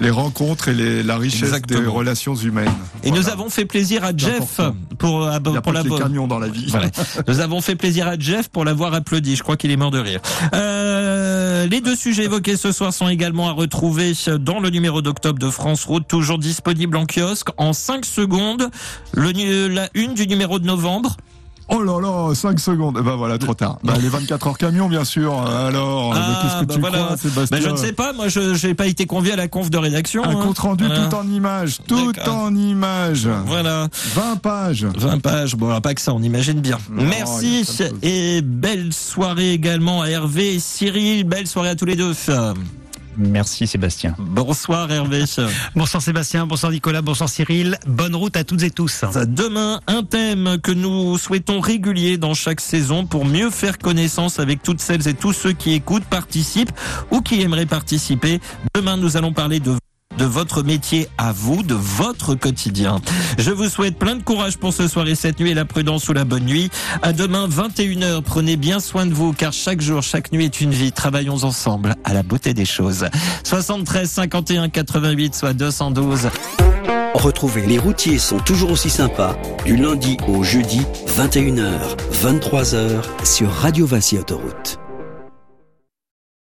les 0.00 0.10
rencontres 0.10 0.68
et 0.68 0.74
les, 0.74 1.02
la 1.02 1.18
richesse 1.18 1.60
des 1.62 1.76
relations 1.76 2.34
humaines. 2.34 2.72
Et 3.02 3.10
nous 3.10 3.28
avons 3.28 3.50
fait 3.50 3.64
plaisir 3.64 4.04
à 4.04 4.12
Jeff 4.16 4.60
pour, 4.98 5.24
euh, 5.24 5.38
Il 5.44 5.50
n'y 5.50 5.56
a 5.56 5.60
pour 5.60 5.72
pas 5.72 5.78
la 5.78 5.84
que 5.84 5.88
les 5.88 5.98
camions 5.98 6.26
dans 6.26 6.38
la 6.38 6.48
vie. 6.48 6.66
Voilà. 6.70 6.88
Nous 7.28 7.40
avons 7.40 7.60
fait 7.60 7.74
plaisir 7.76 8.06
à 8.08 8.18
Jeff 8.18 8.48
pour 8.48 8.64
l'avoir 8.64 8.94
applaudi. 8.94 9.36
Je 9.36 9.42
crois 9.42 9.56
qu'il 9.56 9.70
est 9.70 9.76
mort 9.76 9.90
de 9.90 9.98
rire. 9.98 10.20
Euh, 10.54 11.66
les 11.66 11.80
deux 11.80 11.96
sujets 11.96 12.24
évoqués 12.24 12.56
ce 12.56 12.72
soir 12.72 12.92
sont 12.92 13.08
également 13.08 13.48
à 13.48 13.52
retrouver 13.52 14.12
dans 14.40 14.60
le 14.60 14.70
numéro 14.70 15.02
d'octobre 15.02 15.38
de 15.38 15.50
France 15.50 15.84
Route, 15.84 16.06
toujours 16.06 16.38
disponible 16.38 16.96
en 16.96 17.06
kiosque 17.06 17.48
en 17.56 17.72
5 17.72 18.04
secondes. 18.04 18.70
Le, 19.12 19.68
la 19.68 19.88
une 19.94 20.14
du 20.14 20.26
numéro 20.26 20.58
de 20.58 20.66
novembre. 20.66 21.16
Oh 21.70 21.82
là 21.82 22.00
là, 22.00 22.34
5 22.34 22.58
secondes. 22.58 22.94
Ben 23.02 23.14
voilà, 23.16 23.36
trop 23.38 23.54
tard. 23.54 23.78
Bah, 23.84 23.94
les 24.00 24.08
24 24.08 24.46
heures 24.46 24.58
camions, 24.58 24.88
bien 24.88 25.04
sûr. 25.04 25.38
Alors, 25.38 26.14
Ah, 26.16 26.40
qu'est-ce 26.42 26.60
que 26.60 26.64
bah 26.66 26.74
tu 26.74 26.80
voilà. 26.80 26.98
crois, 27.04 27.16
Sébastien 27.16 27.58
Ben, 27.58 27.62
je 27.64 27.70
ne 27.70 27.76
sais 27.76 27.92
pas, 27.92 28.12
moi 28.12 28.28
je 28.28 28.66
n'ai 28.66 28.74
pas 28.74 28.86
été 28.86 29.06
convié 29.06 29.32
à 29.32 29.36
la 29.36 29.48
conf 29.48 29.68
de 29.70 29.76
rédaction. 29.78 30.24
Un 30.24 30.30
hein. 30.30 30.42
compte 30.42 30.58
rendu 30.58 30.86
Voilà. 30.86 31.06
tout 31.08 31.14
en 31.16 31.26
images, 31.28 31.78
tout 31.86 32.12
en 32.28 32.54
images. 32.54 33.28
Voilà. 33.46 33.88
20 34.14 34.36
pages. 34.36 34.84
20 34.96 35.18
pages, 35.20 35.56
bon, 35.56 35.68
alors 35.68 35.82
pas 35.82 35.94
que 35.94 36.00
ça, 36.00 36.14
on 36.14 36.22
imagine 36.22 36.60
bien. 36.60 36.78
Non, 36.90 37.04
Merci 37.04 37.66
et 38.02 38.40
belle 38.42 38.92
soirée 38.92 39.52
également 39.52 40.02
à 40.02 40.08
Hervé 40.08 40.54
et 40.54 40.60
Cyril. 40.60 41.24
Belle 41.24 41.46
soirée 41.46 41.70
à 41.70 41.74
tous 41.76 41.84
les 41.84 41.96
deux. 41.96 42.12
Merci 43.18 43.66
Sébastien. 43.66 44.14
Bonsoir 44.18 44.90
Hervé. 44.90 45.24
Bonsoir 45.74 46.02
Sébastien, 46.02 46.46
bonsoir 46.46 46.72
Nicolas, 46.72 47.02
bonsoir 47.02 47.28
Cyril. 47.28 47.76
Bonne 47.86 48.14
route 48.14 48.36
à 48.36 48.44
toutes 48.44 48.62
et 48.62 48.70
tous. 48.70 49.04
Demain, 49.26 49.80
un 49.86 50.04
thème 50.04 50.58
que 50.62 50.70
nous 50.70 51.18
souhaitons 51.18 51.60
régulier 51.60 52.16
dans 52.16 52.34
chaque 52.34 52.60
saison 52.60 53.06
pour 53.06 53.24
mieux 53.24 53.50
faire 53.50 53.78
connaissance 53.78 54.38
avec 54.38 54.62
toutes 54.62 54.80
celles 54.80 55.08
et 55.08 55.14
tous 55.14 55.32
ceux 55.32 55.52
qui 55.52 55.72
écoutent, 55.72 56.04
participent 56.04 56.72
ou 57.10 57.20
qui 57.20 57.42
aimeraient 57.42 57.66
participer. 57.66 58.40
Demain, 58.74 58.96
nous 58.96 59.16
allons 59.16 59.32
parler 59.32 59.60
de 59.60 59.72
de 60.18 60.24
votre 60.24 60.62
métier 60.62 61.08
à 61.16 61.32
vous, 61.32 61.62
de 61.62 61.74
votre 61.74 62.34
quotidien. 62.34 63.00
Je 63.38 63.50
vous 63.50 63.68
souhaite 63.68 63.98
plein 63.98 64.16
de 64.16 64.22
courage 64.22 64.58
pour 64.58 64.74
ce 64.74 64.88
soir 64.88 65.06
et 65.06 65.14
cette 65.14 65.38
nuit 65.38 65.52
et 65.52 65.54
la 65.54 65.64
prudence 65.64 66.08
ou 66.08 66.12
la 66.12 66.24
bonne 66.24 66.44
nuit. 66.44 66.70
À 67.02 67.12
demain, 67.12 67.48
21h. 67.48 68.22
Prenez 68.22 68.56
bien 68.56 68.80
soin 68.80 69.06
de 69.06 69.14
vous 69.14 69.32
car 69.32 69.52
chaque 69.52 69.80
jour, 69.80 70.02
chaque 70.02 70.32
nuit 70.32 70.44
est 70.44 70.60
une 70.60 70.72
vie. 70.72 70.90
Travaillons 70.90 71.44
ensemble 71.44 71.94
à 72.04 72.12
la 72.12 72.24
beauté 72.24 72.52
des 72.52 72.64
choses. 72.64 73.06
73 73.44 74.10
51 74.10 74.68
88 74.68 75.34
soit 75.34 75.52
212. 75.52 76.28
Retrouvez 77.14 77.66
Les 77.66 77.78
routiers 77.78 78.18
sont 78.18 78.38
toujours 78.38 78.72
aussi 78.72 78.90
sympas 78.90 79.36
du 79.64 79.76
lundi 79.76 80.16
au 80.28 80.42
jeudi 80.42 80.82
21h, 81.06 81.96
23h 82.12 83.02
sur 83.24 83.50
Radio 83.50 83.86
Vinci 83.86 84.18
Autoroute. 84.18 84.78